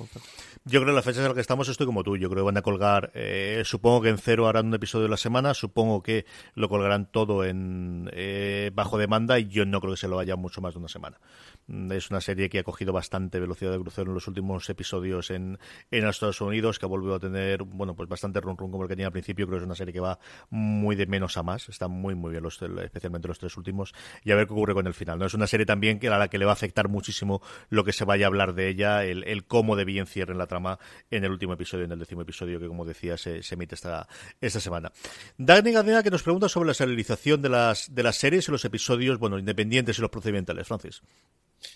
Yo 0.66 0.82
creo 0.82 0.86
que 0.88 0.96
las 0.96 1.06
fechas 1.06 1.20
en 1.20 1.26
las 1.26 1.36
que 1.36 1.42
estamos 1.42 1.70
estoy 1.70 1.86
como 1.86 2.04
tú, 2.04 2.18
yo 2.18 2.28
creo 2.32 2.42
que 2.42 2.48
van 2.48 2.58
a 2.58 2.64
colgar, 2.64 3.12
eh, 3.14 3.62
supongo 3.66 4.02
que 4.02 4.10
en 4.10 4.18
cero 4.18 4.48
harán 4.48 4.66
un 4.66 4.74
episodio 4.74 5.04
de 5.04 5.10
la 5.10 5.18
semana, 5.18 5.54
supongo 5.54 6.02
que 6.02 6.26
lo 6.56 6.70
colgarán 6.70 7.06
todo 7.06 7.46
en 7.46 8.10
eh, 8.14 8.72
bajo 8.74 8.98
demanda 8.98 9.38
y 9.38 9.48
yo 9.48 9.68
no 9.68 9.80
creo 9.80 9.94
que 9.94 10.00
se 10.00 10.08
lo 10.08 10.16
vaya 10.16 10.36
mucho 10.36 10.60
más 10.60 10.74
de 10.74 10.80
una 10.80 10.88
semana. 10.88 11.20
Mm, 11.68 11.92
es 11.92 12.10
una 12.10 12.22
serie 12.22 12.50
que 12.50 12.58
ha 12.58 12.64
cogido 12.64 12.94
bastante 12.94 13.40
velocidad 13.40 13.72
de 13.72 13.80
crucero 13.80 14.10
en 14.10 14.16
los 14.16 14.28
últimos 14.28 14.68
episodios 14.72 15.30
en, 15.30 15.60
en 15.92 16.08
Estados 16.08 16.42
Unidos, 16.42 16.80
que 16.80 16.86
ha 16.88 16.90
vuelto 16.90 17.14
a 17.14 17.20
tener, 17.20 17.62
bueno, 17.62 17.96
pues 17.96 18.10
bastante 18.10 18.42
run 18.42 18.58
run 18.58 18.72
como 18.72 18.84
el 18.84 18.90
que 18.90 18.94
tenía 18.94 19.06
al 19.06 19.12
principio, 19.12 19.46
creo 19.46 19.60
que 19.60 19.64
es 19.64 19.68
una 19.68 19.76
serie 19.76 19.94
que 19.94 20.00
va 20.00 20.18
muy 20.50 20.96
de 20.96 21.06
menos 21.06 21.38
a 21.38 21.44
más, 21.44 21.70
está 21.70 21.91
muy, 21.92 22.16
muy 22.16 22.32
bien, 22.32 22.44
los, 22.44 22.62
especialmente 22.62 23.28
los 23.28 23.40
tres 23.40 23.56
últimos, 23.58 23.94
y 24.24 24.32
a 24.32 24.36
ver 24.36 24.48
qué 24.48 24.54
ocurre 24.54 24.74
con 24.74 24.88
el 24.88 24.94
final. 24.94 25.20
¿no? 25.20 25.26
Es 25.26 25.34
una 25.34 25.48
serie 25.48 25.66
también 25.66 26.00
que 26.00 26.08
a 26.08 26.18
la 26.18 26.28
que 26.28 26.38
le 26.38 26.46
va 26.46 26.52
a 26.52 26.54
afectar 26.54 26.88
muchísimo 26.88 27.42
lo 27.70 27.84
que 27.84 27.94
se 27.94 28.06
vaya 28.06 28.26
a 28.26 28.28
hablar 28.28 28.54
de 28.54 28.70
ella, 28.70 29.04
el, 29.04 29.46
cómo 29.46 29.76
de 29.76 29.86
bien 29.86 30.08
cierren 30.08 30.38
la 30.38 30.48
trama 30.48 30.80
en 31.10 31.24
el 31.24 31.32
último 31.32 31.54
episodio, 31.54 31.86
en 31.86 31.92
el 31.92 32.00
décimo 32.00 32.22
episodio, 32.22 32.60
que 32.60 32.68
como 32.68 32.86
decía, 32.86 33.18
se, 33.18 33.42
emite 33.52 33.76
esta, 33.76 34.08
esta 34.40 34.60
semana. 34.60 34.92
Dani 35.38 35.72
Gadena 35.72 36.04
que 36.04 36.12
nos 36.12 36.24
pregunta 36.24 36.50
sobre 36.50 36.68
la 36.68 36.74
serialización 36.74 37.42
de 37.42 37.50
las, 37.50 37.94
de 37.94 38.04
las 38.04 38.16
series 38.16 38.48
y 38.48 38.52
los 38.52 38.66
episodios, 38.66 39.20
bueno, 39.20 39.38
independientes 39.38 39.98
y 39.98 40.02
los 40.02 40.10
procedimentales. 40.10 40.68
Francis. 40.68 41.02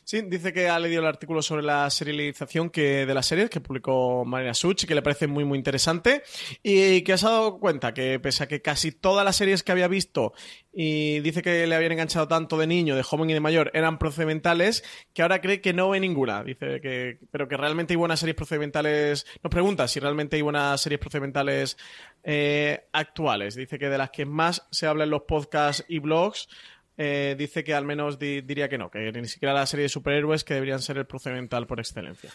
Sí, 0.04 0.22
dice 0.22 0.54
que 0.54 0.70
ha 0.70 0.80
leído 0.80 1.02
el 1.02 1.08
artículo 1.08 1.42
sobre 1.42 1.64
la 1.64 1.90
serialización 1.90 2.72
de 2.74 3.14
las 3.14 3.26
series 3.26 3.50
que 3.50 3.62
publicó 3.62 4.26
Marina 4.26 4.54
Such 4.54 4.84
y 4.84 4.88
que 4.88 4.96
le 4.96 5.02
parece 5.02 5.28
muy 5.28 5.46
muy 5.46 5.58
interesante 5.58 6.24
y 6.64 7.02
que 7.02 7.18
se 7.18 7.26
ha 7.28 7.32
dado 7.32 7.60
cuenta 7.60 7.94
que 7.94 8.20
pese 8.20 8.44
a 8.44 8.48
que 8.48 8.62
casi 8.62 8.92
todas 8.92 9.24
las 9.24 9.36
series 9.36 9.64
que 9.64 9.72
había 9.72 9.88
visto 9.88 10.34
y 10.74 11.22
dice 11.22 11.42
que 11.42 11.66
le 11.66 11.76
habían 11.76 11.94
enganchado 11.94 12.28
tanto 12.28 12.58
de 12.58 12.68
niño, 12.68 12.96
de 12.96 13.04
joven 13.04 13.30
y 13.30 13.34
de 13.34 13.40
mayor 13.40 13.72
eran 13.74 13.98
procedimentales 13.98 14.84
que 15.14 15.22
ahora 15.22 15.40
cree 15.40 15.62
que 15.62 15.74
no 15.74 15.90
ve 15.90 16.00
ninguna. 16.00 16.44
Dice 16.44 16.82
que 16.82 17.20
pero 17.32 17.48
que 17.48 17.56
realmente 17.56 17.94
hay 17.94 17.98
buenas 17.98 18.20
series 18.20 18.36
procedimentales. 18.36 19.26
Nos 19.42 19.52
pregunta 19.52 19.88
si 19.88 20.00
realmente 20.00 20.36
hay 20.36 20.42
buenas 20.42 20.82
series 20.82 21.00
procedimentales 21.00 21.78
eh, 22.24 22.88
actuales. 22.92 23.56
Dice 23.56 23.80
que 23.80 23.90
de 23.90 23.98
las 23.98 24.10
que 24.10 24.26
más 24.26 24.68
se 24.72 24.88
habla 24.88 25.06
en 25.06 25.12
los 25.12 25.22
podcasts 25.22 25.86
y 25.88 26.00
blogs 26.00 26.50
eh, 26.98 27.36
dice 27.38 27.64
que 27.64 27.74
al 27.74 27.86
menos 27.86 28.18
diría 28.20 28.70
que 28.70 28.78
no, 28.78 28.90
que 28.90 29.12
ni 29.12 29.28
siquiera 29.28 29.54
la 29.54 29.66
serie 29.66 29.84
de 29.84 29.90
superhéroes 29.90 30.44
que 30.44 30.54
deberían 30.54 30.82
ser 30.82 30.98
el 30.98 31.06
procedimental 31.06 31.68
por 31.68 31.80
excelencia. 31.80 32.30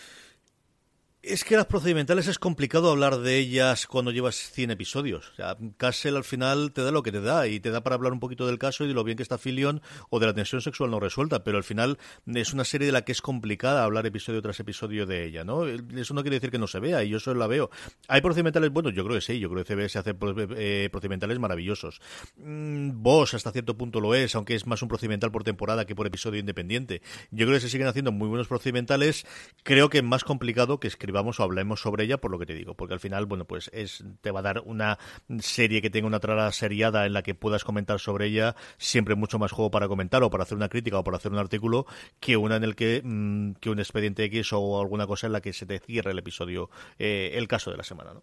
Es 1.22 1.44
que 1.44 1.54
las 1.54 1.66
procedimentales 1.66 2.28
es 2.28 2.38
complicado 2.38 2.90
hablar 2.90 3.18
de 3.18 3.36
ellas 3.36 3.86
cuando 3.86 4.10
llevas 4.10 4.36
100 4.36 4.70
episodios. 4.70 5.32
O 5.38 5.72
Castle 5.76 6.16
al 6.16 6.24
final 6.24 6.72
te 6.72 6.82
da 6.82 6.92
lo 6.92 7.02
que 7.02 7.12
te 7.12 7.20
da 7.20 7.46
y 7.46 7.60
te 7.60 7.70
da 7.70 7.82
para 7.82 7.96
hablar 7.96 8.14
un 8.14 8.20
poquito 8.20 8.46
del 8.46 8.58
caso 8.58 8.84
y 8.84 8.88
de 8.88 8.94
lo 8.94 9.04
bien 9.04 9.18
que 9.18 9.22
está 9.22 9.36
Filion 9.36 9.82
o 10.08 10.18
de 10.18 10.26
la 10.26 10.32
tensión 10.32 10.62
sexual 10.62 10.90
no 10.90 10.98
resuelta, 10.98 11.44
pero 11.44 11.58
al 11.58 11.64
final 11.64 11.98
es 12.24 12.54
una 12.54 12.64
serie 12.64 12.86
de 12.86 12.92
la 12.92 13.02
que 13.02 13.12
es 13.12 13.20
complicada 13.20 13.84
hablar 13.84 14.06
episodio 14.06 14.40
tras 14.40 14.60
episodio 14.60 15.04
de 15.04 15.26
ella, 15.26 15.44
¿no? 15.44 15.66
Eso 15.66 16.14
no 16.14 16.22
quiere 16.22 16.36
decir 16.36 16.50
que 16.50 16.58
no 16.58 16.66
se 16.66 16.80
vea 16.80 17.04
y 17.04 17.10
yo 17.10 17.18
eso 17.18 17.34
la 17.34 17.46
veo. 17.46 17.68
¿Hay 18.08 18.22
procedimentales 18.22 18.70
buenos? 18.70 18.94
Yo 18.94 19.04
creo 19.04 19.16
que 19.16 19.20
sí, 19.20 19.38
yo 19.38 19.50
creo 19.50 19.62
que 19.62 19.74
CBS 19.74 19.98
hace 19.98 20.16
eh, 20.56 20.88
procedimentales 20.90 21.38
maravillosos. 21.38 22.00
Mm, 22.38 23.02
Vos 23.02 23.34
hasta 23.34 23.52
cierto 23.52 23.76
punto 23.76 24.00
lo 24.00 24.14
es, 24.14 24.34
aunque 24.36 24.54
es 24.54 24.66
más 24.66 24.80
un 24.80 24.88
procedimental 24.88 25.30
por 25.30 25.44
temporada 25.44 25.84
que 25.84 25.94
por 25.94 26.06
episodio 26.06 26.40
independiente. 26.40 27.02
Yo 27.30 27.44
creo 27.44 27.58
que 27.58 27.60
se 27.60 27.68
siguen 27.68 27.88
haciendo 27.88 28.10
muy 28.10 28.28
buenos 28.28 28.48
procedimentales, 28.48 29.26
creo 29.64 29.90
que 29.90 29.98
es 29.98 30.04
más 30.04 30.24
complicado 30.24 30.80
que 30.80 30.88
escribir 30.88 31.09
vamos 31.10 31.40
o 31.40 31.42
hablemos 31.42 31.80
sobre 31.80 32.04
ella 32.04 32.18
por 32.18 32.30
lo 32.30 32.38
que 32.38 32.46
te 32.46 32.54
digo, 32.54 32.74
porque 32.74 32.94
al 32.94 33.00
final, 33.00 33.26
bueno, 33.26 33.44
pues 33.44 33.70
es 33.72 34.04
te 34.20 34.30
va 34.30 34.40
a 34.40 34.42
dar 34.42 34.62
una 34.64 34.98
serie 35.40 35.82
que 35.82 35.90
tenga 35.90 36.06
una 36.06 36.20
trama 36.20 36.50
seriada 36.52 37.06
en 37.06 37.12
la 37.12 37.22
que 37.22 37.34
puedas 37.34 37.64
comentar 37.64 38.00
sobre 38.00 38.26
ella, 38.26 38.56
siempre 38.78 39.14
mucho 39.14 39.38
más 39.38 39.52
juego 39.52 39.70
para 39.70 39.88
comentar 39.88 40.22
o 40.22 40.30
para 40.30 40.44
hacer 40.44 40.56
una 40.56 40.68
crítica 40.68 40.98
o 40.98 41.04
para 41.04 41.16
hacer 41.16 41.32
un 41.32 41.38
artículo 41.38 41.86
que 42.20 42.36
una 42.36 42.56
en 42.56 42.64
el 42.64 42.76
que, 42.76 43.02
mm, 43.04 43.52
que 43.54 43.70
un 43.70 43.78
expediente 43.78 44.24
X 44.24 44.52
o 44.52 44.80
alguna 44.80 45.06
cosa 45.06 45.26
en 45.26 45.32
la 45.32 45.40
que 45.40 45.52
se 45.52 45.66
te 45.66 45.78
cierre 45.78 46.12
el 46.12 46.18
episodio, 46.18 46.70
eh, 46.98 47.32
el 47.34 47.48
caso 47.48 47.70
de 47.70 47.76
la 47.76 47.84
semana, 47.84 48.14
¿no? 48.14 48.22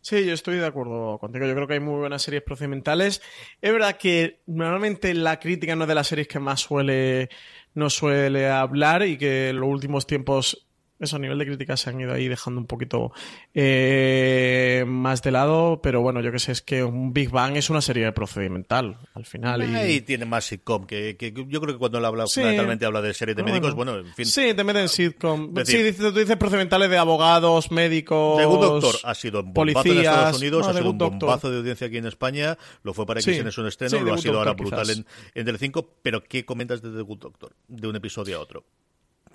Sí, 0.00 0.24
yo 0.24 0.32
estoy 0.32 0.58
de 0.58 0.66
acuerdo 0.66 1.18
contigo. 1.18 1.46
Yo 1.46 1.54
creo 1.54 1.66
que 1.66 1.74
hay 1.74 1.80
muy 1.80 1.98
buenas 1.98 2.22
series 2.22 2.42
procedimentales. 2.42 3.20
Es 3.60 3.72
verdad 3.72 3.96
que 3.96 4.42
normalmente 4.46 5.12
la 5.12 5.40
crítica 5.40 5.74
no 5.74 5.84
es 5.84 5.88
de 5.88 5.94
las 5.94 6.06
series 6.06 6.28
que 6.28 6.38
más 6.38 6.60
suele 6.60 7.28
no 7.74 7.90
suele 7.90 8.48
hablar 8.48 9.04
y 9.04 9.18
que 9.18 9.48
en 9.48 9.60
los 9.60 9.68
últimos 9.68 10.06
tiempos 10.06 10.68
eso 11.00 11.16
a 11.16 11.18
nivel 11.18 11.38
de 11.38 11.46
crítica 11.46 11.76
se 11.76 11.90
han 11.90 12.00
ido 12.00 12.12
ahí 12.12 12.28
dejando 12.28 12.60
un 12.60 12.66
poquito 12.66 13.12
eh, 13.52 14.84
más 14.86 15.22
de 15.22 15.32
lado, 15.32 15.80
pero 15.82 16.00
bueno, 16.00 16.20
yo 16.20 16.30
que 16.30 16.38
sé, 16.38 16.52
es 16.52 16.62
que 16.62 16.84
un 16.84 17.12
Big 17.12 17.30
Bang 17.30 17.56
es 17.56 17.68
una 17.68 17.80
serie 17.80 18.10
procedimental 18.12 18.98
al 19.14 19.24
final. 19.24 19.62
Y, 19.90 20.00
tiene 20.02 20.24
más 20.24 20.44
sitcom, 20.44 20.86
que, 20.86 21.16
yo 21.48 21.60
creo 21.60 21.74
que 21.74 21.78
cuando 21.78 21.98
él 21.98 22.04
habla, 22.04 22.26
fundamentalmente 22.26 22.86
habla 22.86 23.02
de 23.02 23.12
series 23.12 23.36
de 23.36 23.42
médicos, 23.42 23.74
bueno, 23.74 23.98
en 23.98 24.14
fin. 24.14 24.26
Sí, 24.26 24.54
te 24.54 24.62
meten 24.62 24.88
sitcom. 24.88 25.52
sí, 25.64 25.82
dices, 25.82 26.12
tú 26.12 26.12
dices 26.12 26.36
procedimentales 26.36 26.88
de 26.90 26.98
abogados, 26.98 27.70
médicos. 27.70 28.38
The 28.38 28.44
Good 28.44 28.60
Doctor 28.60 28.94
ha 29.02 29.14
sido 29.14 29.40
un 29.40 29.52
bombazo 29.52 29.90
en 29.90 29.98
Estados 29.98 30.38
Unidos, 30.38 30.66
ha 30.68 30.74
sido 30.74 30.90
un 30.90 30.98
bombazo 30.98 31.50
de 31.50 31.58
audiencia 31.58 31.86
aquí 31.88 31.96
en 31.96 32.06
España, 32.06 32.56
lo 32.82 32.94
fue 32.94 33.04
para 33.04 33.20
X 33.20 33.36
en 33.36 33.50
un 33.60 33.68
estreno, 33.68 34.00
lo 34.00 34.14
ha 34.14 34.18
sido 34.18 34.38
ahora 34.38 34.52
brutal 34.52 34.88
en, 34.90 35.06
en 35.34 35.46
Tele5, 35.46 35.86
pero 36.02 36.22
¿qué 36.22 36.44
comentas 36.44 36.82
de 36.82 36.90
The 36.90 37.02
Good 37.02 37.18
Doctor? 37.18 37.52
De 37.66 37.88
un 37.88 37.96
episodio 37.96 38.38
a 38.38 38.40
otro. 38.40 38.64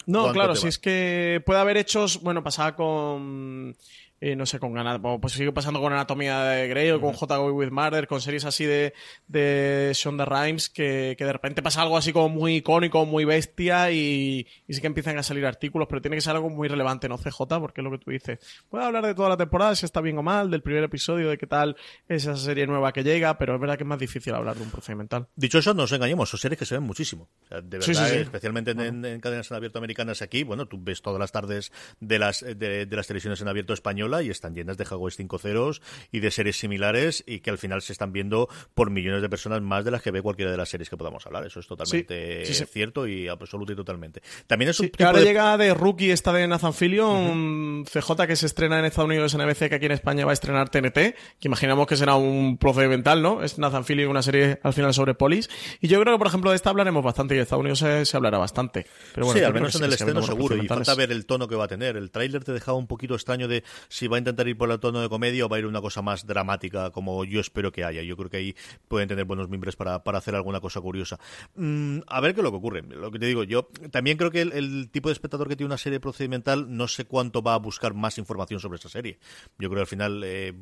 No, 0.05 0.31
claro, 0.31 0.55
si 0.55 0.67
es 0.67 0.79
que 0.79 1.41
puede 1.45 1.59
haber 1.59 1.77
hechos, 1.77 2.21
bueno, 2.21 2.43
pasaba 2.43 2.75
con 2.75 3.75
eh, 4.21 4.35
no 4.35 4.45
sé, 4.45 4.59
con 4.59 4.73
ganas, 4.73 4.99
pues 5.21 5.33
sigue 5.33 5.51
pasando 5.51 5.79
con 5.79 5.93
Anatomía 5.93 6.41
de 6.43 6.67
Grey 6.67 6.91
o 6.91 6.99
con 6.99 7.13
J. 7.13 7.41
with 7.41 7.71
Murder, 7.71 8.07
con 8.07 8.19
series 8.19 8.45
así 8.45 8.65
de, 8.65 8.93
de 9.27 9.91
Shonda 9.93 10.25
Rhimes, 10.25 10.69
que, 10.69 11.15
que, 11.17 11.25
de 11.25 11.33
repente 11.33 11.61
pasa 11.61 11.81
algo 11.81 11.97
así 11.97 12.11
como 12.11 12.29
muy 12.29 12.57
icónico, 12.57 13.05
muy 13.05 13.23
bestia 13.23 13.91
y, 13.91 14.45
y, 14.67 14.73
sí 14.73 14.81
que 14.81 14.87
empiezan 14.87 15.17
a 15.17 15.23
salir 15.23 15.45
artículos, 15.45 15.87
pero 15.87 16.01
tiene 16.01 16.17
que 16.17 16.21
ser 16.21 16.35
algo 16.35 16.49
muy 16.49 16.67
relevante, 16.67 17.07
¿no, 17.07 17.17
CJ? 17.17 17.39
Porque 17.59 17.81
es 17.81 17.85
lo 17.85 17.91
que 17.91 17.97
tú 17.99 18.11
dices. 18.11 18.39
Puedo 18.69 18.83
hablar 18.83 19.05
de 19.05 19.15
toda 19.15 19.29
la 19.29 19.37
temporada, 19.37 19.75
si 19.75 19.85
está 19.85 20.01
bien 20.01 20.17
o 20.17 20.23
mal, 20.23 20.51
del 20.51 20.61
primer 20.61 20.83
episodio, 20.83 21.29
de 21.29 21.37
qué 21.37 21.47
tal 21.47 21.77
es 22.07 22.23
esa 22.23 22.35
serie 22.35 22.67
nueva 22.67 22.91
que 22.91 23.03
llega, 23.03 23.37
pero 23.37 23.55
es 23.55 23.61
verdad 23.61 23.77
que 23.77 23.83
es 23.83 23.87
más 23.89 23.99
difícil 23.99 24.33
hablar 24.33 24.57
de 24.57 24.63
un 24.63 24.71
procedimental. 24.71 25.27
Dicho 25.35 25.59
eso, 25.59 25.73
no 25.73 25.83
nos 25.83 25.91
engañemos, 25.93 26.29
son 26.29 26.39
series 26.39 26.59
que 26.59 26.65
se 26.65 26.75
ven 26.75 26.83
muchísimo. 26.83 27.29
O 27.45 27.47
sea, 27.47 27.61
de 27.61 27.77
verdad, 27.77 27.85
sí, 27.85 27.95
sí, 27.95 28.03
sí. 28.05 28.17
especialmente 28.17 28.71
en, 28.71 29.05
en, 29.05 29.21
cadenas 29.21 29.49
en 29.49 29.57
abierto 29.57 29.79
americanas 29.79 30.21
aquí, 30.21 30.43
bueno, 30.43 30.67
tú 30.67 30.77
ves 30.81 31.01
todas 31.01 31.19
las 31.19 31.31
tardes 31.31 31.71
de 31.99 32.19
las, 32.19 32.41
de, 32.41 32.85
de 32.85 32.95
las 32.95 33.07
televisiones 33.07 33.39
en 33.41 33.47
abierto 33.47 33.73
española 34.09 34.23
y 34.23 34.29
están 34.29 34.55
llenas 34.55 34.77
de 34.77 34.85
Highway 34.85 35.11
5 35.11 35.39
ceros 35.39 35.81
y 36.11 36.19
de 36.19 36.31
series 36.31 36.57
similares 36.57 37.23
y 37.25 37.39
que 37.39 37.49
al 37.49 37.57
final 37.57 37.81
se 37.81 37.93
están 37.93 38.11
viendo 38.11 38.49
por 38.73 38.89
millones 38.89 39.21
de 39.21 39.29
personas 39.29 39.61
más 39.61 39.85
de 39.85 39.91
las 39.91 40.01
que 40.01 40.11
ve 40.11 40.21
cualquiera 40.21 40.51
de 40.51 40.57
las 40.57 40.69
series 40.69 40.89
que 40.89 40.97
podamos 40.97 41.25
hablar. 41.25 41.45
Eso 41.45 41.59
es 41.59 41.67
totalmente 41.67 42.45
sí, 42.45 42.53
sí, 42.53 42.65
sí. 42.65 42.71
cierto 42.71 43.07
y 43.07 43.27
absoluto 43.27 43.73
y 43.73 43.75
totalmente. 43.75 44.21
También 44.47 44.69
es 44.69 44.79
un 44.79 44.89
tipo 44.89 45.05
ahora 45.05 45.19
de... 45.19 45.25
llega 45.25 45.57
de 45.57 45.73
Rookie 45.73 46.11
esta 46.11 46.33
de 46.33 46.47
Nathan 46.47 46.73
Fillion, 46.73 47.07
uh 47.07 47.83
-huh. 47.83 47.89
CJ 47.89 48.27
que 48.27 48.35
se 48.35 48.45
estrena 48.45 48.79
en 48.79 48.85
Estados 48.85 49.07
Unidos 49.07 49.33
en 49.33 49.41
ABC, 49.41 49.69
que 49.69 49.75
aquí 49.75 49.85
en 49.85 49.91
España 49.91 50.25
va 50.25 50.31
a 50.31 50.33
estrenar 50.33 50.69
TNT, 50.69 50.93
que 50.93 51.15
imaginamos 51.43 51.87
que 51.87 51.95
será 51.95 52.15
un 52.15 52.57
procedimental, 52.57 53.21
¿no? 53.21 53.43
Es 53.43 53.57
Nathan 53.57 53.85
Fillion, 53.85 54.09
una 54.09 54.21
serie 54.21 54.59
al 54.63 54.73
final 54.73 54.93
sobre 54.93 55.13
polis. 55.13 55.49
Y 55.81 55.87
yo 55.87 55.99
creo 56.01 56.15
que, 56.15 56.19
por 56.19 56.27
ejemplo, 56.27 56.49
de 56.49 56.55
esta 56.55 56.69
hablaremos 56.69 57.03
bastante 57.03 57.35
y 57.35 57.37
en 57.37 57.43
Estados 57.43 57.61
Unidos 57.61 57.79
se, 57.79 58.05
se 58.05 58.17
hablará 58.17 58.37
bastante. 58.37 58.85
Pero 59.13 59.27
bueno, 59.27 59.39
sí, 59.39 59.45
al 59.45 59.53
menos 59.53 59.75
en 59.75 59.83
el 59.83 59.93
estreno 59.93 60.21
seguro. 60.21 60.55
Y 60.55 60.67
falta 60.67 60.95
ver 60.95 61.11
el 61.11 61.25
tono 61.25 61.47
que 61.47 61.55
va 61.55 61.65
a 61.65 61.67
tener. 61.67 61.97
El 61.97 62.11
tráiler 62.11 62.43
te 62.43 62.53
dejaba 62.53 62.77
un 62.77 62.87
poquito 62.87 63.15
extraño 63.15 63.47
de 63.47 63.63
si 63.99 64.07
va 64.07 64.15
a 64.15 64.19
intentar 64.19 64.47
ir 64.47 64.57
por 64.57 64.71
el 64.71 64.79
tono 64.79 65.01
de 65.01 65.09
comedia 65.09 65.45
o 65.45 65.49
va 65.49 65.57
a 65.57 65.59
ir 65.59 65.65
una 65.65 65.81
cosa 65.81 66.01
más 66.01 66.25
dramática, 66.25 66.91
como 66.91 67.25
yo 67.25 67.41
espero 67.41 67.69
que 67.73 67.83
haya. 67.83 68.01
Yo 68.01 68.15
creo 68.15 68.29
que 68.29 68.37
ahí 68.37 68.55
pueden 68.87 69.09
tener 69.09 69.25
buenos 69.25 69.49
miembros 69.49 69.75
para, 69.75 70.05
para 70.05 70.19
hacer 70.19 70.35
alguna 70.35 70.61
cosa 70.61 70.79
curiosa. 70.79 71.19
Mm, 71.55 71.99
a 72.07 72.21
ver 72.21 72.33
qué 72.33 72.39
es 72.39 72.43
lo 72.45 72.51
que 72.51 72.57
ocurre. 72.57 72.81
Lo 72.81 73.11
que 73.11 73.19
te 73.19 73.25
digo, 73.25 73.43
yo 73.43 73.67
también 73.91 74.15
creo 74.15 74.31
que 74.31 74.41
el, 74.41 74.89
tipo 74.89 75.09
de 75.09 75.13
espectador 75.13 75.49
que 75.49 75.57
tiene 75.57 75.67
una 75.67 75.77
serie 75.77 75.99
procedimental 75.99 76.73
no 76.73 76.87
sé 76.87 77.03
cuánto 77.03 77.41
va 77.41 77.55
a 77.55 77.57
buscar 77.57 77.93
más 77.93 78.17
información 78.17 78.61
sobre 78.61 78.77
esa 78.77 78.87
serie. 78.87 79.19
Yo 79.57 79.69
creo 79.69 79.75
que 79.75 79.81
al 79.81 79.87
final 79.87 80.21
eh, 80.23 80.53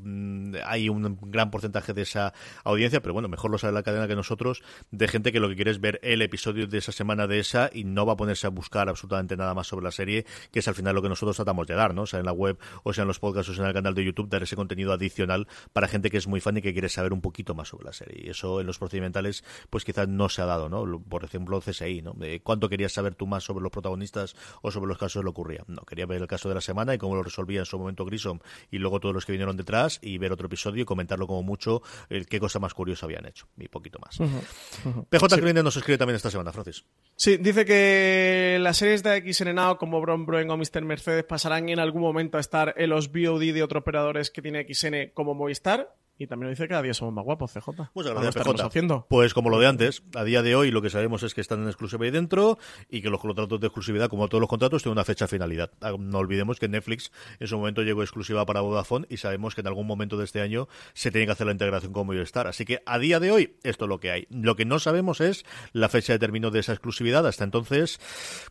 hay 0.65 0.89
un 0.89 1.19
gran 1.22 1.51
porcentaje 1.51 1.93
de 1.93 2.01
esa 2.01 2.34
audiencia, 2.64 3.03
pero 3.03 3.14
bueno, 3.14 3.30
mejor 3.30 3.51
lo 3.51 3.59
sabe 3.59 3.73
la 3.73 3.84
cadena 3.84 4.07
que 4.07 4.15
nosotros, 4.15 4.64
de 4.89 5.07
gente 5.07 5.31
que 5.31 5.39
lo 5.39 5.47
que 5.47 5.55
quiere 5.55 5.69
es 5.69 5.80
ver 5.80 5.99
el 6.01 6.23
episodio 6.23 6.65
de 6.65 6.80
esa 6.80 6.91
semana 6.91 7.27
de 7.27 7.38
esa 7.38 7.69
y 7.72 7.84
no 7.84 8.07
va 8.07 8.14
a 8.14 8.18
ponerse 8.18 8.47
a 8.47 8.49
buscar 8.49 8.89
absolutamente 8.89 9.38
nada 9.38 9.53
más 9.53 9.68
sobre 9.68 9.84
la 9.84 9.91
serie, 9.91 10.26
que 10.51 10.59
es 10.59 10.68
al 10.68 10.73
final 10.73 10.95
lo 10.95 11.03
que 11.03 11.09
nosotros 11.09 11.35
tratamos 11.35 11.68
de 11.68 11.76
dar, 11.76 11.93
¿no? 11.93 12.01
O 12.01 12.07
sea, 12.07 12.19
en 12.19 12.26
la 12.26 12.31
web, 12.31 12.57
o 12.81 12.93
sea, 12.93 13.03
en 13.03 13.07
los 13.09 13.19
podcasts, 13.19 13.27
o 13.30 13.44
sea, 13.44 13.64
en 13.64 13.68
el 13.68 13.74
canal 13.74 13.95
de 13.95 14.04
YouTube, 14.04 14.30
dar 14.30 14.44
ese 14.44 14.56
contenido 14.56 14.94
adicional 14.94 15.48
para 15.74 15.88
gente 15.88 16.10
que 16.10 16.18
es 16.18 16.28
muy 16.28 16.40
fan 16.40 16.58
y 16.58 16.62
que 16.62 16.74
quiere 16.74 16.90
saber 16.90 17.14
un 17.14 17.22
poquito 17.22 17.56
más 17.56 17.70
sobre 17.70 17.86
la 17.86 17.94
serie. 17.94 18.26
Y 18.26 18.30
eso 18.30 18.62
en 18.62 18.68
los 18.68 18.80
procedimentales, 18.80 19.44
pues 19.70 19.84
quizás 19.86 20.08
no 20.08 20.30
se 20.30 20.41
ha 20.41 20.45
dado, 20.45 20.70
¿no? 20.70 21.02
Por 21.02 21.24
ejemplo, 21.24 21.60
CSI, 21.62 22.02
¿no? 22.02 22.16
¿Cuánto 22.44 22.70
querías 22.70 22.94
saber 22.94 23.16
tú 23.16 23.28
más 23.28 23.44
sobre 23.44 23.64
los 23.64 23.72
protagonistas 23.72 24.36
o 24.62 24.72
sobre 24.72 24.88
los 24.88 24.98
casos 24.98 25.22
que 25.22 25.24
le 25.24 25.30
ocurría? 25.30 25.64
No, 25.68 25.84
quería 25.84 26.06
ver 26.06 26.22
el 26.22 26.28
caso 26.28 26.49
de 26.49 26.56
la 26.56 26.62
semana 26.62 26.94
y 26.94 26.98
cómo 26.98 27.16
lo 27.16 27.24
resolvía 27.24 27.60
en 27.60 27.66
su 27.66 27.78
momento 27.78 28.06
Grissom 28.06 28.40
y 28.72 28.78
luego 28.78 28.99
todos 28.99 29.14
los 29.14 29.26
que 29.26 29.32
vinieron 29.32 29.58
detrás 29.58 29.99
y 30.02 30.18
ver 30.18 30.32
otro 30.32 30.48
episodio 30.48 30.84
y 30.84 30.86
comentarlo 30.86 31.28
como 31.28 31.44
mucho 31.44 31.82
el 32.10 32.28
qué 32.28 32.40
cosa 32.40 32.60
más 32.60 32.74
curiosa 32.74 33.06
habían 33.06 33.26
hecho 33.26 33.48
y 33.58 33.68
poquito 33.68 33.99
más. 33.99 34.20
Uh 34.20 34.24
-huh, 34.24 34.86
uh 34.86 34.90
-huh. 34.90 35.06
PJ 35.10 35.36
sí. 35.36 35.54
Nos 35.64 35.78
escribe 35.78 35.98
también 35.98 36.16
esta 36.16 36.30
semana, 36.30 36.52
Francis. 36.52 36.86
Sí, 37.16 37.38
dice 37.38 37.66
que 37.66 38.58
las 38.62 38.78
series 38.78 39.02
de 39.02 39.34
XN 39.34 39.56
Now 39.56 39.78
como 39.78 39.99
Bron 40.02 40.26
Bruen 40.26 40.49
o 40.52 40.58
Mr. 40.58 40.84
Mercedes 40.84 41.24
pasarán 41.24 41.68
en 41.70 41.80
algún 41.80 42.02
momento 42.02 42.38
a 42.38 42.40
estar 42.40 42.74
en 42.78 42.90
los 42.90 43.12
VOD 43.26 43.53
de 43.53 43.64
otros 43.64 43.81
operadores 43.81 44.31
que 44.31 44.41
tiene 44.41 44.65
XN 44.72 45.11
como 45.14 45.34
Movistar 45.34 45.94
y 46.19 46.27
también 46.27 46.48
lo 46.48 46.49
dice 46.49 46.64
que 46.64 46.69
cada 46.69 46.81
día 46.81 46.94
somos 46.94 47.14
más 47.14 47.23
guapos, 47.23 47.53
CJ. 47.53 47.91
Muchas 47.94 48.14
gracias, 48.14 48.35
PJ. 48.35 48.65
Haciendo? 48.65 49.06
Pues 49.07 49.34
como 49.34 49.49
lo 49.49 49.60
de 49.60 49.68
antes, 49.68 50.02
a 50.15 50.23
día 50.23 50.41
de 50.41 50.56
hoy 50.56 50.72
lo 50.72 50.81
que 50.81 50.89
sabemos 50.89 51.22
es 51.23 51.34
que 51.35 51.41
están 51.41 51.61
en 51.61 51.68
exclusiva 51.68 52.06
ahí 52.06 52.11
dentro 52.11 52.57
y 52.89 53.02
que 53.02 53.10
los 53.10 53.22
contratos 53.22 53.60
de 53.60 53.68
exclusividad, 53.68 54.10
como 54.10 54.27
todos 54.27 54.41
los 54.41 54.49
contratos, 54.49 54.81
tienen 54.81 54.94
una 54.94 55.06
fecha 55.06 55.26
de 55.26 55.30
finalidad. 55.30 55.72
Ah, 55.81 55.94
No 55.98 56.18
olvidemos 56.18 56.60
que 56.60 56.68
Netflix 56.68 57.11
en 57.39 57.48
su 57.48 57.57
momento 57.57 57.84
llegó 57.84 58.02
exclusiva 58.02 58.45
para 58.45 58.61
Vodafone 58.61 59.06
y 59.10 59.18
sabemos 59.18 59.53
que 59.53 59.61
en 59.61 59.68
algún 59.68 59.85
momento 59.85 60.18
de 60.18 60.26
este 60.26 60.41
año 60.41 60.68
se 60.94 61.11
tiene 61.11 61.27
que 61.27 61.34
hacer 61.34 61.45
la 61.45 61.53
integración 61.53 61.94
con 61.94 62.07
Movistar. 62.07 62.48
Así 62.48 62.65
que 62.65 62.81
a 62.85 62.98
día 62.98 63.19
de 63.19 63.31
hoy 63.31 63.56
esto 63.64 63.85
es 63.85 63.89
lo 63.89 63.99
que 63.99 64.11
hay. 64.11 64.27
Lo 64.31 64.56
que 64.56 64.65
no 64.65 64.80
sabemos 64.80 65.22
es 65.22 65.45
la 65.72 65.89
fecha 65.89 66.14
de 66.14 66.19
término 66.19 66.49
de 66.49 66.60
esa 66.61 66.73
exclusividad. 66.73 67.27
Hasta 67.27 67.44
entonces, 67.44 67.99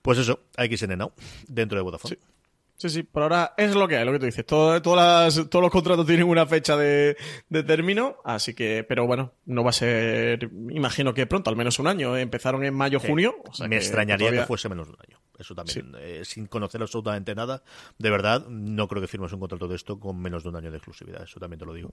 pues 0.03 0.19
eso, 0.19 0.41
XN 0.57 0.97
Now, 0.97 1.13
dentro 1.49 1.79
de 1.79 1.83
Vodafone. 1.83 2.15
Sí. 2.15 2.36
Sí, 2.77 2.91
sí, 2.91 3.03
por 3.03 3.23
ahora 3.23 3.55
es 3.57 3.75
lo 3.75 3.89
que 3.89 3.97
hay, 3.97 4.05
lo 4.05 4.13
que 4.13 4.19
tú 4.19 4.27
dices. 4.27 4.45
Todo, 4.45 4.81
todas 4.83 5.37
las, 5.37 5.49
todos 5.49 5.63
los 5.63 5.73
contratos 5.73 6.07
tienen 6.07 6.27
una 6.27 6.47
fecha 6.47 6.77
de, 6.77 7.17
de, 7.49 7.63
término, 7.63 8.19
así 8.25 8.55
que, 8.55 8.85
pero 8.87 9.07
bueno, 9.07 9.33
no 9.47 9.65
va 9.65 9.71
a 9.71 9.73
ser, 9.73 10.51
imagino 10.71 11.15
que 11.15 11.27
pronto, 11.27 11.49
al 11.49 11.57
menos 11.57 11.79
un 11.79 11.87
año. 11.87 12.17
Empezaron 12.17 12.65
en 12.65 12.75
mayo, 12.75 13.01
sí. 13.01 13.07
junio. 13.09 13.37
O 13.49 13.55
sea 13.55 13.67
Me 13.67 13.77
que 13.77 13.83
extrañaría 13.83 14.27
todavía... 14.27 14.41
que 14.43 14.47
fuese 14.47 14.69
menos 14.69 14.89
de 14.89 14.93
un 14.93 14.99
año. 15.07 15.21
Eso 15.39 15.55
también, 15.55 15.93
sí. 15.93 15.99
eh, 16.01 16.25
sin 16.25 16.47
conocer 16.47 16.81
absolutamente 16.83 17.35
nada. 17.35 17.63
De 17.99 18.11
verdad, 18.11 18.47
no 18.49 18.89
creo 18.89 19.01
que 19.01 19.09
firmes 19.09 19.33
un 19.33 19.41
contrato 19.41 19.69
de 19.69 19.77
esto 19.77 19.99
con 19.99 20.21
menos 20.21 20.43
de 20.43 20.51
un 20.51 20.57
año 20.57 20.71
de 20.71 20.77
exclusividad. 20.77 21.23
Eso 21.23 21.41
también 21.41 21.59
te 21.59 21.67
lo 21.67 21.73
digo. 21.73 21.93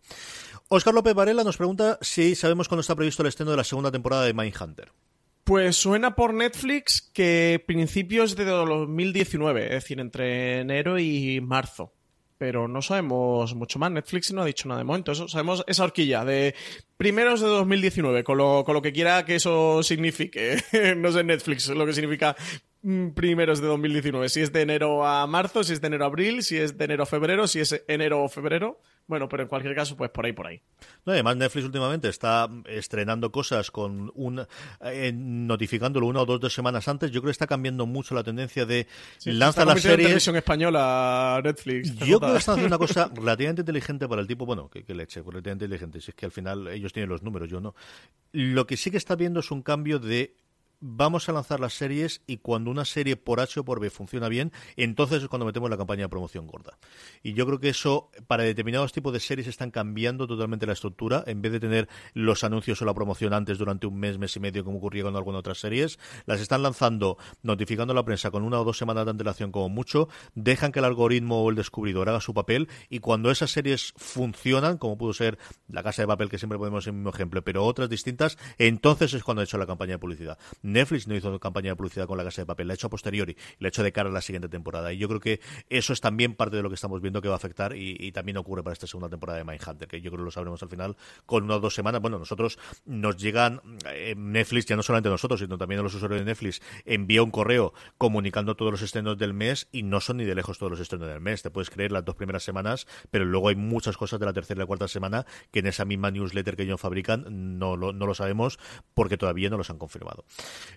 Oscar 0.69 0.93
López 0.93 1.13
Varela 1.13 1.43
nos 1.43 1.57
pregunta 1.57 1.97
si 2.01 2.35
sabemos 2.35 2.67
cuándo 2.67 2.81
está 2.81 2.95
previsto 2.95 3.21
el 3.21 3.29
estreno 3.29 3.51
de 3.51 3.57
la 3.57 3.63
segunda 3.63 3.91
temporada 3.91 4.23
de 4.23 4.33
Mindhunter. 4.33 4.91
Pues 5.43 5.75
suena 5.75 6.15
por 6.15 6.33
Netflix 6.33 7.01
que 7.13 7.61
principios 7.65 8.37
de 8.37 8.45
2019, 8.45 9.65
es 9.65 9.71
decir, 9.71 9.99
entre 9.99 10.61
enero 10.61 10.97
y 10.99 11.41
marzo. 11.41 11.91
Pero 12.37 12.67
no 12.67 12.81
sabemos 12.81 13.53
mucho 13.53 13.77
más. 13.77 13.91
Netflix 13.91 14.31
no 14.31 14.41
ha 14.41 14.45
dicho 14.45 14.67
nada 14.67 14.79
de 14.79 14.85
momento. 14.85 15.11
Eso, 15.11 15.27
sabemos 15.27 15.63
esa 15.67 15.83
horquilla 15.83 16.23
de 16.23 16.55
primeros 16.95 17.41
de 17.41 17.47
2019, 17.47 18.23
con 18.23 18.37
lo, 18.37 18.63
con 18.65 18.73
lo 18.73 18.81
que 18.81 18.93
quiera 18.93 19.25
que 19.25 19.35
eso 19.35 19.83
signifique. 19.83 20.57
no 20.97 21.11
sé 21.11 21.23
Netflix 21.23 21.67
lo 21.69 21.85
que 21.85 21.93
significa 21.93 22.35
primeros 23.13 23.61
de 23.61 23.67
2019. 23.67 24.27
Si 24.27 24.41
es 24.41 24.51
de 24.51 24.61
enero 24.61 25.05
a 25.05 25.25
marzo, 25.25 25.63
si 25.63 25.73
es 25.73 25.81
de 25.81 25.87
enero 25.87 26.03
a 26.03 26.07
abril, 26.07 26.43
si 26.43 26.57
es 26.57 26.77
de 26.77 26.85
enero 26.85 27.03
a 27.03 27.05
febrero, 27.05 27.47
si 27.47 27.59
es 27.59 27.83
enero 27.87 28.23
o 28.23 28.29
febrero. 28.29 28.81
Bueno, 29.05 29.27
pero 29.27 29.43
en 29.43 29.49
cualquier 29.49 29.75
caso, 29.75 29.97
pues 29.97 30.09
por 30.11 30.25
ahí, 30.25 30.31
por 30.31 30.47
ahí. 30.47 30.61
No, 31.05 31.11
además, 31.11 31.35
Netflix 31.35 31.65
últimamente 31.65 32.07
está 32.07 32.49
estrenando 32.65 33.31
cosas 33.31 33.69
con 33.71 34.11
un. 34.15 34.45
Eh, 34.81 35.11
notificándolo 35.13 36.07
una 36.07 36.21
o 36.21 36.25
dos, 36.25 36.39
dos 36.39 36.53
semanas 36.53 36.87
antes. 36.87 37.11
Yo 37.11 37.21
creo 37.21 37.29
que 37.29 37.33
está 37.33 37.47
cambiando 37.47 37.85
mucho 37.85 38.15
la 38.15 38.23
tendencia 38.23 38.65
de 38.65 38.87
sí, 39.17 39.31
lanza 39.31 39.65
las 39.65 39.81
series. 39.81 40.07
televisión 40.07 40.35
española, 40.35 41.41
Netflix. 41.43 41.95
Yo 41.95 42.19
creo 42.19 42.33
que 42.33 42.39
están 42.39 42.53
haciendo 42.53 42.75
una 42.75 42.77
cosa 42.77 43.11
relativamente 43.15 43.61
inteligente 43.61 44.07
para 44.07 44.21
el 44.21 44.27
tipo. 44.27 44.45
Bueno, 44.45 44.69
que, 44.69 44.83
que 44.83 44.93
leche, 44.93 45.21
relativamente 45.21 45.65
inteligente. 45.65 46.01
Si 46.01 46.11
es 46.11 46.15
que 46.15 46.25
al 46.25 46.31
final 46.31 46.67
ellos 46.69 46.93
tienen 46.93 47.09
los 47.09 47.23
números, 47.23 47.49
yo 47.49 47.59
no. 47.59 47.75
Lo 48.31 48.67
que 48.67 48.77
sí 48.77 48.91
que 48.91 48.97
está 48.97 49.15
viendo 49.15 49.41
es 49.41 49.51
un 49.51 49.63
cambio 49.63 49.99
de 49.99 50.35
vamos 50.85 51.29
a 51.29 51.31
lanzar 51.31 51.61
las 51.61 51.73
series 51.73 52.21
y 52.27 52.37
cuando 52.37 52.69
una 52.69 52.83
serie 52.83 53.15
por 53.15 53.39
H 53.39 53.61
o 53.61 53.63
por 53.63 53.79
B 53.79 53.89
funciona 53.89 54.27
bien, 54.27 54.51
entonces 54.75 55.23
es 55.23 55.29
cuando 55.29 55.45
metemos 55.45 55.69
la 55.69 55.77
campaña 55.77 56.03
de 56.03 56.09
promoción 56.09 56.45
gorda. 56.45 56.77
Y 57.23 57.33
yo 57.33 57.45
creo 57.45 57.59
que 57.59 57.69
eso, 57.69 58.11
para 58.27 58.43
determinados 58.43 58.91
tipos 58.91 59.13
de 59.13 59.21
series, 59.21 59.47
están 59.47 59.71
cambiando 59.71 60.27
totalmente 60.27 60.65
la 60.65 60.73
estructura. 60.73 61.23
En 61.25 61.41
vez 61.41 61.53
de 61.53 61.61
tener 61.61 61.87
los 62.13 62.43
anuncios 62.43 62.81
o 62.81 62.85
la 62.85 62.93
promoción 62.93 63.33
antes 63.33 63.57
durante 63.57 63.87
un 63.87 63.97
mes, 63.97 64.17
mes 64.17 64.35
y 64.35 64.41
medio, 64.41 64.65
como 64.65 64.79
ocurría 64.79 65.03
con 65.03 65.15
algunas 65.15 65.39
otras 65.39 65.59
series, 65.59 65.99
las 66.25 66.41
están 66.41 66.61
lanzando, 66.61 67.17
notificando 67.43 67.93
a 67.93 67.95
la 67.95 68.03
prensa 68.03 68.29
con 68.29 68.43
una 68.43 68.59
o 68.59 68.65
dos 68.65 68.77
semanas 68.77 69.05
de 69.05 69.11
antelación 69.11 69.53
como 69.53 69.69
mucho, 69.69 70.09
dejan 70.35 70.73
que 70.73 70.79
el 70.79 70.85
algoritmo 70.85 71.43
o 71.43 71.49
el 71.49 71.55
descubridor 71.55 72.09
haga 72.09 72.19
su 72.19 72.33
papel 72.33 72.67
y 72.89 72.99
cuando 72.99 73.31
esas 73.31 73.51
series 73.51 73.93
funcionan, 73.95 74.77
como 74.77 74.97
pudo 74.97 75.13
ser 75.13 75.37
La 75.69 75.81
Casa 75.81 76.01
de 76.01 76.07
Papel, 76.07 76.29
que 76.29 76.37
siempre 76.37 76.57
ponemos 76.57 76.85
el 76.87 76.93
mismo 76.93 77.11
ejemplo, 77.11 77.41
pero 77.41 77.63
otras 77.63 77.89
distintas, 77.89 78.37
entonces 78.57 79.13
es 79.13 79.23
cuando 79.23 79.41
ha 79.41 79.45
hecho 79.45 79.57
la 79.57 79.65
campaña 79.65 79.93
de 79.93 79.99
publicidad. 79.99 80.37
Netflix 80.73 81.07
no 81.07 81.15
hizo 81.15 81.39
campaña 81.39 81.69
de 81.69 81.75
publicidad 81.75 82.07
con 82.07 82.17
la 82.17 82.23
casa 82.23 82.41
de 82.41 82.45
papel, 82.45 82.67
la 82.67 82.73
ha 82.73 82.75
hecho 82.75 82.87
a 82.87 82.89
posteriori, 82.89 83.37
la 83.59 83.67
ha 83.67 83.69
hecho 83.69 83.83
de 83.83 83.91
cara 83.91 84.09
a 84.09 84.11
la 84.11 84.21
siguiente 84.21 84.49
temporada. 84.49 84.91
Y 84.91 84.97
yo 84.97 85.07
creo 85.07 85.19
que 85.19 85.39
eso 85.69 85.93
es 85.93 86.01
también 86.01 86.35
parte 86.35 86.57
de 86.57 86.63
lo 86.63 86.69
que 86.69 86.75
estamos 86.75 87.01
viendo 87.01 87.21
que 87.21 87.27
va 87.27 87.35
a 87.35 87.37
afectar 87.37 87.75
y, 87.75 88.11
también 88.11 88.37
ocurre 88.37 88.63
para 88.63 88.73
esta 88.73 88.85
segunda 88.85 89.09
temporada 89.09 89.39
de 89.39 89.45
Mindhunter, 89.45 89.87
que 89.87 90.01
yo 90.01 90.11
creo 90.11 90.19
que 90.19 90.25
lo 90.25 90.31
sabremos 90.31 90.61
al 90.61 90.69
final 90.69 90.95
con 91.25 91.45
una 91.45 91.55
o 91.55 91.59
dos 91.59 91.73
semanas. 91.73 92.01
Bueno, 92.01 92.19
nosotros 92.19 92.59
nos 92.85 93.17
llegan, 93.17 93.61
eh, 93.87 94.13
Netflix, 94.15 94.65
ya 94.65 94.75
no 94.75 94.83
solamente 94.83 95.09
nosotros, 95.09 95.39
sino 95.39 95.57
también 95.57 95.79
a 95.79 95.83
los 95.83 95.95
usuarios 95.95 96.21
de 96.21 96.25
Netflix, 96.25 96.61
envía 96.85 97.23
un 97.23 97.31
correo 97.31 97.73
comunicando 97.97 98.55
todos 98.55 98.71
los 98.71 98.81
estrenos 98.81 99.17
del 99.17 99.33
mes 99.33 99.67
y 99.71 99.83
no 99.83 99.99
son 99.99 100.17
ni 100.17 100.25
de 100.25 100.35
lejos 100.35 100.57
todos 100.57 100.71
los 100.71 100.79
estrenos 100.79 101.07
del 101.07 101.21
mes. 101.21 101.41
Te 101.41 101.49
puedes 101.49 101.69
creer 101.69 101.91
las 101.91 102.05
dos 102.05 102.15
primeras 102.15 102.43
semanas, 102.43 102.87
pero 103.09 103.25
luego 103.25 103.49
hay 103.49 103.55
muchas 103.55 103.97
cosas 103.97 104.19
de 104.19 104.25
la 104.25 104.33
tercera 104.33 104.59
y 104.59 104.61
la 104.61 104.65
cuarta 104.65 104.87
semana 104.87 105.25
que 105.51 105.59
en 105.59 105.67
esa 105.67 105.85
misma 105.85 106.11
newsletter 106.11 106.55
que 106.55 106.63
ellos 106.63 106.79
fabrican 106.79 107.25
no 107.57 107.75
lo, 107.77 107.93
no 107.93 108.05
lo 108.05 108.13
sabemos 108.13 108.59
porque 108.93 109.17
todavía 109.17 109.49
no 109.49 109.57
los 109.57 109.69
han 109.69 109.77
confirmado. 109.77 110.25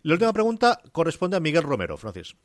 La 0.03 0.15
última 0.15 0.33
pregunta 0.33 0.81
corresponde 0.93 1.37
a 1.37 1.41
Miguel 1.41 1.63
Romero, 1.63 1.97
Francis. 1.97 2.37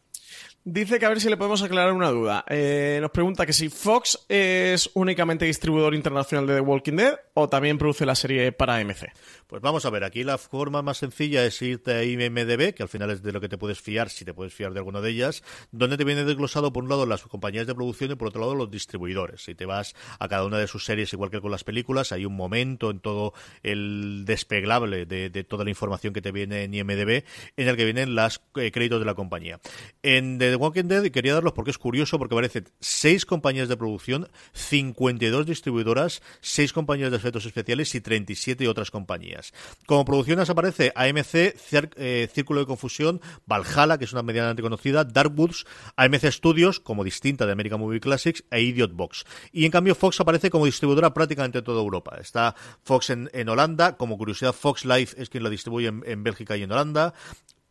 Dice 0.64 0.99
que 0.99 1.06
a 1.06 1.10
ver 1.10 1.20
si 1.20 1.30
le 1.30 1.38
podemos 1.38 1.62
aclarar 1.62 1.94
una 1.94 2.10
duda. 2.10 2.45
Eh, 2.48 2.99
nos 3.02 3.12
pregunta 3.12 3.45
que 3.45 3.53
si 3.53 3.70
Fox 3.70 4.26
es 4.30 4.90
únicamente 4.94 5.45
distribuidor 5.45 5.95
internacional 5.95 6.45
de 6.48 6.56
The 6.56 6.62
Walking 6.62 6.95
Dead 6.95 7.20
o 7.34 7.49
también 7.49 7.78
produce 7.78 8.06
la 8.06 8.16
serie 8.16 8.52
para 8.52 8.76
AMC? 8.76 9.12
Pues 9.52 9.61
vamos 9.61 9.84
a 9.84 9.90
ver, 9.90 10.06
aquí 10.06 10.23
la 10.23 10.38
forma 10.38 10.82
más 10.82 10.99
sencilla 10.99 11.45
es 11.45 11.61
irte 11.61 11.91
a 11.91 12.06
IMDB, 12.06 12.73
que 12.73 12.84
al 12.84 12.88
final 12.88 13.11
es 13.11 13.22
de 13.22 13.34
lo 13.34 13.41
que 13.41 13.49
te 13.49 13.57
puedes 13.57 13.82
fiar, 13.82 14.10
si 14.10 14.23
te 14.23 14.34
puedes 14.34 14.53
fiar 14.53 14.72
de 14.72 14.80
alguna 14.80 15.02
de 15.02 15.10
ellas, 15.10 15.44
donde 15.73 15.98
te 15.98 16.06
viene 16.06 16.23
desglosado 16.23 16.72
por 16.72 16.84
un 16.84 16.90
lado 16.90 17.06
las 17.06 17.23
compañías 17.23 17.68
de 17.68 17.76
producción 17.76 18.11
y 18.11 18.15
por 18.15 18.30
otro 18.30 18.40
lado 18.40 18.56
los 18.56 18.72
distribuidores. 18.72 19.44
Si 19.44 19.53
te 19.53 19.65
vas 19.65 19.94
a 20.19 20.30
cada 20.30 20.45
una 20.45 20.57
de 20.57 20.68
sus 20.68 20.86
series, 20.86 21.11
igual 21.11 21.32
que 21.32 21.41
con 21.41 21.52
las 21.52 21.65
películas, 21.65 22.14
hay 22.14 22.23
un 22.23 22.34
momento 22.34 22.91
en 22.91 23.02
todo 23.02 23.34
el 23.61 24.23
despeglable 24.23 25.06
de, 25.06 25.44
toda 25.44 25.65
la 25.65 25.69
información 25.69 26.14
que 26.14 26.22
te 26.22 26.32
viene 26.32 26.64
en 26.64 26.73
IMDB, 26.73 27.26
en 27.57 27.68
el 27.68 27.76
que 27.76 27.84
vienen 27.84 28.15
los 28.15 28.41
eh, 28.56 28.72
créditos 28.72 28.99
de 28.99 29.06
la 29.06 29.15
compañía. 29.15 29.60
En 30.02 30.38
The 30.40 30.56
Walking 30.56 30.86
Dead 30.86 31.11
quería 31.11 31.34
darlos 31.34 31.52
porque 31.52 31.72
es 31.72 31.78
curioso, 31.78 32.18
porque 32.18 32.36
aparecen 32.36 32.69
seis 32.80 33.26
compañías 33.26 33.68
de 33.68 33.76
producción, 33.76 34.30
52 34.53 35.45
distribuidoras, 35.45 36.22
seis 36.40 36.72
compañías 36.72 37.11
de 37.11 37.18
efectos 37.18 37.45
especiales 37.45 37.94
y 37.95 37.99
37 37.99 38.65
otras 38.69 38.91
compañías. 38.91 39.41
Como 39.86 40.06
producciones 40.06 40.50
aparece 40.50 40.92
AMC, 40.96 41.56
eh, 41.96 42.30
Círculo 42.34 42.60
de 42.62 42.66
Confusión, 42.66 43.22
Valhalla, 43.46 43.98
que 43.98 44.06
es 44.06 44.14
una 44.14 44.24
medianamente 44.24 44.62
conocida, 44.62 45.04
Darkwoods, 45.04 45.66
AMC 45.96 46.32
Studios, 46.32 46.80
como 46.80 47.04
distinta 47.04 47.46
de 47.46 47.52
American 47.52 47.80
Movie 47.80 48.00
Classics, 48.00 48.44
e 48.52 48.62
Idiot 48.62 48.94
Box. 48.94 49.26
Y 49.52 49.66
en 49.66 49.72
cambio 49.72 49.96
Fox 49.96 50.20
aparece 50.20 50.50
como 50.50 50.66
distribuidora 50.66 51.14
prácticamente 51.14 51.60
en 51.60 51.64
toda 51.64 51.82
Europa. 51.82 52.18
Está 52.20 52.56
Fox 52.84 53.10
en, 53.10 53.50
Holanda, 53.50 53.98
como 53.98 54.18
curiosidad 54.18 54.54
Fox 54.54 54.86
Life 54.86 55.22
es 55.22 55.30
quien 55.30 55.44
la 55.44 55.50
distribuye 55.50 55.88
en 55.88 56.24
Bélgica 56.24 56.56
y 56.58 56.64
en 56.64 56.72
Holanda. 56.72 57.14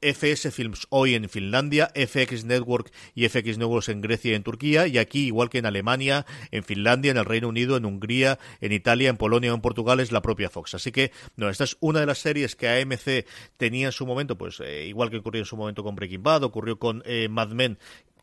FS 0.00 0.50
Films 0.50 0.86
hoy 0.90 1.14
en 1.14 1.28
Finlandia, 1.28 1.90
FX 1.94 2.44
Network 2.44 2.92
y 3.14 3.28
FX 3.28 3.58
Networks 3.58 3.88
en 3.88 4.00
Grecia 4.00 4.32
y 4.32 4.34
en 4.34 4.42
Turquía, 4.42 4.86
y 4.86 4.98
aquí, 4.98 5.26
igual 5.26 5.50
que 5.50 5.58
en 5.58 5.66
Alemania, 5.66 6.26
en 6.50 6.64
Finlandia, 6.64 7.10
en 7.10 7.18
el 7.18 7.24
Reino 7.24 7.48
Unido, 7.48 7.76
en 7.76 7.84
Hungría, 7.84 8.38
en 8.60 8.72
Italia, 8.72 9.10
en 9.10 9.16
Polonia 9.16 9.52
o 9.52 9.54
en 9.54 9.60
Portugal, 9.60 10.00
es 10.00 10.12
la 10.12 10.22
propia 10.22 10.50
Fox. 10.50 10.74
Así 10.74 10.92
que, 10.92 11.12
no, 11.36 11.48
esta 11.48 11.64
es 11.64 11.76
una 11.80 12.00
de 12.00 12.06
las 12.06 12.18
series 12.18 12.56
que 12.56 12.68
AMC 12.68 13.26
tenía 13.56 13.86
en 13.86 13.92
su 13.92 14.06
momento, 14.06 14.36
pues 14.36 14.60
eh, 14.60 14.86
igual 14.86 15.10
que 15.10 15.18
ocurrió 15.18 15.42
en 15.42 15.46
su 15.46 15.56
momento 15.56 15.82
con 15.82 15.94
Breaking 15.94 16.22
Bad, 16.22 16.44
ocurrió 16.44 16.78
con 16.78 17.02
eh, 17.04 17.28
Mad 17.28 17.48
Men 17.48 17.78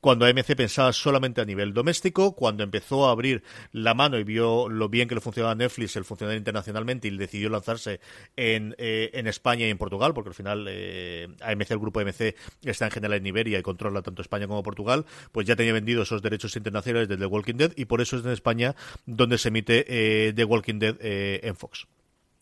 cuando 0.07 0.25
AMC 0.25 0.55
pensaba 0.55 0.93
solamente 0.93 1.41
a 1.41 1.43
nivel 1.43 1.73
doméstico, 1.73 2.34
cuando 2.34 2.63
empezó 2.63 3.09
a 3.09 3.11
abrir 3.11 3.43
la 3.73 3.93
mano 3.93 4.17
y 4.17 4.23
vio 4.23 4.69
lo 4.69 4.88
bien 4.88 5.09
que 5.09 5.15
le 5.15 5.19
funcionaba 5.19 5.53
Netflix 5.53 5.97
el 5.97 6.05
funcionar 6.05 6.38
internacionalmente 6.38 7.09
y 7.09 7.17
decidió 7.17 7.49
lanzarse 7.49 7.99
en, 8.38 8.73
eh, 8.77 9.09
en 9.15 9.27
España 9.27 9.67
y 9.67 9.69
en 9.69 9.77
Portugal, 9.77 10.13
porque 10.13 10.29
al 10.29 10.34
final 10.34 10.65
eh, 10.69 11.27
AMC, 11.41 11.71
el 11.71 11.79
grupo 11.79 11.99
AMC, 11.99 12.38
está 12.63 12.85
en 12.85 12.91
general 12.91 13.17
en 13.17 13.27
Iberia 13.27 13.59
y 13.59 13.61
controla 13.61 14.01
tanto 14.01 14.21
España 14.21 14.47
como 14.47 14.63
Portugal, 14.63 15.05
pues 15.34 15.45
ya 15.45 15.57
tenía 15.57 15.73
vendido 15.73 16.03
esos 16.03 16.21
derechos 16.21 16.55
internacionales 16.55 17.09
de 17.09 17.17
The 17.17 17.25
Walking 17.25 17.55
Dead 17.55 17.73
y 17.75 17.84
por 17.84 17.99
eso 17.99 18.15
es 18.15 18.23
en 18.23 18.31
España 18.31 18.77
donde 19.05 19.38
se 19.38 19.49
emite 19.49 19.84
eh, 19.89 20.31
The 20.31 20.45
Walking 20.45 20.79
Dead 20.79 20.95
en 21.01 21.53
Fox. 21.57 21.85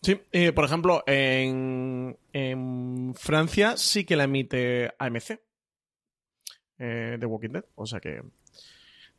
Sí, 0.03 0.21
por 0.53 0.65
ejemplo, 0.65 1.03
en, 1.07 2.15
en 2.31 3.15
Francia 3.15 3.75
sí 3.75 4.05
que 4.05 4.15
la 4.15 4.25
emite 4.25 4.93
AMC 4.99 5.39
eh, 6.79 7.17
de 7.19 7.25
Walking 7.25 7.49
Dead. 7.49 7.65
O 7.75 7.85
sea 7.85 7.99
que 7.99 8.21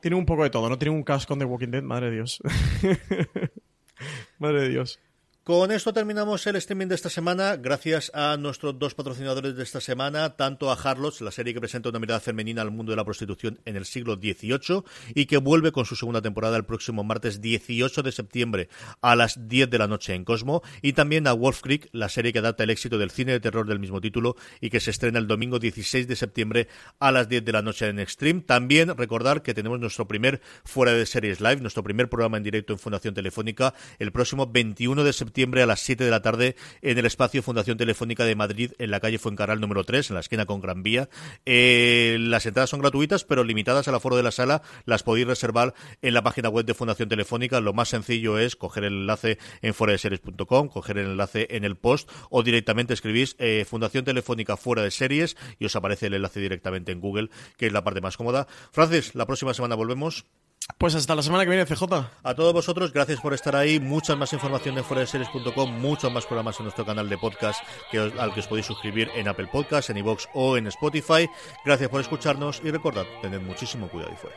tiene 0.00 0.16
un 0.16 0.26
poco 0.26 0.44
de 0.44 0.50
todo. 0.50 0.68
No 0.68 0.78
tiene 0.78 0.94
un 0.94 1.02
casco 1.02 1.36
The 1.36 1.44
Walking 1.44 1.70
Dead, 1.70 1.82
madre 1.82 2.10
de 2.10 2.16
Dios. 2.16 2.42
madre 4.38 4.62
de 4.62 4.68
Dios. 4.68 5.00
Con 5.46 5.70
esto 5.70 5.92
terminamos 5.92 6.44
el 6.48 6.56
streaming 6.56 6.88
de 6.88 6.96
esta 6.96 7.08
semana. 7.08 7.54
Gracias 7.54 8.10
a 8.12 8.36
nuestros 8.36 8.76
dos 8.80 8.94
patrocinadores 8.94 9.54
de 9.54 9.62
esta 9.62 9.80
semana, 9.80 10.30
tanto 10.30 10.72
a 10.72 10.74
Harlots, 10.74 11.20
la 11.20 11.30
serie 11.30 11.54
que 11.54 11.60
presenta 11.60 11.88
una 11.88 12.00
mirada 12.00 12.18
femenina 12.18 12.62
al 12.62 12.72
mundo 12.72 12.90
de 12.90 12.96
la 12.96 13.04
prostitución 13.04 13.60
en 13.64 13.76
el 13.76 13.84
siglo 13.84 14.16
XVIII 14.16 14.82
y 15.14 15.26
que 15.26 15.36
vuelve 15.36 15.70
con 15.70 15.84
su 15.84 15.94
segunda 15.94 16.20
temporada 16.20 16.56
el 16.56 16.64
próximo 16.64 17.04
martes 17.04 17.40
18 17.40 18.02
de 18.02 18.10
septiembre 18.10 18.68
a 19.00 19.14
las 19.14 19.46
10 19.46 19.70
de 19.70 19.78
la 19.78 19.86
noche 19.86 20.14
en 20.14 20.24
Cosmo, 20.24 20.62
y 20.82 20.94
también 20.94 21.28
a 21.28 21.32
Wolf 21.32 21.60
Creek, 21.60 21.90
la 21.92 22.08
serie 22.08 22.32
que 22.32 22.40
adapta 22.40 22.64
el 22.64 22.70
éxito 22.70 22.98
del 22.98 23.12
cine 23.12 23.30
de 23.30 23.38
terror 23.38 23.68
del 23.68 23.78
mismo 23.78 24.00
título 24.00 24.34
y 24.60 24.70
que 24.70 24.80
se 24.80 24.90
estrena 24.90 25.20
el 25.20 25.28
domingo 25.28 25.60
16 25.60 26.08
de 26.08 26.16
septiembre 26.16 26.66
a 26.98 27.12
las 27.12 27.28
10 27.28 27.44
de 27.44 27.52
la 27.52 27.62
noche 27.62 27.86
en 27.86 28.00
Extreme. 28.00 28.40
También 28.40 28.96
recordar 28.96 29.42
que 29.42 29.54
tenemos 29.54 29.78
nuestro 29.78 30.08
primer 30.08 30.40
Fuera 30.64 30.92
de 30.92 31.06
Series 31.06 31.40
Live, 31.40 31.60
nuestro 31.60 31.84
primer 31.84 32.08
programa 32.08 32.36
en 32.36 32.42
directo 32.42 32.72
en 32.72 32.80
Fundación 32.80 33.14
Telefónica, 33.14 33.74
el 34.00 34.10
próximo 34.10 34.48
21 34.48 35.04
de 35.04 35.12
septiembre 35.12 35.35
a 35.42 35.66
las 35.66 35.80
7 35.80 36.02
de 36.02 36.10
la 36.10 36.22
tarde 36.22 36.56
en 36.80 36.96
el 36.96 37.04
espacio 37.04 37.42
Fundación 37.42 37.76
Telefónica 37.76 38.24
de 38.24 38.34
Madrid, 38.34 38.72
en 38.78 38.90
la 38.90 39.00
calle 39.00 39.18
Fuencarral 39.18 39.60
número 39.60 39.84
3, 39.84 40.10
en 40.10 40.14
la 40.14 40.20
esquina 40.20 40.46
con 40.46 40.62
Gran 40.62 40.82
Vía. 40.82 41.10
Eh, 41.44 42.16
las 42.20 42.46
entradas 42.46 42.70
son 42.70 42.80
gratuitas, 42.80 43.24
pero 43.24 43.44
limitadas 43.44 43.86
al 43.86 43.94
aforo 43.94 44.16
de 44.16 44.22
la 44.22 44.30
sala. 44.30 44.62
Las 44.86 45.02
podéis 45.02 45.26
reservar 45.26 45.74
en 46.00 46.14
la 46.14 46.22
página 46.22 46.48
web 46.48 46.64
de 46.64 46.72
Fundación 46.72 47.10
Telefónica. 47.10 47.60
Lo 47.60 47.74
más 47.74 47.90
sencillo 47.90 48.38
es 48.38 48.56
coger 48.56 48.84
el 48.84 48.94
enlace 48.94 49.38
en 49.60 49.74
foradeseries.com, 49.74 50.68
coger 50.68 50.98
el 50.98 51.10
enlace 51.10 51.48
en 51.50 51.64
el 51.64 51.76
post 51.76 52.10
o 52.30 52.42
directamente 52.42 52.94
escribís 52.94 53.36
eh, 53.38 53.66
Fundación 53.68 54.04
Telefónica 54.04 54.56
fuera 54.56 54.82
de 54.82 54.90
series 54.90 55.36
y 55.58 55.66
os 55.66 55.76
aparece 55.76 56.06
el 56.06 56.14
enlace 56.14 56.40
directamente 56.40 56.92
en 56.92 57.00
Google, 57.00 57.28
que 57.58 57.66
es 57.66 57.72
la 57.72 57.84
parte 57.84 58.00
más 58.00 58.16
cómoda. 58.16 58.46
Francis, 58.72 59.14
la 59.14 59.26
próxima 59.26 59.52
semana 59.52 59.74
volvemos. 59.74 60.24
Pues 60.78 60.94
hasta 60.94 61.14
la 61.14 61.22
semana 61.22 61.44
que 61.44 61.50
viene, 61.50 61.64
CJ. 61.64 61.84
A 62.22 62.34
todos 62.34 62.52
vosotros, 62.52 62.92
gracias 62.92 63.20
por 63.20 63.32
estar 63.32 63.56
ahí. 63.56 63.80
Mucha 63.80 64.14
más 64.14 64.32
información 64.32 64.76
en 64.76 64.84
foradeseries.com, 64.84 65.70
muchos 65.80 66.12
más 66.12 66.26
programas 66.26 66.58
en 66.58 66.64
nuestro 66.64 66.84
canal 66.84 67.08
de 67.08 67.16
podcast 67.16 67.62
que 67.90 67.98
al 67.98 68.34
que 68.34 68.40
os 68.40 68.46
podéis 68.46 68.66
suscribir 68.66 69.10
en 69.14 69.28
Apple 69.28 69.48
Podcasts, 69.50 69.90
en 69.90 69.96
iVoox 69.98 70.26
o 70.34 70.56
en 70.56 70.66
Spotify. 70.66 71.30
Gracias 71.64 71.88
por 71.88 72.00
escucharnos 72.00 72.60
y 72.62 72.70
recordad, 72.70 73.06
tened 73.22 73.40
muchísimo 73.40 73.88
cuidado 73.88 74.12
y 74.12 74.16
fuera. 74.16 74.36